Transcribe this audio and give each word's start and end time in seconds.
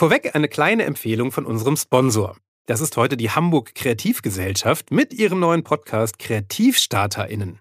Vorweg 0.00 0.34
eine 0.34 0.48
kleine 0.48 0.84
Empfehlung 0.84 1.30
von 1.30 1.44
unserem 1.44 1.76
Sponsor. 1.76 2.34
Das 2.64 2.80
ist 2.80 2.96
heute 2.96 3.18
die 3.18 3.32
Hamburg 3.32 3.74
Kreativgesellschaft 3.74 4.90
mit 4.90 5.12
ihrem 5.12 5.40
neuen 5.40 5.62
Podcast 5.62 6.18
KreativstarterInnen. 6.18 7.58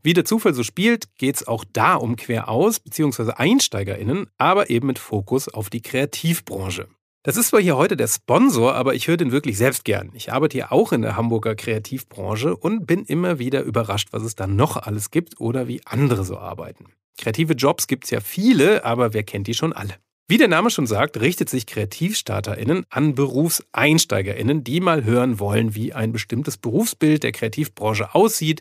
Wie 0.00 0.12
der 0.12 0.24
Zufall 0.24 0.54
so 0.54 0.62
spielt, 0.62 1.12
geht 1.16 1.34
es 1.34 1.48
auch 1.48 1.64
da 1.72 1.96
um 1.96 2.14
Queraus- 2.14 2.78
bzw. 2.78 3.32
EinsteigerInnen, 3.36 4.28
aber 4.38 4.70
eben 4.70 4.86
mit 4.86 5.00
Fokus 5.00 5.48
auf 5.48 5.70
die 5.70 5.82
Kreativbranche. 5.82 6.86
Das 7.24 7.36
ist 7.36 7.48
zwar 7.48 7.60
hier 7.60 7.76
heute 7.76 7.96
der 7.96 8.06
Sponsor, 8.06 8.76
aber 8.76 8.94
ich 8.94 9.08
höre 9.08 9.16
den 9.16 9.32
wirklich 9.32 9.58
selbst 9.58 9.84
gern. 9.84 10.12
Ich 10.14 10.32
arbeite 10.32 10.58
hier 10.58 10.70
auch 10.70 10.92
in 10.92 11.02
der 11.02 11.16
Hamburger 11.16 11.56
Kreativbranche 11.56 12.54
und 12.54 12.86
bin 12.86 13.02
immer 13.02 13.40
wieder 13.40 13.62
überrascht, 13.62 14.10
was 14.12 14.22
es 14.22 14.36
da 14.36 14.46
noch 14.46 14.76
alles 14.76 15.10
gibt 15.10 15.40
oder 15.40 15.66
wie 15.66 15.80
andere 15.84 16.24
so 16.24 16.38
arbeiten. 16.38 16.92
Kreative 17.18 17.54
Jobs 17.54 17.88
gibt 17.88 18.04
es 18.04 18.10
ja 18.10 18.20
viele, 18.20 18.84
aber 18.84 19.14
wer 19.14 19.24
kennt 19.24 19.48
die 19.48 19.54
schon 19.54 19.72
alle? 19.72 19.96
Wie 20.28 20.38
der 20.38 20.48
Name 20.48 20.70
schon 20.70 20.86
sagt, 20.86 21.20
richtet 21.20 21.50
sich 21.50 21.66
KreativstarterInnen 21.66 22.86
an 22.90 23.14
BerufseinsteigerInnen, 23.14 24.64
die 24.64 24.80
mal 24.80 25.04
hören 25.04 25.40
wollen, 25.40 25.74
wie 25.74 25.92
ein 25.92 26.12
bestimmtes 26.12 26.56
Berufsbild 26.56 27.22
der 27.22 27.32
Kreativbranche 27.32 28.14
aussieht 28.14 28.60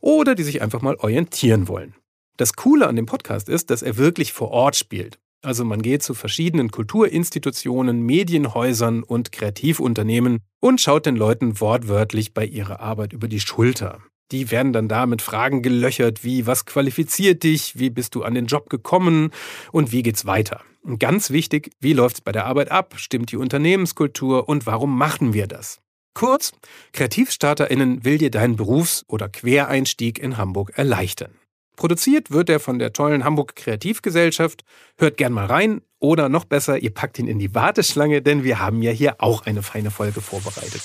oder 0.00 0.34
die 0.34 0.42
sich 0.42 0.62
einfach 0.62 0.80
mal 0.80 0.96
orientieren 0.96 1.68
wollen. 1.68 1.94
Das 2.38 2.54
Coole 2.54 2.88
an 2.88 2.96
dem 2.96 3.06
Podcast 3.06 3.48
ist, 3.48 3.70
dass 3.70 3.82
er 3.82 3.98
wirklich 3.98 4.32
vor 4.32 4.50
Ort 4.50 4.74
spielt. 4.74 5.18
Also 5.42 5.64
man 5.64 5.82
geht 5.82 6.02
zu 6.02 6.14
verschiedenen 6.14 6.70
Kulturinstitutionen, 6.70 8.00
Medienhäusern 8.00 9.02
und 9.02 9.32
Kreativunternehmen 9.32 10.40
und 10.60 10.80
schaut 10.80 11.04
den 11.04 11.16
Leuten 11.16 11.60
wortwörtlich 11.60 12.32
bei 12.32 12.46
ihrer 12.46 12.80
Arbeit 12.80 13.12
über 13.12 13.28
die 13.28 13.40
Schulter. 13.40 14.00
Die 14.30 14.50
werden 14.50 14.72
dann 14.72 14.88
da 14.88 15.06
mit 15.06 15.20
Fragen 15.20 15.62
gelöchert 15.62 16.24
wie, 16.24 16.46
was 16.46 16.64
qualifiziert 16.64 17.42
dich, 17.42 17.78
wie 17.78 17.90
bist 17.90 18.14
du 18.14 18.22
an 18.22 18.34
den 18.34 18.46
Job 18.46 18.70
gekommen 18.70 19.30
und 19.72 19.92
wie 19.92 20.02
geht's 20.02 20.24
weiter. 20.24 20.62
Und 20.82 20.98
ganz 20.98 21.30
wichtig, 21.30 21.72
wie 21.80 21.92
läuft's 21.92 22.20
bei 22.20 22.32
der 22.32 22.46
Arbeit 22.46 22.70
ab, 22.70 22.94
stimmt 22.96 23.30
die 23.30 23.36
Unternehmenskultur 23.36 24.48
und 24.48 24.66
warum 24.66 24.96
machen 24.96 25.34
wir 25.34 25.46
das? 25.46 25.80
Kurz, 26.14 26.52
KreativstarterInnen 26.92 28.04
will 28.04 28.18
dir 28.18 28.30
deinen 28.30 28.56
Berufs- 28.56 29.04
oder 29.08 29.28
Quereinstieg 29.28 30.18
in 30.18 30.36
Hamburg 30.36 30.72
erleichtern. 30.76 31.32
Produziert 31.76 32.30
wird 32.30 32.50
er 32.50 32.60
von 32.60 32.78
der 32.78 32.92
tollen 32.92 33.24
Hamburg 33.24 33.56
Kreativgesellschaft. 33.56 34.62
Hört 34.98 35.16
gern 35.16 35.32
mal 35.32 35.46
rein. 35.46 35.80
Oder 35.98 36.28
noch 36.28 36.44
besser, 36.44 36.78
ihr 36.78 36.92
packt 36.92 37.18
ihn 37.18 37.28
in 37.28 37.38
die 37.38 37.54
Warteschlange, 37.54 38.22
denn 38.22 38.44
wir 38.44 38.58
haben 38.58 38.82
ja 38.82 38.90
hier 38.90 39.22
auch 39.22 39.46
eine 39.46 39.62
feine 39.62 39.90
Folge 39.90 40.20
vorbereitet. 40.20 40.82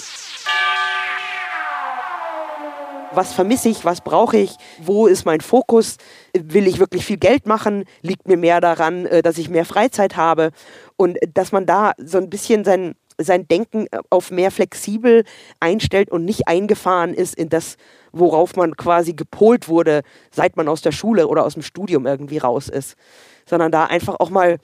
Was 3.09 3.33
vermisse 3.33 3.69
ich? 3.69 3.85
Was 3.85 4.01
brauche 4.01 4.37
ich? 4.37 4.55
Wo 4.79 5.07
ist 5.07 5.25
mein 5.25 5.41
Fokus? 5.41 5.97
Will 6.33 6.67
ich 6.67 6.79
wirklich 6.79 7.05
viel 7.05 7.17
Geld 7.17 7.45
machen? 7.45 7.85
Liegt 8.01 8.27
mir 8.27 8.37
mehr 8.37 8.59
daran, 8.59 9.05
äh, 9.05 9.21
dass 9.21 9.37
ich 9.37 9.49
mehr 9.49 9.65
Freizeit 9.65 10.17
habe? 10.17 10.51
Und 10.97 11.17
dass 11.33 11.51
man 11.51 11.65
da 11.65 11.93
so 11.97 12.17
ein 12.17 12.29
bisschen 12.29 12.65
sein, 12.65 12.95
sein 13.17 13.47
Denken 13.47 13.87
auf 14.09 14.29
mehr 14.29 14.51
flexibel 14.51 15.23
einstellt 15.59 16.11
und 16.11 16.25
nicht 16.25 16.47
eingefahren 16.47 17.13
ist 17.13 17.35
in 17.35 17.49
das, 17.49 17.77
worauf 18.11 18.55
man 18.55 18.75
quasi 18.75 19.13
gepolt 19.13 19.69
wurde, 19.69 20.01
seit 20.31 20.57
man 20.57 20.67
aus 20.67 20.81
der 20.81 20.91
Schule 20.91 21.27
oder 21.27 21.45
aus 21.45 21.53
dem 21.53 21.63
Studium 21.63 22.05
irgendwie 22.05 22.39
raus 22.39 22.67
ist. 22.67 22.97
Sondern 23.45 23.71
da 23.71 23.85
einfach 23.85 24.15
auch 24.19 24.29
mal 24.29 24.57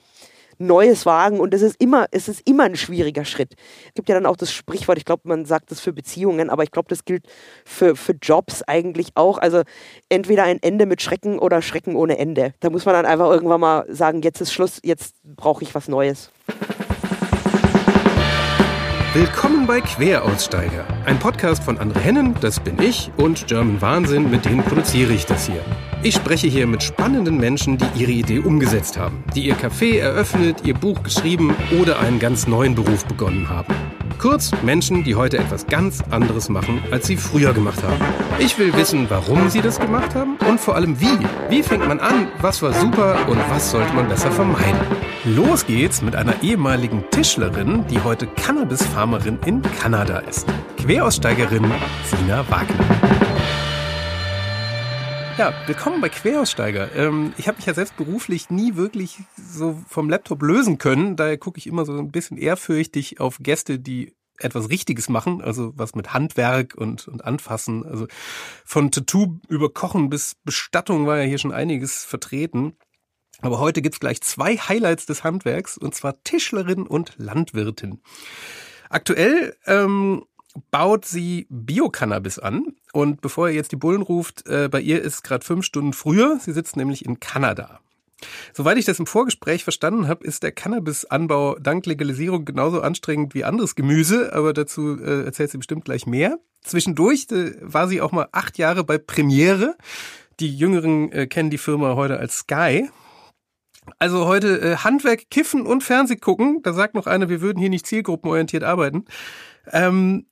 Neues 0.58 1.06
wagen 1.06 1.40
und 1.40 1.54
es 1.54 1.62
ist 1.62 1.80
immer, 1.80 2.06
es 2.10 2.28
ist 2.28 2.48
immer 2.48 2.64
ein 2.64 2.76
schwieriger 2.76 3.24
Schritt. 3.24 3.54
Es 3.88 3.94
gibt 3.94 4.08
ja 4.08 4.14
dann 4.14 4.26
auch 4.26 4.36
das 4.36 4.52
Sprichwort, 4.52 4.98
ich 4.98 5.04
glaube, 5.04 5.22
man 5.24 5.44
sagt 5.44 5.70
das 5.70 5.80
für 5.80 5.92
Beziehungen, 5.92 6.50
aber 6.50 6.62
ich 6.62 6.70
glaube, 6.70 6.88
das 6.88 7.04
gilt 7.04 7.26
für, 7.64 7.96
für 7.96 8.12
Jobs 8.12 8.62
eigentlich 8.62 9.08
auch. 9.14 9.38
Also 9.38 9.62
entweder 10.08 10.44
ein 10.44 10.62
Ende 10.62 10.86
mit 10.86 11.02
Schrecken 11.02 11.38
oder 11.38 11.62
Schrecken 11.62 11.96
ohne 11.96 12.18
Ende. 12.18 12.54
Da 12.60 12.70
muss 12.70 12.84
man 12.84 12.94
dann 12.94 13.06
einfach 13.06 13.30
irgendwann 13.30 13.60
mal 13.60 13.84
sagen, 13.88 14.22
jetzt 14.22 14.40
ist 14.40 14.52
Schluss, 14.52 14.80
jetzt 14.82 15.16
brauche 15.24 15.62
ich 15.62 15.74
was 15.74 15.88
Neues. 15.88 16.30
Willkommen 19.14 19.64
bei 19.68 19.80
Queraussteiger, 19.80 20.84
ein 21.04 21.20
Podcast 21.20 21.62
von 21.62 21.78
André 21.78 22.00
Hennen, 22.00 22.34
das 22.40 22.58
bin 22.58 22.82
ich, 22.82 23.12
und 23.16 23.46
German 23.46 23.80
Wahnsinn, 23.80 24.28
mit 24.28 24.44
denen 24.44 24.64
produziere 24.64 25.12
ich 25.12 25.24
das 25.24 25.46
hier. 25.46 25.62
Ich 26.06 26.16
spreche 26.16 26.48
hier 26.48 26.66
mit 26.66 26.82
spannenden 26.82 27.38
Menschen, 27.38 27.78
die 27.78 27.86
ihre 28.02 28.10
Idee 28.10 28.40
umgesetzt 28.40 28.98
haben, 28.98 29.24
die 29.34 29.46
ihr 29.46 29.56
Café 29.56 30.00
eröffnet, 30.00 30.58
ihr 30.62 30.74
Buch 30.74 31.02
geschrieben 31.02 31.56
oder 31.80 31.98
einen 31.98 32.18
ganz 32.18 32.46
neuen 32.46 32.74
Beruf 32.74 33.06
begonnen 33.06 33.48
haben. 33.48 33.74
Kurz 34.18 34.50
Menschen, 34.62 35.02
die 35.02 35.14
heute 35.14 35.38
etwas 35.38 35.66
ganz 35.66 36.02
anderes 36.10 36.50
machen, 36.50 36.82
als 36.90 37.06
sie 37.06 37.16
früher 37.16 37.54
gemacht 37.54 37.82
haben. 37.82 38.04
Ich 38.38 38.58
will 38.58 38.76
wissen, 38.76 39.06
warum 39.08 39.48
sie 39.48 39.62
das 39.62 39.80
gemacht 39.80 40.14
haben 40.14 40.36
und 40.46 40.60
vor 40.60 40.74
allem 40.74 41.00
wie. 41.00 41.18
Wie 41.48 41.62
fängt 41.62 41.88
man 41.88 42.00
an, 42.00 42.28
was 42.42 42.60
war 42.60 42.74
super 42.74 43.16
und 43.26 43.38
was 43.48 43.70
sollte 43.70 43.94
man 43.94 44.06
besser 44.06 44.30
vermeiden. 44.30 44.80
Los 45.24 45.64
geht's 45.64 46.02
mit 46.02 46.14
einer 46.16 46.34
ehemaligen 46.42 47.02
Tischlerin, 47.12 47.82
die 47.88 48.02
heute 48.02 48.26
Cannabis-Farmerin 48.26 49.38
in 49.46 49.62
Kanada 49.80 50.18
ist. 50.18 50.46
Queraussteigerin 50.76 51.64
Sina 52.04 52.44
Wagner. 52.50 53.23
Ja, 55.36 55.52
willkommen 55.66 56.00
bei 56.00 56.10
Queraussteiger. 56.10 56.94
Ähm, 56.94 57.34
ich 57.38 57.48
habe 57.48 57.56
mich 57.56 57.66
ja 57.66 57.74
selbst 57.74 57.96
beruflich 57.96 58.50
nie 58.50 58.76
wirklich 58.76 59.18
so 59.36 59.76
vom 59.88 60.08
Laptop 60.08 60.40
lösen 60.42 60.78
können. 60.78 61.16
Daher 61.16 61.38
gucke 61.38 61.58
ich 61.58 61.66
immer 61.66 61.84
so 61.84 61.92
ein 61.98 62.12
bisschen 62.12 62.36
ehrfürchtig 62.36 63.18
auf 63.18 63.38
Gäste, 63.40 63.80
die 63.80 64.14
etwas 64.38 64.68
Richtiges 64.68 65.08
machen, 65.08 65.42
also 65.42 65.72
was 65.74 65.96
mit 65.96 66.14
Handwerk 66.14 66.76
und, 66.76 67.08
und 67.08 67.24
Anfassen. 67.24 67.84
Also 67.84 68.06
von 68.64 68.92
Tattoo 68.92 69.40
über 69.48 69.74
Kochen 69.74 70.08
bis 70.08 70.36
Bestattung 70.44 71.08
war 71.08 71.18
ja 71.18 71.24
hier 71.24 71.38
schon 71.38 71.52
einiges 71.52 72.04
vertreten. 72.04 72.76
Aber 73.40 73.58
heute 73.58 73.82
gibt's 73.82 73.98
gleich 73.98 74.20
zwei 74.20 74.56
Highlights 74.56 75.06
des 75.06 75.24
Handwerks, 75.24 75.76
und 75.76 75.96
zwar 75.96 76.22
Tischlerin 76.22 76.86
und 76.86 77.14
Landwirtin. 77.16 78.00
Aktuell 78.88 79.56
ähm, 79.66 80.26
baut 80.70 81.04
sie 81.04 81.48
Bio-Cannabis 81.50 82.38
an. 82.38 82.76
Und 82.94 83.22
bevor 83.22 83.48
ihr 83.48 83.56
jetzt 83.56 83.72
die 83.72 83.76
Bullen 83.76 84.02
ruft, 84.02 84.46
äh, 84.46 84.68
bei 84.70 84.80
ihr 84.80 85.02
ist 85.02 85.24
gerade 85.24 85.44
fünf 85.44 85.64
Stunden 85.64 85.92
früher. 85.92 86.38
Sie 86.40 86.52
sitzt 86.52 86.76
nämlich 86.76 87.04
in 87.04 87.18
Kanada. 87.18 87.80
Soweit 88.52 88.78
ich 88.78 88.84
das 88.84 89.00
im 89.00 89.06
Vorgespräch 89.06 89.64
verstanden 89.64 90.06
habe, 90.06 90.24
ist 90.24 90.44
der 90.44 90.52
Cannabis-Anbau 90.52 91.56
dank 91.58 91.86
Legalisierung 91.86 92.44
genauso 92.44 92.82
anstrengend 92.82 93.34
wie 93.34 93.42
anderes 93.42 93.74
Gemüse, 93.74 94.32
aber 94.32 94.52
dazu 94.52 94.96
äh, 94.96 95.24
erzählt 95.24 95.50
sie 95.50 95.58
bestimmt 95.58 95.84
gleich 95.84 96.06
mehr. 96.06 96.38
Zwischendurch 96.62 97.26
äh, 97.32 97.56
war 97.60 97.88
sie 97.88 98.00
auch 98.00 98.12
mal 98.12 98.28
acht 98.30 98.58
Jahre 98.58 98.84
bei 98.84 98.96
Premiere. 98.96 99.76
Die 100.38 100.56
Jüngeren 100.56 101.10
äh, 101.10 101.26
kennen 101.26 101.50
die 101.50 101.58
Firma 101.58 101.96
heute 101.96 102.20
als 102.20 102.38
Sky. 102.38 102.88
Also 103.98 104.26
heute 104.26 104.60
äh, 104.60 104.76
Handwerk, 104.76 105.30
Kiffen 105.30 105.66
und 105.66 105.82
Fernseh 105.82 106.14
gucken. 106.14 106.60
Da 106.62 106.72
sagt 106.72 106.94
noch 106.94 107.08
einer, 107.08 107.28
wir 107.28 107.40
würden 107.40 107.58
hier 107.58 107.70
nicht 107.70 107.88
zielgruppenorientiert 107.88 108.62
arbeiten. 108.62 109.06
Ähm, 109.72 110.26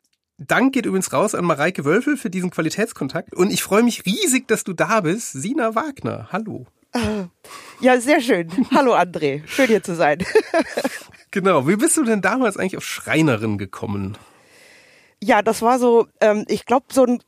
Dank 0.46 0.72
geht 0.72 0.86
übrigens 0.86 1.12
raus 1.12 1.34
an 1.34 1.44
Mareike 1.44 1.84
Wölfel 1.84 2.16
für 2.16 2.30
diesen 2.30 2.50
Qualitätskontakt. 2.50 3.34
Und 3.34 3.52
ich 3.52 3.62
freue 3.62 3.82
mich 3.82 4.06
riesig, 4.06 4.48
dass 4.48 4.64
du 4.64 4.72
da 4.72 5.00
bist. 5.00 5.32
Sina 5.32 5.74
Wagner, 5.74 6.28
hallo. 6.32 6.66
Ja, 7.80 7.98
sehr 8.00 8.20
schön. 8.20 8.50
Hallo 8.74 8.94
André, 8.94 9.46
schön 9.46 9.66
hier 9.66 9.82
zu 9.82 9.94
sein. 9.94 10.18
genau, 11.30 11.66
wie 11.66 11.76
bist 11.76 11.96
du 11.96 12.04
denn 12.04 12.20
damals 12.20 12.56
eigentlich 12.56 12.76
auf 12.76 12.84
Schreinerin 12.84 13.56
gekommen? 13.56 14.18
Ja, 15.22 15.40
das 15.40 15.62
war 15.62 15.78
so, 15.78 16.06
ähm, 16.20 16.44
ich 16.48 16.66
glaube, 16.66 16.86
so 16.92 17.04
ein 17.04 17.22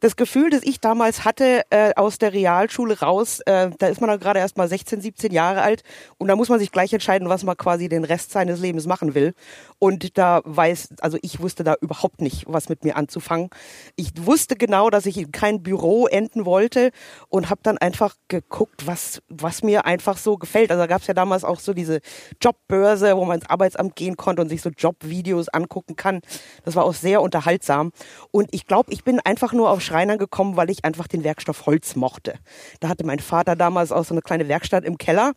das 0.00 0.16
Gefühl, 0.16 0.50
das 0.50 0.62
ich 0.62 0.80
damals 0.80 1.24
hatte 1.24 1.62
äh, 1.70 1.94
aus 1.94 2.18
der 2.18 2.32
Realschule 2.32 3.00
raus, 3.00 3.40
äh, 3.40 3.70
da 3.78 3.88
ist 3.88 4.00
man 4.00 4.08
dann 4.08 4.20
gerade 4.20 4.38
erst 4.38 4.56
mal 4.56 4.68
16, 4.68 5.00
17 5.00 5.32
Jahre 5.32 5.62
alt 5.62 5.82
und 6.18 6.28
da 6.28 6.36
muss 6.36 6.48
man 6.48 6.58
sich 6.58 6.72
gleich 6.72 6.92
entscheiden, 6.92 7.28
was 7.28 7.44
man 7.44 7.56
quasi 7.56 7.88
den 7.88 8.04
Rest 8.04 8.30
seines 8.30 8.60
Lebens 8.60 8.86
machen 8.86 9.14
will. 9.14 9.34
Und 9.80 10.18
da 10.18 10.40
weiß, 10.44 10.94
also 11.00 11.18
ich 11.22 11.40
wusste 11.40 11.62
da 11.62 11.74
überhaupt 11.80 12.20
nicht, 12.20 12.44
was 12.48 12.68
mit 12.68 12.84
mir 12.84 12.96
anzufangen. 12.96 13.48
Ich 13.94 14.10
wusste 14.26 14.56
genau, 14.56 14.90
dass 14.90 15.06
ich 15.06 15.16
in 15.16 15.30
kein 15.30 15.62
Büro 15.62 16.06
enden 16.06 16.44
wollte 16.44 16.90
und 17.28 17.48
habe 17.48 17.60
dann 17.62 17.78
einfach 17.78 18.16
geguckt, 18.26 18.86
was, 18.86 19.22
was 19.28 19.62
mir 19.62 19.86
einfach 19.86 20.18
so 20.18 20.36
gefällt. 20.36 20.70
Also 20.70 20.82
da 20.82 20.86
gab 20.88 21.02
es 21.02 21.06
ja 21.06 21.14
damals 21.14 21.44
auch 21.44 21.60
so 21.60 21.74
diese 21.74 22.00
Jobbörse, 22.40 23.16
wo 23.16 23.24
man 23.24 23.38
ins 23.38 23.48
Arbeitsamt 23.48 23.94
gehen 23.94 24.16
konnte 24.16 24.42
und 24.42 24.48
sich 24.48 24.62
so 24.62 24.70
Jobvideos 24.70 25.48
angucken 25.48 25.94
kann. 25.94 26.22
Das 26.64 26.74
war 26.74 26.84
auch 26.84 26.94
sehr 26.94 27.22
unterhaltsam. 27.22 27.92
Und 28.32 28.48
ich 28.52 28.66
glaube, 28.66 28.92
ich 28.92 29.04
bin 29.04 29.20
einfach 29.20 29.52
nur 29.52 29.70
auf 29.70 29.80
Schreinern 29.88 30.18
gekommen, 30.18 30.56
weil 30.56 30.70
ich 30.70 30.84
einfach 30.84 31.08
den 31.08 31.24
Werkstoff 31.24 31.64
Holz 31.66 31.96
mochte. 31.96 32.34
Da 32.80 32.88
hatte 32.88 33.06
mein 33.06 33.18
Vater 33.18 33.56
damals 33.56 33.90
auch 33.90 34.04
so 34.04 34.12
eine 34.12 34.20
kleine 34.20 34.48
Werkstatt 34.48 34.84
im 34.84 34.98
Keller 34.98 35.32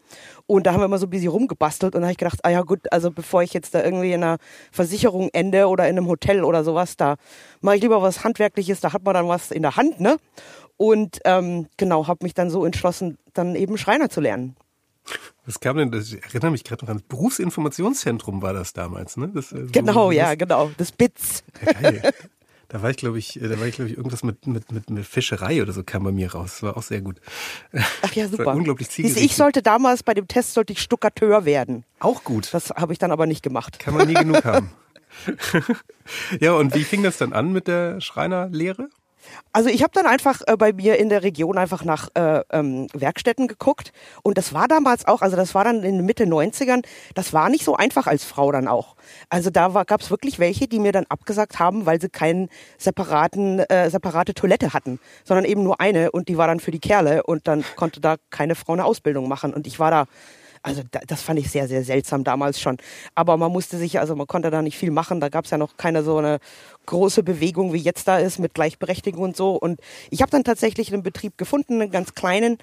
und 0.45 0.67
da 0.67 0.73
haben 0.73 0.81
wir 0.81 0.85
immer 0.85 0.97
so 0.97 1.07
ein 1.07 1.09
bisschen 1.09 1.29
rumgebastelt 1.29 1.95
und 1.95 2.01
da 2.01 2.07
habe 2.07 2.11
ich 2.11 2.17
gedacht, 2.17 2.39
ah 2.43 2.49
ja 2.49 2.61
gut, 2.61 2.91
also 2.91 3.11
bevor 3.11 3.43
ich 3.43 3.53
jetzt 3.53 3.73
da 3.73 3.83
irgendwie 3.83 4.11
in 4.11 4.23
einer 4.23 4.37
Versicherung 4.71 5.29
ende 5.31 5.67
oder 5.67 5.87
in 5.87 5.97
einem 5.97 6.07
Hotel 6.07 6.43
oder 6.43 6.63
sowas, 6.63 6.97
da 6.97 7.15
mache 7.61 7.77
ich 7.77 7.81
lieber 7.81 8.01
was 8.01 8.23
Handwerkliches, 8.23 8.81
da 8.81 8.91
hat 8.91 9.03
man 9.03 9.13
dann 9.13 9.27
was 9.27 9.51
in 9.51 9.61
der 9.61 9.77
Hand, 9.77 9.99
ne? 9.99 10.17
Und 10.75 11.19
ähm, 11.25 11.67
genau, 11.77 12.07
habe 12.07 12.23
mich 12.23 12.33
dann 12.33 12.49
so 12.49 12.65
entschlossen, 12.65 13.17
dann 13.33 13.55
eben 13.55 13.77
Schreiner 13.77 14.09
zu 14.09 14.19
lernen. 14.19 14.55
Was 15.45 15.59
kam 15.59 15.77
denn, 15.77 15.91
das, 15.91 16.11
ich 16.11 16.23
erinnere 16.23 16.51
mich 16.51 16.63
gerade 16.63 16.85
noch 16.85 16.91
an 16.91 16.97
das 16.97 17.07
Berufsinformationszentrum 17.07 18.41
war 18.41 18.53
das 18.53 18.73
damals, 18.73 19.17
ne? 19.17 19.29
Das, 19.33 19.51
äh, 19.51 19.67
genau, 19.71 20.07
so, 20.07 20.11
ja, 20.11 20.35
genau, 20.35 20.71
das 20.77 20.91
BITS. 20.91 21.43
Ja, 21.65 21.71
geil. 21.73 22.13
Da 22.71 22.81
war 22.81 22.89
ich, 22.89 22.95
glaube 22.95 23.19
ich, 23.19 23.37
da 23.41 23.59
war 23.59 23.67
ich, 23.67 23.75
glaube 23.75 23.91
ich, 23.91 23.97
irgendwas 23.97 24.23
mit, 24.23 24.47
mit, 24.47 24.71
mit, 24.71 24.89
mit 24.89 25.05
Fischerei 25.05 25.61
oder 25.61 25.73
so 25.73 25.83
kam 25.83 26.05
bei 26.05 26.13
mir 26.13 26.31
raus. 26.31 26.51
Das 26.51 26.63
war 26.63 26.77
auch 26.77 26.83
sehr 26.83 27.01
gut. 27.01 27.19
Ach 28.01 28.13
ja, 28.13 28.27
super. 28.29 28.55
unglaublich 28.55 28.87
Ich 28.97 29.35
sollte 29.35 29.61
damals 29.61 30.03
bei 30.03 30.13
dem 30.13 30.29
Test 30.29 30.53
sollte 30.53 30.71
ich 30.71 30.81
Stuckateur 30.81 31.43
werden. 31.43 31.83
Auch 31.99 32.23
gut. 32.23 32.47
Das 32.53 32.69
habe 32.69 32.93
ich 32.93 32.99
dann 32.99 33.11
aber 33.11 33.25
nicht 33.25 33.43
gemacht. 33.43 33.77
Kann 33.77 33.93
man 33.93 34.07
nie 34.07 34.13
genug 34.13 34.45
haben. 34.45 34.71
ja, 36.39 36.53
und 36.53 36.73
wie 36.73 36.85
fing 36.85 37.03
das 37.03 37.17
dann 37.17 37.33
an 37.33 37.51
mit 37.51 37.67
der 37.67 37.99
Schreinerlehre? 37.99 38.87
Also 39.53 39.69
ich 39.69 39.83
habe 39.83 39.91
dann 39.93 40.05
einfach 40.05 40.41
äh, 40.47 40.55
bei 40.57 40.73
mir 40.73 40.97
in 40.97 41.09
der 41.09 41.23
Region 41.23 41.57
einfach 41.57 41.83
nach 41.83 42.09
äh, 42.15 42.41
ähm, 42.51 42.87
Werkstätten 42.93 43.47
geguckt 43.47 43.91
und 44.23 44.37
das 44.37 44.53
war 44.53 44.67
damals 44.67 45.05
auch, 45.07 45.21
also 45.21 45.35
das 45.35 45.53
war 45.55 45.63
dann 45.63 45.83
in 45.83 45.97
den 45.97 46.05
Mitte 46.05 46.25
90ern, 46.25 46.83
das 47.15 47.33
war 47.33 47.49
nicht 47.49 47.65
so 47.65 47.75
einfach 47.75 48.07
als 48.07 48.23
Frau 48.23 48.51
dann 48.51 48.67
auch. 48.67 48.95
Also 49.29 49.49
da 49.49 49.67
gab 49.83 50.01
es 50.01 50.09
wirklich 50.09 50.39
welche, 50.39 50.67
die 50.67 50.79
mir 50.79 50.91
dann 50.91 51.05
abgesagt 51.09 51.59
haben, 51.59 51.85
weil 51.85 51.99
sie 51.99 52.09
keinen 52.09 52.49
separaten, 52.77 53.59
äh, 53.59 53.89
separate 53.89 54.33
Toilette 54.33 54.73
hatten, 54.73 54.99
sondern 55.23 55.45
eben 55.45 55.63
nur 55.63 55.81
eine 55.81 56.11
und 56.11 56.29
die 56.29 56.37
war 56.37 56.47
dann 56.47 56.59
für 56.59 56.71
die 56.71 56.79
Kerle 56.79 57.23
und 57.23 57.47
dann 57.47 57.63
konnte 57.75 57.99
da 57.99 58.15
keine 58.29 58.55
Frau 58.55 58.73
eine 58.73 58.85
Ausbildung 58.85 59.27
machen 59.27 59.53
und 59.53 59.67
ich 59.67 59.79
war 59.79 59.91
da 59.91 60.05
also 60.63 60.83
da, 60.91 60.99
das 61.07 61.21
fand 61.21 61.39
ich 61.39 61.49
sehr, 61.49 61.67
sehr 61.67 61.83
seltsam 61.83 62.23
damals 62.23 62.59
schon. 62.59 62.77
Aber 63.15 63.37
man 63.37 63.51
musste 63.51 63.77
sich, 63.77 63.99
also 63.99 64.15
man 64.15 64.27
konnte 64.27 64.51
da 64.51 64.61
nicht 64.61 64.77
viel 64.77 64.91
machen. 64.91 65.19
Da 65.19 65.29
gab 65.29 65.45
es 65.45 65.51
ja 65.51 65.57
noch 65.57 65.77
keine 65.77 66.03
so 66.03 66.17
eine 66.17 66.39
große 66.85 67.23
Bewegung, 67.23 67.73
wie 67.73 67.77
jetzt 67.77 68.07
da 68.07 68.17
ist, 68.17 68.39
mit 68.39 68.53
Gleichberechtigung 68.53 69.21
und 69.21 69.37
so. 69.37 69.55
Und 69.55 69.79
ich 70.09 70.21
habe 70.21 70.31
dann 70.31 70.43
tatsächlich 70.43 70.91
einen 70.93 71.03
Betrieb 71.03 71.37
gefunden, 71.37 71.81
einen 71.81 71.91
ganz 71.91 72.13
kleinen, 72.13 72.57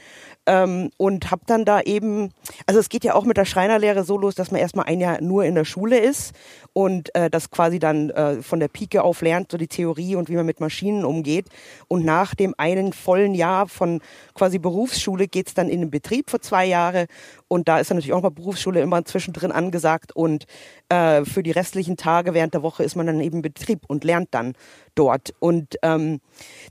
ähm, 0.47 0.91
und 0.97 1.31
habe 1.31 1.43
dann 1.47 1.65
da 1.65 1.81
eben, 1.83 2.33
also 2.67 2.81
es 2.81 2.89
geht 2.89 3.05
ja 3.05 3.15
auch 3.15 3.25
mit 3.25 3.37
der 3.37 3.45
Schreinerlehre 3.45 4.03
so 4.03 4.17
los, 4.17 4.35
dass 4.35 4.51
man 4.51 4.61
erstmal 4.61 4.87
ein 4.87 5.01
Jahr 5.01 5.21
nur 5.21 5.45
in 5.45 5.55
der 5.55 5.65
Schule 5.65 5.99
ist 5.99 6.33
und 6.73 7.15
äh, 7.15 7.29
das 7.31 7.51
quasi 7.51 7.79
dann 7.79 8.11
äh, 8.11 8.43
von 8.43 8.59
der 8.59 8.69
Pike 8.69 9.03
auf 9.03 9.21
lernt, 9.21 9.53
so 9.53 9.59
die 9.59 9.69
Theorie 9.69 10.17
und 10.17 10.29
wie 10.29 10.37
man 10.37 10.47
mit 10.47 10.61
Maschinen 10.61 11.05
umgeht. 11.05 11.47
Und 11.87 12.05
nach 12.05 12.35
dem 12.35 12.55
einen 12.57 12.93
vollen 12.93 13.35
Jahr 13.35 13.69
von 13.69 14.01
quasi 14.35 14.59
Berufsschule 14.59 15.29
geht's 15.29 15.55
dann 15.55 15.69
in 15.69 15.81
den 15.81 15.91
Betrieb 15.91 16.31
für 16.31 16.41
zwei 16.41 16.65
Jahre 16.65 17.07
und 17.49 17.69
da 17.69 17.79
ist 17.79 17.91
dann 17.91 17.97
natürlich 17.97 18.15
auch 18.15 18.23
mal 18.23 18.31
Berufsschule 18.31 18.81
immer 18.81 19.05
zwischendrin 19.05 19.53
angesagt 19.53 20.15
und 20.15 20.47
äh, 20.89 21.25
für 21.25 21.43
die 21.43 21.51
restlichen 21.51 21.97
Tage 21.97 22.35
während 22.35 22.55
der 22.55 22.63
Woche 22.63 22.83
ist 22.83 22.97
man 22.97 23.07
dann 23.07 23.21
eben 23.21 23.43
Betrieb 23.43 23.81
und 23.89 24.05
lernt 24.05 24.29
dann 24.33 24.55
dort. 24.95 25.35
Und 25.39 25.77
ähm, 25.83 26.21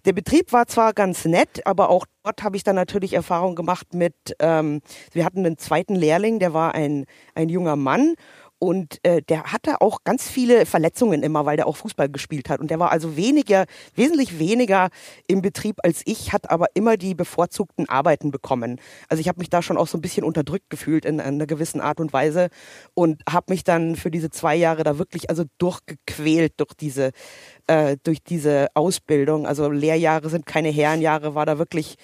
der 0.05 0.13
Betrieb 0.13 0.51
war 0.53 0.67
zwar 0.67 0.93
ganz 0.93 1.25
nett, 1.25 1.65
aber 1.65 1.89
auch 1.89 2.05
dort 2.23 2.43
habe 2.43 2.57
ich 2.57 2.63
dann 2.63 2.75
natürlich 2.75 3.13
Erfahrung 3.13 3.55
gemacht 3.55 3.93
mit, 3.93 4.15
ähm, 4.39 4.81
wir 5.11 5.23
hatten 5.23 5.45
einen 5.45 5.57
zweiten 5.57 5.95
Lehrling, 5.95 6.39
der 6.39 6.53
war 6.53 6.73
ein, 6.73 7.05
ein 7.35 7.49
junger 7.49 7.75
Mann 7.75 8.15
und 8.59 8.99
äh, 9.03 9.21
der 9.21 9.43
hatte 9.43 9.81
auch 9.81 10.03
ganz 10.03 10.27
viele 10.27 10.65
Verletzungen 10.65 11.23
immer, 11.23 11.45
weil 11.45 11.57
der 11.57 11.67
auch 11.67 11.77
Fußball 11.77 12.09
gespielt 12.09 12.49
hat. 12.49 12.59
Und 12.59 12.71
der 12.71 12.79
war 12.79 12.91
also 12.91 13.15
weniger, 13.15 13.65
wesentlich 13.95 14.39
weniger 14.39 14.89
im 15.27 15.41
Betrieb 15.41 15.77
als 15.83 16.01
ich, 16.05 16.33
hat 16.33 16.49
aber 16.49 16.67
immer 16.73 16.97
die 16.97 17.13
bevorzugten 17.13 17.87
Arbeiten 17.87 18.31
bekommen. 18.31 18.79
Also 19.09 19.21
ich 19.21 19.27
habe 19.27 19.39
mich 19.39 19.49
da 19.49 19.61
schon 19.61 19.77
auch 19.77 19.87
so 19.87 19.97
ein 19.97 20.01
bisschen 20.01 20.23
unterdrückt 20.23 20.69
gefühlt 20.69 21.05
in, 21.05 21.15
in 21.15 21.21
einer 21.21 21.45
gewissen 21.45 21.81
Art 21.81 21.99
und 21.99 22.13
Weise 22.13 22.49
und 22.93 23.21
habe 23.29 23.53
mich 23.53 23.63
dann 23.63 23.95
für 23.95 24.09
diese 24.09 24.29
zwei 24.29 24.55
Jahre 24.55 24.83
da 24.83 24.97
wirklich 24.97 25.29
also 25.29 25.43
durchgequält 25.59 26.53
durch 26.57 26.73
diese 26.73 27.11
äh, 27.67 27.97
durch 28.03 28.23
diese 28.23 28.67
Ausbildung. 28.73 29.45
Also 29.45 29.69
Lehrjahre 29.69 30.29
sind 30.29 30.45
keine 30.45 30.69
Herrenjahre, 30.69 31.35
war 31.35 31.45
da 31.45 31.59
wirklich 31.59 31.97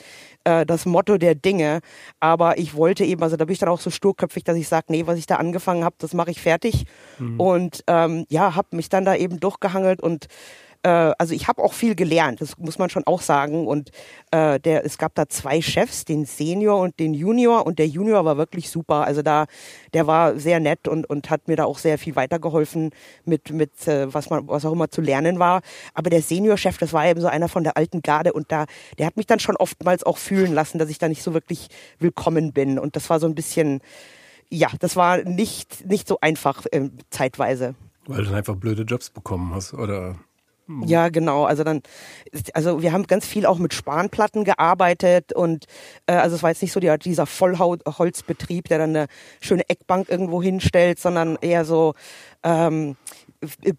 äh, 0.43 0.65
das 0.65 0.85
Motto 0.85 1.17
der 1.17 1.35
Dinge. 1.35 1.79
Aber 2.19 2.57
ich 2.57 2.75
wollte 2.75 3.05
eben, 3.05 3.23
also 3.23 3.37
da 3.37 3.45
bin 3.45 3.53
ich 3.53 3.59
dann 3.59 3.69
auch 3.69 3.79
so 3.79 3.89
sturköpfig, 3.89 4.43
dass 4.43 4.57
ich 4.57 4.67
sage, 4.67 4.87
nee, 4.89 5.05
was 5.07 5.17
ich 5.17 5.25
da 5.25 5.35
angefangen 5.35 5.83
habe, 5.83 5.95
das 5.99 6.13
mache 6.13 6.31
ich 6.31 6.41
fertig. 6.41 6.85
Mhm. 7.19 7.39
Und 7.39 7.83
ähm, 7.87 8.25
ja, 8.29 8.55
habe 8.55 8.75
mich 8.75 8.89
dann 8.89 9.05
da 9.05 9.15
eben 9.15 9.39
durchgehangelt 9.39 10.01
und 10.01 10.27
äh, 10.83 11.13
also 11.17 11.33
ich 11.33 11.47
habe 11.47 11.63
auch 11.63 11.73
viel 11.73 11.95
gelernt, 11.95 12.41
das 12.41 12.57
muss 12.57 12.77
man 12.77 12.89
schon 12.89 13.05
auch 13.05 13.21
sagen. 13.21 13.67
Und 13.67 13.91
äh, 14.31 14.59
der, 14.59 14.85
es 14.85 14.97
gab 14.97 15.15
da 15.15 15.27
zwei 15.27 15.61
Chefs, 15.61 16.05
den 16.05 16.25
Senior 16.25 16.79
und 16.79 16.99
den 16.99 17.13
Junior. 17.13 17.65
Und 17.65 17.79
der 17.79 17.87
Junior 17.87 18.25
war 18.25 18.37
wirklich 18.37 18.69
super. 18.69 19.05
Also 19.05 19.21
da, 19.21 19.45
der 19.93 20.07
war 20.07 20.37
sehr 20.37 20.59
nett 20.59 20.87
und, 20.87 21.09
und 21.09 21.29
hat 21.29 21.47
mir 21.47 21.55
da 21.55 21.65
auch 21.65 21.79
sehr 21.79 21.97
viel 21.97 22.15
weitergeholfen 22.15 22.91
mit, 23.25 23.51
mit 23.51 23.87
äh, 23.87 24.13
was 24.13 24.29
man, 24.29 24.47
was 24.47 24.65
auch 24.65 24.73
immer 24.73 24.89
zu 24.89 25.01
lernen 25.01 25.39
war. 25.39 25.61
Aber 25.93 26.09
der 26.09 26.21
Senior-Chef, 26.21 26.77
das 26.77 26.93
war 26.93 27.05
eben 27.07 27.21
so 27.21 27.27
einer 27.27 27.47
von 27.47 27.63
der 27.63 27.77
alten 27.77 28.01
Garde 28.01 28.33
und 28.33 28.51
da, 28.51 28.65
der 28.97 29.07
hat 29.07 29.17
mich 29.17 29.27
dann 29.27 29.39
schon 29.39 29.55
oftmals 29.55 30.03
auch 30.03 30.17
fühlen 30.17 30.53
lassen, 30.53 30.79
dass 30.79 30.89
ich 30.89 30.99
da 30.99 31.07
nicht 31.07 31.23
so 31.23 31.33
wirklich 31.33 31.69
willkommen 31.99 32.51
bin. 32.51 32.77
Und 32.77 32.95
das 32.95 33.09
war 33.09 33.19
so 33.19 33.27
ein 33.27 33.35
bisschen, 33.35 33.79
ja, 34.49 34.67
das 34.79 34.97
war 34.97 35.17
nicht, 35.23 35.85
nicht 35.85 36.07
so 36.07 36.17
einfach 36.19 36.65
äh, 36.71 36.89
zeitweise. 37.09 37.75
Weil 38.05 38.17
du 38.17 38.25
dann 38.25 38.35
einfach 38.35 38.55
blöde 38.55 38.83
Jobs 38.83 39.09
bekommen 39.09 39.55
hast, 39.55 39.73
oder? 39.73 40.17
Ja, 40.85 41.09
genau. 41.09 41.43
Also 41.43 41.63
dann, 41.63 41.81
also 42.53 42.81
wir 42.81 42.93
haben 42.93 43.05
ganz 43.05 43.25
viel 43.25 43.45
auch 43.45 43.57
mit 43.57 43.73
Spanplatten 43.73 44.45
gearbeitet 44.45 45.33
und 45.33 45.65
äh, 46.07 46.13
also 46.13 46.37
es 46.37 46.43
war 46.43 46.51
jetzt 46.51 46.61
nicht 46.61 46.71
so 46.71 46.79
die, 46.79 46.93
dieser 46.99 47.25
Vollholzbetrieb, 47.25 48.69
der 48.69 48.77
dann 48.77 48.91
eine 48.91 49.07
schöne 49.41 49.67
Eckbank 49.69 50.09
irgendwo 50.09 50.41
hinstellt, 50.41 50.99
sondern 50.99 51.37
eher 51.41 51.65
so 51.65 51.95
ähm, 52.43 52.95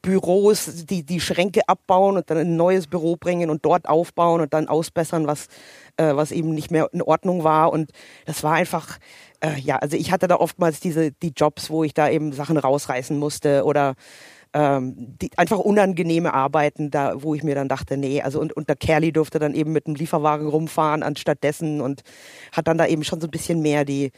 Büros, 0.03 0.85
die 0.85 1.05
die 1.05 1.21
Schränke 1.21 1.63
abbauen 1.69 2.17
und 2.19 2.29
dann 2.31 2.37
ein 2.37 2.57
neues 2.57 2.87
Büro 2.87 3.17
bringen 3.17 3.49
und 3.49 3.65
dort 3.65 3.89
aufbauen 3.89 4.43
und 4.43 4.53
dann 4.53 4.69
ausbessern, 4.69 5.27
was 5.27 5.49
äh, 5.97 6.15
was 6.15 6.33
eben 6.33 6.51
nicht 6.55 6.71
mehr 6.71 6.91
in 6.93 7.01
Ordnung 7.01 7.45
war 7.45 7.73
und 7.73 7.93
das 8.27 8.43
war 8.43 8.53
einfach 8.53 8.99
äh, 9.41 9.59
ja, 9.59 9.77
also 9.77 9.97
ich 9.97 10.13
hatte 10.13 10.29
da 10.29 10.37
oftmals 10.37 10.81
diese 10.81 11.13
die 11.13 11.33
Jobs, 11.35 11.71
wo 11.71 11.83
ich 11.83 11.95
da 11.95 12.11
eben 12.11 12.33
Sachen 12.33 12.59
rausreißen 12.59 13.19
musste 13.19 13.65
oder 13.65 13.95
ähm, 14.55 14.95
die 15.21 15.31
einfach 15.37 15.59
unangenehme 15.59 16.33
Arbeiten, 16.33 16.91
da 16.91 17.23
wo 17.23 17.35
ich 17.35 17.43
mir 17.43 17.57
dann 17.57 17.69
dachte, 17.69 17.97
nee, 17.97 18.23
also 18.23 18.41
und, 18.41 18.53
und 18.53 18.69
der 18.69 18.77
Kerli 18.77 19.13
durfte 19.13 19.41
dann 19.41 19.55
eben 19.55 19.73
mit 19.73 19.89
dem 19.89 19.97
Lieferwagen 19.97 20.47
rumfahren 20.47 21.03
anstatt 21.03 21.43
dessen 21.43 21.81
und 21.81 22.03
hat 22.53 22.69
dann 22.69 22.79
da 22.79 22.87
eben 22.87 23.03
schon 23.03 23.21
so 23.21 23.27
ein 23.27 23.33
bisschen 23.33 23.61
mehr 23.61 23.85
die 23.85 24.13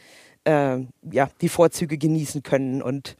äh, 0.45 0.77
ja 1.11 1.29
die 1.41 1.49
Vorzüge 1.49 1.97
genießen 1.97 2.43
können 2.43 2.83
und 2.83 3.17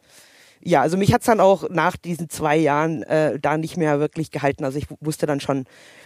ja, 0.68 0.81
also 0.81 0.98
mich 0.98 1.14
hat's 1.14 1.28
dann 1.28 1.40
auch 1.40 1.69
nach 1.69 1.96
diesen 1.96 2.30
zwei 2.30 2.58
Jahren 2.58 3.02
äh, 3.04 3.40
da 3.40 3.58
nicht 3.58 3.78
mehr 3.78 4.02
wirklich 4.02 4.31
gehalten. 4.31 4.66
Also 4.66 4.78
ich 4.78 4.88
wusste 5.00 5.25
dann 5.25 5.40
schon 5.40 5.64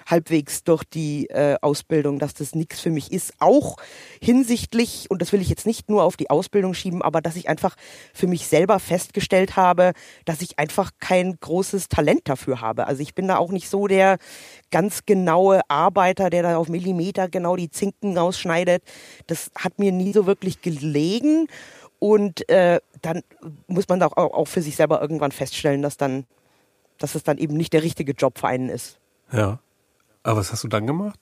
halbwegs 0.07 0.63
durch 0.63 0.83
die 0.83 1.25
äh, 1.31 1.55
Ausbildung, 1.63 2.19
dass 2.19 2.35
das 2.35 2.53
nichts 2.53 2.79
für 2.79 2.91
mich 2.91 3.11
ist. 3.11 3.33
Auch 3.39 3.77
hinsichtlich, 4.21 5.09
und 5.09 5.19
das 5.19 5.31
will 5.31 5.41
ich 5.41 5.49
jetzt 5.49 5.65
nicht 5.65 5.89
nur 5.89 6.03
auf 6.03 6.15
die 6.15 6.29
Ausbildung 6.29 6.75
schieben, 6.75 7.01
aber 7.01 7.21
dass 7.21 7.37
ich 7.37 7.49
einfach 7.49 7.75
für 8.13 8.27
mich 8.27 8.45
selber 8.45 8.77
festgestellt 8.77 9.55
habe, 9.55 9.93
dass 10.25 10.43
ich 10.43 10.59
einfach 10.59 10.91
kein 10.99 11.39
großes 11.39 11.89
Talent 11.89 12.29
dafür 12.29 12.61
habe. 12.61 12.85
Also 12.85 13.01
ich 13.01 13.15
bin 13.15 13.27
da 13.27 13.37
auch 13.37 13.51
nicht 13.51 13.67
so 13.67 13.87
der 13.87 14.19
ganz 14.69 15.07
genaue 15.07 15.61
Arbeiter, 15.69 16.29
der 16.29 16.43
da 16.43 16.57
auf 16.57 16.69
Millimeter 16.69 17.29
genau 17.29 17.55
die 17.55 17.71
Zinken 17.71 18.15
rausschneidet. 18.15 18.83
Das 19.25 19.49
hat 19.57 19.79
mir 19.79 19.91
nie 19.91 20.13
so 20.13 20.27
wirklich 20.27 20.61
gelegen. 20.61 21.47
Und 21.97 22.49
äh, 22.49 22.79
dann 23.01 23.23
muss 23.67 23.87
man 23.87 24.01
auch, 24.03 24.15
auch 24.15 24.47
für 24.47 24.61
sich 24.61 24.75
selber 24.75 25.01
irgendwann 25.01 25.31
feststellen, 25.31 25.81
dass 25.81 25.97
dann, 25.97 26.25
dass 26.97 27.15
es 27.15 27.23
dann 27.23 27.37
eben 27.37 27.55
nicht 27.55 27.73
der 27.73 27.83
richtige 27.83 28.13
Job 28.13 28.39
für 28.39 28.47
einen 28.47 28.69
ist. 28.69 28.99
Ja. 29.31 29.59
Aber 30.23 30.39
was 30.39 30.51
hast 30.51 30.63
du 30.63 30.67
dann 30.67 30.85
gemacht? 30.85 31.19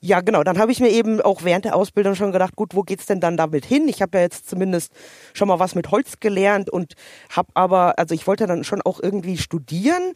Ja, 0.00 0.20
genau. 0.20 0.44
Dann 0.44 0.58
habe 0.58 0.70
ich 0.72 0.80
mir 0.80 0.90
eben 0.90 1.20
auch 1.20 1.42
während 1.42 1.64
der 1.64 1.74
Ausbildung 1.74 2.14
schon 2.14 2.32
gedacht, 2.32 2.54
gut, 2.54 2.74
wo 2.74 2.82
geht's 2.82 3.06
denn 3.06 3.20
dann 3.20 3.36
damit 3.36 3.64
hin? 3.64 3.88
Ich 3.88 4.02
habe 4.02 4.18
ja 4.18 4.22
jetzt 4.22 4.48
zumindest 4.48 4.92
schon 5.32 5.48
mal 5.48 5.58
was 5.58 5.74
mit 5.74 5.90
Holz 5.90 6.20
gelernt 6.20 6.70
und 6.70 6.94
habe 7.34 7.48
aber, 7.54 7.98
also 7.98 8.14
ich 8.14 8.26
wollte 8.26 8.46
dann 8.46 8.64
schon 8.64 8.82
auch 8.82 9.00
irgendwie 9.02 9.38
studieren 9.38 10.12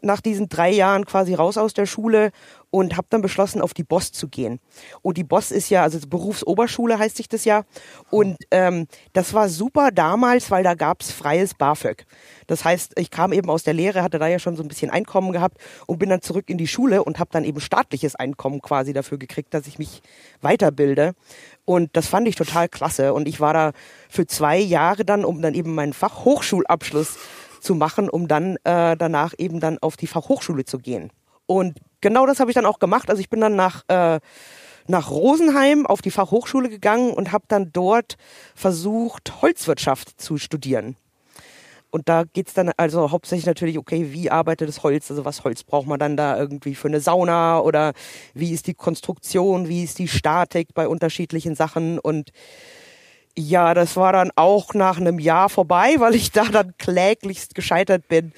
nach 0.00 0.20
diesen 0.20 0.48
drei 0.48 0.70
Jahren 0.70 1.04
quasi 1.04 1.34
raus 1.34 1.58
aus 1.58 1.74
der 1.74 1.86
Schule 1.86 2.30
und 2.74 2.96
habe 2.96 3.06
dann 3.08 3.22
beschlossen, 3.22 3.60
auf 3.60 3.72
die 3.72 3.84
Boss 3.84 4.10
zu 4.10 4.26
gehen. 4.26 4.58
Und 5.00 5.16
die 5.16 5.22
Boss 5.22 5.52
ist 5.52 5.70
ja, 5.70 5.84
also 5.84 6.00
Berufsoberschule 6.08 6.98
heißt 6.98 7.16
sich 7.16 7.28
das 7.28 7.44
ja. 7.44 7.62
Und 8.10 8.36
ähm, 8.50 8.88
das 9.12 9.32
war 9.32 9.48
super 9.48 9.92
damals, 9.92 10.50
weil 10.50 10.64
da 10.64 10.74
gab's 10.74 11.12
freies 11.12 11.54
BAföG. 11.54 12.04
Das 12.48 12.64
heißt, 12.64 12.98
ich 12.98 13.12
kam 13.12 13.32
eben 13.32 13.48
aus 13.48 13.62
der 13.62 13.74
Lehre, 13.74 14.02
hatte 14.02 14.18
da 14.18 14.26
ja 14.26 14.40
schon 14.40 14.56
so 14.56 14.64
ein 14.64 14.66
bisschen 14.66 14.90
Einkommen 14.90 15.30
gehabt 15.30 15.58
und 15.86 16.00
bin 16.00 16.08
dann 16.08 16.20
zurück 16.20 16.50
in 16.50 16.58
die 16.58 16.66
Schule 16.66 17.04
und 17.04 17.20
habe 17.20 17.30
dann 17.32 17.44
eben 17.44 17.60
staatliches 17.60 18.16
Einkommen 18.16 18.60
quasi 18.60 18.92
dafür 18.92 19.18
gekriegt, 19.18 19.54
dass 19.54 19.68
ich 19.68 19.78
mich 19.78 20.02
weiterbilde. 20.40 21.14
Und 21.64 21.90
das 21.96 22.08
fand 22.08 22.26
ich 22.26 22.34
total 22.34 22.68
klasse. 22.68 23.14
Und 23.14 23.28
ich 23.28 23.38
war 23.38 23.54
da 23.54 23.70
für 24.08 24.26
zwei 24.26 24.58
Jahre 24.58 25.04
dann, 25.04 25.24
um 25.24 25.40
dann 25.42 25.54
eben 25.54 25.76
meinen 25.76 25.92
Fachhochschulabschluss 25.92 27.18
zu 27.60 27.76
machen, 27.76 28.10
um 28.10 28.26
dann 28.26 28.56
äh, 28.64 28.96
danach 28.96 29.32
eben 29.38 29.60
dann 29.60 29.78
auf 29.78 29.96
die 29.96 30.08
Fachhochschule 30.08 30.64
zu 30.64 30.80
gehen. 30.80 31.12
Und 31.46 31.78
genau 32.00 32.26
das 32.26 32.40
habe 32.40 32.50
ich 32.50 32.54
dann 32.54 32.66
auch 32.66 32.78
gemacht. 32.78 33.10
Also 33.10 33.20
ich 33.20 33.30
bin 33.30 33.40
dann 33.40 33.56
nach, 33.56 33.82
äh, 33.88 34.20
nach 34.86 35.10
Rosenheim 35.10 35.86
auf 35.86 36.02
die 36.02 36.10
Fachhochschule 36.10 36.68
gegangen 36.68 37.12
und 37.12 37.32
habe 37.32 37.44
dann 37.48 37.70
dort 37.72 38.16
versucht, 38.54 39.42
Holzwirtschaft 39.42 40.20
zu 40.20 40.38
studieren. 40.38 40.96
Und 41.94 42.08
da 42.08 42.24
geht's 42.24 42.54
dann 42.54 42.72
also 42.76 43.12
hauptsächlich 43.12 43.46
natürlich, 43.46 43.78
okay, 43.78 44.08
wie 44.10 44.28
arbeitet 44.28 44.68
das 44.68 44.82
Holz? 44.82 45.12
Also 45.12 45.24
was 45.24 45.44
Holz 45.44 45.62
braucht 45.62 45.86
man 45.86 46.00
dann 46.00 46.16
da 46.16 46.36
irgendwie 46.36 46.74
für 46.74 46.88
eine 46.88 47.00
Sauna 47.00 47.60
oder 47.60 47.92
wie 48.34 48.52
ist 48.52 48.66
die 48.66 48.74
Konstruktion, 48.74 49.68
wie 49.68 49.84
ist 49.84 50.00
die 50.00 50.08
Statik 50.08 50.74
bei 50.74 50.88
unterschiedlichen 50.88 51.54
Sachen? 51.54 52.00
Und 52.00 52.32
Ja, 53.36 53.74
das 53.74 53.96
war 53.96 54.12
dann 54.12 54.30
auch 54.36 54.74
nach 54.74 54.98
einem 54.98 55.18
Jahr 55.18 55.48
vorbei, 55.48 55.96
weil 55.98 56.14
ich 56.14 56.30
da 56.30 56.44
dann 56.44 56.76
kläglichst 56.78 57.54
gescheitert 57.54 58.06
bin 58.08 58.32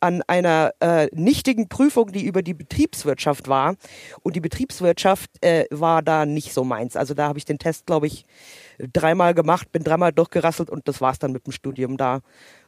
an 0.00 0.22
einer 0.26 0.72
äh, 0.80 1.08
nichtigen 1.12 1.68
Prüfung, 1.68 2.12
die 2.12 2.24
über 2.24 2.42
die 2.42 2.54
Betriebswirtschaft 2.54 3.48
war. 3.48 3.76
Und 4.22 4.36
die 4.36 4.40
Betriebswirtschaft 4.40 5.30
äh, 5.42 5.64
war 5.70 6.02
da 6.02 6.26
nicht 6.26 6.52
so 6.52 6.64
meins. 6.64 6.96
Also 6.96 7.14
da 7.14 7.28
habe 7.28 7.38
ich 7.38 7.44
den 7.46 7.58
Test, 7.58 7.86
glaube 7.86 8.06
ich, 8.08 8.26
dreimal 8.78 9.32
gemacht, 9.34 9.72
bin 9.72 9.84
dreimal 9.84 10.12
durchgerasselt 10.12 10.68
und 10.68 10.86
das 10.86 11.00
war's 11.00 11.18
dann 11.18 11.32
mit 11.32 11.46
dem 11.46 11.52
Studium. 11.52 11.96
Da 11.96 12.20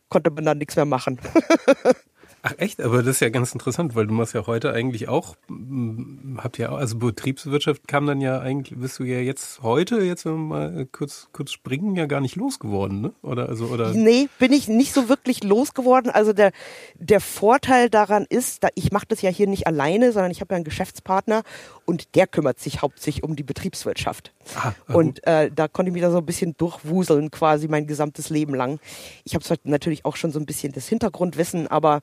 konnte 0.08 0.30
man 0.30 0.44
dann 0.44 0.58
nichts 0.58 0.76
mehr 0.76 0.84
machen. 0.86 1.18
Ach 2.46 2.52
echt, 2.58 2.82
aber 2.82 2.98
das 2.98 3.16
ist 3.16 3.20
ja 3.20 3.30
ganz 3.30 3.54
interessant, 3.54 3.94
weil 3.94 4.06
du 4.06 4.12
machst 4.12 4.34
ja 4.34 4.46
heute 4.46 4.70
eigentlich 4.74 5.08
auch, 5.08 5.34
hm, 5.48 6.38
habt 6.42 6.58
ja 6.58 6.72
auch, 6.72 6.76
also 6.76 6.98
Betriebswirtschaft 6.98 7.88
kam 7.88 8.04
dann 8.04 8.20
ja 8.20 8.38
eigentlich, 8.38 8.78
bist 8.78 8.98
du 8.98 9.04
ja 9.04 9.18
jetzt 9.18 9.62
heute, 9.62 10.02
jetzt 10.02 10.26
wenn 10.26 10.32
wir 10.32 10.38
mal 10.38 10.86
kurz, 10.92 11.28
kurz 11.32 11.52
springen, 11.52 11.96
ja 11.96 12.04
gar 12.04 12.20
nicht 12.20 12.36
losgeworden, 12.36 13.00
ne? 13.00 13.14
Oder 13.22 13.48
also 13.48 13.68
oder? 13.68 13.94
Nee, 13.94 14.28
bin 14.38 14.52
ich 14.52 14.68
nicht 14.68 14.92
so 14.92 15.08
wirklich 15.08 15.42
losgeworden. 15.42 16.10
Also 16.10 16.34
der, 16.34 16.52
der 16.96 17.20
Vorteil 17.20 17.88
daran 17.88 18.26
ist, 18.28 18.62
da, 18.62 18.68
ich 18.74 18.92
mache 18.92 19.06
das 19.08 19.22
ja 19.22 19.30
hier 19.30 19.46
nicht 19.46 19.66
alleine, 19.66 20.12
sondern 20.12 20.30
ich 20.30 20.42
habe 20.42 20.52
ja 20.52 20.56
einen 20.56 20.66
Geschäftspartner 20.66 21.44
und 21.86 22.14
der 22.14 22.26
kümmert 22.26 22.60
sich 22.60 22.82
hauptsächlich 22.82 23.24
um 23.24 23.36
die 23.36 23.42
Betriebswirtschaft. 23.42 24.34
Ah, 24.54 24.72
und 24.92 25.26
äh, 25.26 25.50
da 25.50 25.66
konnte 25.66 25.88
ich 25.88 25.94
mich 25.94 26.02
da 26.02 26.10
so 26.10 26.18
ein 26.18 26.26
bisschen 26.26 26.58
durchwuseln, 26.58 27.30
quasi 27.30 27.68
mein 27.68 27.86
gesamtes 27.86 28.28
Leben 28.28 28.54
lang. 28.54 28.80
Ich 29.24 29.34
habe 29.34 29.44
natürlich 29.64 30.04
auch 30.04 30.16
schon 30.16 30.30
so 30.30 30.38
ein 30.38 30.44
bisschen 30.44 30.74
das 30.74 30.88
Hintergrundwissen, 30.88 31.68
aber 31.68 32.02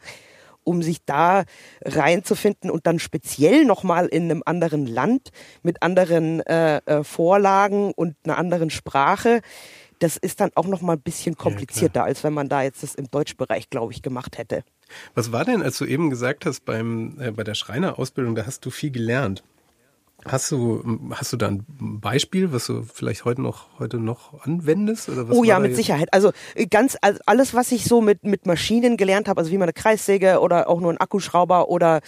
um 0.63 0.81
sich 0.81 1.03
da 1.05 1.43
reinzufinden 1.83 2.69
und 2.69 2.87
dann 2.87 2.99
speziell 2.99 3.65
nochmal 3.65 4.07
in 4.07 4.23
einem 4.23 4.43
anderen 4.45 4.85
Land 4.85 5.29
mit 5.63 5.81
anderen 5.81 6.41
äh, 6.41 6.77
äh, 6.85 7.03
Vorlagen 7.03 7.91
und 7.91 8.15
einer 8.23 8.37
anderen 8.37 8.69
Sprache. 8.69 9.41
Das 9.99 10.17
ist 10.17 10.41
dann 10.41 10.49
auch 10.55 10.65
nochmal 10.65 10.95
ein 10.95 11.01
bisschen 11.01 11.35
komplizierter, 11.35 12.01
ja, 12.01 12.05
als 12.05 12.23
wenn 12.23 12.33
man 12.33 12.49
da 12.49 12.63
jetzt 12.63 12.81
das 12.81 12.95
im 12.95 13.09
Deutschbereich, 13.11 13.69
glaube 13.69 13.93
ich, 13.93 14.01
gemacht 14.01 14.37
hätte. 14.37 14.63
Was 15.13 15.31
war 15.31 15.45
denn, 15.45 15.61
als 15.61 15.77
du 15.77 15.85
eben 15.85 16.09
gesagt 16.09 16.45
hast, 16.45 16.65
beim, 16.65 17.17
äh, 17.19 17.31
bei 17.31 17.43
der 17.43 17.53
Schreinerausbildung, 17.53 18.35
da 18.35 18.45
hast 18.45 18.65
du 18.65 18.71
viel 18.71 18.91
gelernt? 18.91 19.43
Hast 20.25 20.51
du, 20.51 20.83
hast 21.11 21.33
du 21.33 21.37
da 21.37 21.47
ein 21.47 21.65
Beispiel, 21.67 22.51
was 22.53 22.67
du 22.67 22.83
vielleicht 22.83 23.25
heute 23.25 23.41
noch, 23.41 23.79
heute 23.79 23.97
noch 23.97 24.45
anwendest? 24.45 25.09
Oder 25.09 25.27
was 25.27 25.35
oh 25.35 25.43
ja, 25.43 25.57
mit 25.59 25.75
Sicherheit. 25.75 26.13
Also 26.13 26.31
äh, 26.53 26.67
ganz, 26.67 26.97
also 27.01 27.19
alles, 27.25 27.53
was 27.53 27.71
ich 27.71 27.85
so 27.85 28.01
mit, 28.01 28.23
mit 28.23 28.45
Maschinen 28.45 28.97
gelernt 28.97 29.27
habe, 29.27 29.39
also 29.39 29.51
wie 29.51 29.57
man 29.57 29.63
eine 29.63 29.73
Kreissäge 29.73 30.39
oder 30.39 30.69
auch 30.69 30.79
nur 30.79 30.89
einen 30.89 30.99
Akkuschrauber 30.99 31.69
oder 31.69 32.01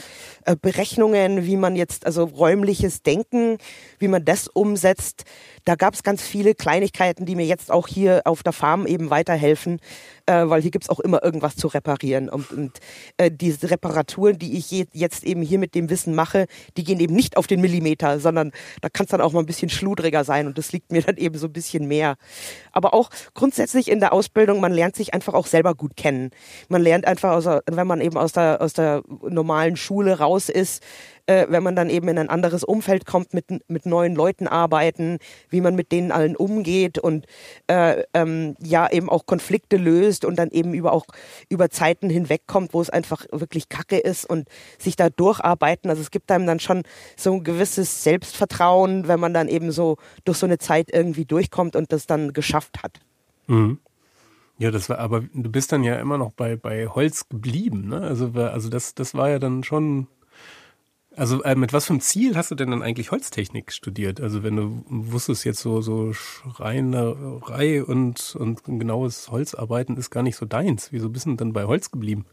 äh, 0.46 0.56
Berechnungen, 0.56 1.46
wie 1.46 1.58
man 1.58 1.76
jetzt, 1.76 2.06
also 2.06 2.26
räumliches 2.26 3.02
Denken, 3.02 3.58
wie 3.98 4.08
man 4.08 4.24
das 4.24 4.48
umsetzt, 4.48 5.26
da 5.66 5.76
gab 5.76 5.94
es 5.94 6.04
ganz 6.04 6.22
viele 6.22 6.56
Kleinigkeiten, 6.56 7.26
die 7.26 7.36
mir 7.36 7.46
jetzt 7.46 7.72
auch 7.72 7.88
hier 7.88 8.22
auf 8.26 8.44
der 8.44 8.54
Farm 8.54 8.86
eben 8.86 9.10
weiterhelfen, 9.10 9.80
äh, 10.26 10.48
weil 10.48 10.62
hier 10.62 10.72
gibt's 10.72 10.90
auch 10.90 11.00
immer 11.00 11.24
irgendwas 11.24 11.56
zu 11.56 11.68
reparieren. 11.68 12.30
Und, 12.30 12.52
und 12.52 12.80
äh, 13.18 13.32
diese 13.32 13.70
Reparaturen, 13.70 14.38
die 14.38 14.58
ich 14.58 14.70
je, 14.72 14.86
jetzt 14.94 15.24
eben 15.24 15.42
hier 15.42 15.60
mit 15.60 15.76
dem 15.76 15.90
Wissen 15.90 16.16
mache, 16.16 16.48
die 16.78 16.84
gehen 16.84 17.00
eben 17.00 17.16
nicht 17.16 17.38
auf 17.38 17.48
den 17.48 17.62
Millimeter, 17.62 18.20
sondern 18.20 18.52
da 18.82 18.90
kann 18.90 19.06
es 19.06 19.12
dann 19.12 19.22
auch 19.22 19.34
mal 19.34 19.40
ein 19.40 19.46
bisschen 19.46 19.70
schludriger 19.70 20.24
sein 20.24 20.48
und 20.48 20.58
das 20.58 20.72
liegt 20.72 20.92
mir 20.92 21.02
dann 21.06 21.18
eben 21.18 21.38
so 21.38 21.48
ein 21.48 21.54
bisschen 21.54 21.88
mehr. 21.88 22.16
Aber 22.72 22.94
auch 22.94 23.10
grundsätzlich 23.34 23.90
in 23.90 24.00
der 24.00 24.14
Ausbildung, 24.14 24.60
man 24.60 24.74
lernt 24.74 24.96
sich 24.96 25.14
einfach 25.14 25.34
auch 25.34 25.48
selber 25.48 25.76
gut 25.76 25.96
kennen. 25.96 26.32
Man 26.68 26.82
lernt 26.82 27.06
einfach, 27.06 27.32
aus, 27.32 27.46
wenn 27.70 27.88
man 27.88 28.02
eben 28.02 28.18
aus 28.18 28.34
der, 28.34 28.62
aus 28.62 28.74
der 28.74 29.04
normalen 29.22 29.76
Schule 29.76 30.20
raus 30.20 30.50
ist, 30.50 30.84
äh, 31.26 31.46
wenn 31.50 31.64
man 31.64 31.76
dann 31.76 31.90
eben 31.90 32.08
in 32.08 32.18
ein 32.18 32.30
anderes 32.30 32.64
Umfeld 32.64 33.06
kommt, 33.06 33.34
mit, 33.34 33.46
mit 33.68 33.86
neuen 33.86 34.16
Leuten 34.16 34.48
arbeiten, 34.48 35.20
wie 35.50 35.62
man 35.62 35.76
mit 35.76 35.92
denen 35.92 36.12
allen 36.12 36.36
umgeht 36.36 37.00
und 37.00 37.26
äh, 37.68 38.04
ähm, 38.14 38.56
ja 38.60 38.92
eben 38.92 39.10
auch 39.10 39.26
Konflikte 39.26 39.78
löst 39.78 40.26
und 40.26 40.38
dann 40.38 40.50
eben 40.50 40.74
über 40.74 40.92
auch 40.92 41.06
über 41.50 41.70
Zeiten 41.70 42.10
hinwegkommt, 42.10 42.74
wo 42.74 42.82
es 42.82 42.90
einfach 42.90 43.26
wirklich 43.32 43.70
Kacke 43.70 43.98
ist 43.98 44.26
und 44.30 44.48
sich 44.78 44.96
da 44.96 45.10
durcharbeiten. 45.10 45.90
Also 45.90 46.02
es 46.02 46.12
gibt 46.12 46.32
einem 46.32 46.46
dann 46.46 46.60
schon 46.60 46.84
so 47.16 47.34
ein 47.34 47.44
gewisses 47.44 48.04
Selbstvertrauen, 48.04 49.08
wenn 49.08 49.20
man 49.20 49.34
dann 49.34 49.48
eben 49.48 49.72
so 49.72 49.98
durch 50.26 50.38
so 50.38 50.46
eine 50.46 50.58
Zeit 50.58 50.90
irgendwie 50.92 51.26
durchkommt 51.26 51.76
und 51.76 51.92
das 51.92 52.06
dann 52.06 52.34
geschafft 52.34 52.84
hat. 52.84 53.00
Mhm. 53.48 53.80
Ja, 54.60 54.72
das 54.72 54.88
war, 54.88 55.00
aber 55.00 55.22
du 55.34 55.50
bist 55.50 55.72
dann 55.72 55.84
ja 55.84 55.96
immer 55.96 56.18
noch 56.18 56.32
bei, 56.32 56.56
bei 56.56 56.88
Holz 56.88 57.28
geblieben, 57.28 57.88
ne? 57.88 58.02
Also, 58.02 58.32
also 58.36 58.70
das, 58.70 58.94
das 58.94 59.16
war 59.16 59.30
ja 59.30 59.40
dann 59.40 59.64
schon 59.64 60.08
also 61.16 61.44
äh, 61.44 61.56
mit 61.56 61.74
was 61.74 61.86
für 61.86 61.94
einem 61.94 62.02
Ziel 62.02 62.36
hast 62.36 62.52
du 62.52 62.56
denn 62.56 62.72
dann 62.72 62.82
eigentlich 62.82 63.12
Holztechnik 63.12 63.72
studiert? 63.72 64.20
Also 64.22 64.44
wenn 64.44 64.56
du 64.56 64.84
wusstest 64.88 65.46
jetzt 65.46 65.60
so 65.60 65.82
so 65.82 66.14
Schreinerei 66.14 67.84
und 67.84 68.36
und 68.36 68.64
genaues 68.64 69.30
Holzarbeiten 69.30 69.98
ist 69.98 70.10
gar 70.10 70.24
nicht 70.24 70.36
so 70.36 70.46
deins. 70.46 70.92
Wieso 70.92 71.10
bist 71.10 71.26
du 71.26 71.36
denn 71.36 71.54
bei 71.54 71.66
Holz 71.66 71.92
geblieben? 71.92 72.26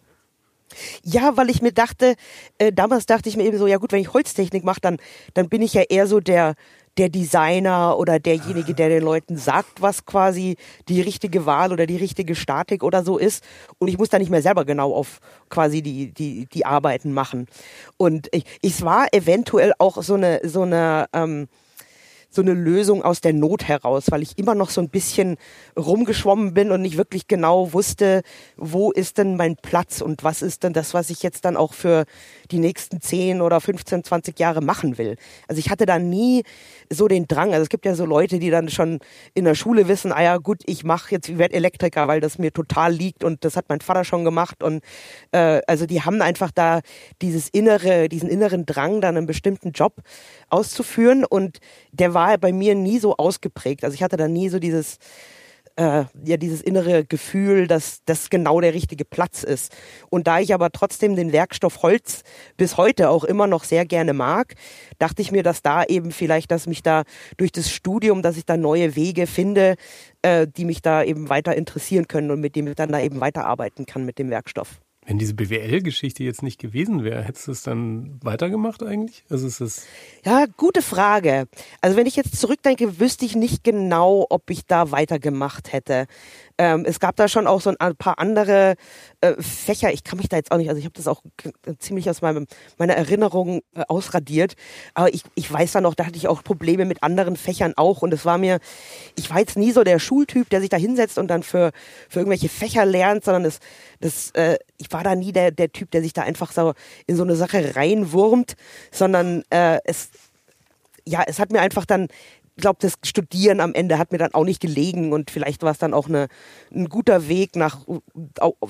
Ja, 1.03 1.37
weil 1.37 1.51
ich 1.51 1.63
mir 1.63 1.73
dachte, 1.73 2.15
äh, 2.59 2.73
damals 2.73 3.07
dachte 3.07 3.29
ich 3.29 3.37
mir 3.37 3.45
eben 3.45 3.59
so, 3.59 3.67
ja 3.67 3.79
gut, 3.79 3.93
wenn 3.93 4.01
ich 4.01 4.13
Holztechnik 4.13 4.65
mache, 4.65 4.81
dann 4.81 4.99
dann 5.35 5.49
bin 5.49 5.63
ich 5.63 5.75
ja 5.75 5.83
eher 5.83 6.07
so 6.07 6.21
der 6.21 6.55
der 6.99 7.09
Designer 7.09 7.97
oder 7.99 8.19
derjenige, 8.19 8.75
der 8.75 8.89
den 8.89 9.03
Leuten 9.03 9.37
sagt, 9.37 9.81
was 9.81 10.05
quasi 10.05 10.57
die 10.89 11.01
richtige 11.01 11.47
Wahl 11.47 11.73
oder 11.73 11.87
die 11.87 11.97
richtige 11.97 12.35
Statik 12.35 12.83
oder 12.83 13.05
so 13.05 13.17
ist. 13.17 13.45
Und 13.79 13.89
ich 13.89 13.99
muss 13.99 14.09
da 14.09 14.19
nicht 14.19 14.31
mehr 14.31 14.43
selber 14.43 14.65
genau 14.65 14.95
auf 14.95 15.21
quasi 15.49 15.83
die, 15.83 16.13
die, 16.13 16.47
die 16.47 16.67
Arbeiten 16.67 17.13
machen. 17.13 17.47
Und 17.97 18.29
ich, 18.33 18.45
ich 18.61 18.83
war 18.83 19.07
eventuell 19.13 19.73
auch 19.79 20.03
so 20.03 20.15
eine, 20.15 20.41
so 20.45 20.63
eine, 20.63 21.07
ähm, 21.13 21.49
so 22.31 22.43
eine 22.43 22.55
Lösung 22.55 23.03
aus 23.03 23.21
der 23.21 23.33
Not 23.33 23.65
heraus, 23.65 24.07
weil 24.11 24.23
ich 24.23 24.39
immer 24.39 24.55
noch 24.55 24.71
so 24.71 24.81
ein 24.81 24.89
bisschen 24.89 25.37
rumgeschwommen 25.77 26.55
bin 26.55 26.71
und 26.71 26.81
nicht 26.81 26.97
wirklich 26.97 27.27
genau 27.27 27.73
wusste, 27.73 28.23
wo 28.57 28.93
ist 28.93 29.19
denn 29.19 29.37
mein 29.37 29.57
Platz 29.57 30.01
und 30.01 30.23
was 30.23 30.41
ist 30.41 30.63
denn 30.63 30.73
das, 30.73 30.95
was 30.95 31.11
ich 31.11 31.25
jetzt 31.25 31.45
dann 31.45 31.57
auch 31.57 31.75
für 31.75 32.05
die 32.53 32.61
nächsten 32.61 33.01
10 33.01 33.43
oder 33.43 33.61
15, 33.61 34.05
20 34.05 34.39
Jahre 34.39 34.61
machen 34.61 34.97
will. 34.97 35.17
Also 35.49 35.59
ich 35.59 35.71
hatte 35.71 35.87
da 35.87 35.99
nie 35.99 36.45
so 36.93 37.09
den 37.09 37.27
Drang. 37.29 37.53
Also 37.53 37.63
es 37.63 37.69
gibt 37.69 37.87
ja 37.87 37.95
so 37.95 38.05
Leute, 38.05 38.39
die 38.39 38.51
dann 38.51 38.69
schon 38.69 38.99
in 39.35 39.45
der 39.45 39.55
Schule 39.55 39.89
wissen, 39.89 40.13
ah 40.13 40.23
ja 40.23 40.37
gut, 40.39 40.63
ich 40.67 40.85
mache 40.85 41.13
jetzt, 41.13 41.29
ich 41.29 41.39
werde 41.39 41.55
Elektriker, 41.55 42.09
weil 42.09 42.21
das 42.21 42.39
mir 42.39 42.53
total 42.53 42.93
liegt 42.93 43.23
und 43.25 43.45
das 43.45 43.57
hat 43.57 43.67
mein 43.69 43.81
Vater 43.81 44.05
schon 44.05 44.25
gemacht. 44.25 44.63
Und 44.63 44.83
äh, 45.33 45.61
also 45.67 45.87
die 45.87 46.03
haben 46.03 46.21
einfach 46.21 46.51
da 46.51 46.81
dieses 47.23 47.49
innere, 47.49 48.09
diesen 48.09 48.29
inneren 48.29 48.67
Drang, 48.67 49.01
dann 49.01 49.17
einen 49.17 49.27
bestimmten 49.27 49.71
Job 49.71 49.95
auszuführen. 50.49 51.25
Und 51.25 51.59
der 51.93 52.13
war 52.13 52.37
bei 52.39 52.53
mir 52.53 52.75
nie 52.75 52.99
so 52.99 53.17
ausgeprägt. 53.17 53.85
Also 53.85 53.95
ich 53.95 54.03
hatte 54.03 54.17
da 54.17 54.29
nie 54.29 54.49
so 54.49 54.59
dieses 54.59 54.99
äh, 55.77 56.05
ja 56.25 56.37
dieses 56.37 56.61
innere 56.61 57.05
Gefühl, 57.05 57.67
dass 57.67 58.01
das 58.05 58.31
genau 58.31 58.61
der 58.61 58.75
richtige 58.75 59.05
Platz 59.05 59.43
ist. 59.43 59.75
Und 60.09 60.27
da 60.27 60.41
ich 60.41 60.55
aber 60.55 60.71
trotzdem 60.71 61.17
den 61.17 61.33
Werkstoff 61.33 61.83
Holz 61.83 62.23
bis 62.57 62.77
heute 62.77 63.11
auch 63.11 63.25
immer 63.25 63.47
noch 63.47 63.65
sehr 63.65 63.85
gerne 63.85 64.13
mag, 64.13 64.55
dachte 64.99 65.23
ich 65.23 65.33
mir, 65.33 65.43
dass 65.43 65.63
da 65.63 65.85
eben 65.85 66.13
vielleicht, 66.13 66.51
dass 66.51 66.67
mich 66.67 66.83
da 66.83 67.05
durch 67.37 67.53
das 67.53 67.71
Studium, 67.71 68.23
dass 68.23 68.37
ich 68.37 68.47
da 68.47 68.57
neue 68.57 68.97
Wege 68.97 69.27
finde, 69.27 69.77
äh, 70.23 70.47
die 70.47 70.65
mich 70.65 70.83
da 70.83 71.03
eben 71.03 71.29
weiter 71.29 71.57
interessieren 71.57 72.09
können 72.09 72.31
und 72.31 72.41
mit 72.41 72.57
dem 72.57 72.67
ich 72.67 72.75
dann 72.75 72.93
da 72.93 73.01
eben 73.01 73.21
weiterarbeiten 73.21 73.87
kann 73.87 74.05
mit 74.05 74.19
dem 74.19 74.31
Werkstoff. 74.31 74.81
Wenn 75.07 75.19
diese 75.19 75.35
BWL-Geschichte 75.35 76.23
jetzt 76.23 76.43
nicht 76.43 76.61
gewesen 76.61 77.05
wäre, 77.05 77.23
hättest 77.23 77.49
du 77.49 77.53
es 77.53 77.63
dann 77.63 78.21
weitergemacht 78.23 78.83
eigentlich? 78.83 79.25
Also 79.31 79.47
ist 79.47 79.61
es 79.61 79.87
ja, 80.25 80.45
gute 80.59 80.83
Frage. 80.83 81.49
Also 81.81 81.97
wenn 81.97 82.07
ich 82.07 82.17
jetzt 82.17 82.39
zurückdenke, 82.39 83.01
wüsste 83.01 83.25
ich 83.25 83.35
nicht 83.35 83.65
genau, 83.65 84.27
ob 84.29 84.51
ich 84.51 84.67
da 84.67 84.91
weitergemacht 84.91 85.73
hätte. 85.73 86.07
Ähm, 86.59 86.85
es 86.87 87.01
gab 87.01 87.17
da 87.17 87.29
schon 87.29 87.47
auch 87.47 87.63
so 87.63 87.73
ein 87.79 87.97
paar 87.97 88.19
andere 88.19 88.75
äh, 89.21 89.35
Fächer. 89.41 89.93
Ich 89.93 90.05
kann 90.05 90.19
mich 90.19 90.29
da 90.29 90.37
jetzt 90.37 90.51
auch 90.51 90.57
nicht, 90.57 90.69
also 90.69 90.79
ich 90.79 90.85
habe 90.85 90.95
das 90.95 91.07
auch 91.07 91.23
ziemlich 91.79 92.09
aus 92.09 92.23
meinem, 92.23 92.47
meiner 92.79 92.95
Erinnerung 92.95 93.61
äh, 93.75 93.83
ausradiert. 93.89 94.55
Aber 94.95 95.13
ich, 95.13 95.25
ich 95.35 95.51
weiß 95.51 95.73
da 95.73 95.81
noch, 95.81 95.95
da 95.95 96.07
hatte 96.07 96.17
ich 96.17 96.29
auch 96.29 96.43
Probleme 96.43 96.85
mit 96.85 97.03
anderen 97.03 97.37
Fächern 97.37 97.75
auch. 97.77 98.03
Und 98.03 98.15
es 98.15 98.25
war 98.25 98.39
mir, 98.39 98.61
ich 99.17 99.31
war 99.31 99.39
jetzt 99.39 99.57
nie 99.57 99.73
so 99.73 99.85
der 99.85 99.99
Schultyp, 99.99 100.49
der 100.51 100.61
sich 100.61 100.71
da 100.71 100.77
hinsetzt 100.77 101.19
und 101.19 101.29
dann 101.29 101.43
für, 101.43 101.73
für 102.09 102.21
irgendwelche 102.21 102.49
Fächer 102.49 102.85
lernt, 102.85 103.25
sondern 103.25 103.45
das, 103.45 103.59
das, 104.01 104.31
äh, 104.33 104.59
ich 104.79 104.91
war 104.93 105.05
da 105.05 105.15
nie 105.15 105.33
der, 105.33 105.51
der 105.51 105.73
Typ, 105.73 105.91
der 105.91 106.03
sich 106.03 106.13
da 106.13 106.23
einfach 106.23 106.53
so 106.53 106.73
in 107.07 107.17
so 107.17 107.23
eine 107.23 107.37
Sache 107.37 107.77
reinwurmt, 107.77 108.55
sondern 108.91 109.43
äh, 109.51 109.79
es, 109.85 110.11
ja, 111.07 111.23
es 111.27 111.39
hat 111.39 111.53
mir 111.53 111.61
einfach 111.61 111.85
dann 111.85 112.09
glaube, 112.61 112.79
das 112.81 112.95
Studieren 113.05 113.61
am 113.61 113.75
Ende 113.75 113.99
hat 113.99 114.13
mir 114.13 114.19
dann 114.19 114.35
auch 114.35 114.45
nicht 114.45 114.61
gelegen 114.61 115.13
und 115.13 115.31
vielleicht 115.31 115.63
war 115.63 115.73
es 115.73 115.79
dann 115.79 115.95
auch 115.95 116.09
eine, 116.09 116.29
ein 116.75 116.89
guter 116.89 117.29
Weg 117.29 117.57
nach 117.57 117.79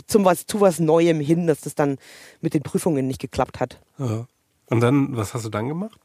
zum 0.07 0.25
was, 0.25 0.47
zu 0.47 0.61
was 0.61 0.79
Neuem 0.79 1.21
hin, 1.21 1.47
dass 1.47 1.61
das 1.61 1.75
dann 1.75 1.99
mit 2.41 2.55
den 2.55 2.63
Prüfungen 2.63 3.07
nicht 3.07 3.21
geklappt 3.21 3.61
hat. 3.61 3.81
Ja. 3.99 4.27
Und 4.67 4.81
dann, 4.81 5.17
was 5.17 5.35
hast 5.35 5.45
du 5.45 5.49
dann 5.49 5.69
gemacht? 5.69 5.99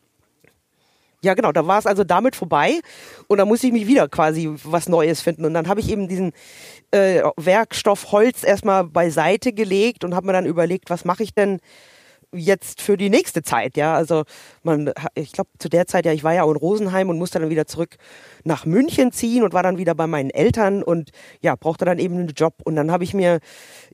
Ja, 1.22 1.34
genau, 1.34 1.52
da 1.52 1.66
war 1.66 1.80
es 1.80 1.88
also 1.88 2.04
damit 2.04 2.36
vorbei 2.36 2.80
und 3.28 3.40
da 3.40 3.46
musste 3.46 3.66
ich 3.66 3.74
mich 3.74 3.88
wieder 3.88 4.08
quasi 4.08 4.52
was 4.64 4.88
Neues 4.88 5.22
finden. 5.22 5.46
Und 5.46 5.56
dann 5.56 5.68
habe 5.68 5.80
ich 5.80 5.90
eben 5.90 6.08
diesen 6.08 6.34
äh, 6.92 7.24
Werkstoff 7.36 8.12
Holz 8.12 8.44
erstmal 8.44 8.84
beiseite 8.84 9.52
gelegt 9.52 10.04
und 10.04 10.14
habe 10.14 10.28
mir 10.28 10.34
dann 10.34 10.46
überlegt, 10.46 10.92
was 10.92 11.04
mache 11.04 11.24
ich 11.24 11.34
denn 11.34 11.60
jetzt 12.36 12.82
für 12.82 12.98
die 12.98 13.10
nächste 13.10 13.44
Zeit, 13.44 13.78
ja. 13.78 13.96
Also 13.96 14.24
man, 14.64 14.92
ich 15.16 15.32
glaube 15.32 15.50
zu 15.60 15.70
der 15.70 15.88
Zeit 15.88 16.06
ja, 16.06 16.12
ich 16.12 16.24
war 16.24 16.34
ja 16.34 16.44
auch 16.44 16.52
in 16.52 16.58
Rosenheim 16.58 17.10
und 17.10 17.18
musste 17.18 17.40
dann 17.40 17.50
wieder 17.50 17.66
zurück 17.66 17.98
nach 18.44 18.66
München 18.66 19.12
ziehen 19.12 19.44
und 19.44 19.54
war 19.54 19.64
dann 19.64 19.78
wieder 19.78 19.96
bei 19.96 20.08
meinen 20.08 20.30
Eltern 20.30 20.84
und 20.84 21.12
ja, 21.42 21.56
brauchte 21.56 21.86
dann 21.86 22.00
eben 22.00 22.16
einen 22.16 22.28
Job. 22.30 22.56
Und 22.64 22.76
dann 22.76 22.92
habe 22.92 23.04
ich 23.04 23.14
mir 23.14 23.40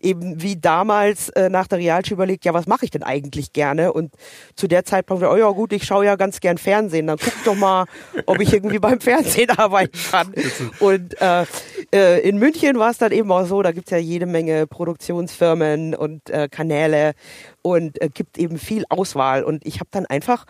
eben 0.01 0.41
wie 0.41 0.57
damals 0.57 1.29
äh, 1.29 1.49
nach 1.49 1.67
der 1.67 1.79
Realschule 1.79 2.15
überlegt, 2.15 2.45
ja, 2.45 2.53
was 2.53 2.67
mache 2.67 2.85
ich 2.85 2.91
denn 2.91 3.03
eigentlich 3.03 3.53
gerne? 3.53 3.93
Und 3.93 4.13
zu 4.55 4.67
der 4.67 4.83
Zeit 4.83 5.09
dachte 5.09 5.25
ich, 5.25 5.31
oh 5.31 5.37
ja 5.37 5.49
gut, 5.51 5.73
ich 5.73 5.85
schaue 5.85 6.05
ja 6.05 6.15
ganz 6.15 6.39
gern 6.39 6.57
Fernsehen, 6.57 7.07
dann 7.07 7.17
guck 7.17 7.33
doch 7.45 7.55
mal, 7.55 7.85
ob 8.25 8.39
ich 8.41 8.53
irgendwie 8.53 8.79
beim 8.79 8.99
Fernsehen 8.99 9.49
arbeiten 9.57 9.97
kann. 10.11 10.33
Und 10.79 11.19
äh, 11.21 11.45
äh, 11.93 12.27
in 12.27 12.37
München 12.37 12.77
war 12.77 12.91
es 12.91 12.97
dann 12.97 13.11
eben 13.11 13.31
auch 13.31 13.45
so, 13.45 13.61
da 13.61 13.71
gibt's 13.71 13.91
ja 13.91 13.97
jede 13.97 14.25
Menge 14.25 14.67
Produktionsfirmen 14.67 15.95
und 15.95 16.29
äh, 16.29 16.49
Kanäle 16.49 17.13
und 17.61 18.01
äh, 18.01 18.09
gibt 18.09 18.37
eben 18.37 18.57
viel 18.57 18.83
Auswahl. 18.89 19.43
Und 19.43 19.65
ich 19.65 19.79
habe 19.79 19.89
dann 19.91 20.05
einfach 20.05 20.45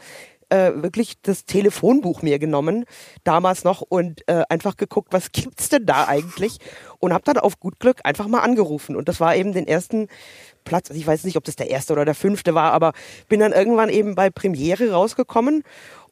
äh, 0.52 0.72
wirklich 0.76 1.22
das 1.22 1.46
Telefonbuch 1.46 2.22
mir 2.22 2.38
genommen, 2.38 2.86
damals 3.24 3.64
noch, 3.64 3.82
und 3.82 4.28
äh, 4.28 4.44
einfach 4.50 4.78
geguckt, 4.78 5.14
was 5.14 5.32
gibt's 5.32 5.70
denn 5.70 5.86
da 5.86 6.08
eigentlich? 6.08 6.58
Und 7.00 7.14
habe 7.14 7.24
dann 7.26 7.38
auf 7.38 7.60
gut 7.60 7.80
Glück 7.80 8.02
einfach 8.04 8.28
mal 8.28 8.42
angerufen. 8.42 8.96
Und 8.96 9.08
das 9.08 9.20
war 9.20 9.36
eben 9.36 9.54
den 9.54 9.68
ersten 9.68 10.08
Platz, 10.64 10.90
also 10.90 11.00
ich 11.00 11.08
weiß 11.08 11.24
nicht, 11.24 11.38
ob 11.38 11.44
das 11.44 11.56
der 11.56 11.70
erste 11.70 11.94
oder 11.94 12.06
der 12.06 12.14
fünfte 12.14 12.54
war, 12.54 12.74
aber 12.74 12.94
bin 13.28 13.40
dann 13.40 13.52
irgendwann 13.52 13.90
eben 13.90 14.14
bei 14.14 14.30
Premiere 14.30 14.92
rausgekommen 14.92 15.64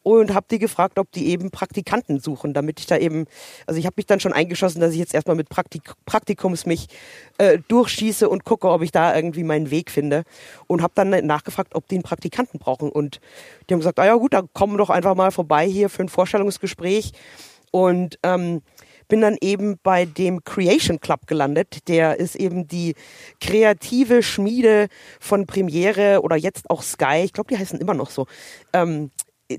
und 0.03 0.33
habe 0.33 0.45
die 0.49 0.59
gefragt, 0.59 0.97
ob 0.97 1.11
die 1.11 1.27
eben 1.27 1.51
Praktikanten 1.51 2.19
suchen, 2.19 2.53
damit 2.53 2.79
ich 2.79 2.85
da 2.85 2.97
eben, 2.97 3.25
also 3.67 3.79
ich 3.79 3.85
habe 3.85 3.95
mich 3.97 4.05
dann 4.05 4.19
schon 4.19 4.33
eingeschossen, 4.33 4.81
dass 4.81 4.93
ich 4.93 4.99
jetzt 4.99 5.13
erstmal 5.13 5.35
mit 5.35 5.49
Praktik 5.49 5.93
Praktikums 6.05 6.65
mich 6.65 6.87
äh, 7.37 7.59
durchschieße 7.67 8.29
und 8.29 8.45
gucke, 8.45 8.69
ob 8.69 8.81
ich 8.81 8.91
da 8.91 9.15
irgendwie 9.15 9.43
meinen 9.43 9.71
Weg 9.71 9.91
finde 9.91 10.23
und 10.67 10.81
habe 10.81 10.93
dann 10.95 11.09
nachgefragt, 11.25 11.75
ob 11.75 11.87
die 11.87 11.95
einen 11.95 12.03
Praktikanten 12.03 12.59
brauchen 12.59 12.89
und 12.89 13.19
die 13.69 13.73
haben 13.73 13.79
gesagt, 13.79 13.99
ah 13.99 14.05
ja 14.05 14.15
gut, 14.15 14.33
dann 14.33 14.49
kommen 14.53 14.77
doch 14.77 14.89
einfach 14.89 15.15
mal 15.15 15.31
vorbei 15.31 15.67
hier 15.67 15.89
für 15.89 16.03
ein 16.03 16.09
Vorstellungsgespräch 16.09 17.11
und 17.71 18.17
ähm, 18.23 18.61
bin 19.09 19.21
dann 19.21 19.37
eben 19.41 19.77
bei 19.83 20.05
dem 20.05 20.43
Creation 20.43 20.99
Club 21.01 21.27
gelandet. 21.27 21.87
Der 21.87 22.19
ist 22.19 22.35
eben 22.35 22.67
die 22.67 22.95
kreative 23.41 24.23
Schmiede 24.23 24.87
von 25.19 25.45
Premiere 25.45 26.21
oder 26.21 26.35
jetzt 26.35 26.69
auch 26.69 26.83
Sky. 26.83 27.23
Ich 27.23 27.33
glaube, 27.33 27.49
die 27.53 27.59
heißen 27.59 27.81
immer 27.81 27.95
noch 27.95 28.11
so. 28.11 28.27
Ähm, 28.71 29.11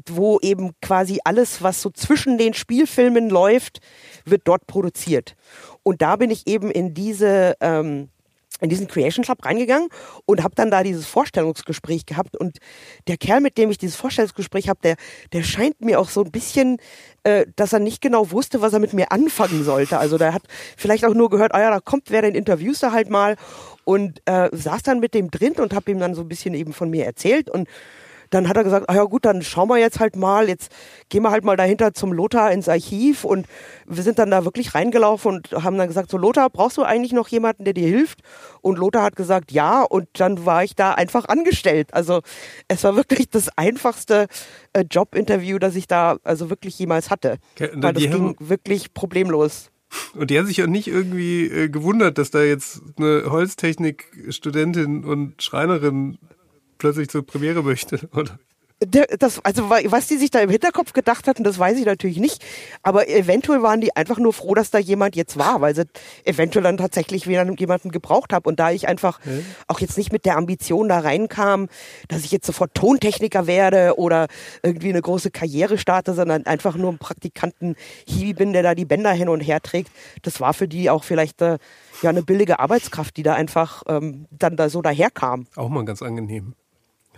wo 0.08 0.38
eben 0.40 0.72
quasi 0.80 1.18
alles, 1.24 1.62
was 1.62 1.82
so 1.82 1.90
zwischen 1.90 2.38
den 2.38 2.54
Spielfilmen 2.54 3.28
läuft, 3.30 3.80
wird 4.24 4.42
dort 4.44 4.66
produziert. 4.66 5.34
Und 5.82 6.02
da 6.02 6.16
bin 6.16 6.30
ich 6.30 6.46
eben 6.46 6.70
in 6.70 6.94
diese 6.94 7.56
ähm, 7.60 8.08
in 8.60 8.68
diesen 8.68 8.88
Creation 8.88 9.24
Club 9.24 9.44
reingegangen 9.44 9.88
und 10.26 10.42
habe 10.42 10.54
dann 10.54 10.70
da 10.70 10.82
dieses 10.82 11.06
Vorstellungsgespräch 11.06 12.04
gehabt 12.04 12.36
und 12.36 12.58
der 13.08 13.16
Kerl, 13.16 13.40
mit 13.40 13.56
dem 13.56 13.70
ich 13.70 13.78
dieses 13.78 13.96
Vorstellungsgespräch 13.96 14.68
habe, 14.68 14.80
der 14.82 14.96
der 15.32 15.42
scheint 15.42 15.80
mir 15.80 15.98
auch 15.98 16.10
so 16.10 16.22
ein 16.22 16.30
bisschen, 16.30 16.76
äh, 17.24 17.46
dass 17.56 17.72
er 17.72 17.78
nicht 17.78 18.02
genau 18.02 18.30
wusste, 18.30 18.60
was 18.60 18.72
er 18.72 18.78
mit 18.78 18.92
mir 18.92 19.12
anfangen 19.12 19.64
sollte. 19.64 19.98
Also 19.98 20.18
der 20.18 20.34
hat 20.34 20.42
vielleicht 20.76 21.04
auch 21.04 21.14
nur 21.14 21.30
gehört, 21.30 21.54
ah 21.54 21.60
ja, 21.60 21.70
da 21.70 21.80
kommt 21.80 22.10
wer, 22.10 22.22
den 22.22 22.34
interviewst 22.34 22.82
du 22.82 22.92
halt 22.92 23.08
mal 23.08 23.36
und 23.84 24.20
äh, 24.26 24.50
saß 24.52 24.82
dann 24.82 25.00
mit 25.00 25.14
dem 25.14 25.30
drin 25.30 25.54
und 25.54 25.74
habe 25.74 25.90
ihm 25.90 25.98
dann 25.98 26.14
so 26.14 26.20
ein 26.20 26.28
bisschen 26.28 26.54
eben 26.54 26.72
von 26.72 26.90
mir 26.90 27.06
erzählt 27.06 27.48
und 27.48 27.66
dann 28.30 28.48
hat 28.48 28.56
er 28.56 28.64
gesagt, 28.64 28.88
ah 28.88 28.94
ja 28.94 29.04
gut, 29.04 29.24
dann 29.24 29.42
schauen 29.42 29.68
wir 29.68 29.78
jetzt 29.78 30.00
halt 30.00 30.16
mal, 30.16 30.48
jetzt 30.48 30.72
gehen 31.08 31.22
wir 31.22 31.30
halt 31.30 31.44
mal 31.44 31.56
dahinter 31.56 31.92
zum 31.94 32.12
Lothar 32.12 32.52
ins 32.52 32.68
Archiv 32.68 33.24
und 33.24 33.46
wir 33.86 34.02
sind 34.02 34.18
dann 34.18 34.30
da 34.30 34.44
wirklich 34.44 34.74
reingelaufen 34.74 35.36
und 35.36 35.64
haben 35.64 35.76
dann 35.76 35.88
gesagt, 35.88 36.10
so 36.10 36.16
Lothar, 36.16 36.48
brauchst 36.48 36.76
du 36.76 36.82
eigentlich 36.82 37.12
noch 37.12 37.28
jemanden, 37.28 37.64
der 37.64 37.74
dir 37.74 37.88
hilft? 37.88 38.20
Und 38.60 38.78
Lothar 38.78 39.02
hat 39.02 39.16
gesagt, 39.16 39.52
ja 39.52 39.82
und 39.82 40.08
dann 40.14 40.46
war 40.46 40.64
ich 40.64 40.76
da 40.76 40.92
einfach 40.92 41.26
angestellt. 41.26 41.92
Also 41.92 42.20
es 42.68 42.84
war 42.84 42.96
wirklich 42.96 43.28
das 43.28 43.48
einfachste 43.56 44.26
äh, 44.72 44.84
Jobinterview, 44.88 45.58
das 45.58 45.74
ich 45.74 45.88
da 45.88 46.18
also 46.22 46.50
wirklich 46.50 46.78
jemals 46.78 47.10
hatte. 47.10 47.38
Okay, 47.56 47.70
Weil 47.74 47.92
das 47.92 48.02
ging 48.04 48.36
wirklich 48.38 48.94
problemlos. 48.94 49.70
Und 50.14 50.30
die 50.30 50.38
haben 50.38 50.46
sich 50.46 50.58
ja 50.58 50.68
nicht 50.68 50.86
irgendwie 50.86 51.46
äh, 51.46 51.68
gewundert, 51.68 52.18
dass 52.18 52.30
da 52.30 52.42
jetzt 52.42 52.80
eine 52.96 53.24
Holztechnik-Studentin 53.26 55.04
und 55.04 55.42
Schreinerin 55.42 56.18
plötzlich 56.80 57.08
zur 57.08 57.24
Premiere 57.24 57.62
möchte, 57.62 58.08
oder? 58.14 58.40
Das, 58.82 59.44
also 59.44 59.68
was 59.68 60.06
die 60.06 60.16
sich 60.16 60.30
da 60.30 60.40
im 60.40 60.48
Hinterkopf 60.48 60.94
gedacht 60.94 61.28
hatten, 61.28 61.44
das 61.44 61.58
weiß 61.58 61.76
ich 61.76 61.84
natürlich 61.84 62.16
nicht. 62.16 62.42
Aber 62.82 63.10
eventuell 63.10 63.60
waren 63.60 63.82
die 63.82 63.94
einfach 63.94 64.16
nur 64.16 64.32
froh, 64.32 64.54
dass 64.54 64.70
da 64.70 64.78
jemand 64.78 65.16
jetzt 65.16 65.36
war, 65.36 65.60
weil 65.60 65.74
sie 65.74 65.84
eventuell 66.24 66.62
dann 66.62 66.78
tatsächlich 66.78 67.26
wieder 67.26 67.44
jemanden 67.58 67.90
gebraucht 67.90 68.32
haben. 68.32 68.46
Und 68.46 68.58
da 68.58 68.70
ich 68.70 68.88
einfach 68.88 69.20
ja. 69.26 69.32
auch 69.68 69.80
jetzt 69.80 69.98
nicht 69.98 70.12
mit 70.12 70.24
der 70.24 70.38
Ambition 70.38 70.88
da 70.88 71.00
reinkam, 71.00 71.68
dass 72.08 72.24
ich 72.24 72.32
jetzt 72.32 72.46
sofort 72.46 72.72
Tontechniker 72.72 73.46
werde 73.46 73.98
oder 73.98 74.28
irgendwie 74.62 74.88
eine 74.88 75.02
große 75.02 75.30
Karriere 75.30 75.76
starte, 75.76 76.14
sondern 76.14 76.46
einfach 76.46 76.74
nur 76.76 76.90
ein 76.90 76.98
Praktikanten 76.98 77.76
Hiwi 78.08 78.32
bin, 78.32 78.54
der 78.54 78.62
da 78.62 78.74
die 78.74 78.86
Bänder 78.86 79.12
hin 79.12 79.28
und 79.28 79.40
her 79.40 79.60
trägt, 79.60 79.90
das 80.22 80.40
war 80.40 80.54
für 80.54 80.68
die 80.68 80.88
auch 80.88 81.04
vielleicht 81.04 81.42
äh, 81.42 81.58
ja 82.00 82.08
eine 82.08 82.22
billige 82.22 82.60
Arbeitskraft, 82.60 83.18
die 83.18 83.24
da 83.24 83.34
einfach 83.34 83.82
ähm, 83.88 84.24
dann 84.30 84.56
da 84.56 84.70
so 84.70 84.80
daherkam. 84.80 85.48
Auch 85.54 85.68
mal 85.68 85.84
ganz 85.84 86.00
angenehm. 86.00 86.54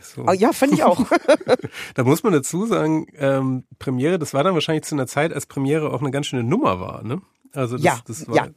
So. 0.02 0.24
Oh, 0.26 0.32
ja, 0.32 0.52
finde 0.52 0.76
ich 0.76 0.84
auch. 0.84 1.06
da 1.94 2.04
muss 2.04 2.22
man 2.22 2.32
dazu 2.32 2.66
sagen, 2.66 3.06
ähm, 3.16 3.64
Premiere, 3.78 4.18
das 4.18 4.34
war 4.34 4.44
dann 4.44 4.54
wahrscheinlich 4.54 4.84
zu 4.84 4.94
einer 4.94 5.06
Zeit, 5.06 5.32
als 5.32 5.46
Premiere 5.46 5.92
auch 5.92 6.00
eine 6.00 6.10
ganz 6.10 6.26
schöne 6.26 6.44
Nummer 6.44 6.80
war, 6.80 7.02
ne? 7.02 7.20
Also 7.52 7.76
das, 7.76 7.84
ja, 7.84 7.98
das 8.06 8.28
war 8.28 8.36
ja. 8.36 8.48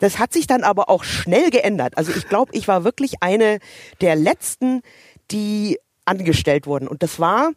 Das 0.00 0.18
hat 0.18 0.32
sich 0.32 0.46
dann 0.46 0.64
aber 0.64 0.88
auch 0.90 1.04
schnell 1.04 1.50
geändert. 1.50 1.96
Also 1.96 2.12
ich 2.12 2.28
glaube, 2.28 2.52
ich 2.54 2.68
war 2.68 2.84
wirklich 2.84 3.14
eine 3.20 3.58
der 4.00 4.16
letzten, 4.16 4.82
die 5.30 5.78
angestellt 6.04 6.66
wurden. 6.66 6.88
Und 6.88 7.02
das 7.02 7.18
war, 7.18 7.52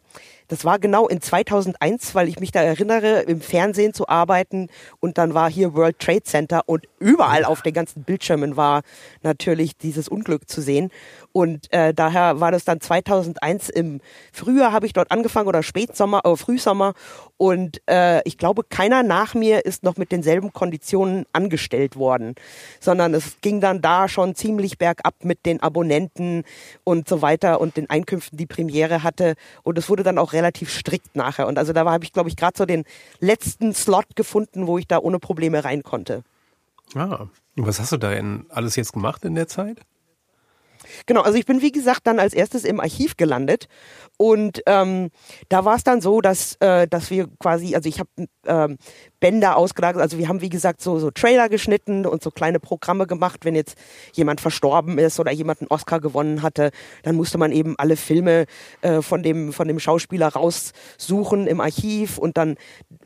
das 0.48 0.64
war 0.64 0.78
genau 0.78 1.08
in 1.08 1.20
2001, 1.20 2.14
weil 2.14 2.28
ich 2.28 2.40
mich 2.40 2.52
da 2.52 2.60
erinnere, 2.60 3.20
im 3.20 3.40
Fernsehen 3.40 3.94
zu 3.94 4.08
arbeiten. 4.08 4.68
Und 5.00 5.18
dann 5.18 5.34
war 5.34 5.50
hier 5.50 5.74
World 5.74 5.98
Trade 5.98 6.22
Center 6.22 6.62
und 6.66 6.86
überall 6.98 7.44
auf 7.44 7.62
den 7.62 7.74
ganzen 7.74 8.02
Bildschirmen 8.02 8.56
war 8.56 8.82
natürlich 9.22 9.76
dieses 9.76 10.08
Unglück 10.08 10.48
zu 10.48 10.60
sehen. 10.60 10.90
Und 11.32 11.72
äh, 11.72 11.94
daher 11.94 12.40
war 12.40 12.50
das 12.50 12.64
dann 12.64 12.80
2001 12.80 13.68
im 13.68 14.00
Frühjahr 14.32 14.72
habe 14.72 14.86
ich 14.86 14.92
dort 14.92 15.10
angefangen 15.10 15.48
oder 15.48 15.62
Spätsommer, 15.62 16.22
äh, 16.24 16.36
Frühsommer. 16.36 16.94
Und 17.36 17.80
äh, 17.88 18.20
ich 18.26 18.38
glaube, 18.38 18.64
keiner 18.64 19.02
nach 19.02 19.34
mir 19.34 19.64
ist 19.64 19.84
noch 19.84 19.96
mit 19.96 20.10
denselben 20.10 20.52
Konditionen 20.52 21.26
angestellt 21.32 21.96
worden, 21.96 22.34
sondern 22.80 23.14
es 23.14 23.40
ging 23.40 23.60
dann 23.60 23.80
da 23.80 24.08
schon 24.08 24.34
ziemlich 24.34 24.78
bergab 24.78 25.14
mit 25.22 25.46
den 25.46 25.62
Abonnenten 25.62 26.44
und 26.82 27.08
so 27.08 27.22
weiter 27.22 27.60
und 27.60 27.76
den 27.76 27.88
Einkünften, 27.88 28.36
die 28.36 28.46
Premiere 28.46 29.02
hatte. 29.02 29.34
Und 29.62 29.78
es 29.78 29.88
wurde 29.88 30.02
dann 30.02 30.18
auch 30.18 30.32
relativ 30.38 30.70
strikt 30.70 31.16
nachher. 31.16 31.46
Und 31.46 31.58
also 31.58 31.72
da 31.72 31.84
habe 31.84 32.04
ich, 32.04 32.12
glaube 32.12 32.28
ich, 32.28 32.36
gerade 32.36 32.56
so 32.56 32.64
den 32.64 32.84
letzten 33.20 33.74
Slot 33.74 34.16
gefunden, 34.16 34.66
wo 34.66 34.78
ich 34.78 34.86
da 34.86 34.98
ohne 34.98 35.18
Probleme 35.18 35.64
rein 35.64 35.82
konnte. 35.82 36.22
Ah, 36.94 37.26
und 37.56 37.66
was 37.66 37.80
hast 37.80 37.92
du 37.92 37.96
da 37.96 38.12
in 38.12 38.46
alles 38.48 38.76
jetzt 38.76 38.92
gemacht 38.92 39.24
in 39.24 39.34
der 39.34 39.48
Zeit? 39.48 39.80
Genau, 41.06 41.22
also 41.22 41.38
ich 41.38 41.46
bin 41.46 41.62
wie 41.62 41.72
gesagt 41.72 42.06
dann 42.06 42.18
als 42.18 42.34
erstes 42.34 42.64
im 42.64 42.80
Archiv 42.80 43.16
gelandet 43.16 43.68
und 44.16 44.62
ähm, 44.66 45.10
da 45.48 45.64
war 45.64 45.76
es 45.76 45.84
dann 45.84 46.00
so, 46.00 46.20
dass, 46.20 46.56
äh, 46.56 46.88
dass 46.88 47.10
wir 47.10 47.28
quasi, 47.38 47.74
also 47.74 47.88
ich 47.88 48.00
habe 48.00 48.10
ähm, 48.46 48.78
Bänder 49.20 49.56
ausgelagert, 49.56 50.02
also 50.02 50.18
wir 50.18 50.28
haben 50.28 50.40
wie 50.40 50.48
gesagt 50.48 50.80
so, 50.80 50.98
so 50.98 51.10
Trailer 51.10 51.48
geschnitten 51.48 52.06
und 52.06 52.22
so 52.22 52.30
kleine 52.30 52.58
Programme 52.60 53.06
gemacht, 53.06 53.44
wenn 53.44 53.54
jetzt 53.54 53.76
jemand 54.14 54.40
verstorben 54.40 54.98
ist 54.98 55.20
oder 55.20 55.32
jemand 55.32 55.60
einen 55.60 55.68
Oscar 55.70 56.00
gewonnen 56.00 56.42
hatte, 56.42 56.70
dann 57.02 57.16
musste 57.16 57.38
man 57.38 57.52
eben 57.52 57.74
alle 57.78 57.96
Filme 57.96 58.46
äh, 58.82 59.02
von, 59.02 59.22
dem, 59.22 59.52
von 59.52 59.68
dem 59.68 59.78
Schauspieler 59.78 60.28
raussuchen 60.28 61.46
im 61.46 61.60
Archiv 61.60 62.18
und 62.18 62.36
dann 62.36 62.56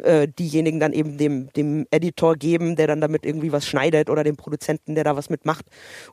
äh, 0.03 0.29
diejenigen 0.29 0.81
dann 0.81 0.93
eben 0.93 1.19
dem, 1.19 1.53
dem 1.53 1.87
Editor 1.91 2.37
geben, 2.37 2.77
der 2.77 2.87
dann 2.87 3.01
damit 3.01 3.27
irgendwie 3.27 3.53
was 3.53 3.67
schneidet 3.67 4.09
oder 4.09 4.25
dem 4.25 4.37
Produzenten, 4.37 4.95
der 4.95 5.05
da 5.05 5.17
was 5.17 5.31
mitmacht 5.31 5.67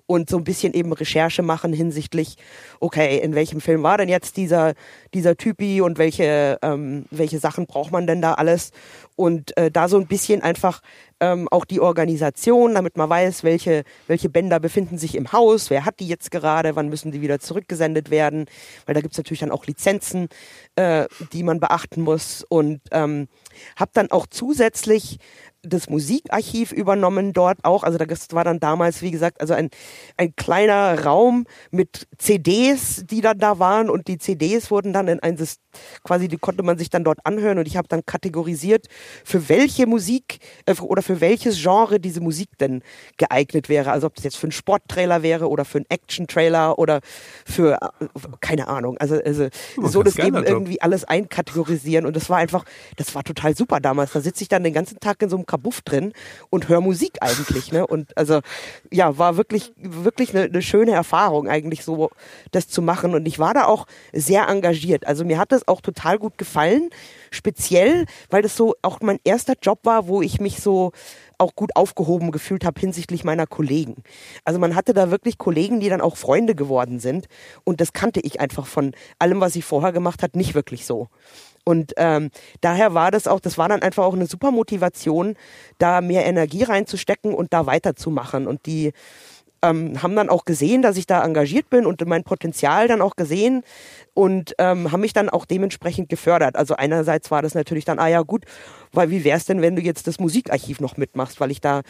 und 0.07 0.29
so 0.29 0.37
ein 0.37 0.43
bisschen 0.43 0.73
eben 0.73 0.91
Recherche 0.91 1.41
machen 1.41 1.58
hinsichtlich, 1.63 2.37
okay, 2.79 3.17
in 3.19 3.35
welchem 3.35 3.61
Film 3.61 3.83
war 3.83 3.97
denn 3.97 4.09
jetzt 4.09 4.37
dieser 4.37 4.73
dieser 5.13 5.37
Typi 5.37 5.81
und 5.81 5.97
welche, 5.97 6.59
ähm, 6.61 7.05
welche 7.11 7.39
Sachen 7.39 7.65
braucht 7.65 7.91
man 7.91 8.07
denn 8.07 8.21
da 8.21 8.35
alles. 8.35 8.71
Und 9.15 9.55
äh, 9.57 9.71
da 9.71 9.87
so 9.87 9.97
ein 9.97 10.07
bisschen 10.07 10.41
einfach 10.41 10.81
ähm, 11.19 11.47
auch 11.49 11.65
die 11.65 11.79
Organisation, 11.79 12.75
damit 12.75 12.97
man 12.97 13.09
weiß, 13.09 13.43
welche, 13.43 13.83
welche 14.07 14.29
Bänder 14.29 14.59
befinden 14.59 14.97
sich 14.97 15.15
im 15.15 15.31
Haus, 15.31 15.69
wer 15.69 15.85
hat 15.85 15.99
die 15.99 16.07
jetzt 16.07 16.31
gerade, 16.31 16.75
wann 16.75 16.89
müssen 16.89 17.11
die 17.11 17.21
wieder 17.21 17.39
zurückgesendet 17.39 18.09
werden, 18.09 18.45
weil 18.85 18.95
da 18.95 19.01
gibt's 19.01 19.17
natürlich 19.17 19.41
dann 19.41 19.51
auch 19.51 19.65
Lizenzen, 19.65 20.29
äh, 20.75 21.07
die 21.33 21.43
man 21.43 21.59
beachten 21.59 22.01
muss. 22.01 22.45
Und 22.47 22.81
ähm, 22.91 23.27
habe 23.75 23.91
dann 23.93 24.11
auch 24.11 24.27
zusätzlich 24.27 25.19
das 25.61 25.89
Musikarchiv 25.89 26.71
übernommen 26.71 27.33
dort 27.33 27.59
auch. 27.63 27.83
Also 27.83 27.97
das 27.97 28.27
war 28.31 28.43
dann 28.43 28.59
damals, 28.59 29.01
wie 29.01 29.11
gesagt, 29.11 29.41
also 29.41 29.53
ein, 29.53 29.69
ein 30.15 30.35
kleiner 30.35 31.03
Raum 31.03 31.45
mit 31.69 32.07
CDs, 32.17 33.03
die 33.05 33.21
dann 33.21 33.39
da 33.39 33.59
waren 33.59 33.89
und 33.89 34.07
die 34.07 34.17
CDs 34.17 34.71
wurden 34.71 34.93
dann 34.93 35.07
in 35.07 35.19
ein 35.19 35.37
quasi 36.03 36.27
die 36.27 36.37
konnte 36.37 36.63
man 36.63 36.77
sich 36.77 36.89
dann 36.89 37.03
dort 37.03 37.19
anhören 37.25 37.59
und 37.59 37.67
ich 37.67 37.77
habe 37.77 37.87
dann 37.87 38.05
kategorisiert, 38.05 38.87
für 39.23 39.49
welche 39.49 39.85
Musik 39.85 40.39
äh, 40.65 40.75
oder 40.75 41.01
für 41.01 41.08
für 41.09 41.21
welches 41.21 41.59
Genre 41.59 41.99
diese 41.99 42.21
Musik 42.21 42.49
denn 42.59 42.83
geeignet 43.17 43.67
wäre. 43.67 43.91
Also 43.91 44.05
ob 44.05 44.13
das 44.13 44.23
jetzt 44.25 44.37
für 44.37 44.43
einen 44.43 44.51
Sporttrailer 44.51 45.23
wäre 45.23 45.49
oder 45.49 45.65
für 45.65 45.79
einen 45.79 45.87
Action-Trailer 45.89 46.77
oder 46.77 46.99
für, 47.47 47.79
äh, 47.81 48.07
keine 48.41 48.67
Ahnung. 48.67 48.95
Also, 48.99 49.15
also 49.15 49.47
oh, 49.77 49.87
so 49.87 50.03
das 50.03 50.19
eben 50.19 50.45
irgendwie 50.45 50.79
alles 50.83 51.05
einkategorisieren. 51.05 52.05
Und 52.05 52.15
das 52.15 52.29
war 52.29 52.37
einfach, 52.37 52.63
das 52.97 53.15
war 53.15 53.23
total 53.23 53.57
super 53.57 53.79
damals. 53.79 54.11
Da 54.11 54.21
sitze 54.21 54.43
ich 54.43 54.49
dann 54.49 54.63
den 54.63 54.75
ganzen 54.75 54.99
Tag 54.99 55.19
in 55.23 55.29
so 55.29 55.35
einem 55.35 55.47
Kabuff 55.47 55.81
drin 55.81 56.13
und 56.51 56.69
höre 56.69 56.81
Musik 56.81 57.13
eigentlich. 57.21 57.71
Ne? 57.71 57.87
Und 57.87 58.15
also 58.15 58.41
ja, 58.91 59.17
war 59.17 59.35
wirklich, 59.35 59.73
wirklich 59.77 60.35
eine, 60.35 60.45
eine 60.45 60.61
schöne 60.61 60.91
Erfahrung 60.91 61.47
eigentlich 61.47 61.83
so, 61.83 62.11
das 62.51 62.67
zu 62.67 62.83
machen. 62.83 63.15
Und 63.15 63.27
ich 63.27 63.39
war 63.39 63.55
da 63.55 63.65
auch 63.65 63.87
sehr 64.13 64.47
engagiert. 64.47 65.07
Also 65.07 65.25
mir 65.25 65.39
hat 65.39 65.51
das 65.51 65.67
auch 65.67 65.81
total 65.81 66.19
gut 66.19 66.37
gefallen 66.37 66.91
speziell, 67.31 68.05
weil 68.29 68.41
das 68.41 68.55
so 68.55 68.75
auch 68.81 68.99
mein 69.01 69.19
erster 69.23 69.53
Job 69.61 69.79
war, 69.83 70.07
wo 70.07 70.21
ich 70.21 70.39
mich 70.39 70.59
so 70.61 70.91
auch 71.37 71.55
gut 71.55 71.75
aufgehoben 71.75 72.31
gefühlt 72.31 72.65
habe 72.65 72.79
hinsichtlich 72.79 73.23
meiner 73.23 73.47
Kollegen. 73.47 74.03
Also 74.43 74.59
man 74.59 74.75
hatte 74.75 74.93
da 74.93 75.09
wirklich 75.09 75.37
Kollegen, 75.37 75.79
die 75.79 75.89
dann 75.89 76.01
auch 76.01 76.17
Freunde 76.17 76.53
geworden 76.53 76.99
sind 76.99 77.27
und 77.63 77.81
das 77.81 77.93
kannte 77.93 78.19
ich 78.19 78.39
einfach 78.39 78.67
von 78.67 78.93
allem, 79.19 79.39
was 79.39 79.55
ich 79.55 79.63
vorher 79.63 79.91
gemacht 79.91 80.21
hat, 80.21 80.35
nicht 80.35 80.53
wirklich 80.53 80.85
so. 80.85 81.07
Und 81.65 81.93
ähm, 81.97 82.31
daher 82.61 82.93
war 82.93 83.11
das 83.11 83.27
auch, 83.27 83.39
das 83.39 83.57
war 83.57 83.69
dann 83.69 83.83
einfach 83.83 84.03
auch 84.03 84.15
eine 84.15 84.25
super 84.25 84.49
Motivation, 84.49 85.35
da 85.77 86.01
mehr 86.01 86.25
Energie 86.25 86.63
reinzustecken 86.63 87.33
und 87.33 87.53
da 87.53 87.65
weiterzumachen. 87.65 88.47
Und 88.47 88.65
die 88.65 88.91
ähm, 89.61 90.01
haben 90.01 90.15
dann 90.15 90.29
auch 90.29 90.45
gesehen, 90.45 90.81
dass 90.81 90.97
ich 90.97 91.07
da 91.07 91.23
engagiert 91.23 91.69
bin 91.69 91.85
und 91.85 92.05
mein 92.05 92.23
Potenzial 92.23 92.87
dann 92.87 93.01
auch 93.01 93.15
gesehen 93.15 93.63
und 94.13 94.55
ähm, 94.57 94.91
haben 94.91 95.01
mich 95.01 95.13
dann 95.13 95.29
auch 95.29 95.45
dementsprechend 95.45 96.09
gefördert. 96.09 96.55
Also 96.55 96.75
einerseits 96.75 97.31
war 97.31 97.41
das 97.41 97.55
natürlich 97.55 97.85
dann, 97.85 97.99
ah 97.99 98.07
ja 98.07 98.21
gut, 98.21 98.45
weil 98.91 99.09
wie 99.09 99.23
wär's 99.23 99.45
denn, 99.45 99.61
wenn 99.61 99.75
du 99.75 99.81
jetzt 99.81 100.07
das 100.07 100.19
Musikarchiv 100.19 100.79
noch 100.79 100.97
mitmachst, 100.97 101.39
weil 101.39 101.51
ich 101.51 101.61
da 101.61 101.81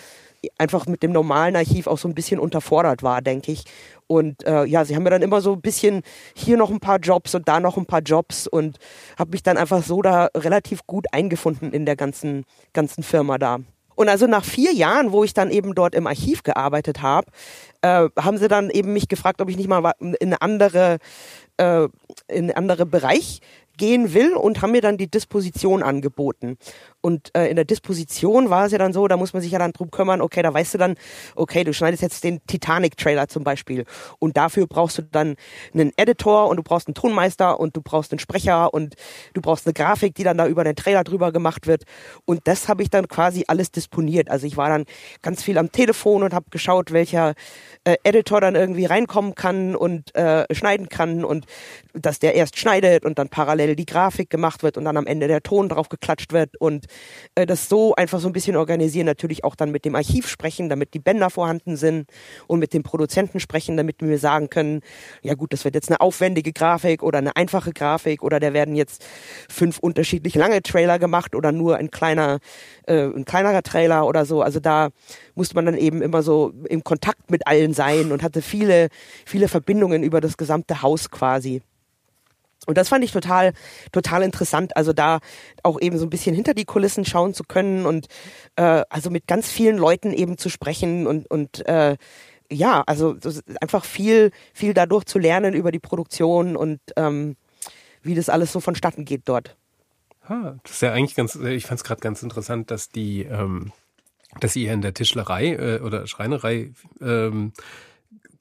einfach 0.57 0.85
mit 0.87 1.03
dem 1.03 1.11
normalen 1.11 1.55
Archiv 1.55 1.87
auch 1.87 1.97
so 1.97 2.07
ein 2.07 2.15
bisschen 2.15 2.39
unterfordert 2.39 3.03
war, 3.03 3.21
denke 3.21 3.51
ich. 3.51 3.63
Und 4.07 4.45
äh, 4.45 4.65
ja, 4.65 4.85
sie 4.85 4.95
haben 4.95 5.03
mir 5.03 5.09
dann 5.09 5.21
immer 5.21 5.41
so 5.41 5.53
ein 5.53 5.61
bisschen 5.61 6.01
hier 6.33 6.57
noch 6.57 6.69
ein 6.69 6.79
paar 6.79 6.99
Jobs 6.99 7.35
und 7.35 7.47
da 7.47 7.59
noch 7.59 7.77
ein 7.77 7.85
paar 7.85 8.01
Jobs 8.01 8.47
und 8.47 8.77
habe 9.17 9.31
mich 9.31 9.43
dann 9.43 9.57
einfach 9.57 9.83
so 9.83 10.01
da 10.01 10.29
relativ 10.35 10.85
gut 10.87 11.05
eingefunden 11.11 11.71
in 11.71 11.85
der 11.85 11.95
ganzen 11.95 12.45
ganzen 12.73 13.03
Firma 13.03 13.37
da. 13.37 13.59
Und 13.99 14.07
also 14.07 14.27
nach 14.27 14.45
vier 14.45 14.71
Jahren, 14.71 15.11
wo 15.11 15.25
ich 15.25 15.33
dann 15.33 15.51
eben 15.51 15.75
dort 15.75 15.93
im 15.93 16.07
Archiv 16.07 16.43
gearbeitet 16.43 17.01
habe, 17.01 17.27
äh, 17.81 18.07
haben 18.17 18.37
sie 18.37 18.47
dann 18.47 18.69
eben 18.69 18.93
mich 18.93 19.09
gefragt, 19.09 19.41
ob 19.41 19.49
ich 19.49 19.57
nicht 19.57 19.67
mal 19.67 19.91
in 19.99 20.15
eine 20.21 20.41
andere, 20.41 20.99
äh, 21.57 21.83
in 22.29 22.45
einen 22.45 22.51
anderen 22.51 22.89
Bereich 22.89 23.41
gehen 23.75 24.13
will 24.13 24.35
und 24.35 24.61
haben 24.61 24.71
mir 24.71 24.79
dann 24.79 24.97
die 24.97 25.11
Disposition 25.11 25.83
angeboten. 25.83 26.57
Und 27.01 27.35
äh, 27.35 27.47
in 27.47 27.55
der 27.55 27.65
Disposition 27.65 28.49
war 28.49 28.65
es 28.65 28.71
ja 28.71 28.77
dann 28.77 28.93
so, 28.93 29.07
da 29.07 29.15
muss 29.15 29.33
man 29.33 29.41
sich 29.41 29.51
ja 29.51 29.59
dann 29.59 29.71
drum 29.71 29.89
kümmern, 29.89 30.21
okay, 30.21 30.41
da 30.41 30.53
weißt 30.53 30.73
du 30.73 30.77
dann, 30.77 30.95
okay, 31.35 31.63
du 31.63 31.73
schneidest 31.73 32.03
jetzt 32.03 32.23
den 32.23 32.45
Titanic-Trailer 32.45 33.27
zum 33.29 33.43
Beispiel. 33.43 33.85
Und 34.19 34.35
dafür 34.35 34.67
brauchst 34.67 34.97
du 34.97 35.03
dann 35.03 35.35
einen 35.73 35.91
Editor 35.95 36.49
und 36.49 36.57
du 36.57 36.63
brauchst 36.63 36.87
einen 36.87 36.95
Tonmeister 36.95 37.59
und 37.59 37.75
du 37.77 37.81
brauchst 37.81 38.11
einen 38.11 38.19
Sprecher 38.19 38.73
und 38.73 38.95
du 39.33 39.41
brauchst 39.41 39.65
eine 39.65 39.73
Grafik, 39.73 40.15
die 40.15 40.23
dann 40.23 40.37
da 40.37 40.47
über 40.47 40.63
den 40.63 40.75
Trailer 40.75 41.03
drüber 41.03 41.31
gemacht 41.31 41.67
wird. 41.67 41.83
Und 42.25 42.41
das 42.45 42.67
habe 42.67 42.83
ich 42.83 42.89
dann 42.89 43.07
quasi 43.07 43.45
alles 43.47 43.71
disponiert. 43.71 44.29
Also 44.29 44.45
ich 44.45 44.57
war 44.57 44.67
dann 44.67 44.85
ganz 45.21 45.41
viel 45.41 45.57
am 45.57 45.71
Telefon 45.71 46.23
und 46.23 46.33
habe 46.33 46.49
geschaut, 46.49 46.91
welcher 46.91 47.33
äh, 47.85 47.95
Editor 48.03 48.41
dann 48.41 48.55
irgendwie 48.55 48.85
reinkommen 48.85 49.35
kann 49.35 49.75
und 49.75 50.13
äh, 50.15 50.45
schneiden 50.53 50.89
kann 50.89 51.23
und 51.23 51.45
dass 51.93 52.19
der 52.19 52.35
erst 52.35 52.59
schneidet 52.59 53.05
und 53.05 53.17
dann 53.19 53.29
parallel 53.29 53.75
die 53.75 53.85
Grafik 53.85 54.29
gemacht 54.29 54.63
wird 54.63 54.77
und 54.77 54.85
dann 54.85 54.97
am 54.97 55.07
Ende 55.07 55.27
der 55.27 55.41
Ton 55.41 55.69
drauf 55.69 55.87
geklatscht 55.87 56.33
wird 56.33 56.57
und 56.57 56.88
äh, 57.35 57.45
das 57.45 57.69
so 57.69 57.95
einfach 57.95 58.19
so 58.19 58.27
ein 58.27 58.33
bisschen 58.33 58.55
organisieren, 58.55 59.05
natürlich 59.05 59.43
auch 59.43 59.55
dann 59.55 59.71
mit 59.71 59.85
dem 59.85 59.95
Archiv 59.95 60.27
sprechen, 60.27 60.69
damit 60.69 60.93
die 60.93 60.99
Bänder 60.99 61.29
vorhanden 61.29 61.77
sind 61.77 62.09
und 62.47 62.59
mit 62.59 62.73
dem 62.73 62.83
Produzenten 62.83 63.39
sprechen, 63.39 63.77
damit 63.77 63.97
wir 63.99 64.19
sagen 64.19 64.49
können, 64.49 64.81
ja 65.21 65.33
gut, 65.33 65.53
das 65.53 65.65
wird 65.65 65.75
jetzt 65.75 65.89
eine 65.89 66.01
aufwendige 66.01 66.53
Grafik 66.53 67.03
oder 67.03 67.19
eine 67.19 67.35
einfache 67.35 67.71
Grafik 67.71 68.23
oder 68.23 68.39
da 68.39 68.53
werden 68.53 68.75
jetzt 68.75 69.05
fünf 69.49 69.79
unterschiedlich 69.79 70.35
lange 70.35 70.61
Trailer 70.61 70.99
gemacht 70.99 71.35
oder 71.35 71.51
nur 71.51 71.77
ein 71.77 71.91
kleiner, 71.91 72.39
äh, 72.87 73.05
ein 73.05 73.25
kleinerer 73.25 73.63
Trailer 73.63 74.07
oder 74.07 74.25
so. 74.25 74.41
Also 74.41 74.59
da 74.59 74.89
musste 75.35 75.55
man 75.55 75.65
dann 75.65 75.77
eben 75.77 76.01
immer 76.01 76.23
so 76.23 76.53
im 76.67 76.83
Kontakt 76.83 77.31
mit 77.31 77.47
allen 77.47 77.73
sein 77.73 78.11
und 78.11 78.23
hatte 78.23 78.41
viele, 78.41 78.89
viele 79.25 79.47
Verbindungen 79.47 80.03
über 80.03 80.21
das 80.21 80.37
gesamte 80.37 80.81
Haus 80.81 81.09
quasi. 81.09 81.61
Und 82.69 82.77
das 82.77 82.89
fand 82.89 83.03
ich 83.03 83.11
total, 83.11 83.53
total 83.91 84.21
interessant. 84.21 84.77
Also 84.77 84.93
da 84.93 85.21
auch 85.63 85.81
eben 85.81 85.97
so 85.97 86.05
ein 86.05 86.11
bisschen 86.11 86.35
hinter 86.35 86.53
die 86.53 86.65
Kulissen 86.65 87.03
schauen 87.03 87.33
zu 87.33 87.43
können 87.43 87.87
und 87.87 88.05
äh, 88.57 88.83
also 88.89 89.09
mit 89.09 89.25
ganz 89.25 89.49
vielen 89.49 89.75
Leuten 89.75 90.13
eben 90.13 90.37
zu 90.37 90.49
sprechen 90.49 91.07
und, 91.07 91.25
und 91.31 91.65
äh, 91.67 91.97
ja, 92.51 92.83
also 92.85 93.17
einfach 93.59 93.83
viel, 93.83 94.29
viel 94.53 94.75
dadurch 94.75 95.05
zu 95.05 95.17
lernen 95.17 95.55
über 95.55 95.71
die 95.71 95.79
Produktion 95.79 96.55
und 96.55 96.79
ähm, 96.95 97.37
wie 98.03 98.13
das 98.13 98.29
alles 98.29 98.51
so 98.51 98.59
vonstatten 98.59 99.03
geht 99.03 99.23
dort. 99.25 99.57
Ah, 100.27 100.53
das 100.61 100.73
ist 100.73 100.81
ja 100.83 100.93
eigentlich 100.93 101.15
ganz, 101.15 101.33
ich 101.33 101.65
fand 101.65 101.79
es 101.79 101.83
gerade 101.83 102.01
ganz 102.01 102.21
interessant, 102.21 102.69
dass 102.69 102.89
die, 102.89 103.23
ähm, 103.23 103.71
dass 104.41 104.55
ihr 104.55 104.71
in 104.71 104.81
der 104.81 104.93
Tischlerei 104.93 105.55
äh, 105.55 105.79
oder 105.79 106.05
Schreinerei 106.05 106.71
ähm, 107.01 107.51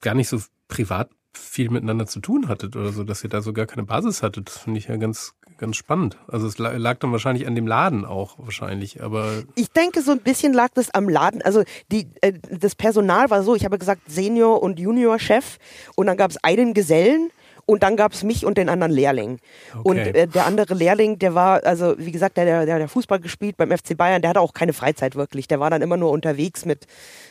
gar 0.01 0.13
nicht 0.13 0.29
so 0.29 0.39
privat 0.67 1.09
viel 1.33 1.69
miteinander 1.69 2.07
zu 2.07 2.19
tun 2.19 2.47
hattet 2.47 2.75
oder 2.75 2.91
so, 2.91 3.03
dass 3.03 3.23
ihr 3.23 3.29
da 3.29 3.41
so 3.41 3.53
gar 3.53 3.65
keine 3.65 3.83
Basis 3.83 4.23
hattet. 4.23 4.47
Das 4.47 4.57
finde 4.57 4.79
ich 4.79 4.87
ja 4.87 4.97
ganz, 4.97 5.33
ganz 5.57 5.75
spannend. 5.75 6.17
Also 6.27 6.47
es 6.47 6.57
lag 6.57 6.97
dann 6.99 7.11
wahrscheinlich 7.11 7.47
an 7.47 7.55
dem 7.55 7.67
Laden 7.67 8.05
auch 8.05 8.37
wahrscheinlich, 8.39 9.03
aber. 9.03 9.43
Ich 9.55 9.71
denke, 9.71 10.01
so 10.01 10.11
ein 10.11 10.19
bisschen 10.19 10.53
lag 10.53 10.69
das 10.73 10.93
am 10.93 11.07
Laden. 11.07 11.41
Also 11.41 11.63
die, 11.91 12.07
äh, 12.21 12.33
das 12.49 12.75
Personal 12.75 13.29
war 13.29 13.43
so, 13.43 13.55
ich 13.55 13.65
habe 13.65 13.77
gesagt 13.77 14.01
Senior 14.07 14.63
und 14.63 14.79
Junior 14.79 15.19
Chef 15.19 15.57
und 15.95 16.07
dann 16.07 16.17
gab 16.17 16.31
es 16.31 16.43
einen 16.43 16.73
Gesellen 16.73 17.29
und 17.69 17.83
dann 17.83 17.95
gab 17.95 18.13
es 18.13 18.23
mich 18.23 18.47
und 18.47 18.57
den 18.57 18.67
anderen 18.67 18.91
Lehrling. 18.91 19.37
Okay. 19.69 19.81
Und 19.83 19.97
äh, 19.99 20.27
der 20.27 20.47
andere 20.47 20.73
Lehrling, 20.73 21.19
der 21.19 21.35
war, 21.35 21.63
also 21.63 21.93
wie 21.99 22.11
gesagt, 22.11 22.35
der, 22.35 22.65
der, 22.65 22.79
der 22.79 22.87
Fußball 22.87 23.19
gespielt 23.19 23.57
beim 23.57 23.69
FC 23.69 23.95
Bayern, 23.95 24.23
der 24.23 24.31
hatte 24.31 24.41
auch 24.41 24.53
keine 24.53 24.73
Freizeit 24.73 25.15
wirklich. 25.15 25.47
Der 25.47 25.59
war 25.59 25.69
dann 25.69 25.83
immer 25.83 25.95
nur 25.95 26.09
unterwegs 26.09 26.65
mit, 26.65 26.87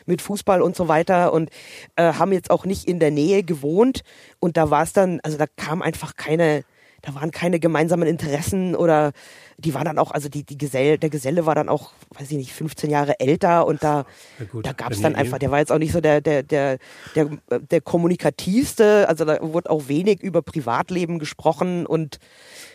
mit 0.06 0.22
Fußball 0.22 0.62
und 0.62 0.76
so 0.76 0.86
weiter 0.86 1.32
und 1.32 1.50
äh, 1.96 2.12
haben 2.12 2.32
jetzt 2.32 2.52
auch 2.52 2.64
nicht 2.66 2.86
in 2.86 3.00
der 3.00 3.10
Nähe 3.10 3.42
gewohnt. 3.42 4.02
Und 4.38 4.56
da 4.56 4.70
war 4.70 4.84
es 4.84 4.92
dann, 4.92 5.18
also 5.24 5.36
da 5.36 5.46
kam 5.56 5.82
einfach 5.82 6.14
keine, 6.14 6.62
da 7.02 7.14
waren 7.14 7.30
keine 7.30 7.60
gemeinsamen 7.60 8.08
Interessen 8.08 8.74
oder 8.74 9.12
die 9.56 9.74
waren 9.74 9.84
dann 9.84 9.98
auch, 9.98 10.10
also 10.10 10.28
die, 10.28 10.44
die 10.44 10.58
Gesell, 10.58 10.98
der 10.98 11.10
Geselle 11.10 11.46
war 11.46 11.54
dann 11.54 11.68
auch, 11.68 11.92
weiß 12.16 12.30
ich 12.30 12.36
nicht, 12.36 12.52
15 12.52 12.90
Jahre 12.90 13.20
älter 13.20 13.66
und 13.66 13.82
da, 13.82 14.04
gut, 14.50 14.66
da 14.66 14.72
gab 14.72 14.92
es 14.92 15.00
dann 15.00 15.14
einfach, 15.14 15.38
der 15.38 15.50
war 15.50 15.58
jetzt 15.58 15.72
auch 15.72 15.78
nicht 15.78 15.92
so 15.92 16.00
der, 16.00 16.20
der, 16.20 16.42
der, 16.42 16.78
der, 17.14 17.28
der 17.50 17.80
kommunikativste, 17.80 19.08
also 19.08 19.24
da 19.24 19.38
wurde 19.40 19.70
auch 19.70 19.88
wenig 19.88 20.22
über 20.22 20.42
Privatleben 20.42 21.18
gesprochen 21.18 21.86
und 21.86 22.18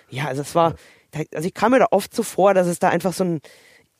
ja, 0.09 0.25
also 0.27 0.41
es 0.41 0.55
war, 0.55 0.75
also 1.33 1.47
ich 1.47 1.53
kam 1.53 1.71
mir 1.71 1.79
da 1.79 1.87
oft 1.91 2.15
so 2.15 2.23
vor, 2.23 2.53
dass 2.53 2.67
es 2.67 2.79
da 2.79 2.89
einfach 2.89 3.13
so 3.13 3.23
ein, 3.23 3.41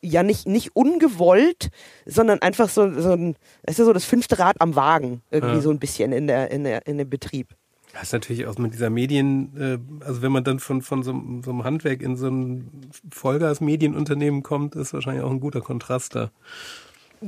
ja 0.02 0.22
nicht, 0.22 0.46
nicht 0.46 0.76
ungewollt, 0.76 1.70
sondern 2.06 2.40
einfach 2.42 2.68
so, 2.68 2.90
so 3.00 3.12
ein, 3.12 3.36
es 3.62 3.78
ist 3.78 3.86
so 3.86 3.92
das 3.92 4.04
fünfte 4.04 4.38
Rad 4.38 4.60
am 4.60 4.76
Wagen, 4.76 5.22
irgendwie 5.30 5.56
ja. 5.56 5.60
so 5.62 5.70
ein 5.70 5.78
bisschen 5.78 6.12
in 6.12 6.26
der, 6.26 6.50
in 6.50 6.64
der, 6.64 6.86
in 6.86 6.98
dem 6.98 7.08
Betrieb. 7.08 7.54
Das 7.94 8.04
ist 8.04 8.12
natürlich 8.12 8.46
auch 8.46 8.58
mit 8.58 8.74
dieser 8.74 8.90
Medien, 8.90 9.56
äh, 9.56 10.04
also 10.04 10.20
wenn 10.20 10.32
man 10.32 10.42
dann 10.42 10.58
von, 10.58 10.82
von 10.82 11.02
so, 11.04 11.12
so 11.44 11.50
einem 11.50 11.64
Handwerk 11.64 12.02
in 12.02 12.16
so 12.16 12.28
ein 12.28 12.90
Vollgas-Medienunternehmen 13.10 14.42
kommt, 14.42 14.74
ist 14.74 14.92
wahrscheinlich 14.92 15.22
auch 15.22 15.30
ein 15.30 15.40
guter 15.40 15.60
Kontrast 15.60 16.16
da. 16.16 16.30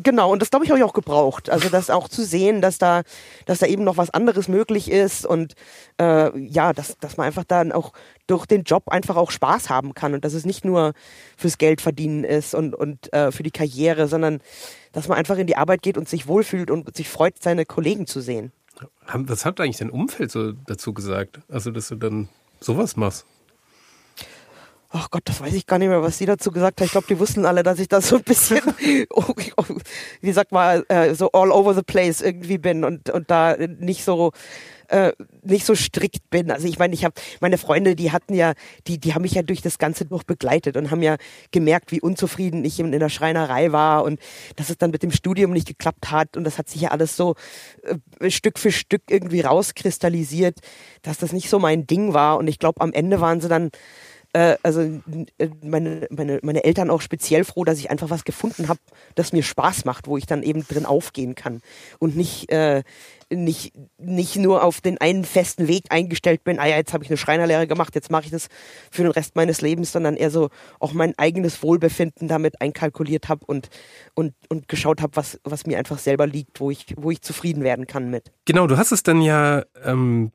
Genau, 0.03 0.31
und 0.31 0.43
das 0.43 0.51
glaube 0.51 0.65
ich 0.65 0.71
habe 0.71 0.79
ich 0.79 0.85
auch 0.85 0.93
gebraucht. 0.93 1.49
Also 1.49 1.69
das 1.69 1.89
auch 1.89 2.09
zu 2.09 2.25
sehen, 2.25 2.61
dass 2.61 2.79
da, 2.79 3.03
dass 3.47 3.61
da 3.61 3.67
eben 3.67 3.85
noch 3.85 3.97
was 3.97 4.11
anderes 4.11 4.49
möglich 4.49 4.91
ist 4.91 5.25
und 5.25 5.55
äh, 5.99 6.37
ja, 6.39 6.73
dass, 6.73 6.99
dass 6.99 7.17
man 7.17 7.27
einfach 7.27 7.45
dann 7.45 7.73
auch 7.73 7.93
durch 8.27 8.45
den 8.45 8.65
Job 8.65 8.89
einfach 8.89 9.17
auch 9.17 9.31
Spaß 9.31 9.71
haben 9.71 9.95
kann 9.95 10.13
und 10.13 10.25
dass 10.25 10.35
es 10.35 10.45
nicht 10.45 10.65
nur 10.65 10.93
fürs 11.37 11.59
Geld 11.59 11.81
verdienen 11.81 12.25
ist 12.25 12.55
und, 12.55 12.75
und 12.75 13.11
äh, 13.15 13.31
für 13.31 13.45
die 13.45 13.53
Karriere, 13.53 14.09
sondern 14.09 14.41
dass 14.93 15.09
man 15.09 15.17
einfach 15.17 15.39
in 15.39 15.47
die 15.47 15.57
Arbeit 15.57 15.81
geht 15.83 15.97
und 15.97 16.09
sich 16.09 16.27
wohlfühlt 16.27 16.71
und 16.71 16.95
sich 16.95 17.09
freut, 17.09 17.43
seine 17.43 17.65
Kollegen 17.65 18.07
zu 18.07 18.21
sehen. 18.21 18.53
Was 19.07 19.45
hat 19.45 19.61
eigentlich 19.61 19.79
dein 19.79 19.91
Umfeld 19.91 20.31
so 20.31 20.53
dazu 20.53 20.93
gesagt? 20.93 21.41
Also, 21.49 21.71
dass 21.71 21.89
du 21.89 21.97
dann 21.97 22.29
sowas 22.61 22.97
machst? 22.97 23.25
Ach 24.91 25.11
Gott, 25.11 25.23
das 25.27 25.41
weiß 25.41 25.53
ich 25.53 25.67
gar 25.67 25.79
nicht 25.79 25.89
mehr, 25.89 26.03
was 26.03 26.17
sie 26.17 26.27
dazu 26.27 26.51
gesagt 26.51 26.81
hat. 26.81 26.87
Ich 26.87 26.93
glaube, 26.93 27.07
die 27.09 27.19
wussten 27.19 27.45
alle, 27.45 27.63
dass 27.63 27.79
ich 27.81 27.89
da 27.89 28.01
so 28.01 28.17
ein 28.17 28.23
bisschen, 28.23 28.61
wie 30.21 30.33
sagt 30.33 30.53
man, 30.53 30.85
äh, 30.89 31.15
so 31.15 31.31
all 31.33 31.51
over 31.51 31.75
the 31.75 31.83
place 31.83 32.21
irgendwie 32.21 32.57
bin 32.57 32.85
und, 32.85 33.11
und 33.11 33.31
da 33.31 33.57
nicht 33.57 34.05
so 34.05 34.33
äh, 34.89 35.13
nicht 35.43 35.67
so 35.67 35.75
strikt 35.75 36.31
bin. 36.31 36.51
Also 36.51 36.67
ich 36.67 36.79
meine, 36.79 36.95
ich 36.95 37.05
habe 37.05 37.15
meine 37.41 37.59
Freunde, 37.59 37.97
die 37.97 38.13
hatten 38.13 38.35
ja, 38.35 38.55
die, 38.87 38.99
die 38.99 39.15
haben 39.15 39.23
mich 39.23 39.33
ja 39.33 39.43
durch 39.43 39.63
das 39.63 39.79
Ganze 39.79 40.05
durch 40.05 40.25
begleitet 40.25 40.77
und 40.77 40.91
haben 40.91 41.03
ja 41.03 41.17
gemerkt, 41.51 41.93
wie 41.93 42.01
unzufrieden 42.01 42.65
ich 42.65 42.81
in, 42.81 42.93
in 42.93 43.01
der 43.01 43.09
Schreinerei 43.09 43.73
war 43.73 44.05
und 44.05 44.21
dass 44.57 44.71
es 44.71 44.79
dann 44.79 44.91
mit 44.91 45.03
dem 45.03 45.11
Studium 45.11 45.53
nicht 45.53 45.69
geklappt 45.69 46.11
hat 46.11 46.37
und 46.37 46.45
das 46.45 46.59
hat 46.59 46.69
sich 46.69 46.83
ja 46.83 46.91
alles 46.91 47.17
so 47.17 47.35
äh, 48.21 48.31
Stück 48.31 48.59
für 48.59 48.73
Stück 48.73 49.03
irgendwie 49.11 49.41
rauskristallisiert, 49.41 50.59
dass 51.03 51.19
das 51.19 51.33
nicht 51.33 51.49
so 51.49 51.59
mein 51.59 51.87
Ding 51.87 52.15
war 52.15 52.39
und 52.39 52.49
ich 52.49 52.59
glaube, 52.59 52.81
am 52.81 52.93
Ende 52.93 53.21
waren 53.21 53.41
sie 53.41 53.49
dann 53.49 53.71
äh, 54.37 54.59
also 54.63 54.83
äh, 54.83 55.49
meine, 55.63 56.07
meine, 56.11 56.41
meine 56.43 56.63
Eltern 56.63 56.91
auch 56.91 57.01
speziell 57.01 57.45
froh, 57.45 57.65
dass 57.65 57.79
ich 57.79 57.91
einfach 57.91 58.11
was 58.11 58.25
gefunden 58.25 58.69
habe, 58.69 58.81
das 59.15 59.33
mir 59.33 59.43
Spaß 59.43 59.87
macht, 59.87 60.09
wo 60.09 60.19
ich 60.19 60.27
dann 60.27 60.43
eben 60.43 60.67
drin 60.69 60.85
aufgehen 60.85 61.35
kann 61.35 61.63
und 61.99 62.17
nicht 62.17 62.51
äh, 62.51 62.83
nicht, 63.29 63.73
nicht 63.99 64.37
nur 64.37 64.63
auf 64.63 64.81
den 64.81 64.99
einen 64.99 65.25
festen 65.25 65.67
Weg 65.67 65.87
eingestellt 65.89 66.45
bin, 66.45 66.61
ah 66.61 66.67
ja, 66.67 66.77
jetzt 66.77 66.93
habe 66.93 67.03
ich 67.03 67.11
eine 67.11 67.17
Schreinerlehre 67.17 67.67
gemacht, 67.67 67.95
jetzt 67.97 68.11
mache 68.11 68.27
ich 68.27 68.31
das 68.31 68.49
für 68.91 69.03
den 69.03 69.11
Rest 69.11 69.35
meines 69.35 69.63
Lebens, 69.63 69.91
sondern 69.91 70.17
eher 70.17 70.31
so 70.31 70.51
auch 70.79 70.93
mein 70.93 71.19
eigenes 71.19 71.61
Wohlbefinden 71.63 72.29
damit 72.29 72.61
einkalkuliert 72.61 73.29
habe 73.29 73.45
und, 73.47 73.69
und, 74.15 74.35
und 74.49 74.69
geschaut 74.69 75.03
habe, 75.03 75.17
was, 75.17 75.41
was 75.43 75.67
mir 75.67 75.79
einfach 75.79 75.99
selber 75.99 76.27
liegt, 76.27 76.61
wo 76.61 76.71
ich, 76.71 76.95
wo 76.97 77.11
ich 77.11 77.21
zufrieden 77.21 77.65
werden 77.65 77.87
kann 77.89 78.11
mit. 78.11 78.31
Genau, 78.45 78.69
du 78.69 78.77
hast 78.77 78.93
es 78.93 79.03
dann 79.03 79.23
ja, 79.23 79.65
ähm, 79.83 80.31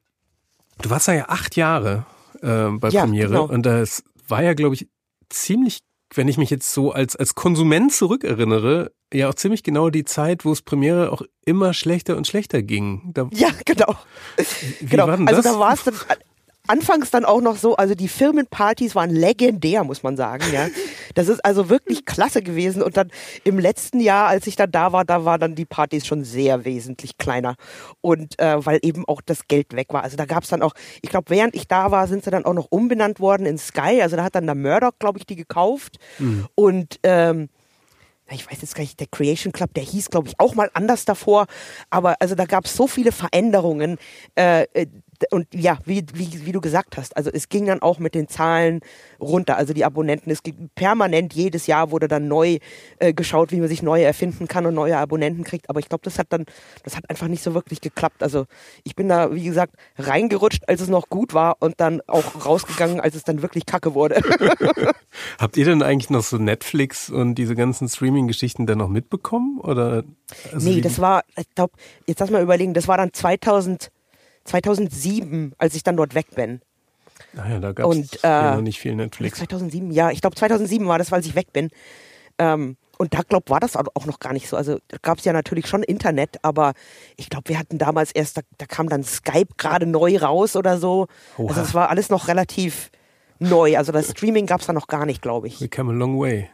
du 0.82 0.90
warst 0.90 1.08
ja 1.08 1.30
acht 1.30 1.56
Jahre 1.56 2.06
äh, 2.42 2.70
bei 2.70 2.90
ja, 2.90 3.04
Premiere 3.04 3.30
genau. 3.30 3.46
und 3.46 3.66
das 3.66 4.04
war 4.28 4.44
ja, 4.44 4.54
glaube 4.54 4.76
ich, 4.76 4.88
ziemlich 5.30 5.80
wenn 6.14 6.28
ich 6.28 6.38
mich 6.38 6.50
jetzt 6.50 6.74
so 6.74 6.92
als, 6.92 7.16
als 7.16 7.36
Konsument 7.36 7.94
zurückerinnere, 7.94 8.92
ja 9.14 9.30
auch 9.30 9.34
ziemlich 9.34 9.64
genau 9.64 9.90
die 9.90 10.04
Zeit, 10.04 10.46
wo 10.46 10.52
es 10.52 10.62
Premiere 10.62 11.12
auch 11.12 11.22
immer 11.46 11.74
schlechter 11.74 12.18
und 12.18 12.28
schlechter 12.28 12.62
ging. 12.62 13.12
Da, 13.14 13.30
ja, 13.32 13.50
genau. 13.66 13.96
Wie 14.80 14.86
genau. 14.86 15.08
War 15.08 15.18
denn 15.18 15.28
also 15.28 15.42
das? 15.42 15.46
Also 15.46 15.60
da 15.60 15.66
war 15.66 15.74
es 15.74 15.84
dann, 15.84 15.96
anfangs 16.68 17.12
dann 17.12 17.26
auch 17.26 17.42
noch 17.42 17.58
so, 17.58 17.76
also 17.76 17.96
die 17.96 18.08
Firmenpartys 18.08 18.96
waren 18.96 19.10
legendär, 19.10 19.84
muss 19.84 20.04
man 20.04 20.18
sagen, 20.18 20.44
ja. 20.54 20.68
Das 21.14 21.28
ist 21.28 21.44
also 21.44 21.68
wirklich 21.68 22.06
klasse 22.06 22.42
gewesen. 22.42 22.82
Und 22.82 22.96
dann 22.96 23.12
im 23.44 23.60
letzten 23.60 24.00
Jahr, 24.00 24.28
als 24.28 24.48
ich 24.48 24.56
dann 24.56 24.72
da 24.72 24.94
war, 24.94 25.04
da 25.04 25.26
war 25.26 25.38
dann 25.38 25.56
die 25.56 25.66
Partys 25.66 26.08
schon 26.08 26.24
sehr 26.24 26.64
wesentlich 26.64 27.18
kleiner. 27.18 27.56
Und 28.00 28.40
äh, 28.40 28.66
weil 28.66 28.80
eben 28.82 29.06
auch 29.10 29.20
das 29.20 29.50
Geld 29.50 29.76
weg 29.76 29.88
war. 29.90 30.04
Also 30.04 30.16
da 30.16 30.24
gab 30.24 30.44
es 30.44 30.50
dann 30.50 30.62
auch, 30.62 30.74
ich 31.02 31.10
glaube, 31.10 31.30
während 31.30 31.54
ich 31.54 31.68
da 31.68 31.92
war, 31.92 32.08
sind 32.08 32.24
sie 32.24 32.32
dann 32.32 32.46
auch 32.46 32.54
noch 32.54 32.68
umbenannt 32.70 33.20
worden 33.20 33.46
in 33.46 33.58
Sky. 33.58 34.02
Also 34.02 34.16
da 34.16 34.24
hat 34.24 34.36
dann 34.36 34.46
der 34.46 34.56
Murdoch, 34.56 34.94
glaube 35.00 35.20
ich, 35.20 35.26
die 35.26 35.36
gekauft. 35.36 35.98
Mhm. 36.18 36.48
Und 36.56 37.00
ähm, 37.04 37.50
ich 38.30 38.50
weiß 38.50 38.62
jetzt 38.62 38.76
gar 38.76 38.84
nicht, 38.84 39.00
der 39.00 39.08
Creation 39.08 39.52
Club, 39.52 39.74
der 39.74 39.84
hieß, 39.84 40.10
glaube 40.10 40.30
ich, 40.30 40.40
auch 40.40 40.56
mal 40.56 40.70
anders 40.74 41.04
davor. 41.04 41.48
Aber 41.90 42.16
also 42.20 42.36
da 42.36 42.46
gab 42.46 42.66
es 42.66 42.76
so 42.76 42.88
viele 42.88 43.12
Veränderungen. 43.12 43.98
Äh, 44.36 44.64
äh 44.74 44.88
und 45.30 45.48
ja, 45.54 45.78
wie, 45.86 46.06
wie, 46.14 46.46
wie 46.46 46.52
du 46.52 46.62
gesagt 46.62 46.98
hast, 46.98 47.16
also 47.16 47.30
es 47.32 47.50
ging 47.50 47.66
dann 47.66 47.82
auch 47.82 48.00
mit 48.00 48.16
den 48.16 48.28
Zahlen 48.28 48.82
runter. 49.20 49.58
Also 49.58 49.74
die 49.74 49.86
Abonnenten, 49.86 50.32
es 50.32 50.44
ging 50.44 50.70
permanent 50.76 51.34
jedes 51.34 51.68
Jahr 51.68 51.92
wurde 51.92 52.08
dann 52.08 52.28
neu 52.28 52.58
äh, 53.00 53.14
geschaut, 53.14 53.52
wie 53.52 53.60
man 53.60 53.68
sich 53.68 53.82
neu 53.84 54.02
erfinden 54.04 54.48
kann 54.48 54.66
und 54.66 54.74
neue 54.74 54.98
Abonnenten 54.98 55.44
kriegt. 55.44 55.70
Aber 55.70 55.80
ich 55.80 55.90
glaube, 55.90 56.04
das 56.04 56.18
hat 56.18 56.28
dann, 56.30 56.46
das 56.84 56.96
hat 56.96 57.10
einfach 57.10 57.28
nicht 57.28 57.44
so 57.44 57.54
wirklich 57.54 57.82
geklappt. 57.82 58.24
Also 58.24 58.46
ich 58.84 58.96
bin 58.96 59.08
da, 59.08 59.34
wie 59.34 59.44
gesagt, 59.44 59.76
reingerutscht, 59.98 60.68
als 60.68 60.82
es 60.82 60.88
noch 60.88 61.10
gut 61.10 61.34
war 61.34 61.58
und 61.60 61.80
dann 61.80 62.02
auch 62.08 62.46
rausgegangen, 62.46 63.00
als 63.00 63.16
es 63.16 63.24
dann 63.24 63.42
wirklich 63.42 63.66
kacke 63.66 63.94
wurde. 63.94 64.22
Habt 65.40 65.58
ihr 65.58 65.66
denn 65.66 65.84
eigentlich 65.84 66.10
noch 66.10 66.24
so 66.24 66.38
Netflix 66.38 67.10
und 67.10 67.36
diese 67.36 67.56
ganzen 67.56 67.90
Streaming-Geschichten 67.90 68.66
dann 68.66 68.80
noch 68.80 68.90
mitbekommen? 68.90 69.60
Oder? 69.60 70.04
Also 70.54 70.70
nee, 70.70 70.82
das 70.82 71.00
war, 71.00 71.24
ich 71.38 71.50
glaube, 71.56 71.74
jetzt 72.08 72.20
lass 72.20 72.30
mal 72.30 72.42
überlegen, 72.42 72.74
das 72.74 72.88
war 72.88 72.98
dann 72.98 73.14
2000 73.14 73.92
2007, 74.46 75.54
als 75.58 75.76
ich 75.76 75.84
dann 75.84 75.98
dort 75.98 76.16
weg 76.16 76.28
bin. 76.36 76.62
Naja, 77.34 77.58
ah 77.58 77.60
da 77.60 77.72
gab 77.72 77.92
es 77.92 78.24
äh, 78.24 78.56
noch 78.56 78.62
nicht 78.62 78.80
viel 78.80 78.96
Netflix. 78.96 79.38
2007, 79.38 79.92
ja, 79.92 80.12
ich 80.12 80.22
glaube 80.22 80.36
2007 80.36 80.88
war 80.88 80.98
das, 80.98 81.12
weil 81.12 81.22
ich 81.26 81.36
weg 81.36 81.54
bin. 81.54 81.70
Ähm, 82.38 82.78
und 82.98 83.14
da 83.14 83.22
glaube 83.22 83.50
war 83.50 83.60
das 83.60 83.76
auch 83.76 84.06
noch 84.06 84.20
gar 84.20 84.34
nicht 84.34 84.48
so. 84.48 84.58
Also 84.58 84.78
gab 85.02 85.18
es 85.18 85.26
ja 85.26 85.34
natürlich 85.34 85.68
schon 85.68 85.82
Internet, 85.82 86.38
aber 86.44 86.74
ich 87.18 87.30
glaube, 87.30 87.50
wir 87.50 87.58
hatten 87.58 87.78
damals 87.78 88.12
erst, 88.12 88.38
da, 88.38 88.42
da 88.58 88.66
kam 88.66 88.90
dann 88.90 89.04
Skype 89.04 89.56
gerade 89.58 89.86
neu 89.88 90.18
raus 90.18 90.56
oder 90.56 90.78
so. 90.78 91.08
Oha. 91.38 91.50
Also 91.50 91.62
es 91.62 91.74
war 91.74 91.90
alles 91.90 92.10
noch 92.10 92.28
relativ 92.28 92.92
neu. 93.40 93.76
Also 93.78 93.92
das 93.92 94.12
Streaming 94.12 94.46
gab 94.46 94.62
es 94.62 94.68
da 94.68 94.74
noch 94.74 94.88
gar 94.88 95.06
nicht, 95.06 95.22
glaube 95.22 95.48
ich. 95.48 95.60
We 95.60 95.68
come 95.68 95.92
a 95.92 95.96
long 95.96 96.20
way. 96.20 96.50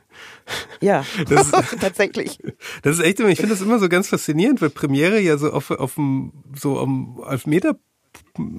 Ja, 0.82 1.06
das 1.28 1.52
ist, 1.52 1.78
tatsächlich. 1.82 2.40
Das 2.84 2.98
ist 2.98 3.04
echt 3.04 3.20
ich 3.20 3.38
finde 3.38 3.54
das 3.54 3.62
immer 3.62 3.80
so 3.80 3.90
ganz 3.90 4.10
faszinierend, 4.10 4.62
weil 4.62 4.70
Premiere 4.70 5.20
ja 5.20 5.38
so 5.38 5.52
auf, 5.52 5.72
auf 5.72 5.96
dem, 5.96 6.32
so 6.56 6.80
am 6.80 7.22
Elfmeter 7.28 7.76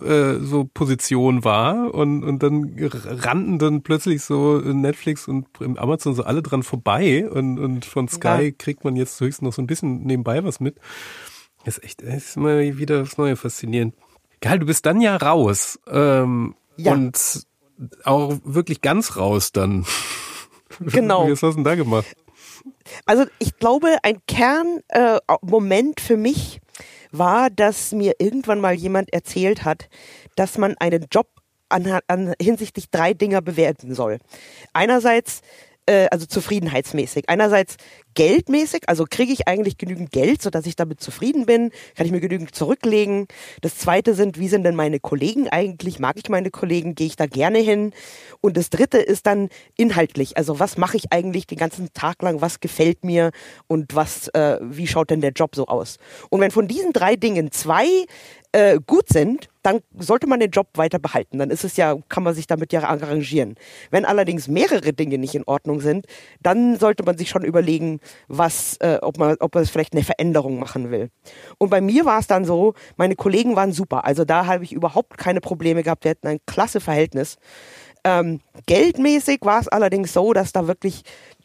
äh, 0.02 0.40
so 0.40 0.64
Position 0.64 1.44
war 1.44 1.94
und, 1.94 2.24
und 2.24 2.42
dann 2.42 2.76
rannten 2.78 3.58
dann 3.58 3.82
plötzlich 3.82 4.22
so 4.22 4.58
Netflix 4.58 5.28
und 5.28 5.46
Amazon 5.78 6.14
so 6.14 6.24
alle 6.24 6.42
dran 6.42 6.62
vorbei 6.62 7.28
und, 7.28 7.58
und 7.58 7.84
von 7.84 8.08
Sky 8.08 8.46
ja. 8.46 8.50
kriegt 8.50 8.84
man 8.84 8.96
jetzt 8.96 9.20
höchstens 9.20 9.42
noch 9.42 9.52
so 9.52 9.62
ein 9.62 9.66
bisschen 9.66 10.02
nebenbei 10.02 10.42
was 10.44 10.60
mit. 10.60 10.76
Das 11.64 11.78
ist 11.78 11.84
echt, 11.84 12.02
das 12.02 12.28
ist 12.28 12.36
immer 12.36 12.58
wieder 12.58 13.00
das 13.00 13.18
Neue 13.18 13.36
faszinierend. 13.36 13.94
Geil, 14.40 14.58
du 14.58 14.66
bist 14.66 14.86
dann 14.86 15.00
ja 15.00 15.16
raus 15.16 15.78
ähm, 15.88 16.54
ja. 16.76 16.92
und 16.92 17.46
auch 18.04 18.38
wirklich 18.44 18.80
ganz 18.80 19.16
raus 19.16 19.52
dann. 19.52 19.84
Genau. 20.80 21.26
Wie 21.26 21.32
hast 21.32 21.42
du 21.42 21.52
denn 21.52 21.64
da 21.64 21.74
gemacht? 21.74 22.06
Also 23.06 23.24
ich 23.38 23.56
glaube, 23.58 23.96
ein 24.02 24.20
Kernmoment 24.26 26.00
äh, 26.00 26.02
für 26.02 26.16
mich 26.16 26.60
war, 27.10 27.50
dass 27.50 27.92
mir 27.92 28.14
irgendwann 28.18 28.60
mal 28.60 28.74
jemand 28.74 29.12
erzählt 29.12 29.64
hat, 29.64 29.88
dass 30.36 30.58
man 30.58 30.76
einen 30.78 31.06
Job 31.10 31.28
an, 31.68 32.00
an, 32.06 32.34
hinsichtlich 32.40 32.90
drei 32.90 33.14
Dinger 33.14 33.42
bewerten 33.42 33.94
soll. 33.94 34.18
Einerseits 34.72 35.42
äh, 35.88 36.08
also 36.10 36.26
zufriedenheitsmäßig. 36.26 37.28
Einerseits 37.28 37.76
geldmäßig, 38.14 38.88
also 38.88 39.04
kriege 39.08 39.32
ich 39.32 39.48
eigentlich 39.48 39.78
genügend 39.78 40.10
Geld, 40.10 40.42
sodass 40.42 40.66
ich 40.66 40.76
damit 40.76 41.00
zufrieden 41.00 41.46
bin, 41.46 41.70
kann 41.96 42.04
ich 42.04 42.12
mir 42.12 42.20
genügend 42.20 42.54
zurücklegen. 42.54 43.26
Das 43.62 43.78
zweite 43.78 44.14
sind, 44.14 44.38
wie 44.38 44.48
sind 44.48 44.64
denn 44.64 44.74
meine 44.74 45.00
Kollegen 45.00 45.48
eigentlich? 45.48 45.98
Mag 45.98 46.16
ich 46.18 46.28
meine 46.28 46.50
Kollegen? 46.50 46.94
Gehe 46.94 47.06
ich 47.06 47.16
da 47.16 47.26
gerne 47.26 47.58
hin? 47.58 47.92
Und 48.40 48.56
das 48.56 48.70
dritte 48.70 48.98
ist 48.98 49.26
dann 49.26 49.48
inhaltlich, 49.76 50.36
also 50.36 50.58
was 50.58 50.76
mache 50.76 50.96
ich 50.96 51.12
eigentlich 51.12 51.46
den 51.46 51.58
ganzen 51.58 51.92
Tag 51.92 52.20
lang? 52.22 52.40
Was 52.40 52.60
gefällt 52.60 53.04
mir? 53.04 53.30
Und 53.66 53.94
was, 53.94 54.28
äh, 54.28 54.58
wie 54.60 54.86
schaut 54.86 55.10
denn 55.10 55.20
der 55.20 55.32
Job 55.32 55.54
so 55.54 55.66
aus? 55.66 55.98
Und 56.28 56.40
wenn 56.40 56.50
von 56.50 56.68
diesen 56.68 56.92
drei 56.92 57.16
Dingen 57.16 57.50
zwei 57.52 57.86
äh, 58.58 58.80
gut 58.84 59.08
sind, 59.08 59.48
dann 59.62 59.80
sollte 59.96 60.26
man 60.26 60.40
den 60.40 60.50
Job 60.50 60.66
weiter 60.74 60.98
behalten. 60.98 61.38
Dann 61.38 61.50
ist 61.50 61.62
es 61.62 61.76
ja, 61.76 61.96
kann 62.08 62.24
man 62.24 62.34
sich 62.34 62.48
damit 62.48 62.72
ja 62.72 62.82
arrangieren. 62.82 63.54
Wenn 63.90 64.04
allerdings 64.04 64.48
mehrere 64.48 64.92
Dinge 64.92 65.16
nicht 65.16 65.36
in 65.36 65.44
Ordnung 65.44 65.80
sind, 65.80 66.06
dann 66.42 66.76
sollte 66.76 67.04
man 67.04 67.16
sich 67.16 67.28
schon 67.28 67.44
überlegen, 67.44 68.00
was, 68.26 68.76
äh, 68.78 68.98
ob 69.00 69.18
man, 69.18 69.36
ob 69.38 69.54
man 69.54 69.64
vielleicht 69.64 69.92
eine 69.92 70.02
Veränderung 70.02 70.58
machen 70.58 70.90
will. 70.90 71.10
Und 71.58 71.70
bei 71.70 71.80
mir 71.80 72.04
war 72.04 72.18
es 72.18 72.26
dann 72.26 72.44
so, 72.44 72.74
meine 72.96 73.14
Kollegen 73.14 73.54
waren 73.54 73.72
super. 73.72 74.04
Also 74.04 74.24
da 74.24 74.46
habe 74.46 74.64
ich 74.64 74.72
überhaupt 74.72 75.18
keine 75.18 75.40
Probleme 75.40 75.84
gehabt. 75.84 76.02
Wir 76.02 76.10
hatten 76.12 76.26
ein 76.26 76.40
klasse 76.46 76.80
Verhältnis. 76.80 77.36
Ähm, 78.04 78.40
geldmäßig 78.66 79.40
war 79.42 79.60
es 79.60 79.68
allerdings 79.68 80.12
so, 80.12 80.32
dass 80.32 80.52
da 80.52 80.66
wirklich 80.66 81.02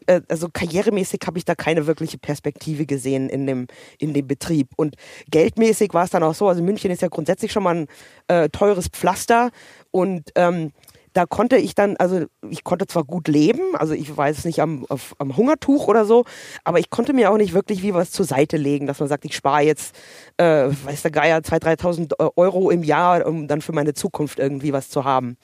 äh, 0.07 0.21
also 0.29 0.49
karrieremäßig 0.51 1.21
habe 1.25 1.37
ich 1.37 1.45
da 1.45 1.55
keine 1.55 1.87
wirkliche 1.87 2.17
Perspektive 2.17 2.85
gesehen 2.85 3.29
in 3.29 3.47
dem, 3.47 3.67
in 3.99 4.13
dem 4.13 4.27
Betrieb. 4.27 4.69
Und 4.75 4.95
geldmäßig 5.29 5.93
war 5.93 6.05
es 6.05 6.11
dann 6.11 6.23
auch 6.23 6.35
so, 6.35 6.47
also 6.47 6.61
München 6.61 6.91
ist 6.91 7.01
ja 7.01 7.07
grundsätzlich 7.07 7.51
schon 7.51 7.63
mal 7.63 7.75
ein 7.75 7.87
äh, 8.27 8.49
teures 8.49 8.87
Pflaster 8.87 9.51
und 9.91 10.31
ähm, 10.35 10.71
da 11.13 11.25
konnte 11.27 11.57
ich 11.57 11.75
dann, 11.75 11.95
also 11.97 12.25
ich 12.49 12.63
konnte 12.63 12.87
zwar 12.87 13.03
gut 13.03 13.27
leben, 13.27 13.75
also 13.75 13.93
ich 13.93 14.15
weiß 14.15 14.45
nicht 14.45 14.61
am, 14.61 14.85
auf, 14.89 15.15
am 15.19 15.37
Hungertuch 15.37 15.87
oder 15.87 16.05
so, 16.05 16.25
aber 16.63 16.79
ich 16.79 16.89
konnte 16.89 17.13
mir 17.13 17.31
auch 17.31 17.37
nicht 17.37 17.53
wirklich 17.53 17.83
wie 17.83 17.93
was 17.93 18.11
zur 18.11 18.25
Seite 18.25 18.57
legen, 18.57 18.87
dass 18.87 18.99
man 18.99 19.09
sagt, 19.09 19.23
ich 19.25 19.35
spare 19.35 19.61
jetzt, 19.61 19.95
äh, 20.37 20.69
weiß 20.69 21.03
der 21.03 21.11
Geier, 21.11 21.39
2.000, 21.39 22.09
3.000 22.17 22.31
Euro 22.35 22.71
im 22.71 22.83
Jahr, 22.83 23.25
um 23.27 23.47
dann 23.47 23.61
für 23.61 23.73
meine 23.73 23.93
Zukunft 23.93 24.39
irgendwie 24.39 24.73
was 24.73 24.89
zu 24.89 25.03
haben. 25.03 25.37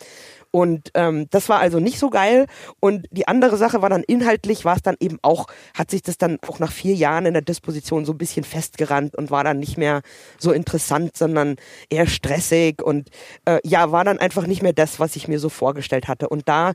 Und 0.51 0.89
ähm, 0.95 1.27
das 1.29 1.49
war 1.49 1.59
also 1.59 1.79
nicht 1.79 1.99
so 1.99 2.09
geil. 2.09 2.47
Und 2.79 3.05
die 3.11 3.27
andere 3.27 3.57
Sache 3.57 3.81
war 3.81 3.89
dann 3.89 4.03
inhaltlich, 4.03 4.65
war 4.65 4.75
es 4.75 4.81
dann 4.81 4.95
eben 4.99 5.19
auch, 5.21 5.47
hat 5.75 5.91
sich 5.91 6.01
das 6.01 6.17
dann 6.17 6.37
auch 6.47 6.59
nach 6.59 6.71
vier 6.71 6.95
Jahren 6.95 7.25
in 7.25 7.33
der 7.33 7.41
Disposition 7.41 8.05
so 8.05 8.13
ein 8.13 8.17
bisschen 8.17 8.43
festgerannt 8.43 9.15
und 9.15 9.31
war 9.31 9.43
dann 9.43 9.59
nicht 9.59 9.77
mehr 9.77 10.01
so 10.37 10.51
interessant, 10.51 11.15
sondern 11.15 11.57
eher 11.89 12.07
stressig 12.07 12.81
und 12.81 13.09
äh, 13.45 13.59
ja, 13.63 13.91
war 13.91 14.03
dann 14.03 14.19
einfach 14.19 14.47
nicht 14.47 14.63
mehr 14.63 14.73
das, 14.73 14.99
was 14.99 15.15
ich 15.15 15.27
mir 15.27 15.39
so 15.39 15.49
vorgestellt 15.49 16.07
hatte. 16.07 16.29
Und 16.29 16.47
da 16.49 16.73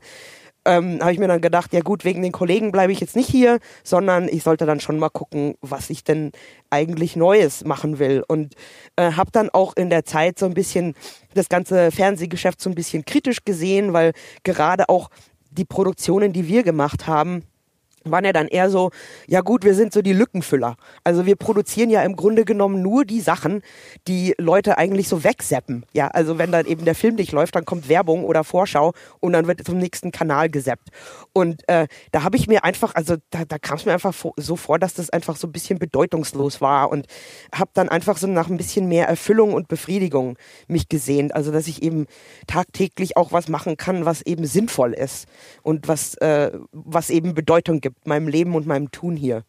ähm, 0.65 0.99
habe 0.99 1.13
ich 1.13 1.19
mir 1.19 1.27
dann 1.27 1.41
gedacht, 1.41 1.73
ja 1.73 1.81
gut, 1.81 2.05
wegen 2.05 2.21
den 2.21 2.31
Kollegen 2.31 2.71
bleibe 2.71 2.91
ich 2.91 2.99
jetzt 2.99 3.15
nicht 3.15 3.29
hier, 3.29 3.59
sondern 3.83 4.27
ich 4.27 4.43
sollte 4.43 4.65
dann 4.65 4.79
schon 4.79 4.99
mal 4.99 5.09
gucken, 5.09 5.55
was 5.61 5.89
ich 5.89 6.03
denn 6.03 6.31
eigentlich 6.69 7.15
Neues 7.15 7.63
machen 7.63 7.99
will. 7.99 8.23
Und 8.27 8.55
äh, 8.95 9.11
habe 9.13 9.31
dann 9.31 9.49
auch 9.49 9.75
in 9.75 9.89
der 9.89 10.05
Zeit 10.05 10.39
so 10.39 10.45
ein 10.45 10.53
bisschen 10.53 10.95
das 11.33 11.49
ganze 11.49 11.91
Fernsehgeschäft 11.91 12.59
so 12.61 12.69
ein 12.69 12.75
bisschen 12.75 13.05
kritisch 13.05 13.45
gesehen, 13.45 13.93
weil 13.93 14.13
gerade 14.43 14.89
auch 14.89 15.09
die 15.51 15.65
Produktionen, 15.65 16.33
die 16.33 16.47
wir 16.47 16.63
gemacht 16.63 17.07
haben, 17.07 17.43
waren 18.11 18.25
ja 18.25 18.33
dann 18.33 18.47
eher 18.47 18.69
so, 18.69 18.91
ja 19.27 19.41
gut, 19.41 19.63
wir 19.63 19.73
sind 19.73 19.93
so 19.93 20.01
die 20.01 20.13
Lückenfüller. 20.13 20.75
Also 21.03 21.25
wir 21.25 21.35
produzieren 21.35 21.89
ja 21.89 22.03
im 22.03 22.15
Grunde 22.15 22.45
genommen 22.45 22.81
nur 22.81 23.05
die 23.05 23.21
Sachen, 23.21 23.61
die 24.07 24.33
Leute 24.37 24.77
eigentlich 24.77 25.07
so 25.07 25.23
wegseppen. 25.23 25.85
Ja, 25.93 26.07
also 26.07 26.37
wenn 26.37 26.51
dann 26.51 26.65
eben 26.65 26.85
der 26.85 26.95
Film 26.95 27.15
nicht 27.15 27.31
läuft, 27.31 27.55
dann 27.55 27.65
kommt 27.65 27.89
Werbung 27.89 28.23
oder 28.23 28.43
Vorschau 28.43 28.93
und 29.19 29.33
dann 29.33 29.47
wird 29.47 29.65
zum 29.65 29.77
nächsten 29.77 30.11
Kanal 30.11 30.49
gesappt. 30.49 30.89
Und 31.33 31.67
äh, 31.67 31.87
da 32.11 32.23
habe 32.23 32.37
ich 32.37 32.47
mir 32.47 32.63
einfach, 32.63 32.95
also 32.95 33.15
da, 33.31 33.45
da 33.45 33.57
kam 33.57 33.77
es 33.77 33.85
mir 33.85 33.93
einfach 33.93 34.13
so 34.37 34.55
vor, 34.55 34.79
dass 34.79 34.93
das 34.93 35.09
einfach 35.09 35.35
so 35.35 35.47
ein 35.47 35.51
bisschen 35.51 35.79
bedeutungslos 35.79 36.61
war 36.61 36.91
und 36.91 37.07
habe 37.53 37.71
dann 37.73 37.89
einfach 37.89 38.17
so 38.17 38.27
nach 38.27 38.49
ein 38.49 38.57
bisschen 38.57 38.87
mehr 38.87 39.07
Erfüllung 39.07 39.53
und 39.53 39.67
Befriedigung 39.67 40.37
mich 40.67 40.89
gesehnt. 40.89 41.33
Also 41.33 41.51
dass 41.51 41.67
ich 41.67 41.81
eben 41.81 42.05
tagtäglich 42.47 43.17
auch 43.17 43.31
was 43.31 43.49
machen 43.49 43.77
kann, 43.77 44.05
was 44.05 44.21
eben 44.21 44.45
sinnvoll 44.45 44.93
ist 44.93 45.27
und 45.63 45.87
was, 45.87 46.15
äh, 46.15 46.51
was 46.71 47.09
eben 47.09 47.33
Bedeutung 47.33 47.81
gibt 47.81 47.94
meinem 48.03 48.27
Leben 48.27 48.55
und 48.55 48.67
meinem 48.67 48.91
Tun 48.91 49.15
hier. 49.15 49.43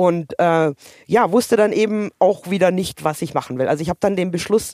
Und 0.00 0.38
äh, 0.38 0.72
ja, 1.06 1.30
wusste 1.30 1.56
dann 1.56 1.72
eben 1.72 2.10
auch 2.18 2.48
wieder 2.48 2.70
nicht, 2.70 3.04
was 3.04 3.20
ich 3.20 3.34
machen 3.34 3.58
will. 3.58 3.68
Also 3.68 3.82
ich 3.82 3.90
habe 3.90 3.98
dann 4.00 4.16
den 4.16 4.30
Beschluss 4.30 4.72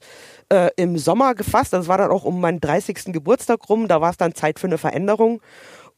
äh, 0.50 0.70
im 0.76 0.98
Sommer 0.98 1.34
gefasst. 1.34 1.72
Das 1.72 1.88
war 1.88 1.98
dann 1.98 2.12
auch 2.12 2.22
um 2.22 2.40
meinen 2.40 2.60
30. 2.60 3.06
Geburtstag 3.06 3.68
rum. 3.68 3.88
Da 3.88 4.00
war 4.00 4.10
es 4.10 4.18
dann 4.18 4.36
Zeit 4.36 4.60
für 4.60 4.68
eine 4.68 4.78
Veränderung. 4.78 5.40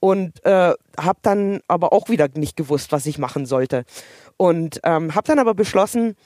Und 0.01 0.43
äh, 0.47 0.73
habe 0.99 1.19
dann 1.21 1.61
aber 1.69 1.93
auch 1.93 2.09
wieder 2.09 2.29
nicht 2.37 2.57
gewusst, 2.57 2.91
was 2.91 3.05
ich 3.05 3.19
machen 3.19 3.45
sollte. 3.45 3.85
Und 4.39 4.81
ähm, 4.85 5.15
habe 5.15 5.27
dann 5.27 5.41
aber 5.41 5.53
beschlossen, 5.53 6.17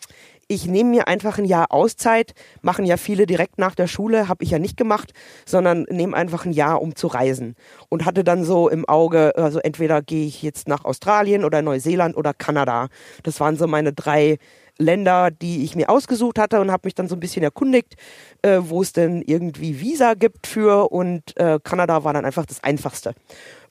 ich 0.53 0.67
nehme 0.67 0.91
mir 0.91 1.09
einfach 1.09 1.38
ein 1.38 1.45
Jahr 1.45 1.73
Auszeit, 1.73 2.35
machen 2.61 2.85
ja 2.85 2.97
viele 2.97 3.27
direkt 3.27 3.59
nach 3.59 3.75
der 3.75 3.87
Schule, 3.87 4.29
habe 4.29 4.45
ich 4.45 4.51
ja 4.51 4.59
nicht 4.59 4.77
gemacht, 4.77 5.12
sondern 5.47 5.85
nehme 5.88 6.17
einfach 6.17 6.45
ein 6.45 6.53
Jahr, 6.53 6.83
um 6.83 6.95
zu 6.95 7.07
reisen. 7.07 7.57
Und 7.88 8.05
hatte 8.05 8.23
dann 8.23 8.45
so 8.45 8.69
im 8.69 8.87
Auge, 8.87 9.35
also 9.37 9.59
entweder 9.59 10.03
gehe 10.03 10.27
ich 10.27 10.43
jetzt 10.43 10.69
nach 10.69 10.85
Australien 10.85 11.45
oder 11.45 11.62
Neuseeland 11.62 12.17
oder 12.17 12.35
Kanada. 12.35 12.88
Das 13.23 13.41
waren 13.41 13.57
so 13.57 13.67
meine 13.67 13.93
drei 13.93 14.38
Länder, 14.79 15.31
die 15.31 15.65
ich 15.65 15.77
mir 15.77 15.88
ausgesucht 15.88 16.38
hatte 16.38 16.61
und 16.61 16.71
habe 16.71 16.87
mich 16.87 16.95
dann 16.95 17.09
so 17.09 17.15
ein 17.17 17.21
bisschen 17.21 17.43
erkundigt, 17.43 17.95
äh, 18.43 18.59
wo 18.61 18.83
es 18.83 18.93
denn 18.93 19.23
irgendwie 19.23 19.81
Visa 19.81 20.15
gibt 20.15 20.47
für 20.47 20.91
und 20.91 21.37
äh, 21.37 21.59
Kanada 21.62 22.05
war 22.05 22.12
dann 22.12 22.25
einfach 22.25 22.47
das 22.47 22.62
einfachste 22.65 23.15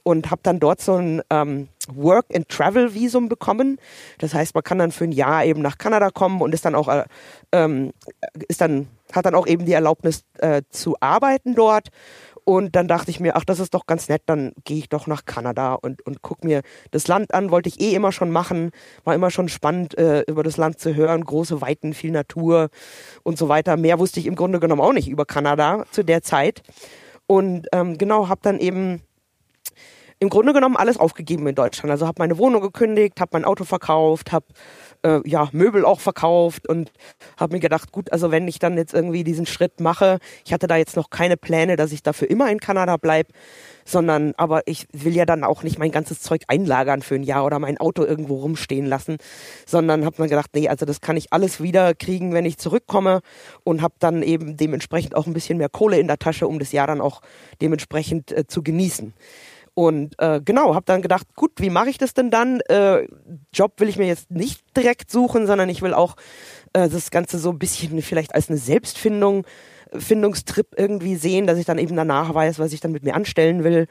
und 0.03 0.31
habe 0.31 0.41
dann 0.43 0.59
dort 0.59 0.81
so 0.81 0.95
ein 0.95 1.21
ähm, 1.29 1.67
Work-and-Travel-Visum 1.93 3.29
bekommen. 3.29 3.79
Das 4.19 4.33
heißt, 4.33 4.55
man 4.55 4.63
kann 4.63 4.79
dann 4.79 4.91
für 4.91 5.05
ein 5.05 5.11
Jahr 5.11 5.45
eben 5.45 5.61
nach 5.61 5.77
Kanada 5.77 6.09
kommen 6.09 6.41
und 6.41 6.53
ist 6.53 6.65
dann 6.65 6.75
auch 6.75 6.87
äh, 6.87 7.05
ähm, 7.51 7.91
ist 8.47 8.61
dann 8.61 8.87
hat 9.11 9.25
dann 9.25 9.35
auch 9.35 9.47
eben 9.47 9.65
die 9.65 9.73
Erlaubnis 9.73 10.23
äh, 10.39 10.61
zu 10.69 10.95
arbeiten 10.99 11.55
dort. 11.55 11.89
Und 12.43 12.75
dann 12.75 12.87
dachte 12.87 13.11
ich 13.11 13.19
mir, 13.19 13.35
ach, 13.35 13.45
das 13.45 13.59
ist 13.59 13.73
doch 13.75 13.85
ganz 13.85 14.09
nett, 14.09 14.23
dann 14.25 14.53
gehe 14.63 14.79
ich 14.79 14.89
doch 14.89 15.05
nach 15.05 15.25
Kanada 15.25 15.75
und, 15.75 16.01
und 16.05 16.23
guck 16.23 16.43
mir 16.43 16.61
das 16.89 17.07
Land 17.07 17.33
an. 17.33 17.51
Wollte 17.51 17.69
ich 17.69 17.79
eh 17.79 17.93
immer 17.93 18.11
schon 18.11 18.31
machen. 18.31 18.71
War 19.03 19.13
immer 19.13 19.29
schon 19.29 19.47
spannend, 19.47 19.97
äh, 19.97 20.21
über 20.21 20.41
das 20.41 20.57
Land 20.57 20.79
zu 20.79 20.95
hören. 20.95 21.23
Große 21.23 21.61
Weiten, 21.61 21.93
viel 21.93 22.11
Natur 22.11 22.69
und 23.23 23.37
so 23.37 23.47
weiter. 23.47 23.77
Mehr 23.77 23.99
wusste 23.99 24.19
ich 24.19 24.25
im 24.25 24.35
Grunde 24.35 24.59
genommen 24.59 24.81
auch 24.81 24.93
nicht 24.93 25.07
über 25.07 25.25
Kanada 25.25 25.85
zu 25.91 26.03
der 26.03 26.23
Zeit. 26.23 26.63
Und 27.27 27.67
ähm, 27.73 27.97
genau, 27.97 28.27
habe 28.27 28.41
dann 28.43 28.59
eben 28.59 29.01
im 30.21 30.29
Grunde 30.29 30.53
genommen 30.53 30.77
alles 30.77 30.97
aufgegeben 30.97 31.47
in 31.47 31.55
Deutschland. 31.55 31.89
Also 31.89 32.05
habe 32.05 32.19
meine 32.19 32.37
Wohnung 32.37 32.61
gekündigt, 32.61 33.19
habe 33.19 33.31
mein 33.33 33.43
Auto 33.43 33.63
verkauft, 33.63 34.31
habe 34.31 34.45
äh, 35.01 35.19
ja 35.27 35.49
Möbel 35.51 35.83
auch 35.83 35.99
verkauft 35.99 36.69
und 36.69 36.91
habe 37.37 37.55
mir 37.55 37.59
gedacht, 37.59 37.91
gut, 37.91 38.11
also 38.11 38.29
wenn 38.29 38.47
ich 38.47 38.59
dann 38.59 38.77
jetzt 38.77 38.93
irgendwie 38.93 39.23
diesen 39.23 39.47
Schritt 39.47 39.79
mache, 39.79 40.19
ich 40.45 40.53
hatte 40.53 40.67
da 40.67 40.75
jetzt 40.75 40.95
noch 40.95 41.09
keine 41.09 41.37
Pläne, 41.37 41.75
dass 41.75 41.91
ich 41.91 42.03
dafür 42.03 42.29
immer 42.29 42.51
in 42.51 42.59
Kanada 42.59 42.97
bleib, 42.97 43.29
sondern 43.83 44.33
aber 44.37 44.61
ich 44.67 44.85
will 44.93 45.15
ja 45.15 45.25
dann 45.25 45.43
auch 45.43 45.63
nicht 45.63 45.79
mein 45.79 45.91
ganzes 45.91 46.21
Zeug 46.21 46.43
einlagern 46.47 47.01
für 47.01 47.15
ein 47.15 47.23
Jahr 47.23 47.43
oder 47.43 47.57
mein 47.57 47.79
Auto 47.79 48.03
irgendwo 48.03 48.35
rumstehen 48.35 48.85
lassen, 48.85 49.17
sondern 49.65 50.05
habe 50.05 50.21
mir 50.21 50.29
gedacht, 50.29 50.51
nee, 50.53 50.69
also 50.69 50.85
das 50.85 51.01
kann 51.01 51.17
ich 51.17 51.33
alles 51.33 51.63
wieder 51.63 51.95
kriegen, 51.95 52.31
wenn 52.31 52.45
ich 52.45 52.59
zurückkomme 52.59 53.21
und 53.63 53.81
habe 53.81 53.95
dann 53.97 54.21
eben 54.21 54.55
dementsprechend 54.55 55.15
auch 55.15 55.25
ein 55.25 55.33
bisschen 55.33 55.57
mehr 55.57 55.69
Kohle 55.69 55.97
in 55.97 56.05
der 56.05 56.19
Tasche, 56.19 56.47
um 56.47 56.59
das 56.59 56.73
Jahr 56.73 56.85
dann 56.85 57.01
auch 57.01 57.21
dementsprechend 57.59 58.31
äh, 58.31 58.45
zu 58.45 58.61
genießen. 58.61 59.15
Und 59.73 60.15
äh, 60.19 60.41
genau, 60.43 60.75
habe 60.75 60.85
dann 60.85 61.01
gedacht, 61.01 61.27
gut, 61.35 61.53
wie 61.57 61.69
mache 61.69 61.89
ich 61.89 61.97
das 61.97 62.13
denn 62.13 62.29
dann? 62.29 62.59
Äh, 62.61 63.07
Job 63.53 63.79
will 63.79 63.87
ich 63.87 63.97
mir 63.97 64.07
jetzt 64.07 64.29
nicht 64.29 64.61
direkt 64.75 65.09
suchen, 65.09 65.47
sondern 65.47 65.69
ich 65.69 65.81
will 65.81 65.93
auch 65.93 66.15
äh, 66.73 66.89
das 66.89 67.09
Ganze 67.09 67.39
so 67.39 67.51
ein 67.51 67.59
bisschen 67.59 68.01
vielleicht 68.01 68.35
als 68.35 68.49
eine 68.49 68.57
Selbstfindung, 68.57 69.45
Findungstrip 69.93 70.75
irgendwie 70.77 71.15
sehen, 71.15 71.47
dass 71.47 71.57
ich 71.57 71.65
dann 71.65 71.77
eben 71.77 71.95
danach 71.95 72.33
weiß, 72.33 72.59
was 72.59 72.73
ich 72.73 72.81
dann 72.81 72.91
mit 72.91 73.03
mir 73.03 73.15
anstellen 73.15 73.63
will. 73.63 73.87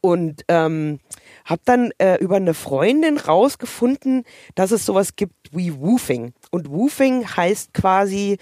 Und 0.00 0.44
ähm, 0.48 1.00
habe 1.44 1.62
dann 1.64 1.90
äh, 1.98 2.16
über 2.16 2.36
eine 2.36 2.54
Freundin 2.54 3.18
rausgefunden, 3.18 4.24
dass 4.54 4.70
es 4.70 4.86
sowas 4.86 5.16
gibt 5.16 5.34
wie 5.50 5.74
Woofing. 5.74 6.32
Und 6.50 6.70
Woofing 6.70 7.26
heißt 7.26 7.74
quasi 7.74 8.38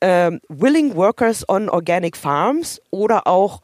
äh, 0.00 0.32
Willing 0.48 0.96
Workers 0.96 1.48
on 1.48 1.68
Organic 1.68 2.16
Farms 2.16 2.80
oder 2.90 3.26
auch 3.26 3.60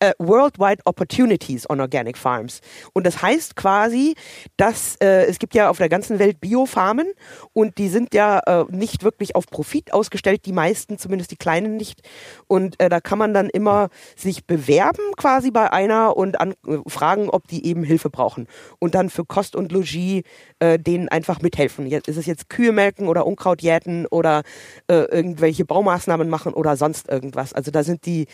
äh, 0.00 0.12
Worldwide 0.18 0.82
Opportunities 0.84 1.68
on 1.68 1.80
Organic 1.80 2.18
Farms. 2.18 2.60
Und 2.92 3.06
das 3.06 3.22
heißt 3.22 3.56
quasi, 3.56 4.14
dass 4.56 4.96
äh, 4.96 5.24
es 5.26 5.38
gibt 5.38 5.54
ja 5.54 5.70
auf 5.70 5.78
der 5.78 5.88
ganzen 5.88 6.18
Welt 6.18 6.40
Biofarmen 6.40 7.06
und 7.52 7.78
die 7.78 7.88
sind 7.88 8.14
ja 8.14 8.40
äh, 8.46 8.64
nicht 8.70 9.02
wirklich 9.02 9.36
auf 9.36 9.46
Profit 9.46 9.92
ausgestellt, 9.92 10.46
die 10.46 10.52
meisten, 10.52 10.98
zumindest 10.98 11.30
die 11.30 11.36
kleinen 11.36 11.76
nicht. 11.76 12.02
Und 12.46 12.80
äh, 12.80 12.88
da 12.88 13.00
kann 13.00 13.18
man 13.18 13.34
dann 13.34 13.48
immer 13.48 13.88
sich 14.16 14.46
bewerben 14.46 15.02
quasi 15.16 15.50
bei 15.50 15.72
einer 15.72 16.16
und 16.16 16.40
an, 16.40 16.54
äh, 16.66 16.78
fragen, 16.86 17.30
ob 17.30 17.48
die 17.48 17.66
eben 17.66 17.84
Hilfe 17.84 18.10
brauchen. 18.10 18.46
Und 18.78 18.94
dann 18.94 19.10
für 19.10 19.24
Kost 19.24 19.56
und 19.56 19.72
Logis 19.72 20.22
äh, 20.58 20.78
denen 20.78 21.08
einfach 21.08 21.40
mithelfen. 21.40 21.86
Jetzt 21.86 22.08
ist 22.08 22.16
es 22.16 22.26
jetzt 22.26 22.48
Kühe 22.48 22.72
melken 22.72 23.08
oder 23.08 23.26
Unkraut 23.26 23.62
jäten 23.62 24.06
oder 24.06 24.42
irgendwelche 24.88 25.64
Baumaßnahmen 25.64 26.28
machen 26.28 26.52
oder 26.52 26.76
sonst 26.76 27.08
irgendwas. 27.08 27.52
Also 27.52 27.70
da 27.70 27.82
sind 27.82 28.06
die, 28.06 28.26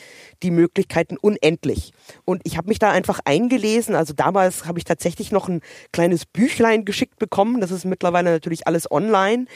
die 0.42 0.50
Möglichkeiten 0.50 1.16
unendlich 1.16 1.49
endlich. 1.50 1.92
Und 2.24 2.42
ich 2.44 2.56
habe 2.56 2.68
mich 2.68 2.78
da 2.78 2.90
einfach 2.90 3.18
eingelesen. 3.24 3.96
Also 3.96 4.12
damals 4.14 4.66
habe 4.66 4.78
ich 4.78 4.84
tatsächlich 4.84 5.32
noch 5.32 5.48
ein 5.48 5.62
kleines 5.92 6.24
Büchlein 6.24 6.84
geschickt 6.84 7.18
bekommen. 7.18 7.60
Das 7.60 7.72
ist 7.72 7.84
mittlerweile 7.84 8.30
natürlich 8.30 8.68
alles 8.68 8.90
online 8.90 9.46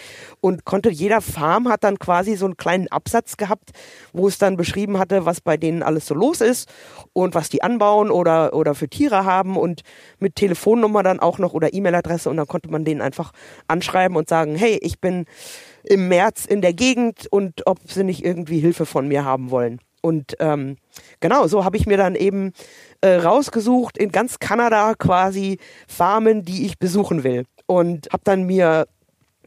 und 0.40 0.64
konnte 0.64 0.90
jeder 0.90 1.20
Farm 1.20 1.68
hat 1.68 1.84
dann 1.84 2.00
quasi 2.00 2.34
so 2.34 2.46
einen 2.46 2.56
kleinen 2.56 2.88
Absatz 2.88 3.36
gehabt, 3.36 3.70
wo 4.12 4.26
es 4.26 4.38
dann 4.38 4.56
beschrieben 4.56 4.98
hatte, 4.98 5.24
was 5.24 5.40
bei 5.40 5.56
denen 5.56 5.84
alles 5.84 6.06
so 6.06 6.14
los 6.14 6.40
ist 6.40 6.68
und 7.12 7.36
was 7.36 7.48
die 7.48 7.62
anbauen 7.62 8.10
oder 8.10 8.54
oder 8.54 8.74
für 8.74 8.88
Tiere 8.88 9.24
haben 9.24 9.56
und 9.56 9.82
mit 10.18 10.34
Telefonnummer 10.34 11.04
dann 11.04 11.20
auch 11.20 11.38
noch 11.38 11.54
oder 11.54 11.72
E-Mail-Adresse 11.72 12.28
und 12.28 12.36
dann 12.36 12.48
konnte 12.48 12.70
man 12.70 12.84
denen 12.84 13.00
einfach 13.02 13.30
anschreiben 13.68 14.16
und 14.16 14.28
sagen, 14.28 14.56
hey, 14.56 14.78
ich 14.82 15.00
bin 15.00 15.26
im 15.84 16.08
März 16.08 16.44
in 16.44 16.60
der 16.60 16.72
Gegend 16.72 17.28
und 17.30 17.66
ob 17.66 17.78
sie 17.86 18.02
nicht 18.02 18.24
irgendwie 18.24 18.58
Hilfe 18.58 18.84
von 18.84 19.06
mir 19.06 19.24
haben 19.24 19.50
wollen. 19.50 19.78
Und 20.04 20.36
ähm, 20.38 20.76
genau, 21.20 21.46
so 21.46 21.64
habe 21.64 21.78
ich 21.78 21.86
mir 21.86 21.96
dann 21.96 22.14
eben 22.14 22.52
äh, 23.00 23.14
rausgesucht 23.14 23.96
in 23.96 24.12
ganz 24.12 24.38
Kanada 24.38 24.92
quasi 24.98 25.56
Farmen, 25.88 26.44
die 26.44 26.66
ich 26.66 26.78
besuchen 26.78 27.24
will. 27.24 27.46
Und 27.64 28.08
habe 28.12 28.22
dann 28.22 28.42
mir 28.42 28.86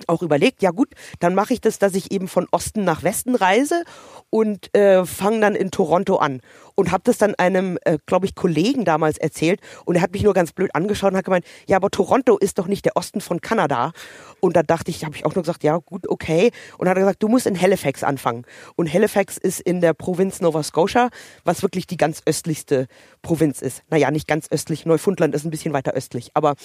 auch 0.07 0.23
überlegt, 0.23 0.63
ja 0.63 0.71
gut, 0.71 0.89
dann 1.19 1.35
mache 1.35 1.53
ich 1.53 1.61
das, 1.61 1.77
dass 1.77 1.93
ich 1.93 2.11
eben 2.11 2.27
von 2.27 2.47
Osten 2.49 2.83
nach 2.83 3.03
Westen 3.03 3.35
reise 3.35 3.83
und 4.31 4.75
äh, 4.75 5.05
fange 5.05 5.41
dann 5.41 5.53
in 5.53 5.69
Toronto 5.69 6.15
an 6.15 6.41
und 6.77 6.91
habe 6.91 7.01
das 7.03 7.17
dann 7.17 7.35
einem, 7.35 7.77
äh, 7.83 7.97
glaube 8.05 8.27
ich, 8.27 8.35
Kollegen 8.35 8.85
damals 8.85 9.17
erzählt 9.17 9.59
und 9.85 9.95
er 9.95 10.01
hat 10.01 10.13
mich 10.13 10.23
nur 10.23 10.33
ganz 10.33 10.53
blöd 10.53 10.73
angeschaut 10.75 11.11
und 11.11 11.17
hat 11.17 11.25
gemeint, 11.25 11.45
ja, 11.67 11.75
aber 11.75 11.89
Toronto 11.89 12.37
ist 12.37 12.59
doch 12.59 12.67
nicht 12.67 12.85
der 12.85 12.95
Osten 12.95 13.19
von 13.19 13.41
Kanada. 13.41 13.91
Und 14.39 14.55
da 14.55 14.61
dachte 14.61 14.91
ich, 14.91 15.03
habe 15.03 15.15
ich 15.15 15.25
auch 15.25 15.33
nur 15.33 15.43
gesagt, 15.43 15.63
ja, 15.63 15.77
gut, 15.77 16.07
okay. 16.07 16.51
Und 16.77 16.87
hat 16.87 16.95
er 16.95 17.01
gesagt, 17.01 17.23
du 17.23 17.27
musst 17.27 17.47
in 17.47 17.59
Halifax 17.59 18.03
anfangen. 18.03 18.45
Und 18.75 18.93
Halifax 18.93 19.37
ist 19.37 19.59
in 19.59 19.81
der 19.81 19.95
Provinz 19.95 20.39
Nova 20.39 20.61
Scotia, 20.61 21.09
was 21.43 21.63
wirklich 21.63 21.87
die 21.87 21.97
ganz 21.97 22.21
östlichste 22.27 22.87
Provinz 23.23 23.61
ist. 23.63 23.81
Naja, 23.89 24.11
nicht 24.11 24.27
ganz 24.27 24.51
östlich, 24.51 24.85
Neufundland 24.85 25.33
ist 25.33 25.45
ein 25.45 25.49
bisschen 25.49 25.73
weiter 25.73 25.93
östlich, 25.93 26.29
aber 26.35 26.55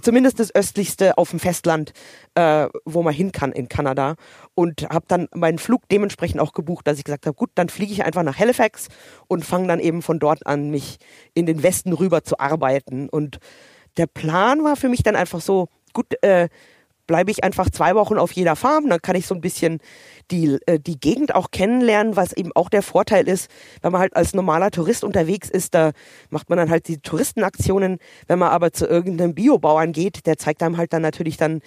zumindest 0.00 0.40
das 0.40 0.52
östlichste 0.52 1.16
auf 1.16 1.30
dem 1.30 1.38
Festland, 1.38 1.92
äh, 2.34 2.66
wo 2.84 3.02
man 3.02 3.14
hin 3.14 3.30
kann 3.30 3.52
in 3.52 3.68
Kanada. 3.68 4.16
Und 4.54 4.82
habe 4.90 5.04
dann 5.06 5.28
meinen 5.32 5.58
Flug 5.58 5.88
dementsprechend 5.88 6.40
auch 6.40 6.52
gebucht, 6.52 6.86
dass 6.86 6.98
ich 6.98 7.04
gesagt 7.04 7.26
habe, 7.26 7.36
gut, 7.36 7.50
dann 7.54 7.68
fliege 7.68 7.92
ich 7.92 8.04
einfach 8.04 8.24
nach 8.24 8.38
Halifax 8.38 8.88
und 9.28 9.44
fange 9.52 9.68
dann 9.68 9.80
eben 9.80 10.00
von 10.00 10.18
dort 10.18 10.46
an, 10.46 10.70
mich 10.70 10.96
in 11.34 11.44
den 11.44 11.62
Westen 11.62 11.92
rüber 11.92 12.24
zu 12.24 12.38
arbeiten. 12.38 13.10
Und 13.10 13.38
der 13.98 14.06
Plan 14.06 14.64
war 14.64 14.76
für 14.76 14.88
mich 14.88 15.02
dann 15.02 15.14
einfach 15.14 15.42
so, 15.42 15.68
gut, 15.92 16.06
äh, 16.22 16.48
bleibe 17.12 17.30
ich 17.30 17.44
einfach 17.44 17.68
zwei 17.68 17.94
Wochen 17.94 18.16
auf 18.16 18.32
jeder 18.32 18.56
Farm, 18.56 18.88
dann 18.88 19.02
kann 19.02 19.16
ich 19.16 19.26
so 19.26 19.34
ein 19.34 19.42
bisschen 19.42 19.80
die, 20.30 20.56
äh, 20.64 20.78
die 20.78 20.98
Gegend 20.98 21.34
auch 21.34 21.50
kennenlernen, 21.50 22.16
was 22.16 22.32
eben 22.32 22.50
auch 22.54 22.70
der 22.70 22.80
Vorteil 22.80 23.28
ist, 23.28 23.50
wenn 23.82 23.92
man 23.92 24.00
halt 24.00 24.16
als 24.16 24.32
normaler 24.32 24.70
Tourist 24.70 25.04
unterwegs 25.04 25.50
ist, 25.50 25.74
da 25.74 25.90
macht 26.30 26.48
man 26.48 26.56
dann 26.56 26.70
halt 26.70 26.88
die 26.88 27.02
Touristenaktionen. 27.02 27.98
Wenn 28.28 28.38
man 28.38 28.48
aber 28.48 28.72
zu 28.72 28.86
irgendeinem 28.86 29.34
Biobauern 29.34 29.92
geht, 29.92 30.24
der 30.24 30.38
zeigt 30.38 30.62
einem 30.62 30.78
halt 30.78 30.94
dann 30.94 31.02
natürlich 31.02 31.36
dann 31.36 31.60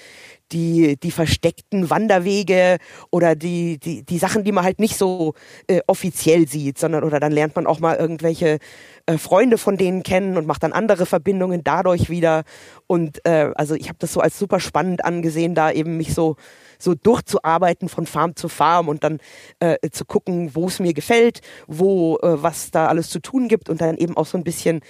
die, 0.52 0.98
die 0.98 1.12
versteckten 1.12 1.92
Wanderwege 1.92 2.78
oder 3.12 3.36
die, 3.36 3.78
die, 3.78 4.04
die 4.04 4.18
Sachen, 4.18 4.44
die 4.44 4.52
man 4.52 4.64
halt 4.64 4.80
nicht 4.80 4.98
so 4.98 5.36
äh, 5.68 5.82
offiziell 5.86 6.48
sieht, 6.48 6.80
sondern 6.80 7.04
oder 7.04 7.20
dann 7.20 7.32
lernt 7.32 7.56
man 7.56 7.68
auch 7.68 7.80
mal 7.80 7.98
irgendwelche 7.98 8.58
äh, 9.06 9.18
Freunde 9.18 9.58
von 9.58 9.78
denen 9.78 10.04
kennen 10.04 10.38
und 10.38 10.48
mache 10.48 10.60
dann 10.60 10.74
andere 10.74 11.06
Verbindungen 11.06 11.64
dadurch 11.64 12.10
wieder. 12.10 12.44
Und 12.88 13.26
äh, 13.26 13.52
also 13.56 13.76
ich 13.76 13.90
habe 13.90 14.00
das 14.00 14.14
so 14.14 14.20
als 14.20 14.40
super 14.40 14.60
spannend 14.60 15.06
angesehen, 15.06 15.56
da 15.56 15.72
eben 15.72 15.98
mich 15.98 16.14
so 16.14 16.36
so 16.78 16.94
durchzuarbeiten 16.94 17.88
von 17.88 18.06
Farm 18.06 18.36
zu 18.36 18.50
Farm 18.50 18.90
und 18.90 19.04
dann 19.04 19.20
äh, 19.60 19.78
zu 19.92 20.06
gucken, 20.06 20.56
wo 20.56 20.68
es 20.68 20.80
mir 20.80 20.94
gefällt, 20.94 21.42
wo 21.68 22.18
äh, 22.18 22.44
was 22.44 22.72
da 22.72 22.88
alles 22.88 23.10
zu 23.10 23.20
tun 23.20 23.48
gibt 23.48 23.70
und 23.70 23.80
dann 23.80 23.98
eben 23.98 24.18
auch 24.18 24.26
so 24.26 24.38
ein 24.38 24.44
bisschen 24.44 24.82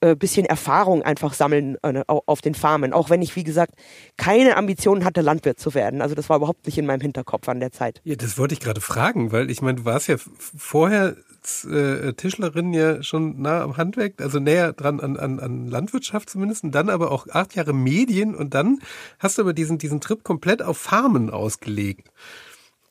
äh, 0.00 0.16
bisschen 0.16 0.46
Erfahrung 0.46 1.02
einfach 1.02 1.32
sammeln 1.32 1.76
äh, 1.82 2.02
auf 2.06 2.40
den 2.40 2.54
Farmen. 2.54 2.92
Auch 2.92 3.08
wenn 3.08 3.22
ich, 3.22 3.36
wie 3.36 3.44
gesagt, 3.44 3.74
keine 4.16 4.56
Ambitionen 4.56 5.04
hatte, 5.04 5.20
Landwirt 5.20 5.60
zu 5.60 5.74
werden. 5.74 6.02
Also 6.02 6.14
das 6.14 6.28
war 6.28 6.38
überhaupt 6.38 6.66
nicht 6.66 6.76
in 6.76 6.86
meinem 6.86 7.00
Hinterkopf 7.00 7.48
an 7.48 7.60
der 7.60 7.72
Zeit. 7.72 8.00
Ja, 8.04 8.16
das 8.16 8.36
wollte 8.36 8.54
ich 8.54 8.60
gerade 8.60 8.80
fragen, 8.80 9.32
weil 9.32 9.50
ich 9.50 9.62
meine, 9.62 9.78
du 9.78 9.84
warst 9.84 10.08
ja 10.08 10.16
vorher 10.18 11.16
äh, 11.64 12.12
Tischlerin 12.14 12.72
ja 12.72 13.02
schon 13.02 13.40
nah 13.40 13.62
am 13.62 13.76
Handwerk, 13.76 14.20
also 14.20 14.38
näher 14.38 14.72
dran 14.72 15.00
an, 15.00 15.16
an, 15.16 15.40
an 15.40 15.66
Landwirtschaft 15.66 16.30
zumindest, 16.30 16.64
und 16.64 16.72
dann 16.72 16.88
aber 16.88 17.10
auch 17.10 17.26
acht 17.28 17.54
Jahre 17.54 17.72
Medien 17.72 18.34
und 18.34 18.54
dann 18.54 18.80
hast 19.18 19.38
du 19.38 19.42
aber 19.42 19.52
diesen, 19.52 19.78
diesen 19.78 20.00
Trip 20.00 20.22
komplett 20.22 20.62
auf 20.62 20.78
Farmen 20.78 21.30
ausgelegt. 21.30 22.10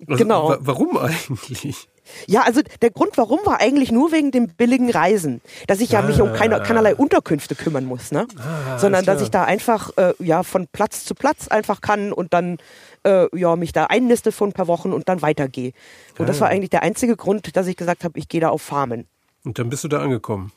Also, 0.08 0.18
genau. 0.18 0.56
Warum 0.60 0.98
eigentlich? 0.98 1.88
Ja, 2.28 2.42
also 2.42 2.62
der 2.82 2.92
Grund, 2.92 3.18
warum, 3.18 3.40
war 3.46 3.62
eigentlich 3.62 3.92
nur 3.92 4.12
wegen 4.12 4.32
dem 4.32 4.48
billigen 4.48 4.90
Reisen, 4.90 5.42
dass 5.68 5.80
ich 5.80 5.92
ja 5.92 6.00
ah. 6.00 6.04
mich 6.04 6.20
um 6.22 6.34
keine, 6.34 6.56
ah. 6.56 6.60
keinerlei 6.60 6.96
Unterkünfte 6.96 7.56
kümmern 7.56 7.86
muss, 7.86 8.12
ne? 8.12 8.28
Ah, 8.38 8.78
sondern 8.78 9.06
dass 9.06 9.22
ich 9.22 9.32
da 9.32 9.44
einfach 9.44 9.92
äh, 9.98 10.14
ja 10.20 10.44
von 10.44 10.68
Platz 10.68 11.06
zu 11.06 11.16
Platz 11.16 11.48
einfach 11.48 11.82
kann 11.82 12.12
und 12.12 12.34
dann 12.34 12.58
äh, 13.04 13.28
ja 13.38 13.56
mich 13.56 13.72
da 13.72 13.86
einniste 13.86 14.32
für 14.32 14.46
ein 14.46 14.54
paar 14.54 14.68
Wochen 14.68 14.94
und 14.94 15.10
dann 15.10 15.22
weitergehe. 15.22 15.74
Und 16.18 16.26
ah. 16.26 16.28
das 16.28 16.42
war 16.42 16.50
eigentlich 16.50 16.70
der 16.72 16.84
einzige 16.84 17.16
Grund, 17.16 17.56
dass 17.56 17.68
ich 17.68 17.78
gesagt 17.78 18.04
habe, 18.04 18.18
ich 18.18 18.28
gehe 18.28 18.42
da 18.42 18.50
auf 18.50 18.62
Farmen. 18.62 19.08
Und 19.44 19.58
dann 19.58 19.70
bist 19.70 19.84
du 19.84 19.88
da 19.88 20.02
angekommen. 20.02 20.52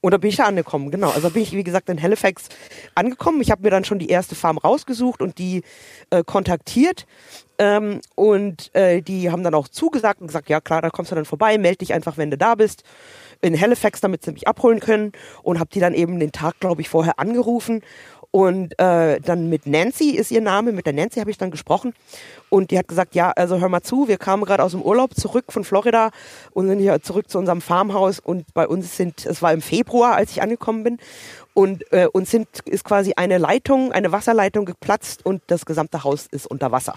Und 0.00 0.12
da 0.12 0.18
bin 0.18 0.30
ich 0.30 0.36
da 0.36 0.44
angekommen, 0.44 0.90
genau. 0.90 1.10
Also 1.10 1.30
bin 1.30 1.42
ich, 1.42 1.52
wie 1.52 1.64
gesagt, 1.64 1.88
in 1.90 2.00
Halifax 2.00 2.48
angekommen. 2.94 3.40
Ich 3.42 3.50
habe 3.50 3.62
mir 3.62 3.70
dann 3.70 3.84
schon 3.84 3.98
die 3.98 4.08
erste 4.08 4.34
Farm 4.34 4.56
rausgesucht 4.56 5.20
und 5.20 5.38
die 5.38 5.62
äh, 6.10 6.24
kontaktiert. 6.24 7.06
Ähm, 7.58 8.00
und 8.14 8.74
äh, 8.74 9.02
die 9.02 9.30
haben 9.30 9.44
dann 9.44 9.54
auch 9.54 9.68
zugesagt 9.68 10.22
und 10.22 10.28
gesagt, 10.28 10.48
ja 10.48 10.62
klar, 10.62 10.80
da 10.80 10.88
kommst 10.88 11.10
du 11.10 11.14
dann 11.14 11.26
vorbei, 11.26 11.58
melde 11.58 11.78
dich 11.78 11.92
einfach, 11.92 12.16
wenn 12.16 12.30
du 12.30 12.38
da 12.38 12.54
bist. 12.54 12.84
In 13.42 13.58
Halifax, 13.58 14.00
damit 14.00 14.24
sie 14.24 14.32
mich 14.32 14.48
abholen 14.48 14.80
können. 14.80 15.12
Und 15.42 15.58
habe 15.58 15.70
die 15.72 15.80
dann 15.80 15.92
eben 15.92 16.18
den 16.18 16.32
Tag, 16.32 16.58
glaube 16.60 16.80
ich, 16.80 16.88
vorher 16.88 17.18
angerufen 17.18 17.82
und 18.32 18.78
äh, 18.78 19.20
dann 19.20 19.48
mit 19.48 19.66
Nancy 19.66 20.10
ist 20.10 20.30
ihr 20.30 20.40
Name, 20.40 20.70
mit 20.70 20.86
der 20.86 20.92
Nancy 20.92 21.18
habe 21.18 21.32
ich 21.32 21.38
dann 21.38 21.50
gesprochen. 21.50 21.94
Und 22.48 22.70
die 22.70 22.78
hat 22.78 22.86
gesagt, 22.86 23.16
ja, 23.16 23.32
also 23.32 23.58
hör 23.58 23.68
mal 23.68 23.82
zu, 23.82 24.06
wir 24.06 24.18
kamen 24.18 24.44
gerade 24.44 24.62
aus 24.62 24.70
dem 24.70 24.82
Urlaub 24.82 25.16
zurück 25.16 25.46
von 25.48 25.64
Florida 25.64 26.10
und 26.52 26.68
sind 26.68 26.78
hier 26.78 27.02
zurück 27.02 27.28
zu 27.28 27.38
unserem 27.38 27.60
Farmhaus. 27.60 28.20
Und 28.20 28.52
bei 28.54 28.68
uns 28.68 28.96
sind, 28.96 29.26
es 29.26 29.42
war 29.42 29.52
im 29.52 29.62
Februar, 29.62 30.14
als 30.14 30.30
ich 30.30 30.42
angekommen 30.42 30.84
bin. 30.84 30.98
Und 31.54 31.92
äh, 31.92 32.06
uns 32.06 32.30
sind, 32.30 32.46
ist 32.66 32.84
quasi 32.84 33.14
eine 33.16 33.38
Leitung, 33.38 33.90
eine 33.90 34.12
Wasserleitung 34.12 34.64
geplatzt 34.64 35.26
und 35.26 35.42
das 35.48 35.66
gesamte 35.66 36.04
Haus 36.04 36.26
ist 36.30 36.46
unter 36.46 36.70
Wasser. 36.70 36.94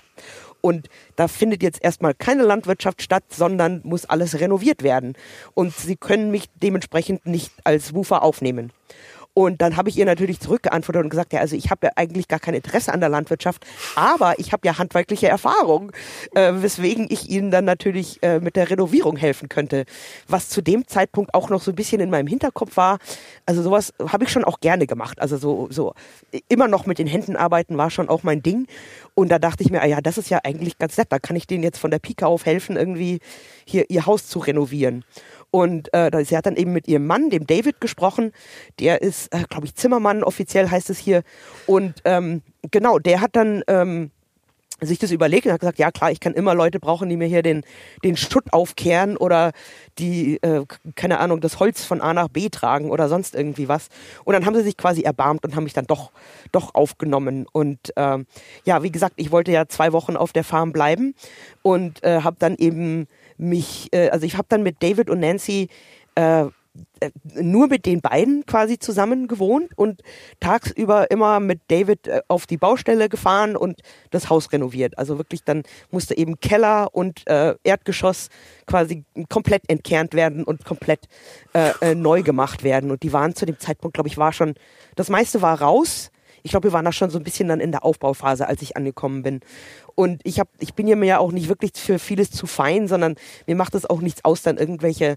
Und 0.62 0.88
da 1.16 1.28
findet 1.28 1.64
jetzt 1.64 1.84
erstmal 1.84 2.14
keine 2.14 2.44
Landwirtschaft 2.44 3.02
statt, 3.02 3.24
sondern 3.30 3.82
muss 3.84 4.06
alles 4.06 4.40
renoviert 4.40 4.84
werden. 4.84 5.16
Und 5.56 5.76
sie 5.76 5.96
können 5.96 6.30
mich 6.30 6.46
dementsprechend 6.62 7.26
nicht 7.26 7.52
als 7.64 7.96
Woofer 7.96 8.22
aufnehmen. 8.22 8.72
Und 9.34 9.62
dann 9.62 9.78
habe 9.78 9.90
ich 9.90 9.98
ihr 9.98 10.06
natürlich 10.06 10.40
zurückgeantwortet 10.40 11.04
und 11.04 11.10
gesagt, 11.10 11.34
ja, 11.34 11.40
also 11.40 11.56
ich 11.56 11.72
habe 11.72 11.88
ja 11.88 11.92
eigentlich 11.96 12.28
gar 12.28 12.40
kein 12.40 12.54
Interesse 12.54 12.94
an 12.94 13.00
der 13.00 13.10
Landwirtschaft, 13.10 13.66
aber 13.96 14.38
ich 14.38 14.54
habe 14.54 14.68
ja 14.68 14.78
handwerkliche 14.78 15.28
Erfahrung, 15.28 15.92
äh, 16.36 16.54
weswegen 16.56 17.08
ich 17.10 17.30
ihnen 17.30 17.50
dann 17.50 17.66
natürlich 17.66 18.22
äh, 18.22 18.40
mit 18.40 18.56
der 18.56 18.70
Renovierung 18.70 19.18
helfen 19.18 19.50
könnte. 19.50 19.86
Was 20.28 20.50
zu 20.50 20.62
dem 20.62 20.88
Zeitpunkt 20.88 21.34
auch 21.34 21.50
noch 21.50 21.62
so 21.62 21.72
ein 21.72 21.76
bisschen 21.76 22.00
in 22.00 22.12
meinem 22.12 22.28
Hinterkopf 22.28 22.78
war. 22.78 23.00
Also 23.46 23.64
sowas 23.64 23.94
habe 24.08 24.26
ich 24.26 24.32
schon 24.32 24.44
auch 24.44 24.60
gerne 24.60 24.86
gemacht. 24.86 25.20
Also 25.20 25.38
so, 25.38 25.68
so 25.72 25.94
immer 26.48 26.68
noch 26.68 26.86
mit 26.86 27.00
den 27.00 27.08
Händen 27.08 27.36
arbeiten 27.36 27.78
war 27.78 27.90
schon 27.90 28.10
auch 28.10 28.22
mein 28.22 28.44
Ding. 28.44 28.68
Und 29.16 29.30
da 29.30 29.40
dachte 29.40 29.64
ich 29.64 29.72
mir, 29.72 29.82
ah 29.82 29.88
ja, 29.88 30.02
das 30.02 30.18
ist 30.18 30.30
ja 30.30 30.42
eigentlich 30.44 30.78
ganz 30.78 30.98
nett. 30.98 31.08
Da 31.10 31.18
kann 31.18 31.36
ich 31.36 31.48
denen 31.48 31.64
jetzt 31.64 31.80
von 31.80 31.92
der 31.92 32.00
Pike 32.00 32.28
auf 32.28 32.46
helfen, 32.46 32.78
irgendwie 32.78 33.20
hier 33.66 33.90
ihr 33.90 34.06
Haus 34.06 34.28
zu 34.28 34.40
renovieren. 34.40 35.04
Und 35.54 35.94
äh, 35.94 36.26
sie 36.26 36.36
hat 36.36 36.48
dann 36.48 36.56
eben 36.56 36.74
mit 36.74 36.88
ihrem 36.88 37.06
Mann, 37.06 37.30
dem 37.30 37.46
David, 37.46 37.80
gesprochen. 37.80 38.32
Der 38.80 39.04
ist, 39.04 39.32
äh, 39.32 39.44
glaube 39.48 39.68
ich, 39.68 39.76
Zimmermann, 39.76 40.24
offiziell 40.24 40.68
heißt 40.68 40.90
es 40.90 40.98
hier. 40.98 41.22
Und 41.68 41.94
ähm, 42.06 42.42
genau, 42.72 42.98
der 42.98 43.22
hat 43.22 43.36
dann 43.36 43.62
ähm, 43.68 44.10
sich 44.82 44.98
das 44.98 45.12
überlegt 45.12 45.46
und 45.46 45.52
hat 45.52 45.60
gesagt, 45.60 45.78
ja 45.78 45.92
klar, 45.92 46.10
ich 46.10 46.20
kann 46.20 46.34
immer 46.34 46.56
Leute 46.56 46.80
brauchen, 46.80 47.08
die 47.08 47.18
mir 47.18 47.28
hier 47.28 47.44
den, 47.44 47.64
den 48.04 48.18
Schutt 48.18 48.52
aufkehren 48.52 49.16
oder 49.16 49.52
die, 50.00 50.42
äh, 50.42 50.66
keine 50.96 51.20
Ahnung, 51.20 51.40
das 51.40 51.60
Holz 51.60 51.86
von 51.86 52.02
A 52.02 52.16
nach 52.16 52.30
B 52.30 52.50
tragen 52.50 52.90
oder 52.90 53.08
sonst 53.08 53.36
irgendwie 53.36 53.68
was. 53.68 53.90
Und 54.24 54.34
dann 54.34 54.48
haben 54.48 54.56
sie 54.56 54.64
sich 54.64 54.76
quasi 54.76 55.04
erbarmt 55.04 55.46
und 55.46 55.56
haben 55.56 55.66
mich 55.66 55.74
dann 55.74 55.86
doch, 55.86 56.10
doch 56.52 56.74
aufgenommen. 56.74 57.46
Und 57.52 57.96
äh, 57.96 58.18
ja, 58.66 58.82
wie 58.82 58.92
gesagt, 58.92 59.14
ich 59.18 59.32
wollte 59.32 59.52
ja 59.52 59.68
zwei 59.68 59.94
Wochen 59.94 60.18
auf 60.18 60.34
der 60.34 60.44
Farm 60.44 60.72
bleiben 60.72 61.14
und 61.62 62.04
äh, 62.04 62.22
habe 62.22 62.38
dann 62.40 62.56
eben 62.56 63.08
mich, 63.38 63.90
äh, 63.94 64.10
also 64.10 64.26
ich 64.26 64.38
habe 64.38 64.48
dann 64.50 64.64
mit 64.64 64.82
David 64.82 65.10
und 65.10 65.20
Nancy 65.20 65.70
äh, 66.16 66.46
äh, 67.02 67.12
nur 67.36 67.68
mit 67.68 67.86
den 67.86 68.02
beiden 68.02 68.48
quasi 68.48 68.80
zusammen 68.80 69.28
gewohnt 69.28 69.78
und 69.78 70.02
tagsüber 70.40 71.12
immer 71.12 71.40
mit 71.40 71.62
David 71.68 72.08
äh, 72.08 72.22
auf 72.28 72.48
die 72.48 72.58
Baustelle 72.58 73.10
gefahren 73.10 73.56
und 73.56 73.82
das 74.10 74.32
Haus 74.32 74.52
renoviert. 74.52 74.98
Also 74.98 75.20
wirklich 75.20 75.44
dann 75.44 75.62
musste 75.92 76.18
eben 76.18 76.40
Keller 76.40 76.90
und 76.92 77.28
äh, 77.28 77.54
Erdgeschoss 77.64 78.30
quasi 78.66 79.06
komplett 79.30 79.70
entkernt 79.70 80.16
werden 80.16 80.44
und 80.44 80.66
komplett 80.66 81.08
äh, 81.54 81.74
äh, 81.82 81.96
neu 81.96 82.24
gemacht 82.24 82.64
werden. 82.64 82.90
Und 82.90 83.04
die 83.04 83.14
waren 83.14 83.36
zu 83.36 83.46
dem 83.46 83.60
Zeitpunkt, 83.60 83.94
glaube 83.94 84.10
ich, 84.10 84.18
war 84.18 84.34
schon, 84.34 84.56
das 84.96 85.10
meiste 85.10 85.44
war 85.44 85.62
raus. 85.62 86.10
Ich 86.42 86.52
glaube, 86.52 86.70
wir 86.70 86.74
waren 86.74 86.86
da 86.86 86.92
schon 86.92 87.12
so 87.12 87.20
ein 87.20 87.24
bisschen 87.24 87.50
dann 87.50 87.60
in 87.60 87.72
der 87.72 87.86
Aufbauphase, 87.86 88.48
als 88.48 88.64
ich 88.64 88.76
angekommen 88.76 89.22
bin. 89.22 89.42
Und 89.96 90.22
ich 90.24 90.40
hab, 90.40 90.48
ich 90.60 90.74
bin 90.74 90.88
ja 90.88 90.96
mir 90.96 91.06
ja 91.06 91.18
auch 91.20 91.32
nicht 91.32 91.50
wirklich 91.50 91.72
für 91.76 92.00
vieles 92.00 92.32
zu 92.32 92.48
fein, 92.48 92.88
sondern 92.88 93.16
mir 93.48 93.56
macht 93.56 93.76
es 93.76 93.90
auch 93.90 94.02
nichts 94.02 94.26
aus, 94.26 94.42
dann 94.42 94.58
irgendwelche 94.58 95.16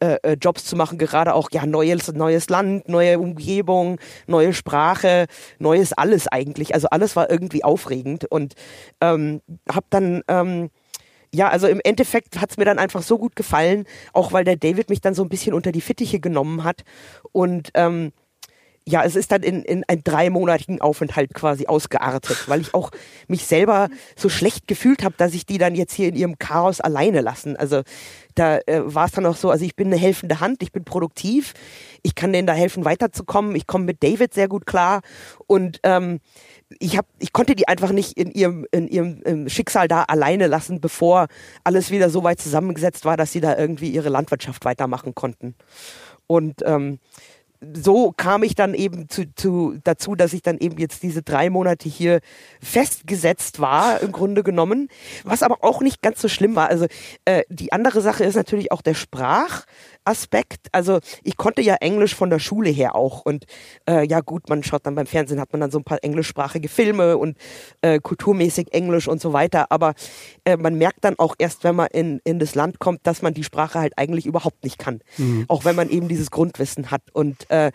äh, 0.00 0.16
äh, 0.22 0.36
Jobs 0.40 0.64
zu 0.64 0.76
machen, 0.76 0.98
gerade 0.98 1.34
auch 1.34 1.50
ja 1.52 1.66
neues 1.66 2.12
neues 2.12 2.48
Land, 2.48 2.88
neue 2.88 3.18
Umgebung, 3.18 4.00
neue 4.26 4.52
Sprache, 4.52 5.26
neues 5.58 5.92
alles 5.92 6.28
eigentlich. 6.28 6.74
Also 6.74 6.88
alles 6.90 7.16
war 7.16 7.30
irgendwie 7.30 7.64
aufregend. 7.64 8.24
Und 8.24 8.54
ähm, 9.00 9.40
habe 9.70 9.86
dann 9.90 10.22
ähm, 10.28 10.70
ja, 11.34 11.48
also 11.48 11.66
im 11.66 11.80
Endeffekt 11.82 12.40
hat 12.40 12.50
es 12.50 12.56
mir 12.56 12.64
dann 12.64 12.78
einfach 12.78 13.02
so 13.02 13.18
gut 13.18 13.34
gefallen, 13.34 13.86
auch 14.12 14.32
weil 14.32 14.44
der 14.44 14.56
David 14.56 14.88
mich 14.88 15.00
dann 15.00 15.14
so 15.14 15.22
ein 15.22 15.28
bisschen 15.28 15.52
unter 15.52 15.72
die 15.72 15.80
Fittiche 15.80 16.20
genommen 16.20 16.62
hat. 16.64 16.84
Und 17.32 17.70
ähm, 17.74 18.12
ja, 18.86 19.02
es 19.02 19.16
ist 19.16 19.32
dann 19.32 19.42
in, 19.42 19.62
in 19.62 19.82
einen 19.88 20.04
dreimonatigen 20.04 20.80
Aufenthalt 20.82 21.32
quasi 21.32 21.66
ausgeartet, 21.66 22.48
weil 22.48 22.60
ich 22.60 22.74
auch 22.74 22.90
mich 23.28 23.46
selber 23.46 23.88
so 24.14 24.28
schlecht 24.28 24.68
gefühlt 24.68 25.02
habe, 25.02 25.14
dass 25.16 25.32
ich 25.32 25.46
die 25.46 25.56
dann 25.56 25.74
jetzt 25.74 25.94
hier 25.94 26.08
in 26.08 26.16
ihrem 26.16 26.38
Chaos 26.38 26.82
alleine 26.82 27.22
lassen. 27.22 27.56
Also 27.56 27.82
da 28.34 28.58
äh, 28.66 28.82
war 28.84 29.06
es 29.06 29.12
dann 29.12 29.24
auch 29.24 29.36
so, 29.36 29.50
also 29.50 29.64
ich 29.64 29.74
bin 29.74 29.86
eine 29.86 29.96
helfende 29.96 30.40
Hand, 30.40 30.62
ich 30.62 30.70
bin 30.70 30.84
produktiv, 30.84 31.54
ich 32.02 32.14
kann 32.14 32.32
denen 32.32 32.46
da 32.46 32.52
helfen, 32.52 32.84
weiterzukommen. 32.84 33.56
Ich 33.56 33.66
komme 33.66 33.86
mit 33.86 34.02
David 34.02 34.34
sehr 34.34 34.48
gut 34.48 34.66
klar 34.66 35.00
und 35.46 35.80
ähm, 35.82 36.20
ich 36.78 36.98
hab, 36.98 37.06
ich 37.18 37.32
konnte 37.32 37.54
die 37.54 37.68
einfach 37.68 37.92
nicht 37.92 38.18
in 38.18 38.30
ihrem, 38.32 38.66
in 38.70 38.88
ihrem 38.88 39.48
Schicksal 39.48 39.88
da 39.88 40.02
alleine 40.02 40.46
lassen, 40.46 40.80
bevor 40.80 41.28
alles 41.62 41.90
wieder 41.90 42.10
so 42.10 42.22
weit 42.22 42.40
zusammengesetzt 42.40 43.06
war, 43.06 43.16
dass 43.16 43.32
sie 43.32 43.40
da 43.40 43.56
irgendwie 43.56 43.90
ihre 43.90 44.08
Landwirtschaft 44.10 44.64
weitermachen 44.66 45.14
konnten. 45.14 45.54
Und 46.26 46.62
ähm, 46.64 46.98
so 47.72 48.12
kam 48.16 48.42
ich 48.42 48.54
dann 48.54 48.74
eben 48.74 49.08
zu, 49.08 49.24
zu, 49.34 49.78
dazu, 49.84 50.14
dass 50.14 50.32
ich 50.32 50.42
dann 50.42 50.58
eben 50.58 50.78
jetzt 50.78 51.02
diese 51.02 51.22
drei 51.22 51.50
Monate 51.50 51.88
hier 51.88 52.20
festgesetzt 52.60 53.60
war, 53.60 54.00
im 54.00 54.12
Grunde 54.12 54.42
genommen. 54.42 54.88
Was 55.24 55.42
aber 55.42 55.58
auch 55.62 55.80
nicht 55.80 56.02
ganz 56.02 56.20
so 56.20 56.28
schlimm 56.28 56.56
war. 56.56 56.68
Also 56.68 56.86
äh, 57.24 57.42
die 57.48 57.72
andere 57.72 58.00
Sache 58.00 58.24
ist 58.24 58.34
natürlich 58.34 58.72
auch 58.72 58.82
der 58.82 58.94
Sprach. 58.94 59.64
Aspekt. 60.04 60.68
Also 60.72 61.00
ich 61.22 61.36
konnte 61.36 61.62
ja 61.62 61.76
Englisch 61.76 62.14
von 62.14 62.30
der 62.30 62.38
Schule 62.38 62.70
her 62.70 62.94
auch 62.94 63.22
und 63.22 63.46
äh, 63.88 64.06
ja 64.06 64.20
gut, 64.20 64.48
man 64.48 64.62
schaut 64.62 64.86
dann 64.86 64.94
beim 64.94 65.06
Fernsehen, 65.06 65.40
hat 65.40 65.52
man 65.52 65.60
dann 65.60 65.70
so 65.70 65.78
ein 65.78 65.84
paar 65.84 66.02
englischsprachige 66.02 66.68
Filme 66.68 67.16
und 67.16 67.36
äh, 67.82 67.98
kulturmäßig 67.98 68.72
Englisch 68.72 69.08
und 69.08 69.20
so 69.20 69.32
weiter, 69.32 69.66
aber 69.70 69.94
äh, 70.44 70.56
man 70.56 70.76
merkt 70.76 71.04
dann 71.04 71.18
auch 71.18 71.34
erst, 71.38 71.64
wenn 71.64 71.76
man 71.76 71.88
in, 71.88 72.20
in 72.24 72.38
das 72.38 72.54
Land 72.54 72.78
kommt, 72.78 73.06
dass 73.06 73.22
man 73.22 73.34
die 73.34 73.44
Sprache 73.44 73.80
halt 73.80 73.98
eigentlich 73.98 74.26
überhaupt 74.26 74.64
nicht 74.64 74.78
kann, 74.78 75.00
mhm. 75.16 75.44
auch 75.48 75.64
wenn 75.64 75.76
man 75.76 75.88
eben 75.88 76.08
dieses 76.08 76.30
Grundwissen 76.30 76.90
hat 76.90 77.02
und 77.12 77.50
äh, 77.50 77.72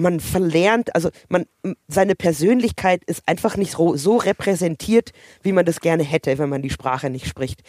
man 0.00 0.20
verlernt, 0.20 0.94
also 0.94 1.10
man 1.28 1.46
seine 1.88 2.14
Persönlichkeit 2.14 3.04
ist 3.04 3.22
einfach 3.26 3.56
nicht 3.56 3.72
so, 3.72 3.96
so 3.96 4.16
repräsentiert, 4.16 5.10
wie 5.42 5.52
man 5.52 5.64
das 5.64 5.80
gerne 5.80 6.02
hätte, 6.02 6.38
wenn 6.38 6.48
man 6.48 6.62
die 6.62 6.70
Sprache 6.70 7.10
nicht 7.10 7.26
spricht. 7.26 7.62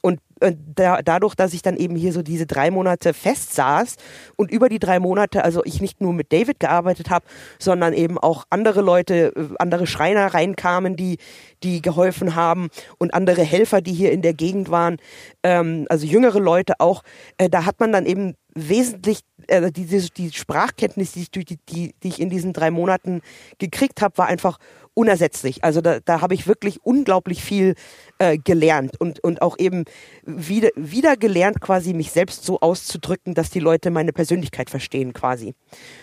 Und 0.00 0.20
äh, 0.40 0.54
da, 0.74 1.02
dadurch, 1.02 1.34
dass 1.34 1.54
ich 1.54 1.62
dann 1.62 1.76
eben 1.76 1.96
hier 1.96 2.12
so 2.12 2.22
diese 2.22 2.46
drei 2.46 2.70
Monate 2.70 3.14
fest 3.14 3.54
saß 3.54 3.96
und 4.36 4.50
über 4.50 4.68
die 4.68 4.78
drei 4.78 5.00
Monate, 5.00 5.44
also 5.44 5.64
ich 5.64 5.80
nicht 5.80 6.00
nur 6.00 6.12
mit 6.12 6.32
David 6.32 6.60
gearbeitet 6.60 7.10
habe, 7.10 7.24
sondern 7.58 7.92
eben 7.92 8.18
auch 8.18 8.44
andere 8.50 8.80
Leute, 8.80 9.32
äh, 9.34 9.54
andere 9.58 9.86
Schreiner 9.86 10.26
reinkamen, 10.26 10.96
die, 10.96 11.18
die 11.62 11.82
geholfen 11.82 12.34
haben 12.34 12.68
und 12.98 13.14
andere 13.14 13.42
Helfer, 13.42 13.80
die 13.80 13.92
hier 13.92 14.12
in 14.12 14.22
der 14.22 14.34
Gegend 14.34 14.70
waren, 14.70 14.96
ähm, 15.42 15.86
also 15.88 16.06
jüngere 16.06 16.40
Leute 16.40 16.74
auch, 16.78 17.02
äh, 17.36 17.48
da 17.48 17.64
hat 17.64 17.80
man 17.80 17.92
dann 17.92 18.06
eben 18.06 18.34
wesentlich, 18.54 19.20
äh, 19.46 19.70
diese, 19.70 20.10
die 20.10 20.32
Sprachkenntnis, 20.32 21.12
die 21.12 21.22
ich, 21.22 21.30
die, 21.30 21.44
die, 21.44 21.94
die 22.02 22.08
ich 22.08 22.20
in 22.20 22.30
diesen 22.30 22.52
drei 22.52 22.70
Monaten 22.70 23.20
gekriegt 23.58 24.00
habe, 24.02 24.18
war 24.18 24.26
einfach 24.26 24.58
unersetzlich. 24.98 25.62
Also 25.62 25.80
da, 25.80 26.00
da 26.04 26.22
habe 26.22 26.34
ich 26.34 26.48
wirklich 26.48 26.80
unglaublich 26.82 27.40
viel 27.44 27.76
äh, 28.18 28.36
gelernt 28.36 29.00
und, 29.00 29.22
und 29.22 29.42
auch 29.42 29.56
eben 29.56 29.84
wieder, 30.26 30.70
wieder 30.74 31.16
gelernt, 31.16 31.60
quasi 31.60 31.94
mich 31.94 32.10
selbst 32.10 32.44
so 32.44 32.58
auszudrücken, 32.58 33.34
dass 33.34 33.48
die 33.48 33.60
Leute 33.60 33.92
meine 33.92 34.12
Persönlichkeit 34.12 34.70
verstehen 34.70 35.12
quasi. 35.12 35.54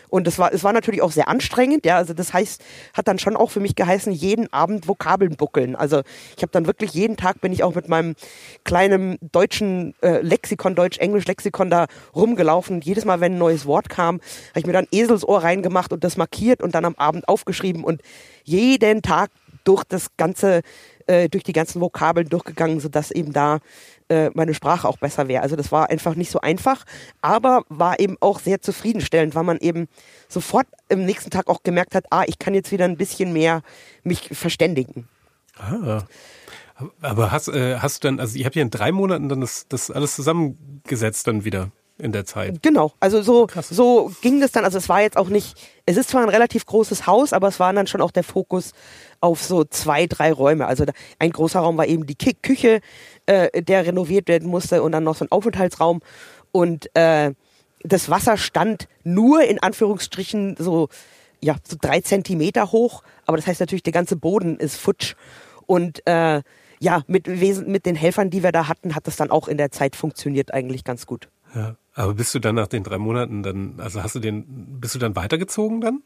Und 0.07 0.29
es 0.29 0.39
war, 0.39 0.53
es 0.53 0.63
war 0.63 0.71
natürlich 0.71 1.01
auch 1.01 1.11
sehr 1.11 1.27
anstrengend, 1.27 1.85
ja. 1.85 1.97
Also 1.97 2.13
das 2.13 2.31
heißt, 2.31 2.63
hat 2.93 3.09
dann 3.09 3.19
schon 3.19 3.35
auch 3.35 3.51
für 3.51 3.59
mich 3.59 3.75
geheißen, 3.75 4.13
jeden 4.13 4.51
Abend 4.53 4.87
Vokabeln 4.87 5.35
buckeln. 5.35 5.75
Also 5.75 6.01
ich 6.37 6.41
habe 6.41 6.53
dann 6.53 6.65
wirklich 6.65 6.93
jeden 6.93 7.17
Tag 7.17 7.41
bin 7.41 7.51
ich 7.51 7.63
auch 7.63 7.75
mit 7.75 7.89
meinem 7.89 8.15
kleinen 8.63 9.17
deutschen 9.19 9.93
äh, 10.01 10.21
Lexikon, 10.21 10.73
Deutsch-Englisch-Lexikon 10.73 11.69
da 11.69 11.87
rumgelaufen. 12.15 12.77
Und 12.77 12.85
jedes 12.85 13.03
Mal, 13.03 13.19
wenn 13.19 13.33
ein 13.33 13.39
neues 13.39 13.65
Wort 13.65 13.89
kam, 13.89 14.21
habe 14.51 14.59
ich 14.59 14.65
mir 14.65 14.71
dann 14.71 14.87
Eselsohr 14.89 15.43
reingemacht 15.43 15.91
und 15.91 16.05
das 16.05 16.15
markiert 16.15 16.61
und 16.61 16.75
dann 16.75 16.85
am 16.85 16.95
Abend 16.95 17.27
aufgeschrieben 17.27 17.83
und 17.83 18.01
jeden 18.45 19.01
Tag 19.01 19.31
durch 19.65 19.83
das 19.83 20.15
ganze, 20.15 20.61
äh, 21.07 21.27
durch 21.27 21.43
die 21.43 21.53
ganzen 21.53 21.81
Vokabeln 21.81 22.29
durchgegangen, 22.29 22.79
sodass 22.79 23.11
eben 23.11 23.33
da 23.33 23.59
äh, 24.09 24.29
meine 24.33 24.53
Sprache 24.53 24.87
auch 24.87 24.97
besser 24.97 25.27
wäre. 25.27 25.41
Also 25.43 25.55
das 25.55 25.71
war 25.71 25.89
einfach 25.89 26.15
nicht 26.15 26.31
so 26.31 26.39
einfach, 26.39 26.85
aber 27.21 27.63
war 27.69 27.99
eben 27.99 28.15
auch 28.21 28.39
sehr 28.39 28.61
zufriedenstellend, 28.61 29.35
weil 29.35 29.43
man 29.43 29.57
eben 29.57 29.87
sofort 30.29 30.67
im 30.87 31.05
nächsten 31.05 31.31
Tag 31.31 31.47
auch 31.47 31.63
gemerkt 31.63 31.95
hat, 31.95 32.05
ah, 32.11 32.23
ich 32.27 32.39
kann 32.39 32.53
jetzt 32.53 32.71
wieder 32.71 32.85
ein 32.85 32.97
bisschen 32.97 33.33
mehr 33.33 33.61
mich 34.03 34.29
verständigen. 34.31 35.07
Ah. 35.57 36.03
Aber 37.01 37.31
hast, 37.31 37.47
äh, 37.47 37.77
hast 37.79 38.03
du 38.03 38.07
dann, 38.09 38.19
also 38.19 38.37
ihr 38.37 38.45
habt 38.45 38.55
ja 38.55 38.61
in 38.61 38.69
drei 38.69 38.91
Monaten 38.91 39.29
dann 39.29 39.41
das, 39.41 39.67
das 39.67 39.89
alles 39.89 40.15
zusammengesetzt 40.15 41.27
dann 41.27 41.45
wieder 41.45 41.71
in 41.97 42.11
der 42.11 42.25
Zeit. 42.25 42.61
Genau, 42.61 42.91
also 42.99 43.21
so, 43.21 43.47
so 43.61 44.11
ging 44.21 44.41
das 44.41 44.51
dann. 44.51 44.65
Also 44.65 44.77
es 44.77 44.89
war 44.89 45.01
jetzt 45.01 45.17
auch 45.17 45.29
nicht, 45.29 45.55
es 45.85 45.95
ist 45.95 46.09
zwar 46.09 46.23
ein 46.23 46.29
relativ 46.29 46.65
großes 46.65 47.07
Haus, 47.07 47.31
aber 47.31 47.47
es 47.47 47.59
war 47.59 47.71
dann 47.71 47.87
schon 47.87 48.01
auch 48.01 48.11
der 48.11 48.23
Fokus 48.23 48.73
auf 49.21 49.41
so 49.41 49.63
zwei, 49.63 50.05
drei 50.05 50.33
Räume. 50.33 50.67
Also 50.67 50.85
ein 51.19 51.31
großer 51.31 51.59
Raum 51.59 51.77
war 51.77 51.87
eben 51.87 52.05
die 52.05 52.15
Küche, 52.15 52.81
äh, 53.25 53.61
der 53.61 53.85
renoviert 53.85 54.27
werden 54.27 54.49
musste 54.49 54.83
und 54.83 54.91
dann 54.91 55.05
noch 55.05 55.15
so 55.15 55.25
ein 55.25 55.31
Aufenthaltsraum. 55.31 56.01
Und 56.51 56.93
äh, 56.95 57.33
das 57.81 58.09
Wasser 58.09 58.35
stand 58.37 58.87
nur 59.03 59.43
in 59.43 59.59
Anführungsstrichen 59.59 60.57
so, 60.59 60.89
ja, 61.41 61.55
so 61.63 61.77
drei 61.79 62.01
Zentimeter 62.01 62.71
hoch. 62.73 63.03
Aber 63.25 63.37
das 63.37 63.47
heißt 63.47 63.61
natürlich, 63.61 63.83
der 63.83 63.93
ganze 63.93 64.17
Boden 64.17 64.57
ist 64.57 64.75
futsch. 64.75 65.15
Und 65.65 66.05
äh, 66.07 66.41
ja, 66.79 67.03
mit, 67.07 67.27
mit 67.27 67.85
den 67.85 67.95
Helfern, 67.95 68.29
die 68.29 68.43
wir 68.43 68.51
da 68.51 68.67
hatten, 68.67 68.95
hat 68.95 69.07
das 69.07 69.15
dann 69.15 69.31
auch 69.31 69.47
in 69.47 69.57
der 69.57 69.71
Zeit 69.71 69.95
funktioniert 69.95 70.53
eigentlich 70.53 70.83
ganz 70.83 71.05
gut. 71.05 71.29
Ja. 71.55 71.77
Aber 71.95 72.13
bist 72.13 72.35
du 72.35 72.39
dann 72.39 72.55
nach 72.55 72.67
den 72.67 72.83
drei 72.83 72.97
Monaten 72.97 73.41
dann, 73.41 73.79
also 73.79 74.03
hast 74.03 74.15
du 74.15 74.19
den, 74.19 74.79
bist 74.81 74.95
du 74.95 74.99
dann 74.99 75.15
weitergezogen 75.15 75.81
dann? 75.81 76.03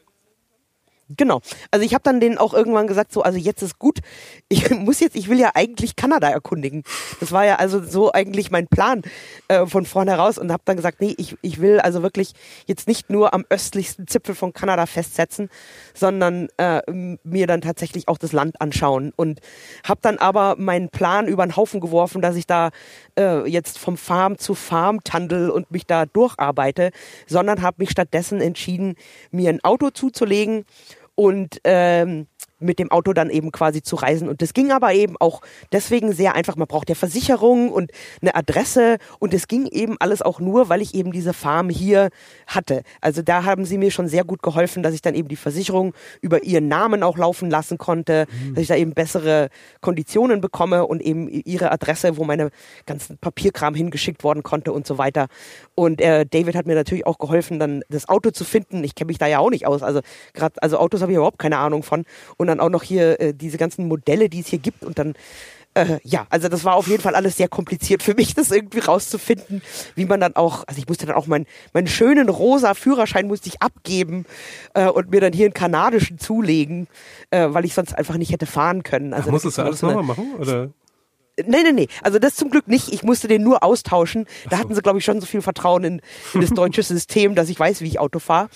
Genau. 1.18 1.42
Also 1.72 1.86
ich 1.86 1.94
habe 1.96 2.04
dann 2.04 2.20
denen 2.20 2.38
auch 2.38 2.54
irgendwann 2.54 2.86
gesagt, 2.86 3.12
so, 3.12 3.24
also 3.24 3.38
jetzt 3.38 3.64
ist 3.64 3.80
gut. 3.80 4.00
Ich 4.48 4.70
muss 4.72 5.00
jetzt, 5.00 5.16
ich 5.16 5.28
will 5.28 5.40
ja 5.40 5.52
eigentlich 5.56 5.96
Kanada 5.96 6.30
erkundigen. 6.30 6.84
Das 7.20 7.32
war 7.32 7.46
ja 7.46 7.56
also 7.56 7.84
so 7.84 8.12
eigentlich 8.12 8.52
mein 8.52 8.68
Plan 8.68 9.02
äh, 9.48 9.66
von 9.66 9.86
vornherein 9.86 10.20
und 10.20 10.52
habe 10.52 10.64
dann 10.66 10.76
gesagt, 10.76 11.00
nee, 11.00 11.16
ich, 11.18 11.38
ich 11.42 11.62
will 11.62 11.80
also 11.80 12.04
wirklich 12.04 12.34
jetzt 12.66 12.88
nicht 12.88 13.10
nur 13.10 13.34
am 13.34 13.46
östlichsten 13.50 14.06
Zipfel 14.06 14.36
von 14.36 14.52
Kanada 14.52 14.86
festsetzen, 14.86 15.50
sondern 15.94 16.50
äh, 16.58 16.82
mir 17.24 17.48
dann 17.48 17.62
tatsächlich 17.62 18.10
auch 18.10 18.18
das 18.18 18.34
Land 18.34 18.60
anschauen 18.60 19.14
und 19.16 19.40
habe 19.88 20.02
dann 20.02 20.18
aber 20.18 20.56
meinen 20.58 20.90
Plan 20.90 21.28
über 21.28 21.46
den 21.46 21.56
Haufen 21.56 21.80
geworfen, 21.80 22.22
dass 22.22 22.36
ich 22.36 22.48
da 22.48 22.72
äh, 23.18 23.48
jetzt 23.50 23.80
vom 23.80 23.98
Farm 23.98 24.38
zu 24.38 24.56
Farm 24.56 25.04
tandel 25.06 25.50
und 25.50 25.72
mich 25.72 25.86
da 25.86 26.06
durcharbeite, 26.06 26.92
sondern 27.28 27.62
habe 27.62 27.78
mich 27.80 27.92
stattdessen 27.92 28.42
entschieden, 28.42 28.96
mir 29.32 29.50
ein 29.50 29.64
Auto 29.64 29.90
zuzulegen 29.90 30.66
und 31.20 31.60
ähm, 31.66 32.28
mit 32.60 32.80
dem 32.80 32.92
Auto 32.92 33.14
dann 33.14 33.30
eben 33.30 33.52
quasi 33.52 33.82
zu 33.82 33.96
reisen. 33.96 34.30
Und 34.30 34.42
das 34.42 34.54
ging 34.54 34.72
aber 34.72 34.94
eben 34.94 35.16
auch 35.20 35.42
deswegen 35.72 36.12
sehr 36.14 36.36
einfach. 36.36 36.56
Man 36.56 36.68
braucht 36.68 36.90
ja 36.90 36.96
Versicherung 36.96 37.72
und 37.72 37.92
eine 38.22 38.36
Adresse. 38.36 38.98
Und 39.20 39.34
es 39.34 39.48
ging 39.48 39.66
eben 39.68 39.96
alles 40.00 40.22
auch 40.22 40.40
nur, 40.40 40.70
weil 40.70 40.82
ich 40.82 40.94
eben 40.94 41.12
diese 41.12 41.34
Farm 41.34 41.70
hier 41.70 42.10
hatte. 42.48 42.84
Also 43.02 43.22
da 43.22 43.46
haben 43.46 43.66
sie 43.66 43.78
mir 43.78 43.92
schon 43.92 44.08
sehr 44.08 44.24
gut 44.24 44.44
geholfen, 44.44 44.84
dass 44.84 44.94
ich 44.94 45.02
dann 45.02 45.16
eben 45.16 45.30
die 45.30 45.36
Versicherung 45.36 45.94
über 46.22 46.44
ihren 46.44 46.68
Namen 46.68 47.04
auch 47.04 47.18
laufen 47.18 47.50
lassen 47.50 47.78
konnte, 47.78 48.28
mhm. 48.30 48.56
dass 48.56 48.62
ich 48.64 48.68
da 48.68 48.76
eben 48.76 48.94
bessere 48.94 49.50
Konditionen 49.82 50.42
bekomme 50.42 50.86
und 50.86 51.02
eben 51.02 51.30
ihre 51.30 51.72
Adresse, 51.72 52.18
wo 52.18 52.26
meine 52.26 52.50
ganzen 52.86 53.18
Papierkram 53.18 53.74
hingeschickt 53.76 54.24
worden 54.24 54.44
konnte 54.44 54.74
und 54.74 54.86
so 54.86 54.98
weiter. 54.98 55.28
Und 55.76 56.02
äh, 56.02 56.26
David 56.26 56.56
hat 56.56 56.68
mir 56.68 56.76
natürlich 56.76 57.06
auch 57.06 57.18
geholfen, 57.18 57.60
dann 57.60 57.84
das 57.90 58.10
Auto 58.10 58.32
zu 58.32 58.44
finden. 58.44 58.84
Ich 58.84 58.96
kenne 58.96 59.08
mich 59.08 59.18
da 59.18 59.28
ja 59.28 59.40
auch 59.40 59.50
nicht 59.50 59.66
aus. 59.66 59.82
Also 59.82 60.02
gerade, 60.34 60.62
also 60.62 60.78
Autos 60.78 61.02
habe 61.02 61.12
ich 61.12 61.16
überhaupt 61.16 61.40
keine 61.40 61.58
Ahnung 61.58 61.84
von. 61.84 62.04
Und 62.38 62.49
dann 62.50 62.60
auch 62.60 62.70
noch 62.70 62.84
hier 62.84 63.20
äh, 63.20 63.34
diese 63.34 63.58
ganzen 63.58 63.88
Modelle, 63.88 64.30
die 64.30 64.42
es 64.42 64.48
hier 64.48 64.60
gibt 64.60 64.84
und 64.84 65.00
dann 65.00 65.14
äh, 65.76 66.00
ja, 66.04 66.26
also 66.30 66.50
das 66.50 66.64
war 66.64 66.76
auf 66.76 66.88
jeden 66.88 67.02
Fall 67.02 67.16
alles 67.16 67.38
sehr 67.38 67.48
kompliziert 67.48 68.02
für 68.02 68.16
mich, 68.16 68.34
das 68.36 68.52
irgendwie 68.52 68.80
rauszufinden, 68.80 69.62
wie 69.96 70.06
man 70.06 70.20
dann 70.20 70.36
auch, 70.36 70.64
also 70.68 70.80
ich 70.80 70.88
musste 70.88 71.06
dann 71.06 71.16
auch 71.16 71.28
meinen 71.28 71.46
meinen 71.74 71.88
schönen 71.88 72.30
rosa 72.30 72.74
Führerschein 72.74 73.28
musste 73.28 73.50
ich 73.50 73.62
abgeben 73.62 74.26
äh, 74.74 74.88
und 74.88 75.12
mir 75.12 75.22
dann 75.22 75.34
hier 75.34 75.46
einen 75.46 75.54
kanadischen 75.54 76.18
zulegen, 76.18 76.88
äh, 77.30 77.48
weil 77.50 77.66
ich 77.66 77.74
sonst 77.74 77.94
einfach 77.94 78.18
nicht 78.18 78.32
hätte 78.32 78.46
fahren 78.46 78.84
können. 78.84 79.14
Also 79.14 79.30
Ach, 79.30 79.34
musstest 79.34 79.58
du 79.58 79.62
alles 79.62 79.82
nochmal 79.82 80.04
machen 80.04 80.34
oder? 80.40 80.70
Nee, 81.46 81.64
nee, 81.64 81.72
nee. 81.72 81.88
Also 82.02 82.20
das 82.20 82.36
zum 82.36 82.50
Glück 82.50 82.68
nicht. 82.68 82.92
Ich 82.94 83.04
musste 83.04 83.28
den 83.28 83.44
nur 83.44 83.64
austauschen. 83.64 84.26
Da 84.50 84.58
hatten 84.58 84.74
sie, 84.74 84.82
glaube 84.82 85.00
ich, 85.00 85.06
schon 85.06 85.20
so 85.20 85.26
viel 85.26 85.42
Vertrauen 85.42 85.84
in, 85.84 86.02
in 86.34 86.42
das 86.42 86.52
deutsche 86.52 86.84
System, 86.84 87.36
dass 87.36 87.50
ich 87.50 87.60
weiß, 87.60 87.82
wie 87.82 87.88
ich 87.88 88.00
Auto 88.00 88.20
fahre. 88.20 88.50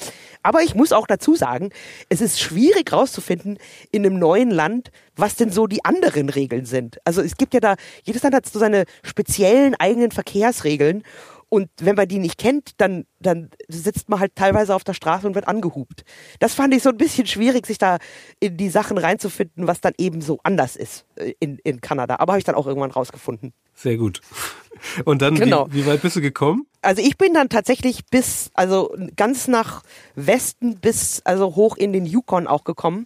Aber 0.44 0.62
ich 0.62 0.76
muss 0.76 0.92
auch 0.92 1.08
dazu 1.08 1.36
sagen, 1.36 1.70
es 2.10 2.20
ist 2.20 2.40
schwierig 2.40 2.92
rauszufinden 2.92 3.58
in 3.92 4.06
einem 4.06 4.20
neuen 4.20 4.52
Land, 4.52 4.92
was 5.16 5.36
denn 5.36 5.52
so 5.52 5.68
die 5.68 5.86
anderen 5.86 6.30
Regeln 6.30 6.66
sind. 6.66 7.00
Also 7.06 7.22
es 7.22 7.38
gibt 7.38 7.54
ja 7.54 7.60
da, 7.60 7.76
jedes 8.04 8.24
Land 8.24 8.36
hat 8.36 8.46
so 8.46 8.60
seine 8.60 8.86
speziellen 9.04 9.76
eigenen 9.76 10.12
Verkehrsregeln. 10.12 11.04
Und 11.54 11.70
wenn 11.80 11.95
man 11.95 12.08
die 12.08 12.18
nicht 12.18 12.39
kennt, 12.39 12.72
dann, 12.82 13.06
dann 13.20 13.51
sitzt 13.68 14.10
man 14.10 14.20
halt 14.20 14.34
teilweise 14.34 14.74
auf 14.74 14.84
der 14.84 14.95
Straße 14.95 15.28
und 15.28 15.36
wird 15.36 15.47
angehupt. 15.47 16.04
Das 16.39 16.56
fand 16.56 16.74
ich 16.74 16.82
so 16.82 16.89
ein 16.89 16.97
bisschen 16.97 17.28
schwierig, 17.28 17.68
sich 17.68 17.78
da 17.78 17.99
in 18.39 18.58
die 18.58 18.70
Sachen 18.70 18.97
reinzufinden, 18.97 19.68
was 19.68 19.80
dann 19.80 19.93
eben 19.99 20.22
so 20.22 20.39
anders 20.41 20.76
ist 20.76 21.06
äh, 21.16 21.34
in, 21.39 21.60
in 21.60 21.80
Kanada. 21.80 22.16
Aber 22.18 22.34
habe 22.34 22.39
ich 22.39 22.43
dann 22.43 22.56
auch 22.56 22.66
irgendwann 22.66 22.89
rausgefunden. 22.89 23.54
Sehr 23.76 23.97
gut. 23.97 24.22
Und 25.06 25.22
dann, 25.22 25.36
genau. 25.36 25.68
wie, 25.70 25.84
wie 25.84 25.86
weit 25.86 26.01
bist 26.01 26.16
du 26.16 26.22
gekommen? 26.22 26.66
Also 26.82 27.04
ich 27.04 27.20
bin 27.20 27.36
dann 27.36 27.49
tatsächlich 27.49 28.04
bis, 28.10 28.49
also 28.56 28.91
ganz 29.16 29.47
nach 29.47 29.84
Westen 30.16 30.80
bis, 30.80 31.22
also 31.24 31.56
hoch 31.56 31.78
in 31.78 31.93
den 31.93 32.08
Yukon 32.08 32.47
auch 32.47 32.64
gekommen 32.64 33.06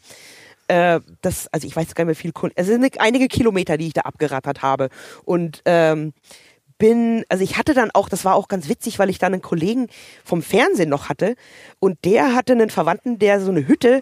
äh, 0.69 0.99
das, 1.21 1.47
also 1.51 1.67
ich 1.67 1.75
weiß 1.75 1.95
gar 1.95 2.05
nicht 2.05 2.23
mehr 2.23 2.33
viel, 2.33 2.51
es 2.55 2.67
sind 2.67 2.99
einige 2.99 3.27
Kilometer, 3.27 3.77
die 3.77 3.87
ich 3.87 3.93
da 3.93 4.01
abgerattert 4.01 4.61
habe. 4.61 4.89
Und 5.23 5.61
ähm, 5.65 6.13
bin, 6.77 7.23
also 7.29 7.43
ich 7.43 7.57
hatte 7.57 7.73
dann 7.73 7.91
auch, 7.93 8.09
das 8.09 8.25
war 8.25 8.35
auch 8.35 8.47
ganz 8.47 8.69
witzig, 8.69 8.99
weil 8.99 9.09
ich 9.09 9.19
dann 9.19 9.33
einen 9.33 9.41
Kollegen 9.41 9.87
vom 10.23 10.41
Fernsehen 10.41 10.89
noch 10.89 11.09
hatte 11.09 11.35
und 11.79 11.97
der 12.05 12.35
hatte 12.35 12.53
einen 12.53 12.69
Verwandten, 12.69 13.19
der 13.19 13.41
so 13.41 13.51
eine 13.51 13.67
Hütte 13.67 14.01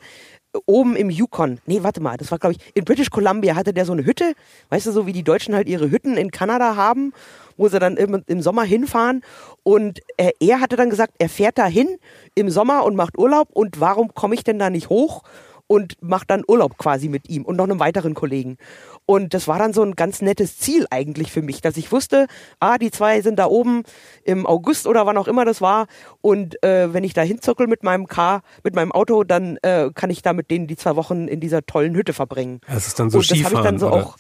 oben 0.65 0.95
im 0.95 1.09
Yukon, 1.09 1.59
nee, 1.65 1.83
warte 1.83 2.01
mal, 2.01 2.17
das 2.17 2.31
war 2.31 2.39
glaube 2.39 2.53
ich, 2.53 2.59
in 2.75 2.85
British 2.85 3.09
Columbia 3.09 3.55
hatte 3.55 3.73
der 3.73 3.85
so 3.85 3.93
eine 3.93 4.05
Hütte, 4.05 4.33
weißt 4.69 4.87
du, 4.87 4.91
so 4.91 5.05
wie 5.05 5.13
die 5.13 5.23
Deutschen 5.23 5.55
halt 5.55 5.67
ihre 5.67 5.91
Hütten 5.91 6.17
in 6.17 6.31
Kanada 6.31 6.75
haben, 6.75 7.13
wo 7.57 7.67
sie 7.67 7.79
dann 7.79 7.97
im, 7.97 8.23
im 8.25 8.41
Sommer 8.41 8.63
hinfahren 8.63 9.21
und 9.63 9.99
er, 10.17 10.31
er 10.39 10.61
hatte 10.61 10.75
dann 10.75 10.89
gesagt, 10.89 11.13
er 11.19 11.29
fährt 11.29 11.57
da 11.57 11.65
hin 11.65 11.97
im 12.35 12.49
Sommer 12.49 12.85
und 12.85 12.95
macht 12.95 13.17
Urlaub 13.17 13.49
und 13.51 13.79
warum 13.79 14.13
komme 14.13 14.35
ich 14.35 14.43
denn 14.43 14.59
da 14.59 14.69
nicht 14.69 14.89
hoch? 14.89 15.23
Und 15.67 16.01
macht 16.01 16.29
dann 16.29 16.43
Urlaub 16.47 16.77
quasi 16.77 17.09
mit 17.09 17.29
ihm 17.29 17.43
und 17.43 17.55
noch 17.55 17.63
einem 17.63 17.79
weiteren 17.79 18.13
Kollegen. 18.13 18.57
Und 19.05 19.33
das 19.33 19.47
war 19.47 19.59
dann 19.59 19.73
so 19.73 19.83
ein 19.83 19.95
ganz 19.95 20.21
nettes 20.21 20.57
Ziel 20.57 20.85
eigentlich 20.89 21.31
für 21.31 21.41
mich, 21.41 21.61
dass 21.61 21.77
ich 21.77 21.91
wusste, 21.91 22.27
ah, 22.59 22.77
die 22.77 22.91
zwei 22.91 23.21
sind 23.21 23.37
da 23.37 23.47
oben 23.47 23.83
im 24.23 24.45
August 24.45 24.87
oder 24.87 25.05
wann 25.05 25.17
auch 25.17 25.27
immer 25.27 25.45
das 25.45 25.61
war. 25.61 25.87
Und 26.21 26.61
äh, 26.63 26.93
wenn 26.93 27.03
ich 27.03 27.13
da 27.13 27.21
hinzuckel 27.21 27.67
mit 27.67 27.83
meinem 27.83 28.07
Car, 28.07 28.41
mit 28.63 28.75
meinem 28.75 28.91
Auto, 28.91 29.23
dann 29.23 29.57
äh, 29.61 29.89
kann 29.93 30.09
ich 30.09 30.21
da 30.21 30.33
mit 30.33 30.49
denen 30.51 30.67
die 30.67 30.75
zwei 30.75 30.95
Wochen 30.95 31.27
in 31.27 31.39
dieser 31.39 31.65
tollen 31.65 31.95
Hütte 31.95 32.13
verbringen. 32.13 32.61
Das 32.67 32.87
ist 32.87 32.99
dann 32.99 33.09
so 33.09 33.19
und 33.19 33.29
das 33.29 33.37
Skifahren, 33.37 33.57
ich 33.57 33.63
dann 33.63 33.79
so 33.79 33.87
oder? 33.87 33.95
auch. 33.95 34.17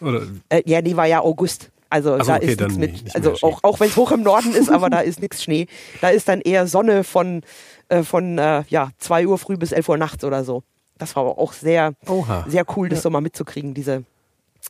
Oder? 0.00 0.22
Äh, 0.48 0.62
ja, 0.66 0.82
die 0.82 0.96
war 0.96 1.06
ja 1.06 1.20
August. 1.20 1.70
Also 1.88 2.18
so, 2.18 2.24
da 2.24 2.36
okay, 2.36 2.46
ist 2.46 2.60
nichts 2.60 2.76
mit, 2.76 2.92
nicht 3.04 3.14
also 3.14 3.34
auch, 3.42 3.62
auch 3.62 3.80
wenn 3.80 3.88
es 3.88 3.96
hoch 3.96 4.10
im 4.10 4.22
Norden 4.22 4.52
ist, 4.52 4.70
aber 4.70 4.90
da 4.90 5.00
ist 5.00 5.20
nichts 5.20 5.42
Schnee. 5.42 5.66
Da 6.00 6.08
ist 6.08 6.28
dann 6.28 6.40
eher 6.40 6.66
Sonne 6.66 7.04
von, 7.04 7.42
äh, 7.88 8.02
von 8.02 8.38
äh, 8.38 8.64
ja, 8.68 8.90
zwei 8.98 9.26
Uhr 9.26 9.38
früh 9.38 9.56
bis 9.56 9.72
elf 9.72 9.88
Uhr 9.88 9.96
nachts 9.96 10.24
oder 10.24 10.42
so 10.42 10.64
das 10.98 11.16
war 11.16 11.24
auch 11.24 11.52
sehr, 11.52 11.94
Oha. 12.06 12.44
sehr 12.48 12.64
cool, 12.76 12.88
das 12.88 12.98
ja. 12.98 13.02
so 13.02 13.10
mal 13.10 13.20
mitzukriegen, 13.20 13.74
diese, 13.74 14.04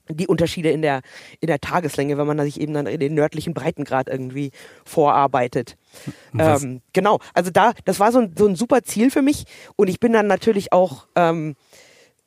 die 0.08 0.26
Unterschiede 0.26 0.70
in 0.70 0.82
der, 0.82 1.02
in 1.40 1.46
der 1.46 1.60
Tageslänge, 1.60 2.18
wenn 2.18 2.26
man 2.26 2.40
sich 2.40 2.60
eben 2.60 2.74
dann 2.74 2.86
in 2.86 3.00
den 3.00 3.14
nördlichen 3.14 3.54
Breitengrad 3.54 4.08
irgendwie 4.08 4.50
vorarbeitet. 4.84 5.76
Ähm, 6.38 6.82
genau, 6.92 7.20
also 7.32 7.50
da, 7.50 7.72
das 7.84 8.00
war 8.00 8.12
so 8.12 8.18
ein, 8.18 8.34
so 8.36 8.46
ein 8.46 8.56
super 8.56 8.82
Ziel 8.82 9.10
für 9.10 9.22
mich 9.22 9.44
und 9.76 9.88
ich 9.88 10.00
bin 10.00 10.12
dann 10.12 10.26
natürlich 10.26 10.72
auch 10.72 11.06
ähm, 11.14 11.56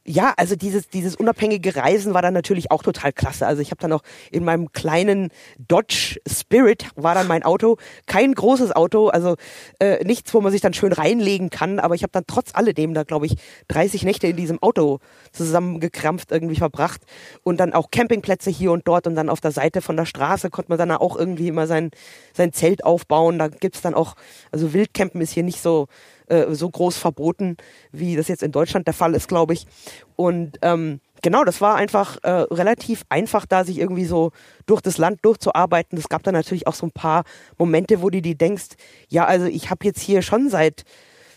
ja, 0.09 0.33
also 0.37 0.55
dieses, 0.55 0.87
dieses 0.87 1.15
unabhängige 1.15 1.75
Reisen 1.75 2.15
war 2.15 2.23
dann 2.23 2.33
natürlich 2.33 2.71
auch 2.71 2.81
total 2.81 3.13
klasse. 3.13 3.45
Also 3.45 3.61
ich 3.61 3.69
habe 3.69 3.79
dann 3.79 3.93
auch 3.93 4.01
in 4.31 4.43
meinem 4.43 4.71
kleinen 4.71 5.29
Dodge 5.59 6.19
Spirit 6.27 6.87
war 6.95 7.13
dann 7.13 7.27
mein 7.27 7.43
Auto, 7.43 7.77
kein 8.07 8.33
großes 8.33 8.71
Auto, 8.71 9.09
also 9.09 9.35
äh, 9.79 10.03
nichts, 10.03 10.33
wo 10.33 10.41
man 10.41 10.51
sich 10.51 10.61
dann 10.61 10.73
schön 10.73 10.93
reinlegen 10.93 11.51
kann, 11.51 11.77
aber 11.77 11.93
ich 11.93 12.01
habe 12.01 12.11
dann 12.11 12.23
trotz 12.25 12.55
alledem 12.55 12.95
da, 12.95 13.03
glaube 13.03 13.27
ich, 13.27 13.35
30 13.67 14.03
Nächte 14.03 14.25
in 14.25 14.35
diesem 14.35 14.63
Auto 14.63 14.97
zusammengekrampft 15.31 16.31
irgendwie 16.31 16.55
verbracht 16.55 17.01
und 17.43 17.59
dann 17.59 17.73
auch 17.73 17.91
Campingplätze 17.91 18.49
hier 18.49 18.71
und 18.71 18.87
dort 18.87 19.05
und 19.05 19.13
dann 19.13 19.29
auf 19.29 19.41
der 19.41 19.51
Seite 19.51 19.81
von 19.83 19.95
der 19.95 20.05
Straße 20.05 20.49
konnte 20.49 20.71
man 20.71 20.79
dann 20.79 20.91
auch 20.91 21.17
irgendwie 21.17 21.49
immer 21.49 21.67
sein, 21.67 21.91
sein 22.33 22.51
Zelt 22.51 22.83
aufbauen. 22.83 23.37
Da 23.37 23.47
gibt's 23.47 23.81
dann 23.81 23.93
auch, 23.93 24.15
also 24.51 24.73
Wildcampen 24.73 25.21
ist 25.21 25.33
hier 25.33 25.43
nicht 25.43 25.61
so 25.61 25.87
äh, 26.29 26.53
so 26.53 26.69
groß 26.69 26.97
verboten, 26.97 27.57
wie 27.91 28.15
das 28.15 28.27
jetzt 28.27 28.43
in 28.43 28.51
Deutschland 28.51 28.87
der 28.87 28.93
Fall 28.93 29.13
ist, 29.13 29.27
glaube 29.27 29.53
ich. 29.53 29.67
Und 30.15 30.57
ähm, 30.61 30.99
genau, 31.21 31.43
das 31.43 31.61
war 31.61 31.75
einfach 31.75 32.17
äh, 32.23 32.29
relativ 32.29 33.03
einfach, 33.09 33.45
da 33.45 33.63
sich 33.63 33.79
irgendwie 33.79 34.05
so 34.05 34.31
durch 34.65 34.81
das 34.81 34.97
Land 34.97 35.19
durchzuarbeiten. 35.23 35.97
Es 35.97 36.09
gab 36.09 36.23
dann 36.23 36.33
natürlich 36.33 36.67
auch 36.67 36.75
so 36.75 36.87
ein 36.87 36.91
paar 36.91 37.23
Momente, 37.57 38.01
wo 38.01 38.09
du 38.09 38.21
dir 38.21 38.35
denkst, 38.35 38.69
ja, 39.07 39.25
also 39.25 39.45
ich 39.45 39.69
habe 39.69 39.85
jetzt 39.85 40.01
hier 40.01 40.21
schon 40.21 40.49
seit 40.49 40.85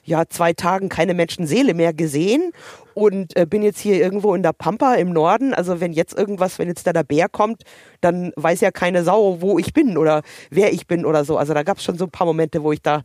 ja, 0.05 0.25
zwei 0.29 0.53
Tagen 0.53 0.89
keine 0.89 1.15
Menschenseele 1.15 1.75
mehr 1.75 1.93
gesehen 1.93 2.53
und 2.95 3.37
äh, 3.37 3.47
bin 3.47 3.63
jetzt 3.63 3.79
hier 3.79 3.97
irgendwo 3.97 4.35
in 4.35 4.43
der 4.43 4.53
Pampa 4.53 4.95
im 4.95 5.13
Norden. 5.13 5.55
Also 5.55 5.81
wenn 5.81 5.93
jetzt 5.93 6.17
irgendwas, 6.17 6.59
wenn 6.59 6.67
jetzt 6.69 6.87
da 6.87 6.93
der 6.93 7.05
Bär 7.05 7.29
kommt, 7.29 7.63
dann 8.01 8.33
weiß 8.35 8.61
ja 8.63 8.73
keine 8.73 9.05
Sau, 9.05 9.41
wo 9.41 9.59
ich 9.59 9.73
bin 9.73 9.97
oder 9.97 10.23
wer 10.51 10.73
ich 10.73 10.89
bin 10.89 11.05
oder 11.05 11.25
so. 11.25 11.37
Also 11.37 11.55
da 11.55 11.63
gab 11.63 11.79
es 11.79 11.85
schon 11.85 11.99
so 11.99 12.07
ein 12.07 12.11
paar 12.11 12.27
Momente, 12.27 12.65
wo 12.65 12.73
ich 12.73 12.83
da 12.83 13.03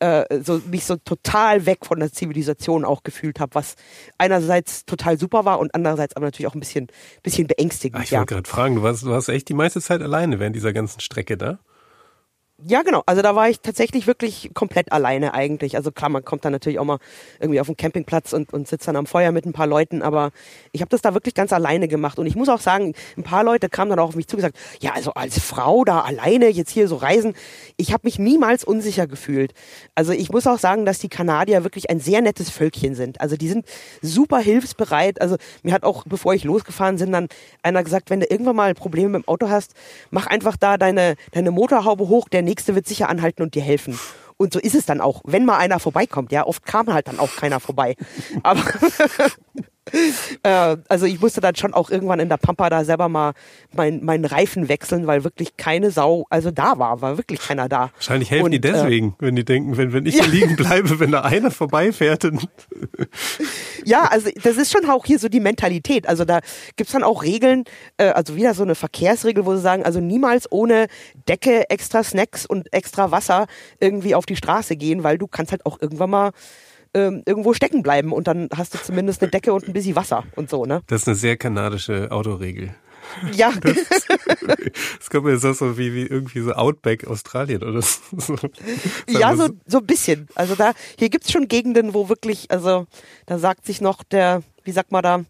äh, 0.00 0.40
so 0.42 0.60
mich 0.70 0.84
so 0.84 0.96
total 0.96 1.66
weg 1.66 1.84
von 1.84 2.00
der 2.00 2.12
Zivilisation 2.12 2.84
auch 2.84 3.02
gefühlt 3.02 3.40
habe, 3.40 3.54
was 3.54 3.74
einerseits 4.16 4.84
total 4.84 5.18
super 5.18 5.44
war 5.44 5.58
und 5.58 5.74
andererseits 5.74 6.16
aber 6.16 6.26
natürlich 6.26 6.46
auch 6.46 6.54
ein 6.54 6.60
bisschen, 6.60 6.88
bisschen 7.22 7.46
beängstigend. 7.46 7.98
Ach, 7.98 8.04
ich 8.04 8.12
wollte 8.12 8.34
ja. 8.34 8.36
gerade 8.36 8.48
fragen, 8.48 8.76
du 8.76 8.82
warst, 8.82 9.02
du 9.02 9.10
warst 9.10 9.28
echt 9.28 9.48
die 9.48 9.54
meiste 9.54 9.80
Zeit 9.80 10.02
alleine 10.02 10.38
während 10.38 10.56
dieser 10.56 10.72
ganzen 10.72 11.00
Strecke 11.00 11.36
da? 11.36 11.58
Ja, 12.60 12.82
genau. 12.82 13.04
Also 13.06 13.22
da 13.22 13.36
war 13.36 13.48
ich 13.48 13.60
tatsächlich 13.60 14.08
wirklich 14.08 14.50
komplett 14.52 14.90
alleine 14.90 15.32
eigentlich. 15.32 15.76
Also 15.76 15.92
klar, 15.92 16.10
man 16.10 16.24
kommt 16.24 16.44
dann 16.44 16.50
natürlich 16.50 16.80
auch 16.80 16.84
mal 16.84 16.98
irgendwie 17.38 17.60
auf 17.60 17.68
den 17.68 17.76
Campingplatz 17.76 18.32
und, 18.32 18.52
und 18.52 18.66
sitzt 18.66 18.88
dann 18.88 18.96
am 18.96 19.06
Feuer 19.06 19.30
mit 19.30 19.46
ein 19.46 19.52
paar 19.52 19.68
Leuten, 19.68 20.02
aber 20.02 20.32
ich 20.72 20.80
habe 20.80 20.88
das 20.88 21.00
da 21.00 21.14
wirklich 21.14 21.34
ganz 21.34 21.52
alleine 21.52 21.86
gemacht. 21.86 22.18
Und 22.18 22.26
ich 22.26 22.34
muss 22.34 22.48
auch 22.48 22.58
sagen, 22.58 22.94
ein 23.16 23.22
paar 23.22 23.44
Leute 23.44 23.68
kamen 23.68 23.90
dann 23.90 24.00
auch 24.00 24.08
auf 24.08 24.16
mich 24.16 24.26
zugesagt, 24.26 24.58
ja, 24.80 24.90
also 24.92 25.12
als 25.14 25.38
Frau 25.38 25.84
da 25.84 26.00
alleine 26.00 26.48
jetzt 26.48 26.70
hier 26.70 26.88
so 26.88 26.96
reisen, 26.96 27.34
ich 27.76 27.92
habe 27.92 28.00
mich 28.08 28.18
niemals 28.18 28.64
unsicher 28.64 29.06
gefühlt. 29.06 29.54
Also 29.94 30.10
ich 30.10 30.30
muss 30.32 30.48
auch 30.48 30.58
sagen, 30.58 30.84
dass 30.84 30.98
die 30.98 31.08
Kanadier 31.08 31.62
wirklich 31.62 31.90
ein 31.90 32.00
sehr 32.00 32.22
nettes 32.22 32.50
Völkchen 32.50 32.96
sind. 32.96 33.20
Also 33.20 33.36
die 33.36 33.48
sind 33.48 33.66
super 34.02 34.40
hilfsbereit. 34.40 35.20
Also 35.20 35.36
mir 35.62 35.74
hat 35.74 35.84
auch, 35.84 36.02
bevor 36.06 36.34
ich 36.34 36.42
losgefahren 36.42 36.96
bin, 36.96 37.12
dann 37.12 37.28
einer 37.62 37.84
gesagt, 37.84 38.10
wenn 38.10 38.18
du 38.18 38.26
irgendwann 38.26 38.56
mal 38.56 38.74
Probleme 38.74 39.10
mit 39.10 39.22
dem 39.22 39.28
Auto 39.28 39.48
hast, 39.48 39.74
mach 40.10 40.26
einfach 40.26 40.56
da 40.56 40.76
deine, 40.76 41.14
deine 41.30 41.52
Motorhaube 41.52 42.08
hoch, 42.08 42.28
der 42.28 42.47
nächste 42.48 42.74
wird 42.74 42.88
sicher 42.88 43.08
anhalten 43.08 43.42
und 43.42 43.54
dir 43.54 43.62
helfen. 43.62 43.98
Und 44.38 44.52
so 44.52 44.60
ist 44.60 44.74
es 44.74 44.86
dann 44.86 45.00
auch, 45.00 45.20
wenn 45.24 45.44
mal 45.44 45.58
einer 45.58 45.80
vorbeikommt. 45.80 46.32
Ja, 46.32 46.46
oft 46.46 46.64
kam 46.64 46.92
halt 46.92 47.08
dann 47.08 47.18
auch 47.18 47.34
keiner 47.36 47.60
vorbei. 47.60 47.96
Aber 48.42 48.62
äh, 50.42 50.76
also 50.88 51.06
ich 51.06 51.20
musste 51.20 51.40
dann 51.40 51.54
schon 51.56 51.74
auch 51.74 51.90
irgendwann 51.90 52.20
in 52.20 52.28
der 52.28 52.36
Pampa 52.36 52.70
da 52.70 52.84
selber 52.84 53.08
mal 53.08 53.32
meinen 53.74 54.04
mein 54.04 54.24
Reifen 54.24 54.68
wechseln, 54.68 55.06
weil 55.06 55.24
wirklich 55.24 55.56
keine 55.56 55.90
Sau, 55.90 56.26
also 56.30 56.50
da 56.50 56.78
war, 56.78 57.00
war 57.00 57.16
wirklich 57.16 57.40
keiner 57.40 57.68
da. 57.68 57.90
Wahrscheinlich 57.94 58.30
helfen 58.30 58.46
und, 58.46 58.50
die 58.52 58.60
deswegen, 58.60 59.08
äh, 59.08 59.26
wenn 59.26 59.36
die 59.36 59.44
denken, 59.44 59.76
wenn, 59.76 59.92
wenn 59.92 60.06
ich 60.06 60.16
ja. 60.18 60.24
liegen 60.24 60.56
bleibe, 60.56 61.00
wenn 61.00 61.12
da 61.12 61.22
einer 61.22 61.50
vorbeifährt. 61.50 62.24
ja, 63.84 64.04
also 64.04 64.30
das 64.42 64.56
ist 64.56 64.72
schon 64.72 64.88
auch 64.88 65.04
hier 65.04 65.18
so 65.18 65.28
die 65.28 65.40
Mentalität. 65.40 66.08
Also 66.08 66.24
da 66.24 66.40
gibt's 66.76 66.92
dann 66.92 67.04
auch 67.04 67.22
Regeln, 67.22 67.64
äh, 67.96 68.08
also 68.08 68.36
wieder 68.36 68.54
so 68.54 68.62
eine 68.62 68.74
Verkehrsregel, 68.74 69.46
wo 69.46 69.54
sie 69.54 69.60
sagen, 69.60 69.84
also 69.84 70.00
niemals 70.00 70.50
ohne 70.50 70.86
Decke, 71.28 71.70
extra 71.70 72.02
Snacks 72.02 72.46
und 72.46 72.72
extra 72.72 73.10
Wasser 73.10 73.46
irgendwie 73.80 74.14
auf 74.14 74.26
die 74.26 74.36
Straße 74.36 74.76
gehen, 74.76 75.04
weil 75.04 75.18
du 75.18 75.26
kannst 75.26 75.52
halt 75.52 75.66
auch 75.66 75.80
irgendwann 75.80 76.10
mal 76.10 76.30
ähm, 76.94 77.22
irgendwo 77.26 77.52
stecken 77.54 77.82
bleiben 77.82 78.12
und 78.12 78.26
dann 78.26 78.48
hast 78.54 78.74
du 78.74 78.78
zumindest 78.78 79.22
eine 79.22 79.30
Decke 79.30 79.52
und 79.52 79.66
ein 79.66 79.72
bisschen 79.72 79.96
Wasser 79.96 80.24
und 80.36 80.50
so, 80.50 80.64
ne? 80.64 80.82
Das 80.86 81.02
ist 81.02 81.08
eine 81.08 81.16
sehr 81.16 81.36
kanadische 81.36 82.10
Autoregel. 82.10 82.74
Ja. 83.32 83.52
Das, 83.60 83.76
das 84.98 85.10
kommt 85.10 85.24
mir 85.24 85.38
so, 85.38 85.52
so 85.52 85.78
wie, 85.78 85.94
wie 85.94 86.06
irgendwie 86.06 86.40
so 86.40 86.52
Outback 86.52 87.06
Australien 87.06 87.62
oder 87.62 87.82
so. 87.82 88.36
Ja, 89.08 89.34
so, 89.36 89.48
so 89.66 89.78
ein 89.78 89.86
bisschen. 89.86 90.28
Also 90.34 90.54
da, 90.54 90.72
hier 90.98 91.08
gibt's 91.08 91.32
schon 91.32 91.48
Gegenden, 91.48 91.94
wo 91.94 92.08
wirklich, 92.08 92.50
also 92.50 92.86
da 93.26 93.38
sagt 93.38 93.66
sich 93.66 93.80
noch 93.80 94.02
der, 94.04 94.42
wie 94.64 94.72
sagt 94.72 94.92
man 94.92 95.02
da, 95.02 95.24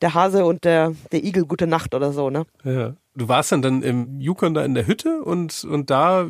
der 0.00 0.14
Hase 0.14 0.44
und 0.44 0.64
der, 0.64 0.94
der 1.12 1.24
Igel 1.24 1.44
gute 1.44 1.66
Nacht 1.66 1.94
oder 1.94 2.12
so, 2.12 2.30
ne? 2.30 2.44
Ja. 2.64 2.94
Du 3.14 3.28
warst 3.28 3.52
dann 3.52 3.60
dann 3.60 3.82
im 3.82 4.20
Yukon 4.20 4.54
da 4.54 4.64
in 4.64 4.74
der 4.74 4.86
Hütte 4.86 5.22
und, 5.22 5.64
und 5.64 5.90
da, 5.90 6.26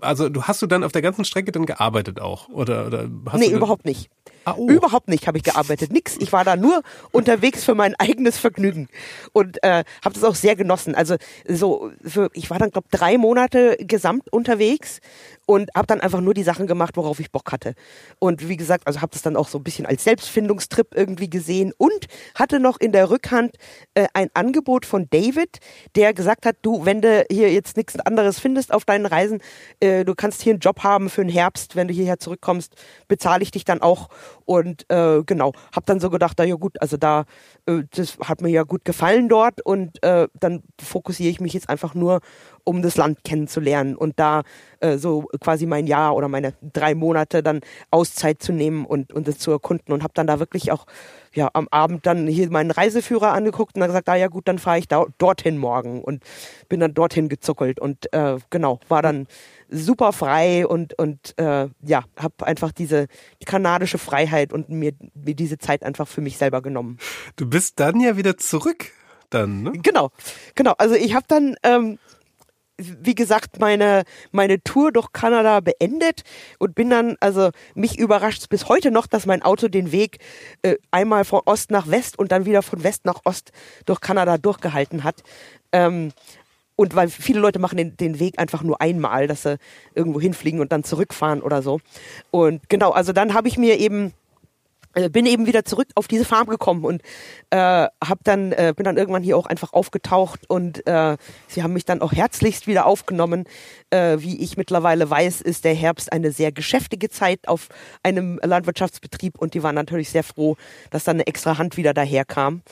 also 0.00 0.28
du 0.28 0.42
hast 0.42 0.60
du 0.60 0.66
dann 0.66 0.82
auf 0.82 0.90
der 0.90 1.02
ganzen 1.02 1.24
Strecke 1.24 1.52
dann 1.52 1.66
gearbeitet 1.66 2.20
auch? 2.20 2.48
Oder, 2.48 2.86
oder 2.86 3.08
hast 3.26 3.38
nee, 3.38 3.48
überhaupt 3.48 3.84
nicht. 3.84 4.10
Ah, 4.44 4.54
oh. 4.56 4.68
Überhaupt 4.68 5.08
nicht 5.08 5.26
habe 5.26 5.38
ich 5.38 5.44
gearbeitet, 5.44 5.92
nix. 5.92 6.16
Ich 6.18 6.32
war 6.32 6.44
da 6.44 6.54
nur 6.54 6.82
unterwegs 7.10 7.64
für 7.64 7.74
mein 7.74 7.96
eigenes 7.96 8.38
Vergnügen 8.38 8.88
und 9.32 9.62
äh, 9.64 9.82
habe 10.04 10.14
das 10.14 10.22
auch 10.22 10.36
sehr 10.36 10.54
genossen. 10.54 10.94
Also 10.94 11.16
so, 11.48 11.90
für, 12.04 12.30
ich 12.32 12.48
war 12.48 12.60
dann 12.60 12.70
glaube 12.70 12.86
drei 12.92 13.18
Monate 13.18 13.76
gesamt 13.80 14.32
unterwegs 14.32 15.00
und 15.46 15.70
habe 15.74 15.88
dann 15.88 16.00
einfach 16.00 16.20
nur 16.20 16.32
die 16.32 16.44
Sachen 16.44 16.68
gemacht, 16.68 16.96
worauf 16.96 17.18
ich 17.18 17.32
Bock 17.32 17.50
hatte. 17.50 17.74
Und 18.20 18.48
wie 18.48 18.56
gesagt, 18.56 18.86
also 18.86 19.00
habe 19.00 19.12
das 19.12 19.22
dann 19.22 19.36
auch 19.36 19.48
so 19.48 19.58
ein 19.58 19.64
bisschen 19.64 19.84
als 19.84 20.04
Selbstfindungstrip 20.04 20.94
irgendwie 20.94 21.30
gesehen 21.30 21.72
und 21.76 22.06
hatte 22.36 22.60
noch 22.60 22.78
in 22.78 22.92
der 22.92 23.10
Rückhand 23.10 23.56
äh, 23.94 24.06
ein 24.14 24.28
Angebot 24.34 24.86
von 24.86 25.08
David, 25.10 25.58
der 25.96 26.14
gesagt 26.16 26.46
hat, 26.46 26.56
du, 26.62 26.84
wenn 26.84 27.00
du 27.00 27.24
hier 27.30 27.52
jetzt 27.52 27.76
nichts 27.76 27.98
anderes 28.00 28.40
findest 28.40 28.74
auf 28.74 28.84
deinen 28.84 29.06
Reisen, 29.06 29.40
äh, 29.80 30.04
du 30.04 30.14
kannst 30.14 30.42
hier 30.42 30.54
einen 30.54 30.60
Job 30.60 30.82
haben 30.82 31.08
für 31.08 31.22
den 31.22 31.30
Herbst, 31.30 31.76
wenn 31.76 31.86
du 31.86 31.94
hierher 31.94 32.18
zurückkommst, 32.18 32.74
bezahle 33.06 33.42
ich 33.42 33.52
dich 33.52 33.64
dann 33.64 33.82
auch. 33.82 34.08
Und 34.44 34.90
äh, 34.90 35.22
genau, 35.24 35.52
habe 35.72 35.86
dann 35.86 36.00
so 36.00 36.10
gedacht, 36.10 36.36
na 36.38 36.44
ja 36.44 36.56
gut, 36.56 36.80
also 36.80 36.96
da, 36.96 37.24
äh, 37.66 37.82
das 37.94 38.18
hat 38.24 38.40
mir 38.40 38.48
ja 38.48 38.64
gut 38.64 38.84
gefallen 38.84 39.28
dort 39.28 39.60
und 39.60 40.02
äh, 40.02 40.26
dann 40.40 40.62
fokussiere 40.80 41.30
ich 41.30 41.40
mich 41.40 41.52
jetzt 41.52 41.68
einfach 41.68 41.94
nur, 41.94 42.20
um 42.64 42.82
das 42.82 42.96
Land 42.96 43.22
kennenzulernen 43.22 43.94
und 43.94 44.18
da 44.18 44.42
äh, 44.80 44.98
so 44.98 45.28
quasi 45.40 45.66
mein 45.66 45.86
Jahr 45.86 46.16
oder 46.16 46.26
meine 46.26 46.54
drei 46.60 46.96
Monate 46.96 47.42
dann 47.42 47.60
Auszeit 47.92 48.42
zu 48.42 48.52
nehmen 48.52 48.84
und, 48.84 49.12
und 49.12 49.28
das 49.28 49.38
zu 49.38 49.52
erkunden 49.52 49.92
und 49.92 50.02
habe 50.02 50.14
dann 50.14 50.26
da 50.26 50.40
wirklich 50.40 50.72
auch 50.72 50.86
ja 51.36 51.50
am 51.52 51.68
Abend 51.70 52.06
dann 52.06 52.26
hier 52.26 52.50
meinen 52.50 52.70
Reiseführer 52.70 53.32
angeguckt 53.32 53.76
und 53.76 53.80
dann 53.80 53.90
gesagt, 53.90 54.08
ah 54.08 54.16
ja 54.16 54.28
gut, 54.28 54.48
dann 54.48 54.58
fahre 54.58 54.78
ich 54.78 54.88
da, 54.88 55.04
dorthin 55.18 55.58
morgen 55.58 56.02
und 56.02 56.22
bin 56.68 56.80
dann 56.80 56.94
dorthin 56.94 57.28
gezuckelt 57.28 57.78
und 57.78 58.12
äh, 58.12 58.38
genau, 58.50 58.80
war 58.88 59.02
dann 59.02 59.26
super 59.68 60.12
frei 60.12 60.66
und, 60.66 60.98
und 60.98 61.38
äh, 61.38 61.68
ja, 61.82 62.04
habe 62.16 62.46
einfach 62.46 62.72
diese 62.72 63.06
kanadische 63.44 63.98
Freiheit 63.98 64.52
und 64.52 64.68
mir, 64.68 64.92
mir 65.14 65.34
diese 65.34 65.58
Zeit 65.58 65.82
einfach 65.82 66.08
für 66.08 66.20
mich 66.20 66.38
selber 66.38 66.62
genommen. 66.62 66.98
Du 67.36 67.48
bist 67.48 67.78
dann 67.80 68.00
ja 68.00 68.16
wieder 68.16 68.36
zurück 68.36 68.92
dann, 69.30 69.62
ne? 69.62 69.72
Genau, 69.82 70.10
genau. 70.54 70.74
Also 70.78 70.94
ich 70.94 71.14
habe 71.14 71.26
dann 71.28 71.56
ähm, 71.62 71.98
wie 72.78 73.14
gesagt, 73.14 73.58
meine, 73.58 74.04
meine 74.32 74.62
Tour 74.62 74.92
durch 74.92 75.12
Kanada 75.12 75.60
beendet 75.60 76.22
und 76.58 76.74
bin 76.74 76.90
dann, 76.90 77.16
also 77.20 77.50
mich 77.74 77.98
überrascht 77.98 78.48
bis 78.48 78.68
heute 78.68 78.90
noch, 78.90 79.06
dass 79.06 79.26
mein 79.26 79.42
Auto 79.42 79.68
den 79.68 79.92
Weg 79.92 80.18
äh, 80.62 80.76
einmal 80.90 81.24
von 81.24 81.40
Ost 81.46 81.70
nach 81.70 81.88
West 81.88 82.18
und 82.18 82.32
dann 82.32 82.44
wieder 82.44 82.62
von 82.62 82.82
West 82.82 83.04
nach 83.04 83.20
Ost 83.24 83.52
durch 83.86 84.00
Kanada 84.00 84.36
durchgehalten 84.36 85.04
hat. 85.04 85.22
Ähm, 85.72 86.12
und 86.76 86.94
weil 86.94 87.08
viele 87.08 87.40
Leute 87.40 87.58
machen 87.58 87.78
den, 87.78 87.96
den 87.96 88.20
Weg 88.20 88.38
einfach 88.38 88.62
nur 88.62 88.82
einmal, 88.82 89.26
dass 89.26 89.42
sie 89.42 89.56
irgendwo 89.94 90.20
hinfliegen 90.20 90.60
und 90.60 90.72
dann 90.72 90.84
zurückfahren 90.84 91.40
oder 91.40 91.62
so. 91.62 91.80
Und 92.30 92.68
genau, 92.68 92.90
also 92.90 93.14
dann 93.14 93.32
habe 93.32 93.48
ich 93.48 93.56
mir 93.56 93.78
eben 93.78 94.12
bin 95.10 95.26
eben 95.26 95.46
wieder 95.46 95.64
zurück 95.64 95.88
auf 95.94 96.08
diese 96.08 96.24
Farm 96.24 96.46
gekommen 96.46 96.84
und 96.84 97.02
äh, 97.50 97.56
hab 97.56 98.24
dann 98.24 98.52
äh, 98.52 98.72
bin 98.74 98.84
dann 98.84 98.96
irgendwann 98.96 99.22
hier 99.22 99.36
auch 99.36 99.46
einfach 99.46 99.72
aufgetaucht 99.72 100.48
und 100.48 100.86
äh, 100.86 101.16
sie 101.48 101.62
haben 101.62 101.74
mich 101.74 101.84
dann 101.84 102.00
auch 102.00 102.12
herzlichst 102.12 102.66
wieder 102.66 102.86
aufgenommen. 102.86 103.44
Äh, 103.90 104.18
wie 104.20 104.42
ich 104.42 104.56
mittlerweile 104.56 105.08
weiß, 105.08 105.42
ist 105.42 105.64
der 105.64 105.74
Herbst 105.74 106.12
eine 106.12 106.32
sehr 106.32 106.50
geschäftige 106.50 107.10
Zeit 107.10 107.46
auf 107.46 107.68
einem 108.02 108.40
Landwirtschaftsbetrieb 108.42 109.38
und 109.38 109.54
die 109.54 109.62
waren 109.62 109.74
natürlich 109.74 110.10
sehr 110.10 110.24
froh, 110.24 110.56
dass 110.90 111.04
dann 111.04 111.16
eine 111.16 111.26
extra 111.26 111.58
Hand 111.58 111.76
wieder 111.76 111.92
daherkam. 111.92 112.62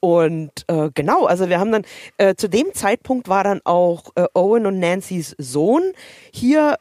Und 0.00 0.52
äh, 0.68 0.90
genau, 0.94 1.24
also 1.24 1.48
wir 1.48 1.58
haben 1.58 1.72
dann, 1.72 1.82
äh, 2.18 2.34
zu 2.34 2.48
dem 2.48 2.74
Zeitpunkt 2.74 3.28
war 3.28 3.44
dann 3.44 3.60
auch 3.64 4.12
äh, 4.14 4.26
Owen 4.34 4.66
und 4.66 4.78
Nancys 4.78 5.34
Sohn 5.38 5.82
hier, 6.32 6.76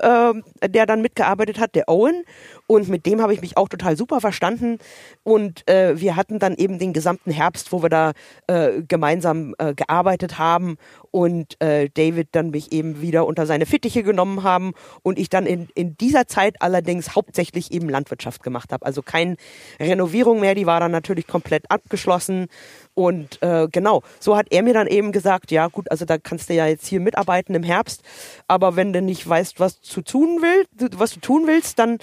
äh, 0.61 0.69
der 0.69 0.85
dann 0.85 1.01
mitgearbeitet 1.01 1.59
hat, 1.59 1.75
der 1.75 1.87
Owen. 1.87 2.23
Und 2.68 2.89
mit 2.89 3.05
dem 3.05 3.22
habe 3.22 3.34
ich 3.34 3.41
mich 3.41 3.57
auch 3.57 3.70
total 3.70 3.95
super 3.95 4.22
verstanden. 4.22 4.80
Und 5.24 5.68
äh, 5.70 5.99
wir 5.99 6.16
hatten 6.16 6.39
dann 6.39 6.55
eben 6.55 6.80
den 6.80 6.93
gesamten 6.93 7.32
Herbst, 7.32 7.72
wo 7.72 7.82
wir 7.82 7.89
da 7.89 8.13
äh, 8.47 8.82
gemeinsam 8.88 9.53
äh, 9.57 9.74
gearbeitet 9.74 10.39
haben 10.39 10.78
und 11.16 11.61
äh, 11.61 11.89
David 11.93 12.30
dann 12.34 12.49
mich 12.49 12.74
eben 12.74 13.01
wieder 13.01 13.26
unter 13.26 13.45
seine 13.45 13.66
Fittiche 13.66 14.03
genommen 14.03 14.43
haben 14.43 14.74
und 15.01 15.18
ich 15.18 15.30
dann 15.30 15.45
in, 15.45 15.70
in 15.74 15.95
dieser 15.95 16.28
Zeit 16.28 16.61
allerdings 16.61 17.16
hauptsächlich 17.16 17.72
eben 17.72 17.88
Landwirtschaft 17.88 18.43
gemacht 18.43 18.74
habe. 18.74 18.86
Also 18.86 19.01
keine 19.01 19.38
Renovierung 19.80 20.41
mehr, 20.41 20.55
die 20.55 20.66
war 20.66 20.82
dann 20.82 20.91
natürlich 20.91 21.26
komplett 21.26 21.72
abgeschlossen. 21.72 22.47
Und 22.95 23.41
äh, 23.41 23.70
genau, 23.72 24.03
so 24.20 24.36
hat 24.36 24.47
er 24.49 24.61
mir 24.61 24.74
dann 24.74 24.88
eben 24.88 25.13
gesagt, 25.13 25.51
ja 25.51 25.68
gut, 25.68 25.89
also 25.89 26.03
da 26.03 26.18
kannst 26.18 26.49
du 26.49 26.53
ja 26.53 26.66
jetzt 26.66 26.88
hier 26.88 26.99
mitarbeiten 26.99 27.55
im 27.55 27.63
Herbst, 27.63 28.03
aber 28.49 28.76
wenn 28.76 28.91
du 28.91 29.01
nicht 29.01 29.28
weißt, 29.28 29.59
was 29.59 29.82
zu 29.82 30.01
tun 30.01 30.39
willst, 30.41 30.99
was 30.99 31.13
du 31.13 31.22
tun 31.22 31.47
willst, 31.47 31.80
dann 31.80 31.97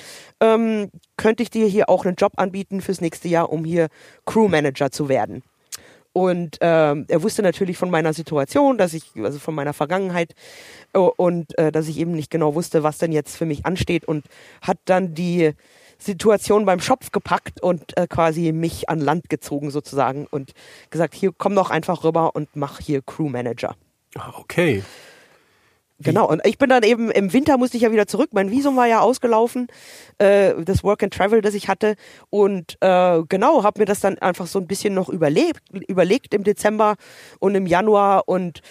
ähm, 0.53 0.91
könnte 1.17 1.43
ich 1.43 1.51
dir 1.51 1.67
hier 1.67 1.89
auch 1.89 2.05
einen 2.05 2.17
Job 2.17 2.33
anbieten 2.37 2.81
fürs 2.81 3.01
nächste 3.01 3.29
Jahr, 3.29 3.51
um 3.51 3.65
hier 3.65 3.89
Crewmanager 4.27 4.91
zu 4.91 5.09
werden. 5.09 5.43
Und 6.13 6.59
ähm, 6.61 7.07
er 7.09 7.23
wusste 7.23 7.43
natürlich 7.43 7.79
von 7.79 7.91
meiner 7.91 8.13
Situation, 8.13 8.77
dass 8.77 8.93
ich, 8.93 9.13
also 9.17 9.39
von 9.39 9.55
meiner 9.55 9.73
Vergangenheit 9.73 10.35
äh, 10.93 10.99
und 10.99 11.57
äh, 11.59 11.73
dass 11.73 11.89
ich 11.89 11.99
eben 11.99 12.13
nicht 12.13 12.31
genau 12.31 12.55
wusste, 12.55 12.83
was 12.83 12.99
denn 12.99 13.13
jetzt 13.13 13.37
für 13.37 13.47
mich 13.47 13.65
ansteht 13.65 14.05
und 14.05 14.27
hat 14.61 14.79
dann 14.85 15.15
die 15.15 15.53
Situation 15.99 16.67
beim 16.67 16.81
Schopf 16.81 17.13
gepackt 17.13 17.63
und 17.63 17.97
äh, 17.97 18.07
quasi 18.07 18.53
mich 18.53 18.91
an 18.91 19.01
Land 19.01 19.31
gezogen 19.31 19.71
sozusagen 19.71 20.27
und 20.31 20.53
gesagt, 20.91 21.15
hier 21.15 21.31
komm 21.37 21.55
doch 21.55 21.71
einfach 21.71 22.05
rüber 22.05 22.35
und 22.35 22.51
mach 22.55 22.81
hier 22.81 23.01
Crewmanager. 23.03 23.75
Ah, 24.17 24.35
okay. 24.37 24.83
Genau, 26.03 26.29
und 26.29 26.47
ich 26.47 26.59
bin 26.59 26.69
dann 26.69 26.83
eben, 26.83 27.11
im 27.11 27.33
Winter 27.33 27.59
musste 27.59 27.77
ich 27.77 27.83
ja 27.83 27.93
wieder 27.93 28.07
zurück. 28.07 28.31
Mein 28.33 28.51
Visum 28.51 28.77
war 28.77 28.87
ja 28.87 29.01
ausgelaufen, 29.01 29.69
äh, 30.19 30.55
das 30.65 30.85
Work 30.85 31.03
and 31.03 31.15
Travel, 31.15 31.41
das 31.41 31.55
ich 31.55 31.69
hatte. 31.69 31.97
Und 32.31 32.77
äh, 32.81 33.23
genau, 33.29 33.63
habe 33.63 33.81
mir 33.81 33.87
das 33.87 34.01
dann 34.01 34.19
einfach 34.19 34.47
so 34.47 34.59
ein 34.59 34.67
bisschen 34.67 34.95
noch 34.95 35.09
überlebt, 35.09 35.63
überlegt 35.89 36.35
im 36.35 36.45
Dezember 36.45 36.97
und 37.39 37.55
im 37.55 37.67
Januar 37.67 38.29
und 38.29 38.63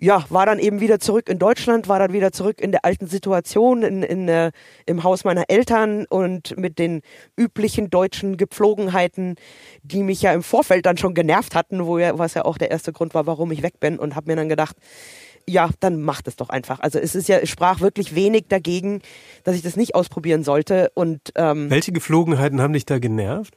ja, 0.00 0.24
war 0.28 0.46
dann 0.46 0.60
eben 0.60 0.80
wieder 0.80 1.00
zurück 1.00 1.28
in 1.28 1.40
Deutschland, 1.40 1.88
war 1.88 1.98
dann 1.98 2.12
wieder 2.12 2.30
zurück 2.30 2.60
in 2.60 2.70
der 2.70 2.84
alten 2.84 3.08
Situation 3.08 3.82
in, 3.82 4.02
in, 4.04 4.28
äh, 4.28 4.52
im 4.86 5.02
Haus 5.02 5.24
meiner 5.24 5.44
Eltern 5.48 6.06
und 6.08 6.56
mit 6.56 6.78
den 6.78 7.02
üblichen 7.36 7.90
deutschen 7.90 8.36
Gepflogenheiten, 8.36 9.34
die 9.82 10.04
mich 10.04 10.22
ja 10.22 10.32
im 10.32 10.44
Vorfeld 10.44 10.86
dann 10.86 10.98
schon 10.98 11.14
genervt 11.14 11.56
hatten, 11.56 11.84
wo 11.84 11.98
ja, 11.98 12.16
was 12.16 12.34
ja 12.34 12.44
auch 12.44 12.58
der 12.58 12.70
erste 12.70 12.92
Grund 12.92 13.12
war, 13.14 13.26
warum 13.26 13.50
ich 13.50 13.62
weg 13.62 13.80
bin 13.80 13.98
und 13.98 14.14
habe 14.14 14.30
mir 14.30 14.36
dann 14.36 14.48
gedacht, 14.48 14.76
ja, 15.48 15.70
dann 15.80 16.02
macht 16.02 16.28
es 16.28 16.36
doch 16.36 16.50
einfach. 16.50 16.80
Also 16.80 16.98
es 16.98 17.14
ist 17.14 17.28
ja, 17.28 17.38
es 17.38 17.48
sprach 17.48 17.80
wirklich 17.80 18.14
wenig 18.14 18.44
dagegen, 18.48 19.00
dass 19.44 19.56
ich 19.56 19.62
das 19.62 19.76
nicht 19.76 19.94
ausprobieren 19.94 20.44
sollte. 20.44 20.90
Und 20.94 21.20
ähm, 21.34 21.70
welche 21.70 21.92
Geflogenheiten 21.92 22.60
haben 22.60 22.72
dich 22.72 22.86
da 22.86 22.98
genervt? 22.98 23.54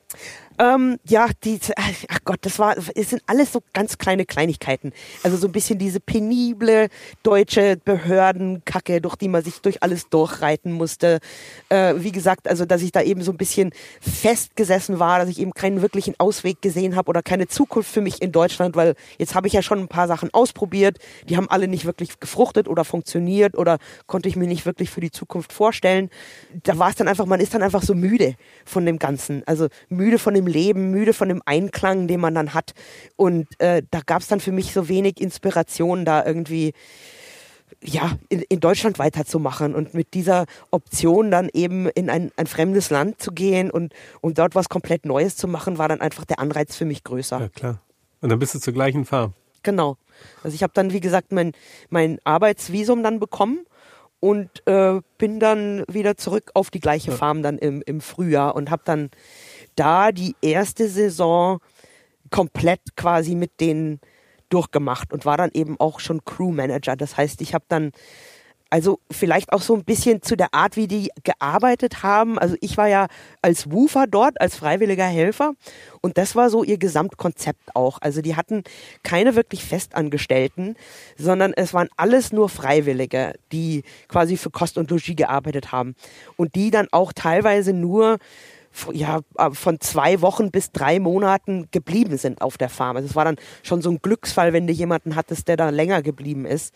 Ähm, 0.61 0.99
ja, 1.07 1.27
die, 1.43 1.59
ach 1.75 2.19
Gott, 2.23 2.37
das 2.41 2.59
war, 2.59 2.75
es 2.77 3.09
sind 3.09 3.23
alles 3.25 3.51
so 3.51 3.63
ganz 3.73 3.97
kleine 3.97 4.25
Kleinigkeiten. 4.25 4.93
Also 5.23 5.35
so 5.35 5.47
ein 5.47 5.51
bisschen 5.51 5.79
diese 5.79 5.99
penible 5.99 6.89
deutsche 7.23 7.77
Behördenkacke, 7.83 9.01
durch 9.01 9.15
die 9.15 9.27
man 9.27 9.43
sich 9.43 9.61
durch 9.61 9.81
alles 9.81 10.07
durchreiten 10.09 10.71
musste. 10.71 11.19
Äh, 11.69 11.95
wie 11.97 12.11
gesagt, 12.11 12.47
also 12.47 12.65
dass 12.65 12.83
ich 12.83 12.91
da 12.91 13.01
eben 13.01 13.23
so 13.23 13.31
ein 13.31 13.37
bisschen 13.37 13.71
festgesessen 14.01 14.99
war, 14.99 15.17
dass 15.17 15.29
ich 15.29 15.39
eben 15.39 15.55
keinen 15.55 15.81
wirklichen 15.81 16.13
Ausweg 16.19 16.61
gesehen 16.61 16.95
habe 16.95 17.09
oder 17.09 17.23
keine 17.23 17.47
Zukunft 17.47 17.91
für 17.91 18.01
mich 18.01 18.21
in 18.21 18.31
Deutschland, 18.31 18.75
weil 18.75 18.93
jetzt 19.17 19.33
habe 19.33 19.47
ich 19.47 19.53
ja 19.53 19.63
schon 19.63 19.79
ein 19.79 19.87
paar 19.87 20.07
Sachen 20.07 20.31
ausprobiert, 20.31 20.99
die 21.27 21.37
haben 21.37 21.49
alle 21.49 21.67
nicht 21.67 21.85
wirklich 21.85 22.19
gefruchtet 22.19 22.67
oder 22.67 22.85
funktioniert 22.85 23.57
oder 23.57 23.79
konnte 24.05 24.29
ich 24.29 24.35
mir 24.35 24.47
nicht 24.47 24.67
wirklich 24.67 24.91
für 24.91 25.01
die 25.01 25.11
Zukunft 25.11 25.53
vorstellen. 25.53 26.11
Da 26.61 26.77
war 26.77 26.91
es 26.91 26.97
dann 26.97 27.07
einfach, 27.07 27.25
man 27.25 27.39
ist 27.39 27.55
dann 27.55 27.63
einfach 27.63 27.81
so 27.81 27.95
müde 27.95 28.35
von 28.63 28.85
dem 28.85 28.99
Ganzen, 28.99 29.41
also 29.47 29.67
müde 29.89 30.19
von 30.19 30.35
dem 30.35 30.50
Leben, 30.51 30.91
müde 30.91 31.13
von 31.13 31.29
dem 31.29 31.41
Einklang, 31.45 32.07
den 32.07 32.19
man 32.19 32.35
dann 32.35 32.53
hat. 32.53 32.73
Und 33.15 33.47
äh, 33.59 33.81
da 33.89 34.01
gab 34.05 34.21
es 34.21 34.27
dann 34.27 34.39
für 34.39 34.51
mich 34.51 34.73
so 34.73 34.87
wenig 34.89 35.19
Inspiration, 35.19 36.05
da 36.05 36.25
irgendwie 36.25 36.73
ja, 37.83 38.11
in, 38.29 38.41
in 38.41 38.59
Deutschland 38.59 38.99
weiterzumachen 38.99 39.73
und 39.73 39.93
mit 39.93 40.13
dieser 40.13 40.45
Option 40.69 41.31
dann 41.31 41.49
eben 41.53 41.87
in 41.89 42.09
ein, 42.09 42.31
ein 42.35 42.47
fremdes 42.47 42.89
Land 42.89 43.21
zu 43.21 43.31
gehen 43.31 43.71
und 43.71 43.93
um 44.21 44.33
dort 44.33 44.55
was 44.55 44.69
komplett 44.69 45.05
Neues 45.05 45.35
zu 45.35 45.47
machen, 45.47 45.77
war 45.77 45.87
dann 45.87 46.01
einfach 46.01 46.25
der 46.25 46.39
Anreiz 46.39 46.75
für 46.75 46.85
mich 46.85 47.03
größer. 47.03 47.39
Ja, 47.39 47.49
klar. 47.49 47.81
Und 48.21 48.29
dann 48.29 48.39
bist 48.39 48.53
du 48.53 48.59
zur 48.59 48.73
gleichen 48.73 49.05
Farm. 49.05 49.33
Genau. 49.63 49.97
Also 50.43 50.53
ich 50.53 50.63
habe 50.63 50.73
dann, 50.75 50.93
wie 50.93 50.99
gesagt, 50.99 51.31
mein, 51.31 51.53
mein 51.89 52.19
Arbeitsvisum 52.23 53.01
dann 53.03 53.19
bekommen 53.19 53.65
und 54.19 54.49
äh, 54.67 55.01
bin 55.17 55.39
dann 55.39 55.83
wieder 55.91 56.17
zurück 56.17 56.51
auf 56.53 56.69
die 56.69 56.79
gleiche 56.79 57.11
Farm 57.11 57.41
dann 57.41 57.57
im, 57.57 57.81
im 57.85 58.01
Frühjahr 58.01 58.55
und 58.55 58.69
habe 58.69 58.83
dann 58.85 59.09
da 59.75 60.11
die 60.11 60.35
erste 60.41 60.87
Saison 60.87 61.59
komplett 62.29 62.95
quasi 62.95 63.35
mit 63.35 63.59
denen 63.59 63.99
durchgemacht 64.49 65.13
und 65.13 65.25
war 65.25 65.37
dann 65.37 65.51
eben 65.53 65.79
auch 65.79 65.99
schon 65.99 66.23
Crewmanager. 66.25 66.95
Das 66.95 67.17
heißt, 67.17 67.41
ich 67.41 67.53
habe 67.53 67.65
dann 67.67 67.91
also 68.71 68.99
vielleicht 69.11 69.51
auch 69.51 69.61
so 69.61 69.75
ein 69.75 69.83
bisschen 69.83 70.21
zu 70.21 70.37
der 70.37 70.53
Art, 70.53 70.77
wie 70.77 70.87
die 70.87 71.11
gearbeitet 71.23 72.03
haben. 72.03 72.39
Also 72.39 72.55
ich 72.61 72.77
war 72.77 72.87
ja 72.87 73.07
als 73.41 73.69
Woofer 73.69 74.07
dort, 74.07 74.39
als 74.39 74.55
freiwilliger 74.55 75.05
Helfer 75.05 75.53
und 75.99 76.17
das 76.17 76.37
war 76.37 76.49
so 76.49 76.63
ihr 76.63 76.77
Gesamtkonzept 76.77 77.75
auch. 77.75 77.97
Also 78.01 78.21
die 78.21 78.37
hatten 78.37 78.63
keine 79.03 79.35
wirklich 79.35 79.65
Festangestellten, 79.65 80.77
sondern 81.17 81.51
es 81.53 81.73
waren 81.73 81.89
alles 81.97 82.31
nur 82.31 82.47
Freiwillige, 82.47 83.33
die 83.51 83.83
quasi 84.07 84.37
für 84.37 84.49
Kost 84.49 84.77
und 84.77 84.89
Logis 84.89 85.17
gearbeitet 85.17 85.73
haben 85.73 85.95
und 86.37 86.55
die 86.55 86.71
dann 86.71 86.87
auch 86.91 87.11
teilweise 87.11 87.73
nur 87.73 88.19
ja, 88.93 89.21
äh, 89.37 89.51
von 89.51 89.79
zwei 89.79 90.21
Wochen 90.21 90.51
bis 90.51 90.71
drei 90.71 90.99
Monaten 90.99 91.67
geblieben 91.71 92.17
sind 92.17 92.41
auf 92.41 92.57
der 92.57 92.69
Farm. 92.69 92.97
Also 92.97 93.07
es 93.07 93.15
war 93.15 93.25
dann 93.25 93.37
schon 93.63 93.81
so 93.81 93.89
ein 93.89 94.01
Glücksfall, 94.01 94.53
wenn 94.53 94.67
du 94.67 94.73
jemanden 94.73 95.15
hattest, 95.15 95.47
der 95.47 95.57
da 95.57 95.69
länger 95.69 96.01
geblieben 96.01 96.45
ist. 96.45 96.73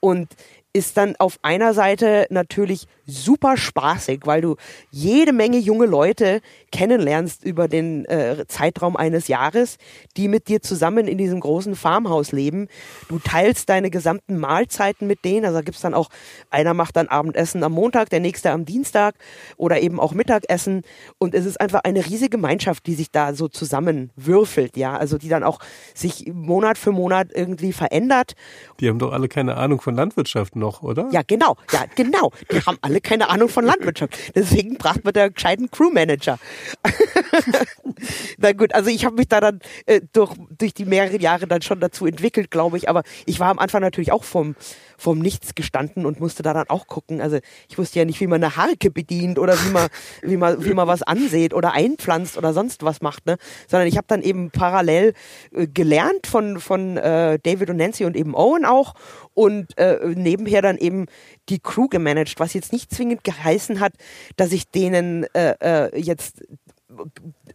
Und 0.00 0.28
ist 0.76 0.96
dann 0.96 1.14
auf 1.20 1.38
einer 1.42 1.72
Seite 1.72 2.26
natürlich 2.30 2.88
super 3.06 3.56
spaßig, 3.56 4.22
weil 4.24 4.40
du 4.40 4.56
jede 4.90 5.32
Menge 5.32 5.58
junge 5.58 5.86
Leute 5.86 6.40
kennenlernst 6.72 7.44
über 7.44 7.68
den 7.68 8.04
äh, 8.06 8.44
Zeitraum 8.48 8.96
eines 8.96 9.28
Jahres, 9.28 9.76
die 10.16 10.26
mit 10.26 10.48
dir 10.48 10.62
zusammen 10.62 11.06
in 11.06 11.16
diesem 11.16 11.38
großen 11.38 11.76
Farmhaus 11.76 12.32
leben. 12.32 12.66
Du 13.08 13.20
teilst 13.20 13.68
deine 13.68 13.90
gesamten 13.90 14.38
Mahlzeiten 14.38 15.06
mit 15.06 15.24
denen. 15.24 15.44
Also 15.44 15.60
gibt's 15.60 15.82
dann 15.82 15.94
auch, 15.94 16.10
einer 16.50 16.74
macht 16.74 16.96
dann 16.96 17.06
Abendessen 17.06 17.62
am 17.62 17.72
Montag, 17.72 18.10
der 18.10 18.20
nächste 18.20 18.50
am 18.50 18.64
Dienstag 18.64 19.14
oder 19.56 19.80
eben 19.80 20.00
auch 20.00 20.12
Mittagessen. 20.12 20.82
Und 21.18 21.34
es 21.34 21.46
ist 21.46 21.60
einfach 21.60 21.82
eine 21.84 22.04
riesige 22.04 22.30
Gemeinschaft, 22.30 22.86
die 22.86 22.94
sich 22.94 23.12
da 23.12 23.34
so 23.34 23.46
zusammenwürfelt, 23.46 24.76
ja. 24.76 24.96
Also 24.96 25.18
die 25.18 25.28
dann 25.28 25.44
auch 25.44 25.60
sich 25.94 26.32
Monat 26.32 26.78
für 26.78 26.90
Monat 26.90 27.28
irgendwie 27.32 27.72
verändert. 27.72 28.34
Die 28.80 28.88
haben 28.88 28.98
doch 28.98 29.12
alle 29.12 29.28
keine 29.28 29.56
Ahnung 29.56 29.80
von 29.80 29.94
Landwirtschaft 29.94 30.56
noch, 30.64 30.82
oder? 30.82 31.08
Ja, 31.12 31.20
genau. 31.26 31.56
Ja, 31.72 31.84
genau. 31.94 32.32
Die 32.50 32.60
haben 32.60 32.78
alle 32.80 33.00
keine 33.00 33.28
Ahnung 33.28 33.50
von 33.50 33.64
Landwirtschaft. 33.64 34.34
Deswegen 34.34 34.76
braucht 34.78 35.04
man 35.04 35.12
da 35.12 35.28
gescheiten 35.28 35.70
Crewmanager. 35.70 36.38
Na 38.38 38.52
gut, 38.52 38.74
also 38.74 38.88
ich 38.88 39.04
habe 39.04 39.16
mich 39.16 39.28
da 39.28 39.40
dann 39.40 39.60
äh, 39.84 40.00
durch, 40.12 40.32
durch 40.56 40.72
die 40.72 40.86
mehreren 40.86 41.20
Jahre 41.20 41.46
dann 41.46 41.60
schon 41.60 41.80
dazu 41.80 42.06
entwickelt, 42.06 42.50
glaube 42.50 42.78
ich. 42.78 42.88
Aber 42.88 43.02
ich 43.26 43.40
war 43.40 43.50
am 43.50 43.58
Anfang 43.58 43.82
natürlich 43.82 44.10
auch 44.10 44.24
vom, 44.24 44.56
vom 44.96 45.18
Nichts 45.18 45.54
gestanden 45.54 46.06
und 46.06 46.18
musste 46.18 46.42
da 46.42 46.54
dann 46.54 46.70
auch 46.70 46.86
gucken. 46.86 47.20
Also 47.20 47.38
ich 47.68 47.76
wusste 47.76 47.98
ja 47.98 48.06
nicht, 48.06 48.20
wie 48.20 48.26
man 48.26 48.42
eine 48.42 48.56
Harke 48.56 48.90
bedient 48.90 49.38
oder 49.38 49.54
wie 49.64 49.70
man, 49.70 49.88
wie 50.22 50.36
man, 50.38 50.64
wie 50.64 50.72
man 50.72 50.88
was 50.88 51.02
ansät 51.02 51.52
oder 51.52 51.72
einpflanzt 51.72 52.38
oder 52.38 52.54
sonst 52.54 52.82
was 52.84 53.02
macht, 53.02 53.26
ne? 53.26 53.36
Sondern 53.68 53.86
ich 53.86 53.98
habe 53.98 54.06
dann 54.08 54.22
eben 54.22 54.50
parallel 54.50 55.12
äh, 55.52 55.66
gelernt 55.66 56.26
von, 56.26 56.58
von 56.58 56.96
äh, 56.96 57.38
David 57.42 57.68
und 57.68 57.76
Nancy 57.76 58.06
und 58.06 58.16
eben 58.16 58.34
Owen 58.34 58.64
auch 58.64 58.94
und 59.34 59.76
äh, 59.76 59.98
nebenher 60.14 60.53
dann 60.62 60.78
eben 60.78 61.06
die 61.48 61.58
Crew 61.58 61.88
gemanagt, 61.88 62.38
was 62.38 62.54
jetzt 62.54 62.72
nicht 62.72 62.92
zwingend 62.92 63.24
geheißen 63.24 63.80
hat, 63.80 63.94
dass 64.36 64.52
ich 64.52 64.70
denen 64.70 65.24
äh, 65.34 65.54
äh, 65.60 65.98
jetzt 65.98 66.42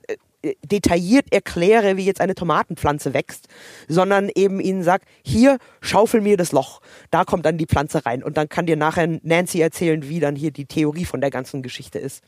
äh, 0.07 0.17
detailliert 0.63 1.33
erkläre, 1.33 1.97
wie 1.97 2.05
jetzt 2.05 2.21
eine 2.21 2.35
Tomatenpflanze 2.35 3.13
wächst, 3.13 3.47
sondern 3.87 4.29
eben 4.33 4.59
ihnen 4.59 4.83
sag, 4.83 5.01
hier 5.21 5.57
schaufel 5.81 6.21
mir 6.21 6.37
das 6.37 6.53
Loch, 6.53 6.81
da 7.11 7.25
kommt 7.25 7.45
dann 7.45 7.57
die 7.57 7.65
Pflanze 7.65 8.05
rein. 8.05 8.23
Und 8.23 8.37
dann 8.37 8.47
kann 8.47 8.65
dir 8.65 8.77
nachher 8.77 9.19
Nancy 9.23 9.59
erzählen, 9.59 10.07
wie 10.07 10.19
dann 10.19 10.35
hier 10.35 10.51
die 10.51 10.65
Theorie 10.65 11.05
von 11.05 11.19
der 11.19 11.29
ganzen 11.29 11.61
Geschichte 11.61 11.99
ist. 11.99 12.23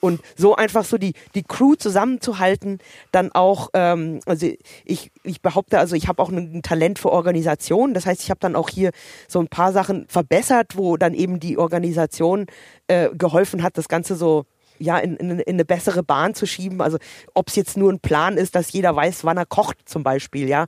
Und 0.00 0.20
so 0.36 0.54
einfach 0.54 0.84
so 0.84 0.98
die 0.98 1.14
die 1.34 1.42
Crew 1.42 1.74
zusammenzuhalten, 1.74 2.78
dann 3.10 3.32
auch, 3.32 3.70
ähm, 3.74 4.20
also 4.26 4.46
ich 4.84 5.10
ich 5.24 5.42
behaupte, 5.42 5.78
also 5.78 5.96
ich 5.96 6.06
habe 6.06 6.22
auch 6.22 6.30
ein, 6.30 6.62
Talent 6.62 6.98
für 6.98 7.10
Organisation, 7.10 7.94
das 7.94 8.06
heißt, 8.06 8.22
ich 8.22 8.30
habe 8.30 8.40
dann 8.40 8.56
auch 8.56 8.68
hier 8.68 8.90
so 9.26 9.40
ein 9.40 9.48
paar 9.48 9.72
Sachen 9.72 10.06
verbessert, 10.08 10.76
wo 10.76 10.96
dann 10.96 11.14
eben 11.14 11.40
die 11.40 11.58
Organisation 11.58 12.46
äh, 12.86 13.10
geholfen 13.14 13.62
hat, 13.62 13.78
das 13.78 13.88
Ganze 13.88 14.14
so 14.14 14.46
ja, 14.78 14.98
in, 14.98 15.16
in, 15.16 15.38
in 15.38 15.54
eine 15.54 15.64
bessere 15.64 16.02
Bahn 16.02 16.34
zu 16.34 16.46
schieben. 16.46 16.80
Also 16.80 16.98
ob 17.34 17.48
es 17.48 17.56
jetzt 17.56 17.76
nur 17.76 17.92
ein 17.92 18.00
Plan 18.00 18.36
ist, 18.36 18.54
dass 18.54 18.72
jeder 18.72 18.94
weiß, 18.94 19.24
wann 19.24 19.36
er 19.36 19.46
kocht 19.46 19.88
zum 19.88 20.02
Beispiel, 20.02 20.48
ja. 20.48 20.66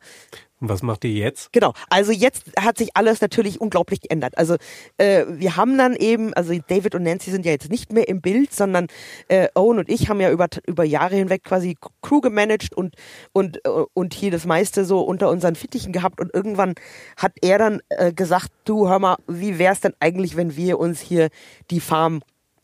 Und 0.60 0.68
was 0.68 0.82
macht 0.82 1.04
ihr 1.04 1.12
jetzt? 1.12 1.52
Genau, 1.52 1.72
also 1.88 2.12
jetzt 2.12 2.52
hat 2.58 2.76
sich 2.76 2.90
alles 2.94 3.22
natürlich 3.22 3.60
unglaublich 3.60 4.02
geändert. 4.02 4.36
Also 4.36 4.56
äh, 4.98 5.24
wir 5.26 5.56
haben 5.56 5.78
dann 5.78 5.96
eben, 5.96 6.34
also 6.34 6.52
David 6.68 6.94
und 6.94 7.02
Nancy 7.02 7.30
sind 7.30 7.46
ja 7.46 7.52
jetzt 7.52 7.70
nicht 7.70 7.92
mehr 7.92 8.08
im 8.08 8.20
Bild, 8.20 8.52
sondern 8.52 8.88
äh, 9.28 9.48
Owen 9.54 9.78
und 9.78 9.88
ich 9.88 10.10
haben 10.10 10.20
ja 10.20 10.30
über, 10.30 10.48
über 10.66 10.84
Jahre 10.84 11.16
hinweg 11.16 11.44
quasi 11.44 11.78
Crew 12.02 12.20
gemanagt 12.20 12.74
und, 12.74 12.94
und, 13.32 13.64
äh, 13.64 13.70
und 13.94 14.12
hier 14.12 14.30
das 14.30 14.44
meiste 14.44 14.84
so 14.84 15.00
unter 15.00 15.30
unseren 15.30 15.54
Fittichen 15.54 15.92
gehabt 15.92 16.20
und 16.20 16.34
irgendwann 16.34 16.74
hat 17.16 17.32
er 17.40 17.56
dann 17.56 17.80
äh, 17.88 18.12
gesagt, 18.12 18.50
du 18.64 18.86
hör 18.86 18.98
mal, 18.98 19.16
wie 19.26 19.58
wär's 19.58 19.80
denn 19.80 19.94
eigentlich, 19.98 20.36
wenn 20.36 20.56
wir 20.56 20.78
uns 20.78 21.00
hier 21.00 21.30
die 21.70 21.80
Farm 21.80 22.20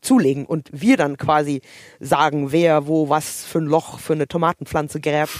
zulegen 0.07 0.45
und 0.45 0.69
wir 0.71 0.97
dann 0.97 1.17
quasi 1.17 1.61
sagen, 1.99 2.51
wer 2.51 2.87
wo 2.87 3.09
was 3.09 3.43
für 3.45 3.59
ein 3.59 3.65
Loch 3.65 3.99
für 3.99 4.13
eine 4.13 4.27
Tomatenpflanze 4.27 4.99
gräbt 4.99 5.39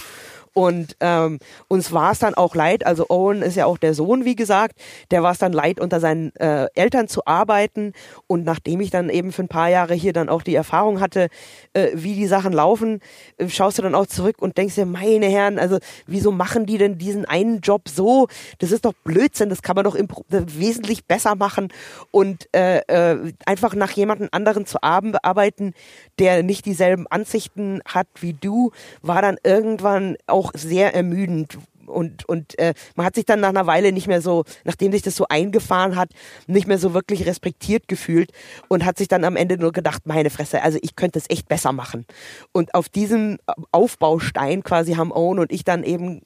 und 0.58 0.96
ähm, 0.98 1.38
uns 1.68 1.92
war 1.92 2.10
es 2.10 2.18
dann 2.18 2.34
auch 2.34 2.56
leid, 2.56 2.84
also 2.84 3.06
Owen 3.10 3.42
ist 3.42 3.54
ja 3.54 3.66
auch 3.66 3.78
der 3.78 3.94
Sohn, 3.94 4.24
wie 4.24 4.34
gesagt, 4.34 4.76
der 5.12 5.22
war 5.22 5.30
es 5.30 5.38
dann 5.38 5.52
leid, 5.52 5.78
unter 5.78 6.00
seinen 6.00 6.34
äh, 6.34 6.66
Eltern 6.74 7.06
zu 7.06 7.24
arbeiten. 7.26 7.92
Und 8.26 8.44
nachdem 8.44 8.80
ich 8.80 8.90
dann 8.90 9.08
eben 9.08 9.30
für 9.30 9.44
ein 9.44 9.48
paar 9.48 9.68
Jahre 9.68 9.94
hier 9.94 10.12
dann 10.12 10.28
auch 10.28 10.42
die 10.42 10.56
Erfahrung 10.56 10.98
hatte, 10.98 11.28
äh, 11.74 11.90
wie 11.94 12.16
die 12.16 12.26
Sachen 12.26 12.52
laufen, 12.52 12.98
äh, 13.36 13.48
schaust 13.48 13.78
du 13.78 13.82
dann 13.82 13.94
auch 13.94 14.06
zurück 14.06 14.42
und 14.42 14.58
denkst 14.58 14.74
dir, 14.74 14.84
meine 14.84 15.26
Herren, 15.26 15.60
also 15.60 15.78
wieso 16.08 16.32
machen 16.32 16.66
die 16.66 16.76
denn 16.76 16.98
diesen 16.98 17.24
einen 17.24 17.60
Job 17.60 17.88
so? 17.88 18.26
Das 18.58 18.72
ist 18.72 18.84
doch 18.84 18.94
Blödsinn, 19.04 19.50
das 19.50 19.62
kann 19.62 19.76
man 19.76 19.84
doch 19.84 19.96
wesentlich 20.28 21.04
besser 21.04 21.36
machen 21.36 21.68
und 22.10 22.48
äh, 22.52 22.78
äh, 22.88 23.32
einfach 23.46 23.76
nach 23.76 23.92
jemandem 23.92 24.28
anderen 24.32 24.66
zu 24.66 24.82
arbeiten, 24.82 25.72
der 26.18 26.42
nicht 26.42 26.66
dieselben 26.66 27.06
Ansichten 27.06 27.80
hat 27.84 28.08
wie 28.18 28.32
du, 28.32 28.72
war 29.02 29.22
dann 29.22 29.36
irgendwann 29.44 30.16
auch 30.26 30.47
auch 30.48 30.52
sehr 30.58 30.94
ermüdend 30.94 31.58
und, 31.86 32.28
und 32.28 32.58
äh, 32.58 32.74
man 32.96 33.06
hat 33.06 33.14
sich 33.14 33.24
dann 33.24 33.40
nach 33.40 33.48
einer 33.48 33.66
Weile 33.66 33.92
nicht 33.92 34.06
mehr 34.06 34.20
so, 34.20 34.44
nachdem 34.64 34.92
sich 34.92 35.02
das 35.02 35.16
so 35.16 35.26
eingefahren 35.28 35.96
hat, 35.96 36.10
nicht 36.46 36.66
mehr 36.66 36.78
so 36.78 36.92
wirklich 36.92 37.26
respektiert 37.26 37.88
gefühlt 37.88 38.30
und 38.68 38.84
hat 38.84 38.98
sich 38.98 39.08
dann 39.08 39.24
am 39.24 39.36
Ende 39.36 39.56
nur 39.56 39.72
gedacht, 39.72 40.02
meine 40.04 40.28
Fresse, 40.30 40.62
also 40.62 40.78
ich 40.82 40.96
könnte 40.96 41.18
es 41.18 41.30
echt 41.30 41.48
besser 41.48 41.72
machen. 41.72 42.04
Und 42.52 42.74
auf 42.74 42.90
diesem 42.90 43.38
Aufbaustein 43.72 44.62
quasi 44.62 44.94
haben 44.94 45.12
Owen 45.12 45.38
und 45.38 45.50
ich 45.50 45.64
dann 45.64 45.82
eben 45.82 46.20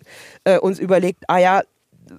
äh, 0.44 0.58
uns 0.58 0.80
überlegt, 0.80 1.24
ah 1.28 1.38
ja, 1.38 1.62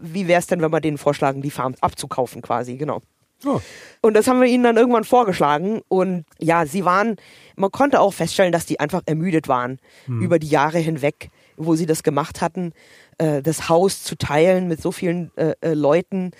wie 0.02 0.28
wäre 0.28 0.40
es 0.40 0.48
denn, 0.48 0.62
wenn 0.62 0.72
wir 0.72 0.80
denen 0.80 0.98
vorschlagen, 0.98 1.42
die 1.42 1.52
Farm 1.52 1.76
abzukaufen 1.82 2.42
quasi, 2.42 2.78
genau. 2.78 3.02
Oh. 3.46 3.60
Und 4.02 4.14
das 4.14 4.28
haben 4.28 4.40
wir 4.40 4.48
ihnen 4.48 4.64
dann 4.64 4.78
irgendwann 4.78 5.04
vorgeschlagen. 5.04 5.82
Und 5.90 6.24
ja, 6.40 6.66
sie 6.66 6.86
waren, 6.86 7.18
man 7.58 7.72
konnte 7.72 8.00
auch 8.00 8.14
feststellen, 8.14 8.54
dass 8.54 8.66
die 8.66 8.80
einfach 8.80 9.02
ermüdet 9.06 9.50
waren 9.50 9.80
hm. 10.06 10.22
über 10.22 10.40
die 10.40 10.48
Jahre 10.48 10.80
hinweg 10.80 11.30
wo 11.58 11.76
sie 11.76 11.86
das 11.86 12.04
gemacht 12.04 12.42
hatten, 12.42 12.74
äh, 13.18 13.42
das 13.42 13.70
Haus 13.70 14.04
zu 14.04 14.16
teilen 14.16 14.68
mit 14.68 14.82
so 14.82 14.92
vielen 14.92 15.32
äh, 15.36 15.54
äh, 15.62 15.74
Leuten 15.74 16.32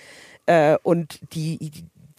äh, 0.46 0.76
und 0.82 1.20
die, 1.34 1.70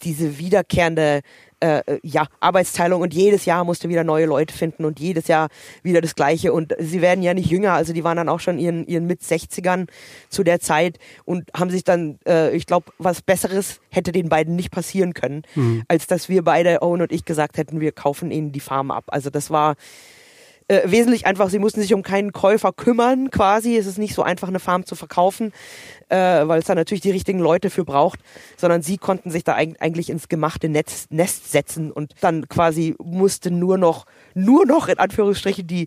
diese 0.02 0.38
wiederkehrende 0.38 1.22
äh, 1.60 1.82
ja, 2.02 2.26
Arbeitsteilung 2.40 3.00
und 3.00 3.14
jedes 3.14 3.46
Jahr 3.46 3.64
musste 3.64 3.88
wieder 3.88 4.04
neue 4.04 4.26
Leute 4.26 4.54
finden 4.54 4.84
und 4.84 5.00
jedes 5.00 5.26
Jahr 5.26 5.48
wieder 5.82 6.00
das 6.00 6.14
Gleiche 6.14 6.52
und 6.52 6.74
sie 6.78 7.00
werden 7.00 7.22
ja 7.22 7.32
nicht 7.32 7.50
jünger, 7.50 7.72
also 7.72 7.92
die 7.92 8.04
waren 8.04 8.16
dann 8.16 8.28
auch 8.28 8.40
schon 8.40 8.58
ihren, 8.58 8.86
ihren 8.86 9.06
Mit-60ern 9.06 9.88
zu 10.28 10.44
der 10.44 10.60
Zeit 10.60 10.98
und 11.24 11.50
haben 11.56 11.70
sich 11.70 11.82
dann, 11.82 12.18
äh, 12.26 12.54
ich 12.54 12.66
glaube, 12.66 12.92
was 12.98 13.22
Besseres 13.22 13.80
hätte 13.90 14.12
den 14.12 14.28
beiden 14.28 14.54
nicht 14.54 14.70
passieren 14.70 15.14
können, 15.14 15.42
mhm. 15.54 15.84
als 15.88 16.06
dass 16.06 16.28
wir 16.28 16.44
beide, 16.44 16.82
Owen 16.82 17.00
und 17.00 17.12
ich, 17.12 17.24
gesagt 17.24 17.56
hätten, 17.56 17.80
wir 17.80 17.92
kaufen 17.92 18.30
ihnen 18.30 18.52
die 18.52 18.60
Farm 18.60 18.90
ab. 18.90 19.04
Also 19.08 19.30
das 19.30 19.50
war 19.50 19.76
äh, 20.68 20.82
wesentlich 20.90 21.26
einfach, 21.26 21.48
sie 21.48 21.58
mussten 21.58 21.80
sich 21.80 21.94
um 21.94 22.02
keinen 22.02 22.32
Käufer 22.32 22.72
kümmern 22.72 23.30
quasi. 23.30 23.76
Es 23.76 23.86
ist 23.86 23.98
nicht 23.98 24.14
so 24.14 24.22
einfach, 24.22 24.48
eine 24.48 24.58
Farm 24.58 24.84
zu 24.84 24.96
verkaufen, 24.96 25.52
äh, 26.08 26.16
weil 26.16 26.58
es 26.58 26.66
da 26.66 26.74
natürlich 26.74 27.02
die 27.02 27.10
richtigen 27.10 27.38
Leute 27.38 27.70
für 27.70 27.84
braucht, 27.84 28.20
sondern 28.56 28.82
sie 28.82 28.98
konnten 28.98 29.30
sich 29.30 29.44
da 29.44 29.54
eigentlich 29.54 30.10
ins 30.10 30.28
gemachte 30.28 30.68
Netz, 30.68 31.06
Nest 31.10 31.52
setzen 31.52 31.92
und 31.92 32.14
dann 32.20 32.48
quasi 32.48 32.94
musste 32.98 33.50
nur 33.50 33.78
noch, 33.78 34.06
nur 34.34 34.66
noch 34.66 34.88
in 34.88 34.98
Anführungsstrichen 34.98 35.66
die, 35.66 35.86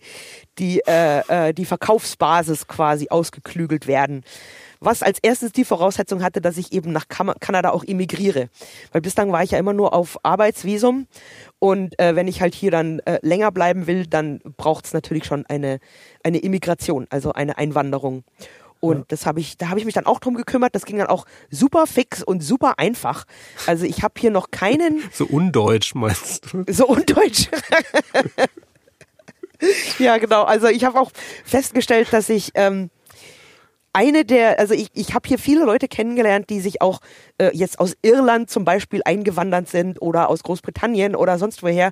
die, 0.58 0.82
äh, 0.88 1.50
äh, 1.50 1.54
die 1.54 1.66
Verkaufsbasis 1.66 2.68
quasi 2.68 3.10
ausgeklügelt 3.10 3.88
werden 3.88 4.24
was 4.80 5.04
als 5.04 5.20
erstes 5.20 5.52
die 5.52 5.66
Voraussetzung 5.66 6.24
hatte, 6.24 6.42
dass 6.42 6.58
ich 6.58 6.72
eben 6.72 6.92
nach 6.92 7.08
Kanada 7.08 7.72
auch 7.72 7.84
emigriere. 7.84 8.50
Weil 8.92 9.02
bislang 9.02 9.32
war 9.32 9.44
ich 9.44 9.52
ja 9.52 9.60
immer 9.60 9.74
nur 9.74 9.94
auf 9.94 10.18
Arbeitsvisum 10.24 11.08
und 11.60 12.00
äh, 12.00 12.16
wenn 12.16 12.28
ich 12.28 12.42
halt 12.42 12.56
hier 12.56 12.72
dann 12.72 13.00
äh, 13.00 13.20
länger 13.22 13.52
bleiben 13.52 13.86
will, 13.86 14.08
dann 14.08 14.40
braucht 14.58 14.86
es 14.86 14.94
natürlich 14.94 15.26
schon 15.26 15.46
eine, 15.46 15.80
eine 16.24 16.40
Immigration, 16.40 17.06
also 17.10 17.34
eine 17.34 17.58
Einwanderung. 17.58 18.24
Und 18.80 18.98
ja. 19.00 19.06
das 19.10 19.26
habe 19.26 19.42
ich, 19.42 19.58
da 19.58 19.68
habe 19.70 19.80
ich 19.80 19.86
mich 19.86 19.94
dann 19.94 20.06
auch 20.06 20.20
drum 20.20 20.36
gekümmert. 20.36 20.74
Das 20.74 20.86
ging 20.86 20.98
dann 20.98 21.08
auch 21.08 21.26
super 21.50 21.86
fix 21.86 22.24
und 22.24 22.42
super 22.42 22.80
einfach. 22.80 23.26
Also 23.68 23.86
ich 23.86 24.04
habe 24.04 24.14
hier 24.18 24.32
noch 24.32 24.52
keinen. 24.52 25.04
So 25.12 25.26
undeutsch 25.26 25.96
meinst 25.96 26.54
du? 26.54 26.64
So 26.72 26.88
undeutsch. 26.88 27.50
ja, 30.00 30.18
genau. 30.18 30.44
Also 30.44 30.68
ich 30.68 30.86
habe 30.86 31.00
auch 31.00 31.12
festgestellt, 31.44 32.08
dass 32.12 32.30
ich 32.30 32.52
ähm, 32.54 32.90
eine 33.94 34.26
der, 34.26 34.60
also 34.60 34.74
ich, 34.74 34.90
ich 34.94 35.14
habe 35.14 35.28
hier 35.28 35.40
viele 35.40 35.66
Leute 35.66 35.88
kennengelernt, 35.88 36.50
die 36.50 36.60
sich 36.60 36.82
auch 36.82 37.00
äh, 37.38 37.50
jetzt 37.54 37.80
aus 37.80 37.96
Irland 38.02 38.50
zum 38.50 38.66
Beispiel 38.66 39.02
eingewandert 39.06 39.68
sind 39.68 40.02
oder 40.02 40.30
aus 40.30 40.44
Großbritannien 40.44 41.16
oder 41.16 41.38
sonst 41.38 41.64
woher 41.64 41.92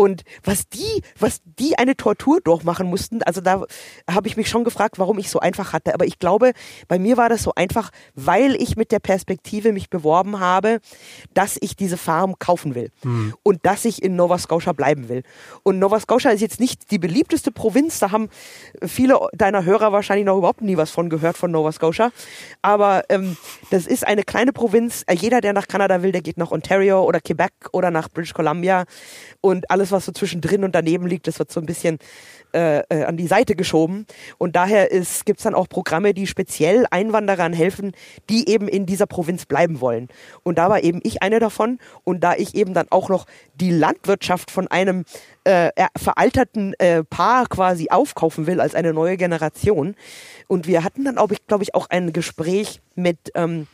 und 0.00 0.22
was 0.44 0.66
die, 0.70 1.02
was 1.18 1.42
die 1.44 1.76
eine 1.76 1.94
Tortur 1.94 2.40
durchmachen 2.40 2.86
mussten, 2.86 3.22
also 3.22 3.42
da 3.42 3.66
habe 4.10 4.28
ich 4.28 4.38
mich 4.38 4.48
schon 4.48 4.64
gefragt, 4.64 4.98
warum 4.98 5.18
ich 5.18 5.28
so 5.28 5.40
einfach 5.40 5.74
hatte. 5.74 5.92
Aber 5.92 6.06
ich 6.06 6.18
glaube, 6.18 6.52
bei 6.88 6.98
mir 6.98 7.18
war 7.18 7.28
das 7.28 7.42
so 7.42 7.52
einfach, 7.54 7.90
weil 8.14 8.54
ich 8.54 8.76
mit 8.76 8.92
der 8.92 8.98
Perspektive 8.98 9.74
mich 9.74 9.90
beworben 9.90 10.40
habe, 10.40 10.80
dass 11.34 11.58
ich 11.60 11.76
diese 11.76 11.98
Farm 11.98 12.38
kaufen 12.38 12.74
will 12.74 12.90
hm. 13.02 13.34
und 13.42 13.66
dass 13.66 13.84
ich 13.84 14.02
in 14.02 14.16
Nova 14.16 14.38
Scotia 14.38 14.72
bleiben 14.72 15.10
will. 15.10 15.22
Und 15.64 15.78
Nova 15.78 16.00
Scotia 16.00 16.30
ist 16.30 16.40
jetzt 16.40 16.60
nicht 16.60 16.90
die 16.90 16.98
beliebteste 16.98 17.52
Provinz. 17.52 17.98
Da 17.98 18.10
haben 18.10 18.30
viele 18.82 19.20
deiner 19.34 19.66
Hörer 19.66 19.92
wahrscheinlich 19.92 20.24
noch 20.24 20.38
überhaupt 20.38 20.62
nie 20.62 20.78
was 20.78 20.90
von 20.90 21.10
gehört 21.10 21.36
von 21.36 21.50
Nova 21.50 21.72
Scotia. 21.72 22.10
Aber 22.62 23.04
ähm, 23.10 23.36
das 23.70 23.86
ist 23.86 24.06
eine 24.06 24.22
kleine 24.22 24.54
Provinz. 24.54 25.04
Jeder, 25.12 25.42
der 25.42 25.52
nach 25.52 25.68
Kanada 25.68 26.02
will, 26.02 26.12
der 26.12 26.22
geht 26.22 26.38
nach 26.38 26.52
Ontario 26.52 27.04
oder 27.04 27.20
Quebec 27.20 27.52
oder 27.72 27.90
nach 27.90 28.08
British 28.08 28.32
Columbia 28.32 28.86
und 29.42 29.70
alles, 29.70 29.89
was 29.92 30.06
so 30.06 30.12
zwischendrin 30.12 30.64
und 30.64 30.74
daneben 30.74 31.06
liegt, 31.06 31.26
das 31.26 31.38
wird 31.38 31.50
so 31.50 31.60
ein 31.60 31.66
bisschen 31.66 31.98
äh, 32.52 32.80
äh, 32.88 33.04
an 33.04 33.16
die 33.16 33.26
Seite 33.26 33.54
geschoben. 33.54 34.06
Und 34.38 34.56
daher 34.56 34.88
gibt 34.88 35.38
es 35.38 35.44
dann 35.44 35.54
auch 35.54 35.68
Programme, 35.68 36.14
die 36.14 36.26
speziell 36.26 36.86
Einwanderern 36.90 37.52
helfen, 37.52 37.92
die 38.28 38.48
eben 38.48 38.66
in 38.66 38.86
dieser 38.86 39.06
Provinz 39.06 39.46
bleiben 39.46 39.80
wollen. 39.80 40.08
Und 40.42 40.58
da 40.58 40.68
war 40.68 40.82
eben 40.82 41.00
ich 41.04 41.22
eine 41.22 41.38
davon. 41.38 41.78
Und 42.02 42.24
da 42.24 42.34
ich 42.34 42.54
eben 42.54 42.74
dann 42.74 42.86
auch 42.90 43.08
noch 43.08 43.26
die 43.54 43.70
Landwirtschaft 43.70 44.50
von 44.50 44.66
einem 44.68 45.04
äh, 45.44 45.70
veralterten 45.96 46.74
äh, 46.78 47.04
Paar 47.04 47.46
quasi 47.46 47.88
aufkaufen 47.90 48.46
will 48.46 48.60
als 48.60 48.74
eine 48.74 48.92
neue 48.92 49.16
Generation. 49.16 49.94
Und 50.48 50.66
wir 50.66 50.82
hatten 50.82 51.04
dann 51.04 51.16
glaube 51.46 51.62
ich, 51.62 51.74
auch 51.74 51.88
ein 51.88 52.12
Gespräch 52.12 52.80
mit 52.96 53.18
ähm, 53.34 53.66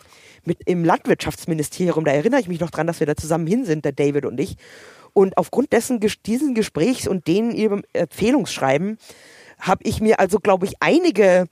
mit 0.47 0.59
im 0.67 0.85
Landwirtschaftsministerium. 0.85 2.05
Da 2.05 2.13
erinnere 2.13 2.41
ich 2.41 2.49
mich 2.49 2.61
noch 2.61 2.71
dran, 2.71 2.87
dass 2.87 3.01
wir 3.01 3.07
da 3.07 3.17
zusammen 3.17 3.47
hin 3.47 3.65
sind, 3.65 3.85
der 3.85 3.93
David 3.93 4.25
und 4.25 4.39
ich. 4.39 4.57
Und 5.17 5.39
aufgrund 5.39 5.73
dessen, 5.73 5.99
diesen 6.27 6.55
Gesprächs 6.55 7.09
und 7.09 7.27
denen 7.27 7.51
ihrem 7.51 7.85
Empfehlungsschreiben 7.95 8.99
habe 9.59 9.81
ich 9.85 10.03
mir 10.03 10.21
also, 10.21 10.41
glaube 10.41 10.67
ich, 10.67 10.75
einige 10.81 11.47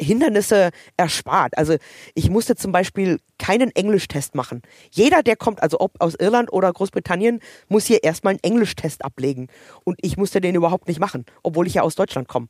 Hindernisse 0.00 0.70
erspart. 0.96 1.56
Also 1.56 1.76
ich 2.14 2.30
musste 2.30 2.56
zum 2.56 2.72
Beispiel 2.72 3.18
keinen 3.38 3.70
Englischtest 3.74 4.34
machen. 4.34 4.62
Jeder, 4.90 5.22
der 5.22 5.36
kommt, 5.36 5.62
also 5.62 5.80
ob 5.80 5.92
aus 6.00 6.14
Irland 6.14 6.52
oder 6.52 6.72
Großbritannien, 6.72 7.40
muss 7.68 7.86
hier 7.86 8.02
erstmal 8.02 8.32
einen 8.32 8.42
Englischtest 8.42 9.04
ablegen. 9.04 9.48
Und 9.84 9.98
ich 10.02 10.16
musste 10.16 10.40
den 10.40 10.54
überhaupt 10.54 10.88
nicht 10.88 11.00
machen, 11.00 11.24
obwohl 11.42 11.66
ich 11.66 11.74
ja 11.74 11.82
aus 11.82 11.94
Deutschland 11.94 12.28
komme. 12.28 12.48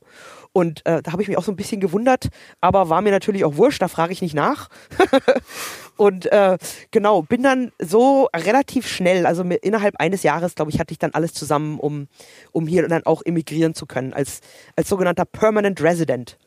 Und 0.51 0.85
äh, 0.85 1.01
da 1.01 1.11
habe 1.11 1.21
ich 1.21 1.27
mich 1.27 1.37
auch 1.37 1.43
so 1.43 1.51
ein 1.51 1.55
bisschen 1.55 1.79
gewundert, 1.79 2.29
aber 2.59 2.89
war 2.89 3.01
mir 3.01 3.11
natürlich 3.11 3.45
auch 3.45 3.55
wurscht, 3.55 3.81
da 3.81 3.87
frage 3.87 4.13
ich 4.13 4.21
nicht 4.21 4.33
nach. 4.33 4.69
und 5.97 6.25
äh, 6.31 6.57
genau, 6.91 7.21
bin 7.21 7.43
dann 7.43 7.71
so 7.79 8.29
relativ 8.35 8.87
schnell, 8.87 9.25
also 9.25 9.43
mit, 9.43 9.63
innerhalb 9.63 9.95
eines 9.99 10.23
Jahres, 10.23 10.55
glaube 10.55 10.71
ich, 10.71 10.79
hatte 10.79 10.91
ich 10.91 10.99
dann 10.99 11.11
alles 11.13 11.33
zusammen, 11.33 11.79
um, 11.79 12.07
um 12.51 12.67
hier 12.67 12.87
dann 12.87 13.05
auch 13.05 13.21
emigrieren 13.23 13.75
zu 13.75 13.85
können, 13.85 14.13
als, 14.13 14.41
als 14.75 14.89
sogenannter 14.89 15.25
Permanent 15.25 15.81
Resident 15.81 16.37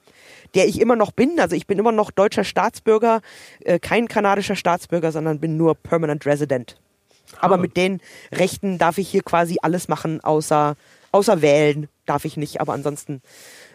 der 0.55 0.69
ich 0.69 0.81
immer 0.81 0.97
noch 0.97 1.13
bin. 1.13 1.39
Also 1.41 1.57
ich 1.57 1.67
bin 1.67 1.79
immer 1.79 1.93
noch 1.93 2.11
deutscher 2.11 2.45
Staatsbürger, 2.45 3.21
äh, 3.61 3.79
kein 3.79 4.09
kanadischer 4.09 4.57
Staatsbürger, 4.57 5.13
sondern 5.13 5.41
bin 5.41 5.57
nur 5.57 5.75
Permanent 5.75 6.27
Resident. 6.27 6.77
Aber 7.41 7.55
ah. 7.55 7.59
mit 7.59 7.77
den 7.77 8.01
Rechten 8.33 8.79
darf 8.79 8.99
ich 8.99 9.09
hier 9.09 9.23
quasi 9.23 9.57
alles 9.63 9.89
machen, 9.89 10.21
außer, 10.23 10.77
außer 11.13 11.43
wählen 11.43 11.89
darf 12.07 12.25
ich 12.25 12.37
nicht. 12.37 12.61
Aber 12.61 12.73
ansonsten 12.73 13.23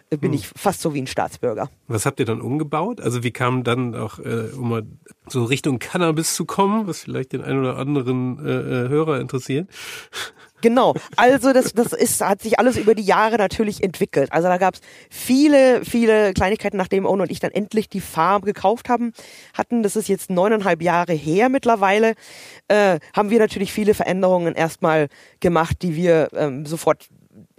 bin 0.10 0.32
hm. 0.32 0.34
ich 0.34 0.48
fast 0.48 0.82
so 0.82 0.94
wie 0.94 1.02
ein 1.02 1.08
Staatsbürger. 1.08 1.70
Was 1.88 2.06
habt 2.06 2.20
ihr 2.20 2.26
dann 2.26 2.42
umgebaut? 2.42 3.02
Also 3.02 3.24
wie 3.24 3.32
kam 3.32 3.64
dann 3.64 3.96
auch, 3.96 4.20
äh, 4.20 4.50
um 4.56 4.70
mal 4.70 4.84
so 5.28 5.44
Richtung 5.44 5.80
Cannabis 5.80 6.36
zu 6.36 6.46
kommen, 6.46 6.88
was 6.88 7.02
vielleicht 7.02 7.34
den 7.34 7.42
einen 7.42 7.60
oder 7.60 7.78
anderen 7.78 8.40
äh, 8.46 8.86
äh 8.86 8.90
Hörer 8.90 9.20
interessiert? 9.20 9.70
Genau. 10.62 10.96
Also 11.18 11.54
das, 11.54 11.74
das 11.74 11.94
ist, 11.94 12.22
hat 12.22 12.42
sich 12.42 12.58
alles 12.58 12.78
über 12.78 12.96
die 12.96 13.04
Jahre 13.04 13.38
natürlich 13.38 13.84
entwickelt. 13.84 14.32
Also 14.32 14.48
da 14.48 14.58
gab 14.58 14.74
es 14.74 14.82
viele, 15.10 15.86
viele 15.86 16.34
Kleinigkeiten, 16.34 16.78
nachdem 16.78 17.06
Owen 17.06 17.22
und 17.22 17.32
ich 17.32 17.40
dann 17.40 17.52
endlich 17.52 17.90
die 17.90 18.02
Farm 18.02 18.42
gekauft 18.42 18.90
haben, 18.90 19.14
hatten. 19.54 19.84
Das 19.84 19.96
ist 19.96 20.08
jetzt 20.08 20.32
neuneinhalb 20.32 20.82
Jahre 20.82 21.14
her 21.14 21.50
mittlerweile. 21.50 22.16
Äh, 22.68 23.00
haben 23.16 23.30
wir 23.30 23.38
natürlich 23.40 23.72
viele 23.72 23.94
Veränderungen 23.94 24.56
erstmal 24.56 25.10
gemacht, 25.40 25.78
die 25.84 25.96
wir 25.96 26.30
ähm, 26.34 26.66
sofort 26.66 27.08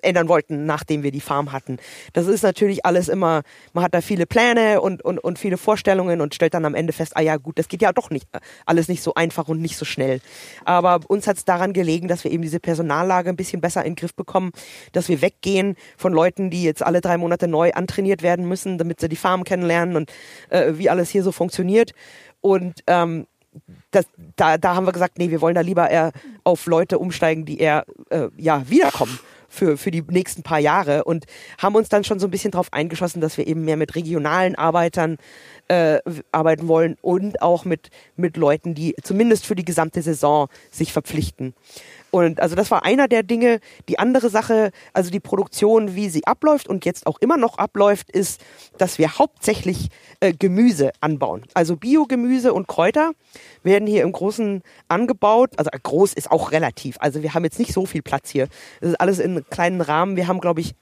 ändern 0.02 0.28
wollten, 0.28 0.66
nachdem 0.66 1.02
wir 1.02 1.10
die 1.10 1.20
Farm 1.20 1.52
hatten. 1.52 1.78
Das 2.12 2.26
ist 2.26 2.42
natürlich 2.42 2.84
alles 2.84 3.08
immer, 3.08 3.42
man 3.72 3.84
hat 3.84 3.94
da 3.94 4.00
viele 4.00 4.26
Pläne 4.26 4.80
und, 4.80 5.02
und, 5.04 5.18
und 5.18 5.38
viele 5.38 5.56
Vorstellungen 5.56 6.20
und 6.20 6.34
stellt 6.34 6.54
dann 6.54 6.64
am 6.64 6.74
Ende 6.74 6.92
fest, 6.92 7.16
ah 7.16 7.20
ja 7.20 7.36
gut, 7.36 7.58
das 7.58 7.68
geht 7.68 7.82
ja 7.82 7.92
doch 7.92 8.10
nicht, 8.10 8.28
alles 8.66 8.88
nicht 8.88 9.02
so 9.02 9.14
einfach 9.14 9.48
und 9.48 9.60
nicht 9.60 9.76
so 9.76 9.84
schnell. 9.84 10.20
Aber 10.64 11.00
uns 11.08 11.26
hat 11.26 11.36
es 11.36 11.44
daran 11.44 11.72
gelegen, 11.72 12.08
dass 12.08 12.24
wir 12.24 12.30
eben 12.30 12.42
diese 12.42 12.60
Personallage 12.60 13.30
ein 13.30 13.36
bisschen 13.36 13.60
besser 13.60 13.84
in 13.84 13.92
den 13.92 13.96
Griff 13.96 14.14
bekommen, 14.14 14.52
dass 14.92 15.08
wir 15.08 15.22
weggehen 15.22 15.76
von 15.96 16.12
Leuten, 16.12 16.50
die 16.50 16.62
jetzt 16.62 16.82
alle 16.82 17.00
drei 17.00 17.18
Monate 17.18 17.48
neu 17.48 17.72
antrainiert 17.72 18.22
werden 18.22 18.46
müssen, 18.48 18.78
damit 18.78 19.00
sie 19.00 19.08
die 19.08 19.16
Farm 19.16 19.44
kennenlernen 19.44 19.96
und 19.96 20.12
äh, 20.50 20.72
wie 20.74 20.90
alles 20.90 21.10
hier 21.10 21.22
so 21.22 21.32
funktioniert. 21.32 21.92
Und 22.40 22.82
ähm, 22.86 23.26
das, 23.90 24.06
da, 24.36 24.58
da 24.58 24.74
haben 24.74 24.86
wir 24.86 24.92
gesagt, 24.92 25.18
nee, 25.18 25.30
wir 25.30 25.40
wollen 25.40 25.54
da 25.54 25.62
lieber 25.62 25.90
eher 25.90 26.12
auf 26.44 26.66
Leute 26.66 26.98
umsteigen, 26.98 27.44
die 27.44 27.58
eher 27.58 27.84
äh, 28.10 28.28
ja, 28.36 28.68
wiederkommen 28.68 29.18
für, 29.48 29.76
für 29.76 29.90
die 29.90 30.02
nächsten 30.02 30.42
paar 30.42 30.58
Jahre 30.58 31.04
und 31.04 31.24
haben 31.58 31.74
uns 31.74 31.88
dann 31.88 32.04
schon 32.04 32.18
so 32.18 32.26
ein 32.26 32.30
bisschen 32.30 32.50
darauf 32.50 32.72
eingeschossen, 32.72 33.20
dass 33.20 33.36
wir 33.38 33.46
eben 33.46 33.64
mehr 33.64 33.76
mit 33.76 33.94
regionalen 33.94 34.54
Arbeitern 34.54 35.16
äh, 35.68 35.98
arbeiten 36.32 36.68
wollen 36.68 36.96
und 37.00 37.42
auch 37.42 37.64
mit, 37.64 37.90
mit 38.16 38.36
Leuten, 38.36 38.74
die 38.74 38.94
zumindest 39.02 39.46
für 39.46 39.54
die 39.54 39.64
gesamte 39.64 40.02
Saison 40.02 40.48
sich 40.70 40.92
verpflichten. 40.92 41.54
Und 42.10 42.40
also 42.40 42.54
das 42.54 42.70
war 42.70 42.84
einer 42.84 43.08
der 43.08 43.22
Dinge. 43.22 43.60
Die 43.88 43.98
andere 43.98 44.30
Sache, 44.30 44.70
also 44.92 45.10
die 45.10 45.20
Produktion, 45.20 45.94
wie 45.94 46.08
sie 46.08 46.26
abläuft 46.26 46.68
und 46.68 46.84
jetzt 46.84 47.06
auch 47.06 47.18
immer 47.20 47.36
noch 47.36 47.58
abläuft, 47.58 48.10
ist, 48.10 48.40
dass 48.78 48.98
wir 48.98 49.18
hauptsächlich 49.18 49.88
äh, 50.20 50.32
Gemüse 50.32 50.92
anbauen. 51.00 51.42
Also 51.54 51.76
Biogemüse 51.76 52.52
und 52.52 52.66
Kräuter 52.66 53.12
werden 53.62 53.86
hier 53.86 54.02
im 54.02 54.12
Großen 54.12 54.62
angebaut. 54.88 55.50
Also 55.56 55.70
groß 55.82 56.14
ist 56.14 56.30
auch 56.30 56.52
relativ. 56.52 56.96
Also 57.00 57.22
wir 57.22 57.34
haben 57.34 57.44
jetzt 57.44 57.58
nicht 57.58 57.72
so 57.72 57.84
viel 57.86 58.02
Platz 58.02 58.30
hier. 58.30 58.48
Das 58.80 58.90
ist 58.90 59.00
alles 59.00 59.18
in 59.18 59.44
kleinen 59.50 59.80
Rahmen. 59.80 60.16
Wir 60.16 60.28
haben, 60.28 60.40
glaube 60.40 60.60
ich, 60.60 60.74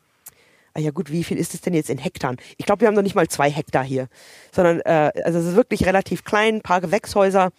ah 0.76 0.80
ja 0.80 0.90
gut, 0.90 1.10
wie 1.10 1.24
viel 1.24 1.38
ist 1.38 1.54
es 1.54 1.62
denn 1.62 1.74
jetzt 1.74 1.90
in 1.90 1.98
Hektar? 1.98 2.36
Ich 2.58 2.66
glaube, 2.66 2.82
wir 2.82 2.88
haben 2.88 2.94
noch 2.94 3.02
nicht 3.02 3.14
mal 3.14 3.28
zwei 3.28 3.50
Hektar 3.50 3.82
hier, 3.82 4.08
sondern 4.52 4.80
äh, 4.80 5.10
also 5.24 5.38
es 5.38 5.46
ist 5.46 5.56
wirklich 5.56 5.86
relativ 5.86 6.24
klein, 6.24 6.56
ein 6.56 6.62
paar 6.62 6.80
Gewächshäuser, 6.80 7.50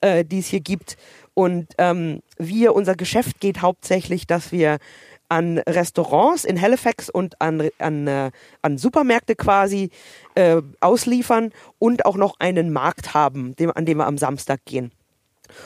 äh, 0.00 0.24
die 0.24 0.38
es 0.38 0.46
hier 0.46 0.60
gibt. 0.60 0.96
Und 1.34 1.68
ähm, 1.78 2.20
wir, 2.36 2.74
unser 2.74 2.94
Geschäft 2.94 3.40
geht 3.40 3.62
hauptsächlich, 3.62 4.26
dass 4.26 4.52
wir 4.52 4.78
an 5.28 5.58
Restaurants 5.58 6.44
in 6.44 6.60
Halifax 6.60 7.08
und 7.08 7.40
an, 7.40 7.70
an, 7.78 8.06
äh, 8.06 8.30
an 8.60 8.76
Supermärkte 8.76 9.34
quasi 9.34 9.90
äh, 10.34 10.60
ausliefern 10.80 11.52
und 11.78 12.04
auch 12.04 12.16
noch 12.16 12.34
einen 12.38 12.70
Markt 12.70 13.14
haben, 13.14 13.56
dem, 13.56 13.70
an 13.70 13.86
dem 13.86 13.96
wir 13.98 14.06
am 14.06 14.18
Samstag 14.18 14.60
gehen. 14.66 14.92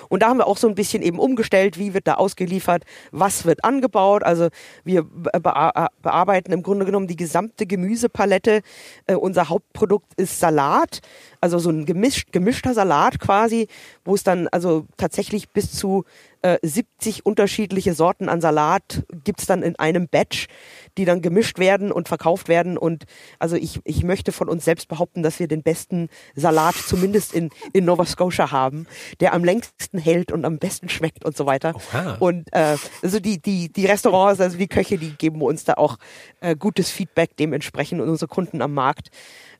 Und 0.09 0.23
da 0.23 0.29
haben 0.29 0.39
wir 0.39 0.47
auch 0.47 0.57
so 0.57 0.69
ein 0.69 0.75
bisschen 0.75 1.03
eben 1.03 1.19
umgestellt, 1.19 1.79
wie 1.79 1.95
wird 1.95 2.07
da 2.07 2.15
ausgeliefert, 2.15 2.85
was 3.13 3.45
wird 3.45 3.65
angebaut. 3.65 4.23
Also 4.23 4.49
wir 4.85 5.05
bearbeiten 5.05 6.53
im 6.53 6.63
Grunde 6.63 6.87
genommen 6.87 7.07
die 7.07 7.17
gesamte 7.17 7.67
Gemüsepalette. 7.67 8.63
Äh, 9.07 9.15
unser 9.15 9.49
Hauptprodukt 9.49 10.13
ist 10.17 10.41
Salat, 10.41 11.01
also 11.41 11.59
so 11.59 11.71
ein 11.71 11.87
gemischt, 11.87 12.33
gemischter 12.33 12.75
Salat 12.75 13.19
quasi, 13.21 13.69
wo 14.05 14.15
es 14.15 14.23
dann 14.23 14.49
also 14.49 14.87
tatsächlich 14.97 15.51
bis 15.51 15.73
zu 15.73 16.05
äh, 16.47 16.59
70 16.63 17.27
unterschiedliche 17.27 17.95
Sorten 17.95 18.29
an 18.29 18.41
Salat 18.41 19.05
gibt's 19.25 19.47
dann 19.47 19.63
in 19.63 19.77
einem 19.79 20.09
Batch, 20.09 20.47
die 20.97 21.05
dann 21.05 21.21
gemischt 21.21 21.59
werden 21.59 21.91
und 21.91 22.09
verkauft 22.09 22.49
werden. 22.49 22.79
Und 22.79 23.05
also 23.39 23.57
ich, 23.57 23.81
ich 23.85 24.05
möchte 24.05 24.33
von 24.33 24.49
uns 24.49 24.65
selbst 24.65 24.89
behaupten, 24.89 25.23
dass 25.23 25.41
wir 25.41 25.49
den 25.49 25.63
besten 25.63 26.09
Salat 26.35 26.75
zumindest 26.75 27.35
in, 27.35 27.51
in 27.73 27.85
Nova 27.85 28.05
Scotia 28.05 28.53
haben, 28.53 28.87
der 29.21 29.35
am 29.35 29.45
längsten 29.45 29.99
hält 29.99 30.31
und 30.31 30.45
am 30.45 30.59
besten 30.59 30.89
schmeckt 30.89 31.25
und 31.25 31.37
so 31.37 31.47
weiter. 31.47 31.75
Oha. 31.75 32.17
Und 32.21 32.53
äh, 32.53 32.77
also 33.03 33.19
die, 33.19 33.41
die, 33.41 33.73
die 33.73 33.87
Restaurants, 33.87 34.41
also 34.41 34.57
die 34.57 34.69
Köche, 34.69 34.99
die 34.99 35.11
geben 35.11 35.43
uns 35.43 35.65
da 35.65 35.75
auch 35.75 35.97
äh, 36.41 36.55
gutes 36.55 36.91
Feedback 36.91 37.37
dementsprechend 37.37 38.01
und 38.01 38.09
unsere 38.09 38.29
Kunden 38.29 38.63
am 38.63 38.73
Markt. 38.73 39.09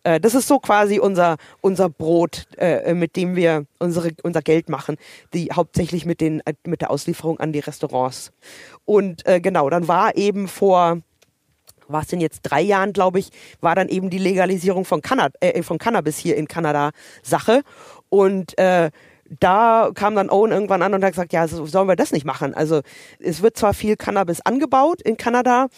Äh, 0.07 0.21
das 0.21 0.35
ist 0.35 0.47
so 0.47 0.61
quasi 0.61 1.01
unser, 1.01 1.37
unser 1.61 1.89
Brot, 1.89 2.47
äh, 2.59 2.95
mit 2.95 3.17
dem 3.17 3.35
wir 3.35 3.67
unsere, 3.81 4.13
unser 4.23 4.41
Geld 4.41 4.69
machen, 4.69 4.97
die 5.35 5.49
hauptsächlich 5.53 6.07
mit, 6.07 6.21
den, 6.21 6.43
mit 6.65 6.81
der 6.81 6.93
Auslieferung 6.93 7.41
an 7.41 7.53
die 7.53 7.59
Restaurants. 7.59 8.31
Und 8.85 9.27
äh, 9.27 9.41
genau, 9.41 9.69
dann 9.69 9.89
war 9.89 10.17
eben 10.17 10.47
vor 10.47 11.03
war 11.89 12.03
es 12.03 12.09
denn 12.09 12.21
jetzt 12.21 12.41
drei 12.43 12.63
Jahren, 12.63 12.93
glaube 12.93 13.21
ich, 13.21 13.31
war 13.61 13.77
dann 13.77 13.89
eben 13.89 14.11
die 14.11 14.19
Legalisierung 14.19 14.85
von, 14.85 15.03
Canna 15.03 15.29
äh, 15.39 15.63
von 15.63 15.79
Cannabis 15.79 16.19
hier 16.19 16.37
in 16.37 16.49
Kanada 16.49 16.91
Sache. 17.23 17.63
Und 18.09 18.59
äh, 18.59 18.91
da 19.41 19.91
kam 19.95 20.15
dann 20.15 20.31
Owen 20.31 20.53
irgendwann 20.53 20.83
an 20.83 20.95
und 20.95 21.05
hat 21.05 21.13
gesagt, 21.13 21.33
ja, 21.33 21.47
sollen 21.47 21.89
wir 21.89 21.97
das 21.97 22.13
nicht 22.13 22.25
machen? 22.25 22.55
Also 22.55 22.83
es 23.21 23.43
wird 23.43 23.57
zwar 23.57 23.75
viel 23.75 23.97
Cannabis 23.97 24.41
angebaut 24.41 25.01
in 25.03 25.17
Kanada, 25.17 25.65
äh, 25.65 25.69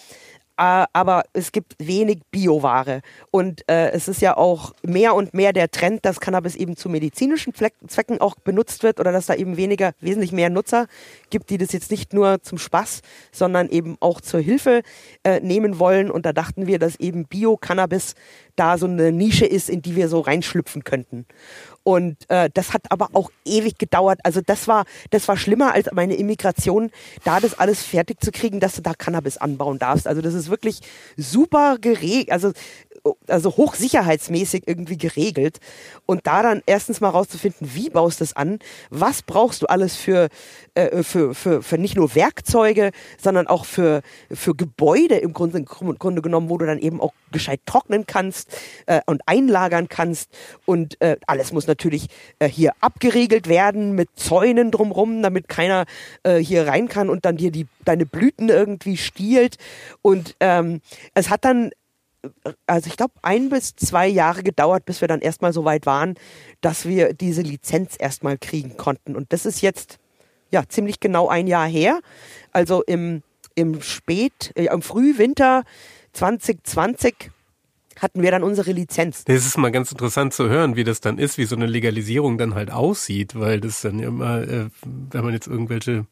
aber 0.59 1.23
es 1.33 1.53
gibt 1.53 1.77
wenig 1.79 2.21
Bioware. 2.31 3.03
Und 3.31 3.63
äh, 3.69 3.91
es 3.91 4.09
ist 4.09 4.21
ja 4.21 4.37
auch 4.37 4.73
mehr 4.83 5.15
und 5.15 5.33
mehr 5.33 5.53
der 5.53 5.71
Trend, 5.71 6.05
dass 6.05 6.21
Cannabis 6.21 6.57
eben 6.57 6.77
zu 6.77 6.89
medizinischen 6.89 7.55
Zwecken 7.55 8.21
auch 8.21 8.35
benutzt 8.37 8.83
wird 8.83 8.99
oder 8.99 9.13
dass 9.13 9.27
da 9.27 9.35
eben 9.35 9.57
weniger, 9.57 9.93
wesentlich 10.01 10.33
mehr 10.33 10.51
Nutzer 10.51 10.87
gibt, 11.31 11.51
die 11.51 11.59
das 11.59 11.73
jetzt 11.73 11.91
nicht 11.91 12.13
nur 12.13 12.43
zum 12.43 12.59
Spaß, 12.59 13.03
sondern 13.31 13.69
eben 13.69 13.97
auch 14.01 14.21
zur 14.21 14.41
Hilfe 14.41 14.83
äh, 15.23 15.41
nehmen 15.41 15.79
wollen. 15.79 16.11
Und 16.11 16.27
da 16.27 16.33
dachten 16.33 16.67
wir, 16.67 16.79
dass 16.79 16.97
eben 16.97 17.27
Bio-Cannabis 17.27 18.15
da 18.57 18.77
so 18.77 18.87
eine 18.87 19.13
Nische 19.13 19.47
ist, 19.47 19.71
in 19.71 19.83
die 19.83 19.95
wir 19.95 20.09
so 20.09 20.21
reinschlüpfen 20.21 20.83
könnten. 20.83 21.27
Und 21.89 22.29
äh, 22.29 22.51
das 22.53 22.75
hat 22.75 22.83
aber 22.91 23.09
auch 23.15 23.31
ewig 23.47 23.79
gedauert. 23.79 24.21
Also 24.23 24.43
das 24.45 24.69
war, 24.69 24.85
das 25.09 25.27
war 25.27 25.39
schlimmer 25.39 25.73
als 25.73 25.91
meine 25.91 26.17
Immigration, 26.17 26.91
da 27.25 27.41
das 27.41 27.59
alles 27.59 27.83
fertig 27.83 28.21
zu 28.21 28.31
kriegen, 28.31 28.61
dass 28.61 28.75
du 28.75 28.83
da 28.83 28.93
Cannabis 28.93 29.39
anbauen 29.39 29.79
darfst. 29.79 30.07
Also 30.07 30.21
das 30.21 30.35
ist 30.35 30.51
wirklich 30.51 30.81
super 31.17 31.79
geregelt. 31.81 32.31
Also 32.31 32.53
also 33.27 33.57
hochsicherheitsmäßig 33.57 34.65
irgendwie 34.67 34.99
geregelt. 34.99 35.59
Und 36.07 36.27
da 36.27 36.43
dann 36.43 36.63
erstens 36.67 37.01
mal 37.01 37.11
rauszufinden, 37.11 37.71
wie 37.75 37.91
baust 37.91 38.21
du 38.21 38.25
das 38.25 38.37
an, 38.37 38.59
was 38.91 39.23
brauchst 39.23 39.63
du 39.63 39.67
alles 39.67 39.97
für, 39.97 40.29
äh, 40.75 41.03
für, 41.03 41.35
für, 41.35 41.63
für 41.63 41.79
nicht 41.79 41.97
nur 41.97 42.15
Werkzeuge, 42.15 42.91
sondern 43.21 43.47
auch 43.47 43.65
für, 43.65 44.03
für 44.31 44.55
Gebäude 44.55 45.17
im 45.17 45.33
Grunde, 45.33 45.59
im 45.59 45.99
Grunde 45.99 46.23
genommen, 46.23 46.49
wo 46.49 46.59
du 46.59 46.67
dann 46.67 46.79
eben 46.79 47.01
auch 47.01 47.13
gescheit 47.31 47.61
trocknen 47.67 48.07
kannst 48.07 48.57
äh, 48.87 49.01
und 49.07 49.23
einlagern 49.27 49.89
kannst. 49.89 50.31
Und 50.67 51.01
äh, 51.01 51.17
alles 51.27 51.53
muss 51.53 51.67
natürlich 51.67 52.09
äh, 52.39 52.49
hier 52.49 52.73
abgeriegelt 52.81 53.49
werden 53.49 53.93
mit 53.93 54.09
Zäunen 54.17 54.71
drumrum, 54.71 55.23
damit 55.23 55.49
keiner 55.49 55.85
äh, 56.23 56.39
hier 56.39 56.67
rein 56.67 56.89
kann 56.89 57.09
und 57.09 57.25
dann 57.25 57.37
dir 57.37 57.51
die, 57.51 57.67
deine 57.85 58.07
Blüten 58.07 58.49
irgendwie 58.49 58.97
stiehlt. 58.97 59.57
Und 60.03 60.37
ähm, 60.41 60.81
es 61.15 61.31
hat 61.31 61.45
dann 61.45 61.71
also 62.67 62.89
ich 62.89 62.97
glaube, 62.97 63.15
ein 63.23 63.49
bis 63.49 63.75
zwei 63.77 64.07
Jahre 64.07 64.43
gedauert, 64.43 64.85
bis 64.85 65.01
wir 65.01 65.09
dann 65.09 65.21
erstmal 65.21 65.53
so 65.53 65.65
weit 65.65 65.87
waren, 65.87 66.15
dass 66.61 66.87
wir 66.87 67.15
diese 67.15 67.43
Lizenz 67.43 67.97
erstmal 67.99 68.39
kriegen 68.39 68.77
konnten. 68.77 69.17
Und 69.17 69.33
das 69.33 69.47
ist 69.47 69.61
jetzt 69.61 69.99
ja 70.51 70.65
ziemlich 70.69 71.01
genau 71.01 71.29
ein 71.29 71.47
Jahr 71.47 71.67
her. 71.67 72.01
Also 72.53 72.83
im, 72.83 73.23
im 73.55 73.83
Spät, 73.83 74.53
äh, 74.55 74.67
im 74.67 74.83
Frühwinter 74.83 75.65
2020 76.13 77.31
hatten 78.01 78.23
wir 78.23 78.31
dann 78.31 78.43
unsere 78.43 78.73
Lizenz. 78.73 79.25
Das 79.25 79.47
ist 79.47 79.59
mal 79.59 79.71
ganz 79.71 79.91
interessant 79.91 80.33
zu 80.33 80.49
hören, 80.49 80.77
wie 80.77 80.85
das 80.85 81.01
dann 81.01 81.19
ist, 81.19 81.39
wie 81.39 81.45
so 81.45 81.57
eine 81.57 81.67
Legalisierung 81.67 82.39
dann 82.39 82.55
halt 82.55 82.71
aussieht, 82.71 83.39
weil 83.39 83.61
das 83.61 83.83
dann 83.83 83.99
immer, 83.99 84.43
äh, 84.43 84.69
wenn 84.85 85.25
man 85.25 85.33
jetzt 85.33 85.47
irgendwelche 85.47 86.07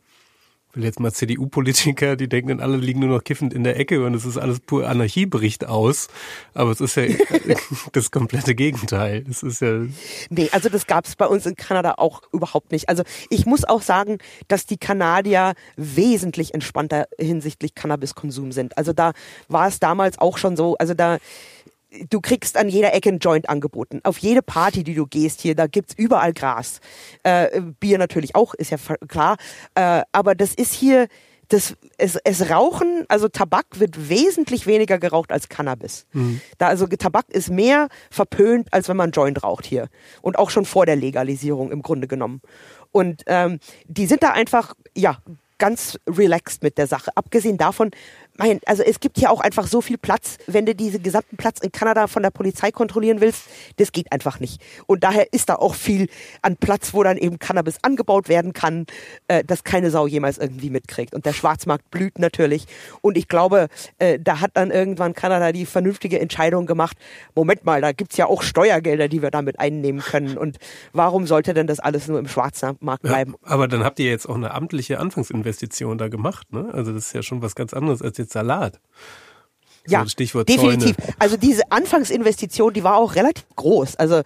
will 0.77 0.85
jetzt 0.85 1.01
mal 1.01 1.13
CDU-Politiker, 1.13 2.17
die 2.17 2.29
denken 2.29 2.49
dann 2.49 2.61
alle 2.61 2.77
liegen 2.77 3.01
nur 3.01 3.09
noch 3.09 3.25
kiffend 3.25 3.53
in 3.53 3.65
der 3.65 3.79
Ecke 3.81 4.05
und 4.05 4.15
es 4.15 4.25
ist 4.25 4.37
alles 4.37 4.61
pur 4.61 4.87
Anarchie 4.89 5.27
bricht 5.27 5.67
aus. 5.67 6.09
Aber 6.55 6.71
es 6.71 6.81
ist 6.81 6.97
ja 6.97 7.07
das 7.93 8.11
komplette 8.11 8.55
Gegenteil. 8.55 9.25
Es 9.29 9.43
ist 9.43 9.63
ja. 9.63 9.87
Nee, 10.31 10.49
also 10.53 10.69
das 10.69 10.87
gab 10.87 11.07
es 11.07 11.17
bei 11.17 11.27
uns 11.27 11.47
in 11.47 11.57
Kanada 11.57 11.95
auch 11.97 12.23
überhaupt 12.33 12.73
nicht. 12.73 12.89
Also 12.89 13.03
ich 13.31 13.47
muss 13.47 13.65
auch 13.65 13.83
sagen, 13.83 14.19
dass 14.49 14.67
die 14.67 14.77
Kanadier 14.77 15.55
wesentlich 15.77 16.55
entspannter 16.55 17.09
hinsichtlich 17.19 17.75
Cannabiskonsum 17.75 18.53
sind. 18.53 18.77
Also 18.77 18.93
da 18.93 19.13
war 19.49 19.69
es 19.69 19.81
damals 19.81 20.19
auch 20.19 20.39
schon 20.39 20.57
so, 20.57 20.77
also 20.77 20.95
da 20.95 21.19
du 22.09 22.21
kriegst 22.21 22.57
an 22.57 22.69
jeder 22.69 22.95
Ecke 22.95 23.11
ein 23.11 23.19
Joint 23.19 23.49
angeboten. 23.49 24.01
Auf 24.05 24.19
jede 24.19 24.43
Party, 24.43 24.85
die 24.85 24.95
du 24.95 25.07
gehst 25.07 25.41
hier, 25.41 25.55
da 25.55 25.67
gibt's 25.67 25.95
überall 25.97 26.33
Gras. 26.33 26.81
Äh, 27.23 27.61
Bier 27.81 27.99
natürlich 27.99 28.35
auch, 28.35 28.55
ist 28.55 28.71
ja 28.71 28.79
klar. 29.09 29.37
Äh, 29.75 30.03
aber 30.13 30.35
das 30.35 30.55
ist 30.55 30.73
hier, 30.73 31.09
das, 31.49 31.77
es, 31.97 32.17
es 32.25 32.51
Rauchen, 32.51 33.05
also 33.09 33.29
Tabak 33.29 33.67
wird 33.79 34.09
wesentlich 34.09 34.67
weniger 34.67 34.99
geraucht 34.99 35.31
als 35.31 35.49
Cannabis. 35.49 36.07
Mhm. 36.13 36.41
Da 36.59 36.69
also 36.69 36.87
Tabak 36.87 37.27
ist 37.29 37.51
mehr 37.51 37.89
verpönt, 38.11 38.73
als 38.73 38.89
wenn 38.89 38.97
man 38.97 39.13
Joint 39.13 39.43
raucht 39.43 39.65
hier. 39.65 39.89
Und 40.23 40.39
auch 40.39 40.51
schon 40.51 40.65
vor 40.65 40.87
der 40.87 40.97
Legalisierung 40.97 41.71
im 41.71 41.83
Grunde 41.83 42.09
genommen. 42.09 42.41
Und 42.91 43.23
ähm, 43.27 43.61
die 43.87 44.07
sind 44.07 44.23
da 44.23 44.31
einfach, 44.31 44.75
ja, 44.97 45.19
ganz 45.59 45.99
relaxed 46.07 46.63
mit 46.63 46.79
der 46.79 46.87
Sache. 46.87 47.11
Abgesehen 47.15 47.57
davon, 47.57 47.91
mein, 48.39 48.61
also 48.67 48.83
es 48.83 49.01
gibt 49.01 49.19
hier 49.19 49.31
auch 49.31 49.41
einfach 49.41 49.67
so 49.67 49.81
viel 49.81 49.99
Platz, 49.99 50.39
wenn 50.47 50.67
du 50.67 50.75
diesen 50.75 51.03
gesamten 51.03 51.37
Platz 51.37 51.61
in 51.61 51.73
Kanada 51.73 52.07
von 52.07 52.23
der 52.23 52.31
Polizei 52.31 52.71
kontrollieren 52.71 53.21
willst, 53.21 53.45
das 53.77 53.93
geht 53.93 54.13
einfach 54.13 54.41
nicht. 54.41 54.63
Und 54.87 55.05
daher 55.05 55.33
ist 55.33 55.49
da 55.49 55.57
auch 55.57 55.75
viel 55.75 56.09
an 56.43 56.57
Platz, 56.57 56.95
wo 56.95 57.03
dann 57.03 57.17
eben 57.17 57.39
Cannabis 57.39 57.79
angebaut 57.83 58.29
werden 58.29 58.53
kann, 58.53 58.87
äh, 59.29 59.45
das 59.45 59.65
keine 59.65 59.91
Sau 59.91 60.07
jemals 60.07 60.39
irgendwie 60.39 60.71
mitkriegt. 60.71 61.15
Und 61.15 61.27
der 61.27 61.33
Schwarzmarkt 61.33 61.91
blüht 61.91 62.19
natürlich. 62.19 62.67
Und 63.01 63.17
ich 63.17 63.29
glaube, 63.29 63.69
äh, 63.99 64.19
da 64.19 64.41
hat 64.41 64.53
dann 64.55 64.71
irgendwann 64.71 65.15
Kanada 65.15 65.53
die 65.53 65.67
vernünftige 65.67 66.21
Entscheidung 66.21 66.67
gemacht, 66.67 66.97
Moment 67.35 67.65
mal, 67.65 67.81
da 67.81 67.93
gibt's 67.93 68.17
ja 68.17 68.27
auch 68.27 68.43
Steuergelder, 68.43 69.09
die 69.09 69.23
wir 69.23 69.31
damit 69.31 69.61
einnehmen 69.61 70.01
können. 70.01 70.37
Und 70.39 70.59
warum 70.93 71.27
sollte 71.27 71.55
denn 71.55 71.67
das 71.67 71.81
alles 71.81 72.09
nur 72.09 72.19
im 72.19 72.29
Schwarzmarkt 72.29 73.03
bleiben? 73.03 73.35
Ja, 73.45 73.53
aber 73.53 73.69
dann 73.69 73.85
habt 73.85 73.99
ihr 73.99 74.11
jetzt 74.11 74.29
auch 74.29 74.35
eine 74.35 74.53
amtliche 74.53 74.99
Anfangsinvestition 75.01 75.99
da 75.99 76.09
gemacht, 76.09 76.53
ne? 76.53 76.69
Also 76.73 76.93
das 76.93 77.07
ist 77.07 77.13
ja 77.13 77.23
schon 77.23 77.43
was 77.43 77.55
ganz 77.55 77.73
anderes 77.73 78.03
als 78.03 78.19
jetzt 78.19 78.26
Salat. 78.31 78.81
So 79.87 79.93
ja, 79.93 80.07
Stichwort 80.07 80.49
definitiv. 80.49 80.97
Zäune. 80.97 81.15
Also 81.19 81.37
diese 81.37 81.71
Anfangsinvestition, 81.71 82.73
die 82.73 82.85
war 82.85 82.97
auch 82.97 83.15
relativ 83.15 83.47
groß. 83.55 83.97
Also 83.97 84.23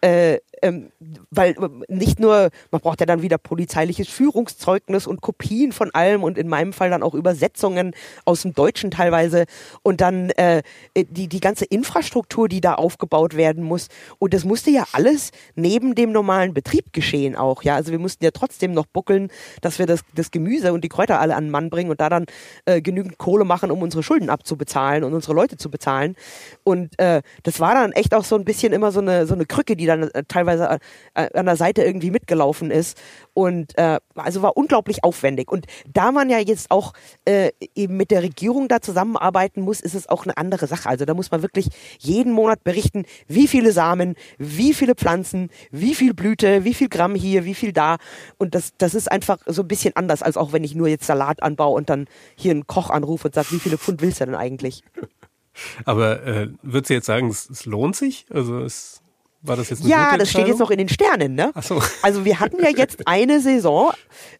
äh, 0.00 0.38
ähm, 0.64 0.90
weil 1.30 1.50
äh, 1.50 1.68
nicht 1.88 2.18
nur, 2.18 2.48
man 2.70 2.80
braucht 2.80 3.00
ja 3.00 3.06
dann 3.06 3.20
wieder 3.20 3.36
polizeiliches 3.36 4.08
Führungszeugnis 4.08 5.06
und 5.06 5.20
Kopien 5.20 5.72
von 5.72 5.90
allem 5.94 6.22
und 6.22 6.38
in 6.38 6.48
meinem 6.48 6.72
Fall 6.72 6.88
dann 6.88 7.02
auch 7.02 7.12
Übersetzungen 7.12 7.92
aus 8.24 8.42
dem 8.42 8.54
Deutschen 8.54 8.90
teilweise 8.90 9.44
und 9.82 10.00
dann 10.00 10.30
äh, 10.30 10.62
die, 10.96 11.28
die 11.28 11.40
ganze 11.40 11.66
Infrastruktur, 11.66 12.48
die 12.48 12.62
da 12.62 12.74
aufgebaut 12.74 13.36
werden 13.36 13.62
muss. 13.62 13.88
Und 14.18 14.32
das 14.32 14.44
musste 14.44 14.70
ja 14.70 14.84
alles 14.92 15.32
neben 15.54 15.94
dem 15.94 16.12
normalen 16.12 16.54
Betrieb 16.54 16.94
geschehen 16.94 17.36
auch. 17.36 17.62
Ja, 17.62 17.74
also 17.76 17.92
wir 17.92 17.98
mussten 17.98 18.24
ja 18.24 18.30
trotzdem 18.30 18.72
noch 18.72 18.86
buckeln, 18.86 19.28
dass 19.60 19.78
wir 19.78 19.84
das, 19.84 20.00
das 20.14 20.30
Gemüse 20.30 20.72
und 20.72 20.82
die 20.82 20.88
Kräuter 20.88 21.20
alle 21.20 21.36
an 21.36 21.44
den 21.44 21.50
Mann 21.50 21.68
bringen 21.68 21.90
und 21.90 22.00
da 22.00 22.08
dann 22.08 22.24
äh, 22.64 22.80
genügend 22.80 23.18
Kohle 23.18 23.44
machen, 23.44 23.70
um 23.70 23.82
unsere 23.82 24.02
Schulden 24.02 24.30
abzubezahlen 24.30 25.03
und 25.04 25.14
unsere 25.14 25.34
Leute 25.34 25.56
zu 25.56 25.70
bezahlen. 25.70 26.16
Und 26.62 26.98
äh, 26.98 27.22
das 27.42 27.60
war 27.60 27.74
dann 27.74 27.92
echt 27.92 28.14
auch 28.14 28.24
so 28.24 28.36
ein 28.36 28.44
bisschen 28.44 28.72
immer 28.72 28.92
so 28.92 29.00
eine, 29.00 29.26
so 29.26 29.34
eine 29.34 29.46
Krücke, 29.46 29.76
die 29.76 29.86
dann 29.86 30.04
äh, 30.10 30.24
teilweise 30.26 30.54
teilweise 30.54 30.78
äh, 31.14 31.38
an 31.38 31.46
der 31.46 31.56
Seite 31.56 31.82
irgendwie 31.82 32.10
mitgelaufen 32.10 32.70
ist. 32.70 33.00
Und 33.34 33.76
äh, 33.76 33.98
also 34.14 34.42
war 34.42 34.56
unglaublich 34.56 35.04
aufwendig. 35.04 35.50
Und 35.50 35.66
da 35.92 36.12
man 36.12 36.30
ja 36.30 36.38
jetzt 36.38 36.70
auch 36.70 36.92
äh, 37.24 37.50
eben 37.74 37.96
mit 37.96 38.10
der 38.10 38.22
Regierung 38.22 38.68
da 38.68 38.80
zusammenarbeiten 38.80 39.60
muss, 39.60 39.80
ist 39.80 39.94
es 39.94 40.08
auch 40.08 40.24
eine 40.24 40.36
andere 40.36 40.66
Sache. 40.66 40.88
Also 40.88 41.04
da 41.04 41.14
muss 41.14 41.30
man 41.30 41.42
wirklich 41.42 41.68
jeden 41.98 42.32
Monat 42.32 42.62
berichten, 42.64 43.04
wie 43.26 43.48
viele 43.48 43.72
Samen, 43.72 44.14
wie 44.38 44.72
viele 44.72 44.94
Pflanzen, 44.94 45.50
wie 45.70 45.94
viel 45.94 46.14
Blüte, 46.14 46.64
wie 46.64 46.74
viel 46.74 46.88
Gramm 46.88 47.14
hier, 47.14 47.44
wie 47.44 47.54
viel 47.54 47.72
da. 47.72 47.96
Und 48.38 48.54
das, 48.54 48.72
das 48.78 48.94
ist 48.94 49.10
einfach 49.10 49.38
so 49.46 49.62
ein 49.62 49.68
bisschen 49.68 49.96
anders, 49.96 50.22
als 50.22 50.36
auch 50.36 50.52
wenn 50.52 50.64
ich 50.64 50.74
nur 50.74 50.88
jetzt 50.88 51.06
Salat 51.06 51.42
anbaue 51.42 51.74
und 51.76 51.90
dann 51.90 52.06
hier 52.36 52.52
einen 52.52 52.66
Koch 52.66 52.90
anrufe 52.90 53.28
und 53.28 53.34
sage, 53.34 53.50
wie 53.50 53.58
viele 53.58 53.78
Pfund 53.78 54.00
willst 54.00 54.20
du 54.20 54.26
denn 54.26 54.34
eigentlich? 54.34 54.82
Aber 55.84 56.24
äh, 56.26 56.48
würdest 56.62 56.90
du 56.90 56.94
jetzt 56.94 57.06
sagen, 57.06 57.28
es, 57.28 57.48
es 57.48 57.66
lohnt 57.66 57.96
sich? 57.96 58.26
Also 58.30 58.60
es 58.60 59.03
war 59.46 59.56
das 59.56 59.70
jetzt 59.70 59.82
eine 59.82 59.90
Ja, 59.90 60.16
das 60.16 60.30
steht 60.30 60.48
jetzt 60.48 60.58
noch 60.58 60.70
in 60.70 60.78
den 60.78 60.88
Sternen, 60.88 61.34
ne? 61.34 61.52
Ach 61.54 61.62
so. 61.62 61.80
Also 62.02 62.24
wir 62.24 62.40
hatten 62.40 62.62
ja 62.62 62.70
jetzt 62.70 63.02
eine 63.06 63.40
Saison, 63.40 63.92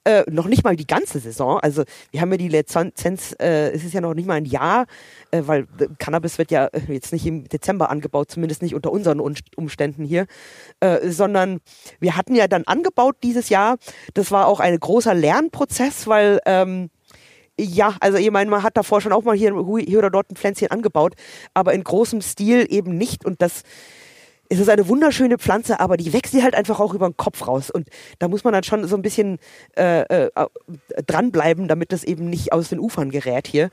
äh, 0.04 0.24
noch 0.30 0.46
nicht 0.46 0.64
mal 0.64 0.76
die 0.76 0.86
ganze 0.86 1.20
Saison. 1.20 1.60
Also 1.60 1.84
wir 2.10 2.20
haben 2.20 2.30
ja 2.32 2.38
die 2.38 2.48
Lizenz, 2.48 3.34
äh, 3.38 3.70
es 3.70 3.84
ist 3.84 3.92
ja 3.92 4.00
noch 4.00 4.14
nicht 4.14 4.26
mal 4.26 4.34
ein 4.34 4.46
Jahr, 4.46 4.86
äh, 5.30 5.42
weil 5.44 5.66
Cannabis 5.98 6.38
wird 6.38 6.50
ja 6.50 6.68
jetzt 6.88 7.12
nicht 7.12 7.26
im 7.26 7.48
Dezember 7.48 7.90
angebaut, 7.90 8.30
zumindest 8.30 8.62
nicht 8.62 8.74
unter 8.74 8.90
unseren 8.90 9.20
Umständen 9.20 10.04
hier, 10.04 10.26
äh, 10.80 11.08
sondern 11.10 11.60
wir 12.00 12.16
hatten 12.16 12.34
ja 12.34 12.48
dann 12.48 12.64
angebaut 12.64 13.16
dieses 13.22 13.50
Jahr. 13.50 13.76
Das 14.14 14.30
war 14.30 14.46
auch 14.46 14.60
ein 14.60 14.78
großer 14.78 15.14
Lernprozess, 15.14 16.06
weil 16.06 16.40
ähm, 16.46 16.90
ja, 17.58 17.94
also 18.00 18.18
ich 18.18 18.30
meine, 18.30 18.50
man 18.50 18.62
hat 18.62 18.76
davor 18.76 19.00
schon 19.00 19.12
auch 19.12 19.22
mal 19.22 19.36
hier, 19.36 19.54
hier 19.86 19.98
oder 19.98 20.10
dort 20.10 20.30
ein 20.30 20.36
Pflänzchen 20.36 20.70
angebaut, 20.70 21.14
aber 21.52 21.72
in 21.72 21.84
großem 21.84 22.20
Stil 22.20 22.66
eben 22.68 22.96
nicht 22.96 23.24
und 23.24 23.42
das 23.42 23.62
es 24.54 24.60
ist 24.60 24.68
eine 24.68 24.88
wunderschöne 24.88 25.38
Pflanze, 25.38 25.80
aber 25.80 25.96
die 25.96 26.12
wächst 26.12 26.32
dir 26.32 26.42
halt 26.42 26.54
einfach 26.54 26.80
auch 26.80 26.94
über 26.94 27.08
den 27.08 27.16
Kopf 27.16 27.46
raus. 27.46 27.70
Und 27.70 27.88
da 28.18 28.28
muss 28.28 28.44
man 28.44 28.52
dann 28.52 28.62
schon 28.62 28.86
so 28.86 28.96
ein 28.96 29.02
bisschen 29.02 29.38
äh, 29.76 30.02
äh, 30.02 30.30
dranbleiben, 31.06 31.68
damit 31.68 31.92
das 31.92 32.04
eben 32.04 32.30
nicht 32.30 32.52
aus 32.52 32.68
den 32.68 32.78
Ufern 32.78 33.10
gerät 33.10 33.46
hier. 33.46 33.70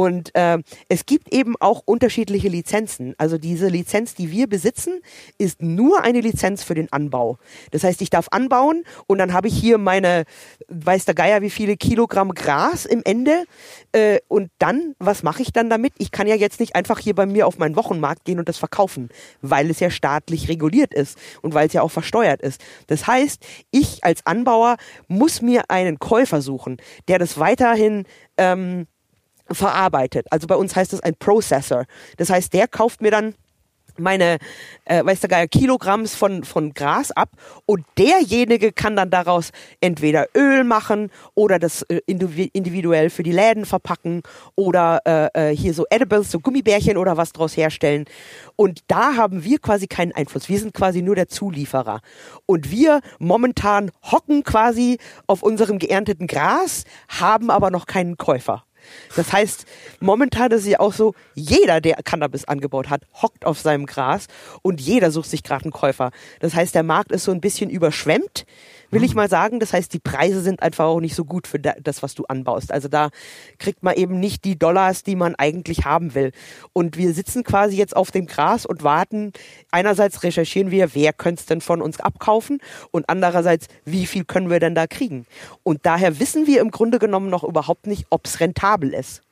Und 0.00 0.34
äh, 0.34 0.56
es 0.88 1.04
gibt 1.04 1.30
eben 1.30 1.56
auch 1.60 1.82
unterschiedliche 1.84 2.48
Lizenzen. 2.48 3.14
Also 3.18 3.36
diese 3.36 3.68
Lizenz, 3.68 4.14
die 4.14 4.30
wir 4.30 4.46
besitzen, 4.46 5.02
ist 5.36 5.60
nur 5.60 6.02
eine 6.02 6.22
Lizenz 6.22 6.62
für 6.62 6.72
den 6.72 6.90
Anbau. 6.90 7.36
Das 7.70 7.84
heißt, 7.84 8.00
ich 8.00 8.08
darf 8.08 8.28
anbauen 8.30 8.84
und 9.06 9.18
dann 9.18 9.34
habe 9.34 9.48
ich 9.48 9.54
hier 9.54 9.76
meine, 9.76 10.24
weiß 10.68 11.04
der 11.04 11.14
Geier, 11.14 11.42
wie 11.42 11.50
viele 11.50 11.76
Kilogramm 11.76 12.32
Gras 12.32 12.86
im 12.86 13.02
Ende. 13.04 13.44
Äh, 13.92 14.20
und 14.26 14.50
dann, 14.58 14.94
was 14.98 15.22
mache 15.22 15.42
ich 15.42 15.52
dann 15.52 15.68
damit? 15.68 15.92
Ich 15.98 16.12
kann 16.12 16.26
ja 16.26 16.34
jetzt 16.34 16.60
nicht 16.60 16.76
einfach 16.76 16.98
hier 16.98 17.14
bei 17.14 17.26
mir 17.26 17.46
auf 17.46 17.58
meinen 17.58 17.76
Wochenmarkt 17.76 18.24
gehen 18.24 18.38
und 18.38 18.48
das 18.48 18.56
verkaufen, 18.56 19.10
weil 19.42 19.68
es 19.68 19.80
ja 19.80 19.90
staatlich 19.90 20.48
reguliert 20.48 20.94
ist 20.94 21.18
und 21.42 21.52
weil 21.52 21.66
es 21.66 21.74
ja 21.74 21.82
auch 21.82 21.90
versteuert 21.90 22.40
ist. 22.40 22.58
Das 22.86 23.06
heißt, 23.06 23.44
ich 23.70 24.02
als 24.02 24.24
Anbauer 24.24 24.78
muss 25.08 25.42
mir 25.42 25.64
einen 25.68 25.98
Käufer 25.98 26.40
suchen, 26.40 26.78
der 27.06 27.18
das 27.18 27.38
weiterhin 27.38 28.06
ähm, 28.38 28.86
verarbeitet. 29.52 30.26
Also 30.30 30.46
bei 30.46 30.56
uns 30.56 30.76
heißt 30.76 30.92
es 30.92 31.00
ein 31.00 31.14
Processor. 31.14 31.84
Das 32.16 32.30
heißt, 32.30 32.52
der 32.52 32.68
kauft 32.68 33.00
mir 33.02 33.10
dann 33.10 33.34
meine, 34.00 34.38
äh, 34.84 35.04
weiß 35.04 35.20
der 35.20 35.28
Geier, 35.28 35.48
Kilogramms 35.48 36.14
von, 36.14 36.44
von 36.44 36.74
Gras 36.74 37.10
ab 37.12 37.30
und 37.66 37.84
derjenige 37.98 38.72
kann 38.72 38.96
dann 38.96 39.10
daraus 39.10 39.50
entweder 39.80 40.26
Öl 40.34 40.64
machen 40.64 41.10
oder 41.34 41.58
das 41.58 41.82
äh, 41.82 42.00
individuell 42.06 43.10
für 43.10 43.22
die 43.22 43.32
Läden 43.32 43.66
verpacken 43.66 44.22
oder 44.54 45.00
äh, 45.04 45.50
äh, 45.50 45.56
hier 45.56 45.74
so 45.74 45.84
Edibles, 45.90 46.30
so 46.30 46.40
Gummibärchen 46.40 46.96
oder 46.96 47.16
was 47.16 47.32
draus 47.32 47.56
herstellen. 47.56 48.06
Und 48.56 48.80
da 48.88 49.16
haben 49.16 49.44
wir 49.44 49.58
quasi 49.58 49.86
keinen 49.86 50.12
Einfluss. 50.12 50.48
Wir 50.48 50.58
sind 50.58 50.74
quasi 50.74 51.02
nur 51.02 51.14
der 51.14 51.28
Zulieferer. 51.28 52.00
Und 52.46 52.70
wir 52.70 53.00
momentan 53.18 53.90
hocken 54.02 54.42
quasi 54.42 54.98
auf 55.26 55.42
unserem 55.42 55.78
geernteten 55.78 56.26
Gras, 56.26 56.84
haben 57.08 57.50
aber 57.50 57.70
noch 57.70 57.86
keinen 57.86 58.16
Käufer. 58.16 58.64
Das 59.16 59.32
heißt, 59.32 59.66
momentan 60.00 60.50
ist 60.52 60.62
es 60.62 60.68
ja 60.68 60.80
auch 60.80 60.92
so, 60.92 61.14
jeder, 61.34 61.80
der 61.80 61.96
Cannabis 62.02 62.44
angebaut 62.44 62.90
hat, 62.90 63.02
hockt 63.22 63.44
auf 63.44 63.60
seinem 63.60 63.86
Gras 63.86 64.26
und 64.62 64.80
jeder 64.80 65.10
sucht 65.10 65.30
sich 65.30 65.42
gerade 65.42 65.64
einen 65.64 65.72
Käufer. 65.72 66.10
Das 66.40 66.54
heißt, 66.54 66.74
der 66.74 66.82
Markt 66.82 67.12
ist 67.12 67.24
so 67.24 67.32
ein 67.32 67.40
bisschen 67.40 67.70
überschwemmt 67.70 68.44
will 68.90 69.04
ich 69.04 69.12
mhm. 69.12 69.16
mal 69.16 69.28
sagen. 69.28 69.60
Das 69.60 69.72
heißt, 69.72 69.92
die 69.92 69.98
Preise 69.98 70.40
sind 70.40 70.62
einfach 70.62 70.86
auch 70.86 71.00
nicht 71.00 71.14
so 71.14 71.24
gut 71.24 71.46
für 71.46 71.58
das, 71.58 72.02
was 72.02 72.14
du 72.14 72.24
anbaust. 72.24 72.72
Also 72.72 72.88
da 72.88 73.10
kriegt 73.58 73.82
man 73.82 73.94
eben 73.94 74.20
nicht 74.20 74.44
die 74.44 74.58
Dollars, 74.58 75.02
die 75.02 75.16
man 75.16 75.34
eigentlich 75.34 75.84
haben 75.84 76.14
will. 76.14 76.32
Und 76.72 76.96
wir 76.96 77.12
sitzen 77.14 77.44
quasi 77.44 77.76
jetzt 77.76 77.96
auf 77.96 78.10
dem 78.10 78.26
Gras 78.26 78.66
und 78.66 78.82
warten. 78.82 79.32
Einerseits 79.70 80.22
recherchieren 80.22 80.70
wir, 80.70 80.94
wer 80.94 81.12
könnte 81.12 81.40
es 81.40 81.46
denn 81.46 81.60
von 81.60 81.82
uns 81.82 82.00
abkaufen 82.00 82.60
und 82.90 83.08
andererseits, 83.08 83.66
wie 83.84 84.06
viel 84.06 84.24
können 84.24 84.50
wir 84.50 84.60
denn 84.60 84.74
da 84.74 84.86
kriegen. 84.86 85.26
Und 85.62 85.86
daher 85.86 86.18
wissen 86.18 86.46
wir 86.46 86.60
im 86.60 86.70
Grunde 86.70 86.98
genommen 86.98 87.30
noch 87.30 87.44
überhaupt 87.44 87.86
nicht, 87.86 88.06
ob 88.10 88.26
es 88.26 88.40
rentabel 88.40 88.92
ist. 88.94 89.22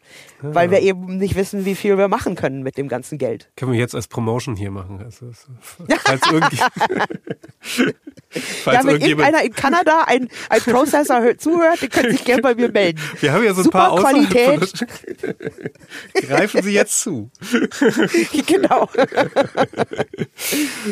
Ja. 0.43 0.55
Weil 0.55 0.71
wir 0.71 0.81
eben 0.81 1.17
nicht 1.17 1.35
wissen, 1.35 1.65
wie 1.65 1.75
viel 1.75 1.99
wir 1.99 2.09
machen 2.09 2.37
können 2.37 2.63
mit 2.63 2.77
dem 2.77 2.89
ganzen 2.89 3.19
Geld. 3.19 3.51
Können 3.57 3.73
wir 3.73 3.79
jetzt 3.79 3.95
als 3.95 4.07
Promotion 4.07 4.55
hier 4.55 4.71
machen. 4.71 5.01
Also, 5.03 5.31
falls 5.61 6.21
irgendwie 6.31 6.59
falls 8.65 8.77
ja, 8.77 8.87
wenn 8.87 9.01
irgendeiner 9.01 9.43
in 9.43 9.53
Kanada 9.53 10.05
ein, 10.07 10.29
ein 10.49 10.61
Processor 10.61 11.37
zuhört, 11.39 11.83
der 11.83 11.89
könnte 11.89 12.13
sich 12.13 12.25
gerne 12.25 12.43
bei 12.43 12.55
mir 12.55 12.71
melden. 12.71 13.01
Wir 13.21 13.33
haben 13.33 13.45
ja 13.45 13.53
so 13.53 13.63
ein 13.63 13.65
Super 13.65 13.79
paar 13.79 13.99
Qualität. 13.99 14.87
Greifen 16.15 16.63
Sie 16.63 16.73
jetzt 16.73 17.01
zu. 17.01 17.31
genau. 18.47 18.89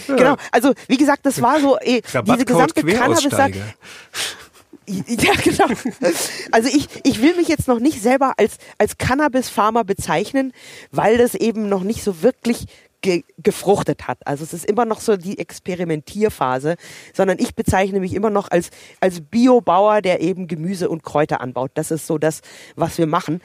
genau. 0.07 0.37
Also, 0.51 0.75
wie 0.89 0.97
gesagt, 0.97 1.25
das 1.25 1.41
war 1.41 1.61
so, 1.61 1.79
eh, 1.81 2.03
diese 2.03 2.45
gesamte 2.45 2.83
Cannabis-Sache. 2.83 3.75
Ja, 5.09 5.33
genau. 5.43 5.67
Also 6.53 6.69
ich, 6.69 6.89
ich 7.03 7.21
will 7.21 7.37
mich 7.37 7.49
jetzt 7.49 7.69
noch 7.69 7.81
nicht 7.81 8.01
selber 8.01 8.35
als, 8.37 8.57
als 8.79 8.99
Cannabis-Farmer 8.99 9.85
bezeichnen, 9.85 10.53
weil 10.91 11.19
das 11.19 11.35
eben 11.35 11.69
noch 11.69 11.83
nicht 11.83 12.03
so 12.03 12.23
wirklich 12.23 12.67
ge 13.03 13.23
gefruchtet 13.43 14.09
hat. 14.09 14.19
Also 14.27 14.45
es 14.45 14.53
ist 14.53 14.65
immer 14.65 14.85
noch 14.85 15.01
so 15.01 15.17
die 15.17 15.39
Experimentierphase, 15.39 16.77
sondern 17.13 17.39
ich 17.39 17.55
bezeichne 17.55 18.01
mich 18.01 18.15
immer 18.15 18.31
noch 18.31 18.51
als, 18.51 18.71
als 19.01 19.21
Biobauer, 19.21 20.03
der 20.03 20.21
eben 20.21 20.49
Gemüse 20.49 20.89
und 20.89 21.03
Kräuter 21.03 21.41
anbaut. 21.41 21.71
Das 21.75 21.91
ist 21.91 22.07
so 22.07 22.19
das, 22.19 22.41
was 22.75 22.99
wir 22.99 23.07
machen 23.07 23.41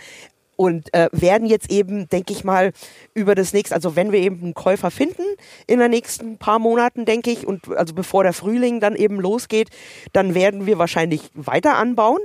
und 0.61 0.93
äh, 0.93 1.09
werden 1.11 1.47
jetzt 1.47 1.71
eben, 1.71 2.07
denke 2.07 2.33
ich 2.33 2.43
mal, 2.43 2.71
über 3.15 3.33
das 3.33 3.51
nächste, 3.51 3.73
also 3.73 3.95
wenn 3.95 4.11
wir 4.11 4.19
eben 4.19 4.43
einen 4.43 4.53
Käufer 4.53 4.91
finden 4.91 5.23
in 5.65 5.79
den 5.79 5.89
nächsten 5.89 6.37
paar 6.37 6.59
Monaten, 6.59 7.03
denke 7.03 7.31
ich, 7.31 7.47
und 7.47 7.67
also 7.75 7.95
bevor 7.95 8.21
der 8.21 8.33
Frühling 8.33 8.79
dann 8.79 8.95
eben 8.95 9.19
losgeht, 9.19 9.69
dann 10.13 10.35
werden 10.35 10.67
wir 10.67 10.77
wahrscheinlich 10.77 11.31
weiter 11.33 11.77
anbauen. 11.77 12.19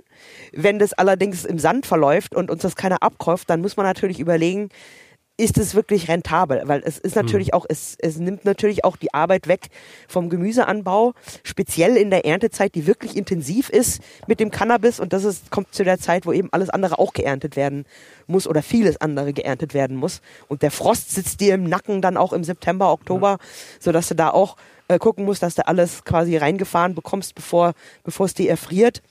Wenn 0.52 0.78
das 0.78 0.92
allerdings 0.92 1.46
im 1.46 1.58
Sand 1.58 1.86
verläuft 1.86 2.34
und 2.34 2.50
uns 2.50 2.60
das 2.60 2.76
keiner 2.76 3.02
abkauft, 3.02 3.48
dann 3.48 3.62
muss 3.62 3.78
man 3.78 3.86
natürlich 3.86 4.20
überlegen, 4.20 4.68
ist 5.38 5.58
es 5.58 5.74
wirklich 5.74 6.08
rentabel, 6.08 6.62
weil 6.64 6.82
es 6.84 6.98
ist 6.98 7.14
natürlich 7.14 7.52
auch, 7.52 7.66
es, 7.68 7.96
es 7.98 8.16
nimmt 8.16 8.44
natürlich 8.46 8.84
auch 8.84 8.96
die 8.96 9.12
Arbeit 9.12 9.48
weg 9.48 9.68
vom 10.08 10.30
Gemüseanbau, 10.30 11.12
speziell 11.42 11.96
in 11.96 12.10
der 12.10 12.24
Erntezeit, 12.24 12.74
die 12.74 12.86
wirklich 12.86 13.16
intensiv 13.16 13.68
ist 13.68 14.00
mit 14.26 14.40
dem 14.40 14.50
Cannabis. 14.50 14.98
Und 14.98 15.12
das 15.12 15.24
ist, 15.24 15.50
kommt 15.50 15.74
zu 15.74 15.84
der 15.84 15.98
Zeit, 15.98 16.24
wo 16.24 16.32
eben 16.32 16.48
alles 16.52 16.70
andere 16.70 16.98
auch 16.98 17.12
geerntet 17.12 17.54
werden 17.56 17.84
muss 18.26 18.46
oder 18.46 18.62
vieles 18.62 18.98
andere 19.00 19.34
geerntet 19.34 19.74
werden 19.74 19.96
muss. 19.96 20.22
Und 20.48 20.62
der 20.62 20.70
Frost 20.70 21.10
sitzt 21.10 21.40
dir 21.40 21.54
im 21.54 21.64
Nacken 21.64 22.00
dann 22.00 22.16
auch 22.16 22.32
im 22.32 22.42
September, 22.42 22.90
Oktober, 22.90 23.38
ja. 23.38 23.46
sodass 23.78 24.08
du 24.08 24.14
da 24.14 24.30
auch 24.30 24.56
äh, 24.88 24.98
gucken 24.98 25.26
musst, 25.26 25.42
dass 25.42 25.54
du 25.54 25.66
alles 25.66 26.04
quasi 26.04 26.36
reingefahren 26.38 26.94
bekommst, 26.94 27.34
bevor, 27.34 27.74
bevor 28.04 28.26
es 28.26 28.34
dir 28.34 28.48
erfriert. 28.48 29.02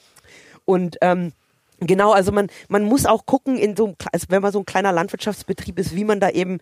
Und 0.66 0.98
ähm, 1.02 1.34
Genau, 1.80 2.12
also 2.12 2.32
man, 2.32 2.48
man 2.70 2.84
muss 2.84 3.06
auch 3.06 3.26
gucken, 3.26 3.58
in 3.58 3.76
so, 3.76 3.96
also 4.12 4.28
wenn 4.30 4.42
man 4.42 4.52
so 4.52 4.60
ein 4.60 4.66
kleiner 4.66 4.92
Landwirtschaftsbetrieb 4.92 5.78
ist, 5.80 5.96
wie 5.96 6.06
man 6.06 6.20
da 6.20 6.30
eben 6.30 6.60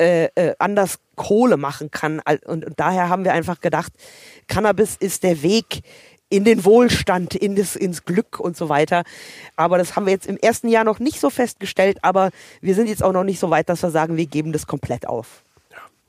äh, 0.00 0.26
äh, 0.34 0.54
anders 0.58 0.98
Kohle 1.16 1.56
machen 1.56 1.90
kann. 1.90 2.20
Und, 2.46 2.64
und 2.64 2.74
daher 2.76 3.08
haben 3.08 3.24
wir 3.24 3.32
einfach 3.32 3.60
gedacht, 3.60 3.92
Cannabis 4.46 4.96
ist 4.96 5.22
der 5.22 5.42
Weg 5.42 5.82
in 6.30 6.44
den 6.44 6.64
Wohlstand, 6.64 7.34
in 7.34 7.56
das, 7.56 7.74
ins 7.74 8.04
Glück 8.04 8.38
und 8.38 8.56
so 8.56 8.68
weiter. 8.68 9.02
Aber 9.56 9.78
das 9.78 9.96
haben 9.96 10.06
wir 10.06 10.12
jetzt 10.12 10.26
im 10.26 10.36
ersten 10.36 10.68
Jahr 10.68 10.84
noch 10.84 10.98
nicht 10.98 11.20
so 11.20 11.30
festgestellt, 11.30 11.98
aber 12.02 12.30
wir 12.60 12.74
sind 12.74 12.88
jetzt 12.88 13.02
auch 13.02 13.12
noch 13.12 13.24
nicht 13.24 13.40
so 13.40 13.50
weit, 13.50 13.68
dass 13.68 13.82
wir 13.82 13.90
sagen, 13.90 14.16
wir 14.16 14.26
geben 14.26 14.52
das 14.52 14.66
komplett 14.66 15.06
auf. 15.06 15.42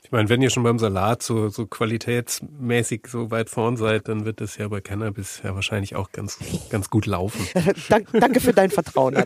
Ich 0.10 0.12
meine, 0.12 0.28
wenn 0.28 0.42
ihr 0.42 0.50
schon 0.50 0.64
beim 0.64 0.80
Salat 0.80 1.22
so, 1.22 1.50
so 1.50 1.68
qualitätsmäßig 1.68 3.06
so 3.06 3.30
weit 3.30 3.48
vorn 3.48 3.78
seid, 3.78 4.08
dann 4.08 4.26
wird 4.26 4.42
das 4.42 4.58
ja 4.58 4.68
bei 4.68 4.82
Cannabis 4.82 5.42
ja 5.44 5.54
wahrscheinlich 5.54 5.96
auch 5.96 6.12
ganz, 6.12 6.40
ganz 6.72 6.90
gut 6.90 7.06
laufen. 7.06 7.46
Dank, 7.90 8.08
danke 8.14 8.40
für 8.40 8.52
dein 8.52 8.72
Vertrauen, 8.72 9.16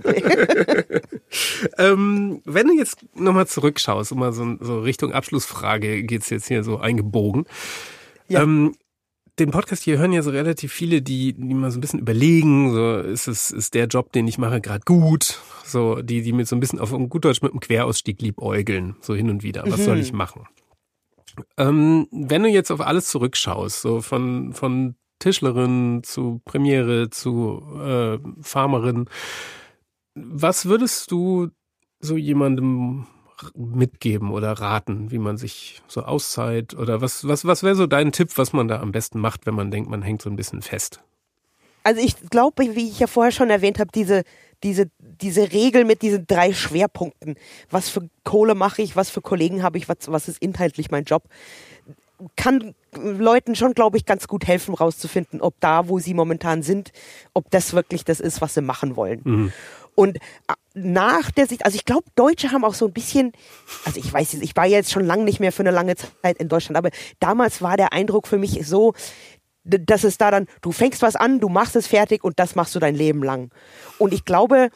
ähm, 1.78 2.42
wenn 2.44 2.68
du 2.68 2.74
jetzt 2.74 2.98
nochmal 3.16 3.48
zurückschaust, 3.48 4.12
um 4.12 4.20
mal 4.20 4.34
so, 4.34 4.58
so 4.60 4.82
Richtung 4.82 5.14
Abschlussfrage 5.14 6.04
geht's 6.04 6.30
jetzt 6.30 6.50
hier 6.50 6.66
so 6.66 6.80
eingebogen. 6.80 7.46
Ja. 8.28 8.44
Ähm, 8.44 8.76
den 9.40 9.52
Podcast 9.52 9.84
hier 9.84 10.00
hören 10.00 10.12
ja 10.12 10.22
so 10.22 10.32
relativ 10.32 10.74
viele, 10.74 11.02
die, 11.02 11.32
die 11.32 11.54
mal 11.54 11.72
so 11.72 11.78
ein 11.78 11.82
bisschen 11.82 12.02
überlegen, 12.02 12.74
so 12.74 12.98
ist 12.98 13.30
es 13.30 13.52
ist 13.52 13.74
der 13.74 13.88
Job, 13.88 14.12
den 14.12 14.28
ich 14.28 14.38
mache, 14.38 14.60
gerade 14.60 14.84
gut, 14.84 15.40
so 15.64 16.02
die 16.02 16.24
die 16.24 16.34
mit 16.34 16.50
so 16.50 16.58
ein 16.58 16.60
bisschen 16.60 16.80
auf 16.80 16.92
gut 16.92 17.24
Deutsch 17.24 17.42
mit 17.42 17.54
einem 17.54 17.62
Querausstieg 17.62 18.22
liebäugeln, 18.22 18.98
so 19.00 19.16
hin 19.16 19.30
und 19.30 19.44
wieder. 19.44 19.64
Was 19.66 19.80
mhm. 19.80 19.86
soll 19.86 20.00
ich 20.00 20.12
machen? 20.12 20.46
Ähm, 21.58 22.08
wenn 22.12 22.44
du 22.44 22.50
jetzt 22.50 22.72
auf 22.72 22.82
alles 22.82 23.08
zurückschaust, 23.10 23.82
so 23.82 24.02
von, 24.02 24.54
von 24.54 24.96
Tischlerin 25.20 26.02
zu 26.04 26.42
Premiere 26.46 27.10
zu 27.10 27.64
äh, 27.82 28.20
Farmerin, 28.42 29.06
was 30.16 30.66
würdest 30.66 31.12
du 31.12 31.50
so 32.00 32.18
jemandem 32.18 33.08
mitgeben 33.56 34.32
oder 34.32 34.54
raten, 34.54 35.12
wie 35.12 35.18
man 35.18 35.38
sich 35.38 35.82
so 35.88 36.04
auszeit 36.04 36.76
oder 36.76 37.02
was, 37.02 37.28
was, 37.28 37.46
was 37.46 37.64
wäre 37.64 37.76
so 37.76 37.88
dein 37.88 38.12
Tipp, 38.12 38.38
was 38.38 38.54
man 38.54 38.68
da 38.68 38.80
am 38.80 38.92
besten 38.92 39.20
macht, 39.20 39.46
wenn 39.46 39.56
man 39.56 39.72
denkt, 39.72 39.90
man 39.90 40.02
hängt 40.02 40.22
so 40.22 40.30
ein 40.30 40.36
bisschen 40.36 40.62
fest? 40.62 41.04
Also 41.84 42.02
ich 42.02 42.16
glaube, 42.30 42.76
wie 42.76 42.90
ich 42.90 43.00
ja 43.00 43.08
vorher 43.08 43.32
schon 43.32 43.50
erwähnt 43.50 43.80
habe, 43.80 43.92
diese 43.94 44.24
diese, 44.64 44.90
diese 45.00 45.52
Regel 45.52 45.86
mit 45.86 46.02
diesen 46.02 46.26
drei 46.26 46.54
Schwerpunkten. 46.54 47.36
Was 47.70 47.90
für 47.90 48.10
Kohle 48.24 48.56
mache 48.56 48.82
ich, 48.82 48.96
was 48.96 49.10
für 49.10 49.22
Kollegen 49.22 49.62
habe 49.62 49.78
ich, 49.78 49.90
was, 49.90 49.98
was 50.08 50.28
ist 50.28 50.42
inhaltlich 50.42 50.90
mein 50.90 51.04
Job, 51.04 51.24
kann 52.36 52.74
Leuten 52.96 53.56
schon, 53.56 53.74
glaube 53.74 53.98
ich, 53.98 54.06
ganz 54.06 54.28
gut 54.28 54.48
helfen, 54.48 54.74
rauszufinden, 54.74 55.42
ob 55.42 55.56
da, 55.60 55.90
wo 55.90 56.00
sie 56.00 56.14
momentan 56.14 56.64
sind, 56.64 56.92
ob 57.34 57.50
das 57.52 57.74
wirklich 57.74 58.06
das 58.06 58.20
ist, 58.20 58.40
was 58.40 58.54
sie 58.54 58.62
machen 58.62 58.96
wollen. 58.96 59.22
Mhm. 59.24 59.54
Und 59.96 60.18
äh, 60.18 60.54
nach 60.74 61.30
der 61.32 61.48
Sicht, 61.48 61.66
also 61.66 61.76
ich 61.76 61.86
glaube, 61.86 62.06
Deutsche 62.16 62.52
haben 62.52 62.64
auch 62.64 62.74
so 62.74 62.88
ein 62.88 62.94
bisschen, 62.94 63.32
also 63.86 64.00
ich 64.00 64.12
weiß, 64.12 64.36
ich 64.36 64.56
war 64.56 64.66
jetzt 64.66 64.92
schon 64.92 65.06
lange 65.06 65.24
nicht 65.24 65.40
mehr 65.40 65.52
für 65.52 65.62
eine 65.62 65.72
lange 65.72 65.96
Zeit 65.96 66.38
in 66.38 66.50
Deutschland, 66.50 66.78
aber 66.78 66.90
damals 67.20 67.62
war 67.62 67.78
der 67.78 67.94
Eindruck 67.94 68.28
für 68.28 68.40
mich 68.40 68.66
so, 68.66 68.94
das 69.64 70.04
ist 70.04 70.20
da 70.22 70.32
dann, 70.32 70.48
du 70.62 70.72
fängst 70.72 71.02
was 71.02 71.16
an, 71.16 71.40
du 71.40 71.50
machst 71.50 71.76
es 71.76 71.88
fertig 71.88 72.24
und 72.24 72.40
das 72.40 72.56
machst 72.56 72.76
du 72.76 72.80
dein 72.80 72.96
Leben 72.96 73.24
lang. 73.24 73.50
Und 73.98 74.14
ich 74.14 74.26
glaube, 74.26 74.70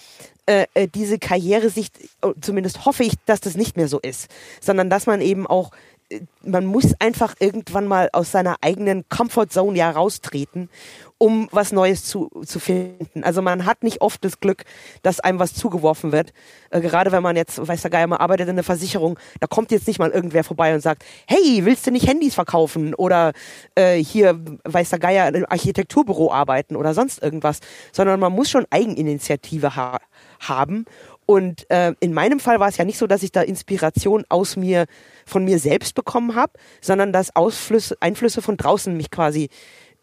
äh, 0.46 0.66
äh 0.74 0.88
diese 0.88 1.20
Karrieresicht, 1.20 2.00
äh, 2.22 2.34
zumindest 2.42 2.86
hoffe 2.86 3.04
ich, 3.04 3.14
dass 3.26 3.42
das 3.42 3.56
nicht 3.56 3.78
mehr 3.78 3.88
so 3.88 4.00
ist, 4.00 4.30
sondern 4.62 4.90
dass 4.90 5.06
man 5.06 5.22
eben 5.22 5.46
auch 5.46 5.72
äh, 6.10 6.22
man 6.44 6.66
muss 6.66 6.94
einfach 7.00 7.36
irgendwann 7.40 7.88
mal 7.88 8.10
aus 8.14 8.32
seiner 8.32 8.58
eigenen 8.62 9.08
Comfortzone 9.10 9.78
ja 9.78 9.92
raustreten 9.92 10.70
um 11.18 11.48
was 11.52 11.72
Neues 11.72 12.04
zu, 12.04 12.30
zu 12.46 12.60
finden. 12.60 13.24
Also 13.24 13.42
man 13.42 13.66
hat 13.66 13.84
nicht 13.84 14.02
oft 14.02 14.24
das 14.24 14.40
Glück, 14.40 14.64
dass 15.02 15.20
einem 15.20 15.40
was 15.40 15.54
zugeworfen 15.54 16.12
wird. 16.12 16.32
Äh, 16.70 16.82
gerade 16.82 17.12
wenn 17.12 17.24
man 17.24 17.36
jetzt, 17.36 17.66
weiß 17.66 17.82
der 17.82 17.92
Geier, 17.92 18.08
man 18.08 18.20
arbeitet 18.20 18.50
in 18.50 18.56
der 18.56 18.64
Versicherung, 18.64 19.18
da 19.40 19.48
kommt 19.48 19.72
jetzt 19.72 19.88
nicht 19.88 20.00
mal 20.00 20.12
irgendwer 20.12 20.44
vorbei 20.44 20.74
und 20.74 20.82
sagt, 20.82 21.04
hey, 21.28 21.66
willst 21.66 21.88
du 21.88 21.92
nicht 21.92 22.08
Handys 22.08 22.36
verkaufen? 22.36 22.94
Oder 22.94 23.34
äh, 23.76 23.96
hier, 23.96 24.40
weiß 24.64 24.90
der 24.92 25.00
Geier, 25.00 25.34
im 25.34 25.46
Architekturbüro 25.50 26.32
arbeiten 26.32 26.76
oder 26.76 26.94
sonst 26.94 27.22
irgendwas. 27.22 27.60
Sondern 27.92 28.20
man 28.20 28.34
muss 28.34 28.50
schon 28.50 28.66
Eigeninitiative 28.70 29.76
ha 29.76 30.00
haben. 30.40 30.86
Und 31.28 31.70
äh, 31.70 31.94
in 32.00 32.14
meinem 32.14 32.40
Fall 32.40 32.62
war 32.62 32.70
es 32.70 32.78
ja 32.78 32.86
nicht 32.86 32.98
so, 32.98 33.06
dass 33.06 33.22
ich 33.22 33.34
da 33.34 33.42
Inspiration 33.42 34.24
aus 34.30 34.56
mir, 34.56 34.86
von 35.26 35.44
mir 35.44 35.60
selbst 35.60 35.94
bekommen 35.94 36.36
habe, 36.36 36.54
sondern 36.80 37.12
dass 37.12 37.36
Ausflüsse, 37.36 37.98
Einflüsse 38.00 38.42
von 38.42 38.56
draußen 38.56 38.96
mich 38.96 39.12
quasi 39.12 39.50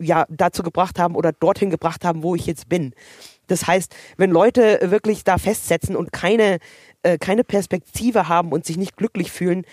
ja 0.05 0.27
dazu 0.29 0.63
gebracht 0.63 0.99
haben 0.99 1.17
oder 1.17 1.33
dorthin 1.33 1.71
gebracht 1.71 2.05
haben, 2.05 2.23
wo 2.23 2.35
ich 2.35 2.47
jetzt 2.47 2.69
bin. 2.69 2.95
Das 3.47 3.67
heißt, 3.67 3.95
wenn 4.17 4.31
Leute 4.31 4.79
wirklich 4.85 5.25
da 5.25 5.39
festsetzen 5.39 5.97
und 5.97 6.13
keine, 6.13 6.59
äh, 7.03 7.19
keine 7.19 7.45
Perspektive 7.45 8.29
haben 8.29 8.53
und 8.53 8.65
sich 8.65 8.77
nicht 8.77 8.97
glücklich 8.97 9.31
fühlen, 9.31 9.65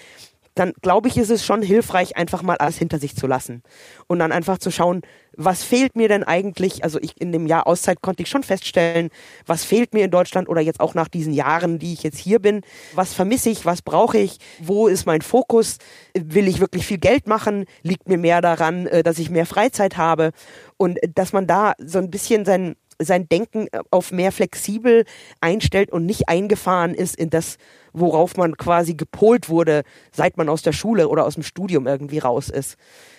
dann 0.56 0.73
glaube 0.82 1.07
ich, 1.07 1.18
ist 1.18 1.30
es 1.30 1.45
schon 1.45 1.61
hilfreich, 1.61 2.18
einfach 2.18 2.44
mal 2.44 2.57
alles 2.57 2.78
hinter 2.78 2.99
sich 2.99 3.15
zu 3.15 3.28
lassen. 3.28 3.64
Und 4.07 4.19
dann 4.19 4.32
einfach 4.32 4.57
zu 4.57 4.72
schauen, 4.72 5.02
was 5.38 5.64
fehlt 5.64 5.95
mir 5.95 6.10
denn 6.10 6.23
eigentlich? 6.23 6.84
Also 6.84 6.99
ich 7.02 7.19
in 7.22 7.32
dem 7.32 7.48
Jahr 7.48 7.68
Auszeit 7.68 8.02
konnte 8.02 8.23
ich 8.23 8.30
schon 8.30 8.44
feststellen, 8.44 9.10
was 9.45 9.64
fehlt 9.64 9.94
mir 9.94 10.03
in 10.06 10.11
Deutschland 10.11 10.49
oder 10.49 10.61
jetzt 10.61 10.82
auch 10.82 10.94
nach 10.94 11.07
diesen 11.07 11.34
Jahren, 11.34 11.80
die 11.80 11.94
ich 11.94 12.03
jetzt 12.03 12.18
hier 12.18 12.40
bin. 12.40 12.61
Was 12.94 13.14
vermisse 13.14 13.49
ich? 13.49 13.65
Was 13.65 13.82
brauche 13.82 14.18
ich? 14.18 14.38
Wo 14.60 14.88
ist 14.88 15.06
mein 15.06 15.22
Fokus? 15.22 15.78
Will 16.14 16.48
ich 16.48 16.60
wirklich 16.60 16.86
viel 16.86 16.98
Geld 16.98 17.28
machen? 17.28 17.65
Liegt 17.82 18.10
mir 18.10 18.18
mehr 18.18 18.41
daran, 18.41 18.88
äh, 18.88 19.03
dass 19.03 19.19
ich 19.19 19.30
mehr 19.30 19.45
Freizeit 19.45 19.98
habe? 19.98 20.32
Und 20.78 20.99
dass 21.15 21.32
man 21.32 21.48
da 21.48 21.73
so 21.78 21.99
ein 21.99 22.11
bisschen 22.11 22.44
sein, 22.44 22.76
sein 23.03 23.28
Denken 23.30 23.68
auf 23.90 24.11
mehr 24.11 24.32
flexibel 24.32 25.06
einstellt 25.40 25.91
und 25.91 26.06
nicht 26.06 26.30
eingefahren 26.30 26.94
ist 26.94 27.15
in 27.15 27.30
das, 27.30 27.57
worauf 27.94 28.38
man 28.38 28.57
quasi 28.57 28.94
gepolt 28.94 29.49
wurde, 29.49 29.84
seit 30.11 30.38
man 30.38 30.49
aus 30.49 30.61
der 30.61 30.73
Schule 30.73 31.10
oder 31.10 31.26
aus 31.26 31.36
dem 31.36 31.44
Studium 31.44 31.88
irgendwie 31.88 32.19
raus 32.19 32.49
ist. 32.49 32.78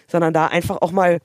Sondern 0.09 0.33
da 0.33 0.47
einfach 0.47 0.79
auch 0.83 0.93
mal 0.93 1.21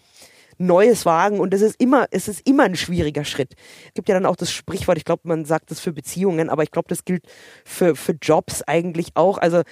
Neues 0.57 1.05
wagen 1.05 1.39
und 1.39 1.53
es 1.53 1.61
ist 1.61 1.79
immer, 1.81 2.07
es 2.11 2.27
ist 2.27 2.47
immer 2.47 2.63
ein 2.63 2.75
schwieriger 2.75 3.25
Schritt. 3.25 3.53
Es 3.87 3.93
gibt 3.93 4.09
ja 4.09 4.15
dann 4.15 4.25
auch 4.25 4.35
das 4.35 4.51
Sprichwort, 4.51 4.97
ich 4.97 5.05
glaube, 5.05 5.21
man 5.25 5.45
sagt 5.45 5.71
das 5.71 5.79
für 5.79 5.93
Beziehungen, 5.93 6.49
aber 6.49 6.63
ich 6.63 6.71
glaube, 6.71 6.89
das 6.89 7.05
gilt 7.05 7.23
für, 7.65 7.95
für 7.95 8.13
Jobs 8.21 8.63
eigentlich 8.63 9.11
auch. 9.15 9.37
Also 9.37 9.63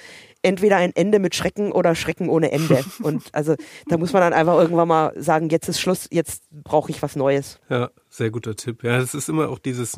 entweder 0.45 0.78
ein 0.78 0.95
Ende 0.95 1.20
mit 1.20 1.34
Schrecken 1.36 1.72
oder 1.72 1.95
Schrecken 1.95 2.30
ohne 2.30 2.52
Ende. 2.52 2.84
Und 3.02 3.24
also 3.34 3.56
da 3.88 3.98
muss 3.98 4.14
man 4.14 4.22
dann 4.22 4.34
einfach 4.34 4.56
irgendwann 4.56 4.88
mal 4.88 5.14
sagen, 5.22 5.49
jetzt 5.49 5.68
ist 5.68 5.82
Schluss, 5.82 6.07
jetzt 6.12 6.44
brauche 6.52 6.91
ich 6.91 7.02
was 7.02 7.16
Neues. 7.16 7.60
Ja, 7.70 7.90
sehr 8.10 8.30
guter 8.30 8.56
Tipp. 8.56 8.84
Ja, 8.84 8.98
es 8.98 9.16
ist 9.16 9.28
immer 9.28 9.49
auch 9.49 9.60
dieses, 9.60 9.95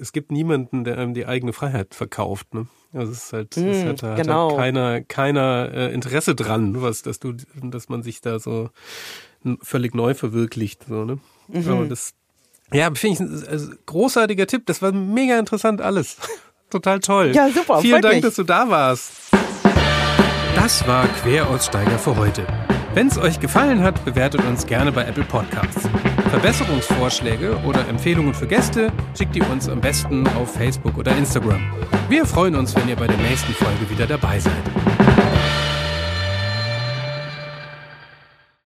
es 0.00 0.12
gibt 0.12 0.32
niemanden, 0.32 0.84
der 0.84 0.96
einem 0.98 1.12
die 1.12 1.26
eigene 1.26 1.52
Freiheit 1.52 1.94
verkauft. 1.94 2.54
Ne? 2.54 2.66
Also 2.92 3.12
es 3.12 3.24
ist 3.24 3.32
halt, 3.32 3.56
mm, 3.56 3.68
es 3.68 3.84
hat, 3.84 4.02
hat 4.02 4.16
genau. 4.16 4.48
halt 4.50 4.58
keiner, 4.58 5.00
keiner 5.02 5.70
äh, 5.72 5.92
Interesse 5.92 6.34
dran, 6.34 6.80
was, 6.80 7.02
dass 7.02 7.20
du, 7.20 7.34
dass 7.62 7.88
man 7.90 8.02
sich 8.02 8.22
da 8.22 8.38
so 8.38 8.70
völlig 9.62 9.94
neu 9.94 10.14
verwirklicht. 10.14 10.86
So, 10.88 11.04
ne? 11.04 11.18
Mhm. 11.48 11.88
Das, 11.88 12.12
ja, 12.72 12.92
finde 12.94 13.14
ich 13.14 13.20
ein 13.20 13.48
also, 13.48 13.72
großartiger 13.86 14.46
Tipp. 14.46 14.66
Das 14.66 14.82
war 14.82 14.92
mega 14.92 15.38
interessant 15.38 15.80
alles. 15.80 16.16
Total 16.70 17.00
toll. 17.00 17.32
Ja, 17.34 17.48
super. 17.50 17.80
Vielen 17.80 18.02
Dank, 18.02 18.22
dass 18.22 18.36
du 18.36 18.44
da 18.44 18.68
warst. 18.70 19.12
Das 20.54 20.86
war 20.86 21.06
Queraussteiger 21.08 21.98
für 21.98 22.16
heute. 22.16 22.46
Wenn 22.94 23.06
es 23.06 23.18
euch 23.18 23.38
gefallen 23.38 23.82
hat, 23.82 24.04
bewertet 24.04 24.44
uns 24.44 24.66
gerne 24.66 24.92
bei 24.92 25.04
Apple 25.04 25.24
Podcasts. 25.24 25.88
Verbesserungsvorschläge 26.30 27.56
oder 27.66 27.86
Empfehlungen 27.88 28.34
für 28.34 28.46
Gäste 28.46 28.92
schickt 29.16 29.34
ihr 29.36 29.48
uns 29.50 29.68
am 29.68 29.80
besten 29.80 30.26
auf 30.28 30.54
Facebook 30.54 30.96
oder 30.96 31.16
Instagram. 31.16 31.60
Wir 32.08 32.24
freuen 32.24 32.54
uns, 32.54 32.74
wenn 32.74 32.88
ihr 32.88 32.96
bei 32.96 33.06
der 33.06 33.18
nächsten 33.18 33.52
Folge 33.52 33.88
wieder 33.90 34.06
dabei 34.06 34.38
seid. 34.38 35.09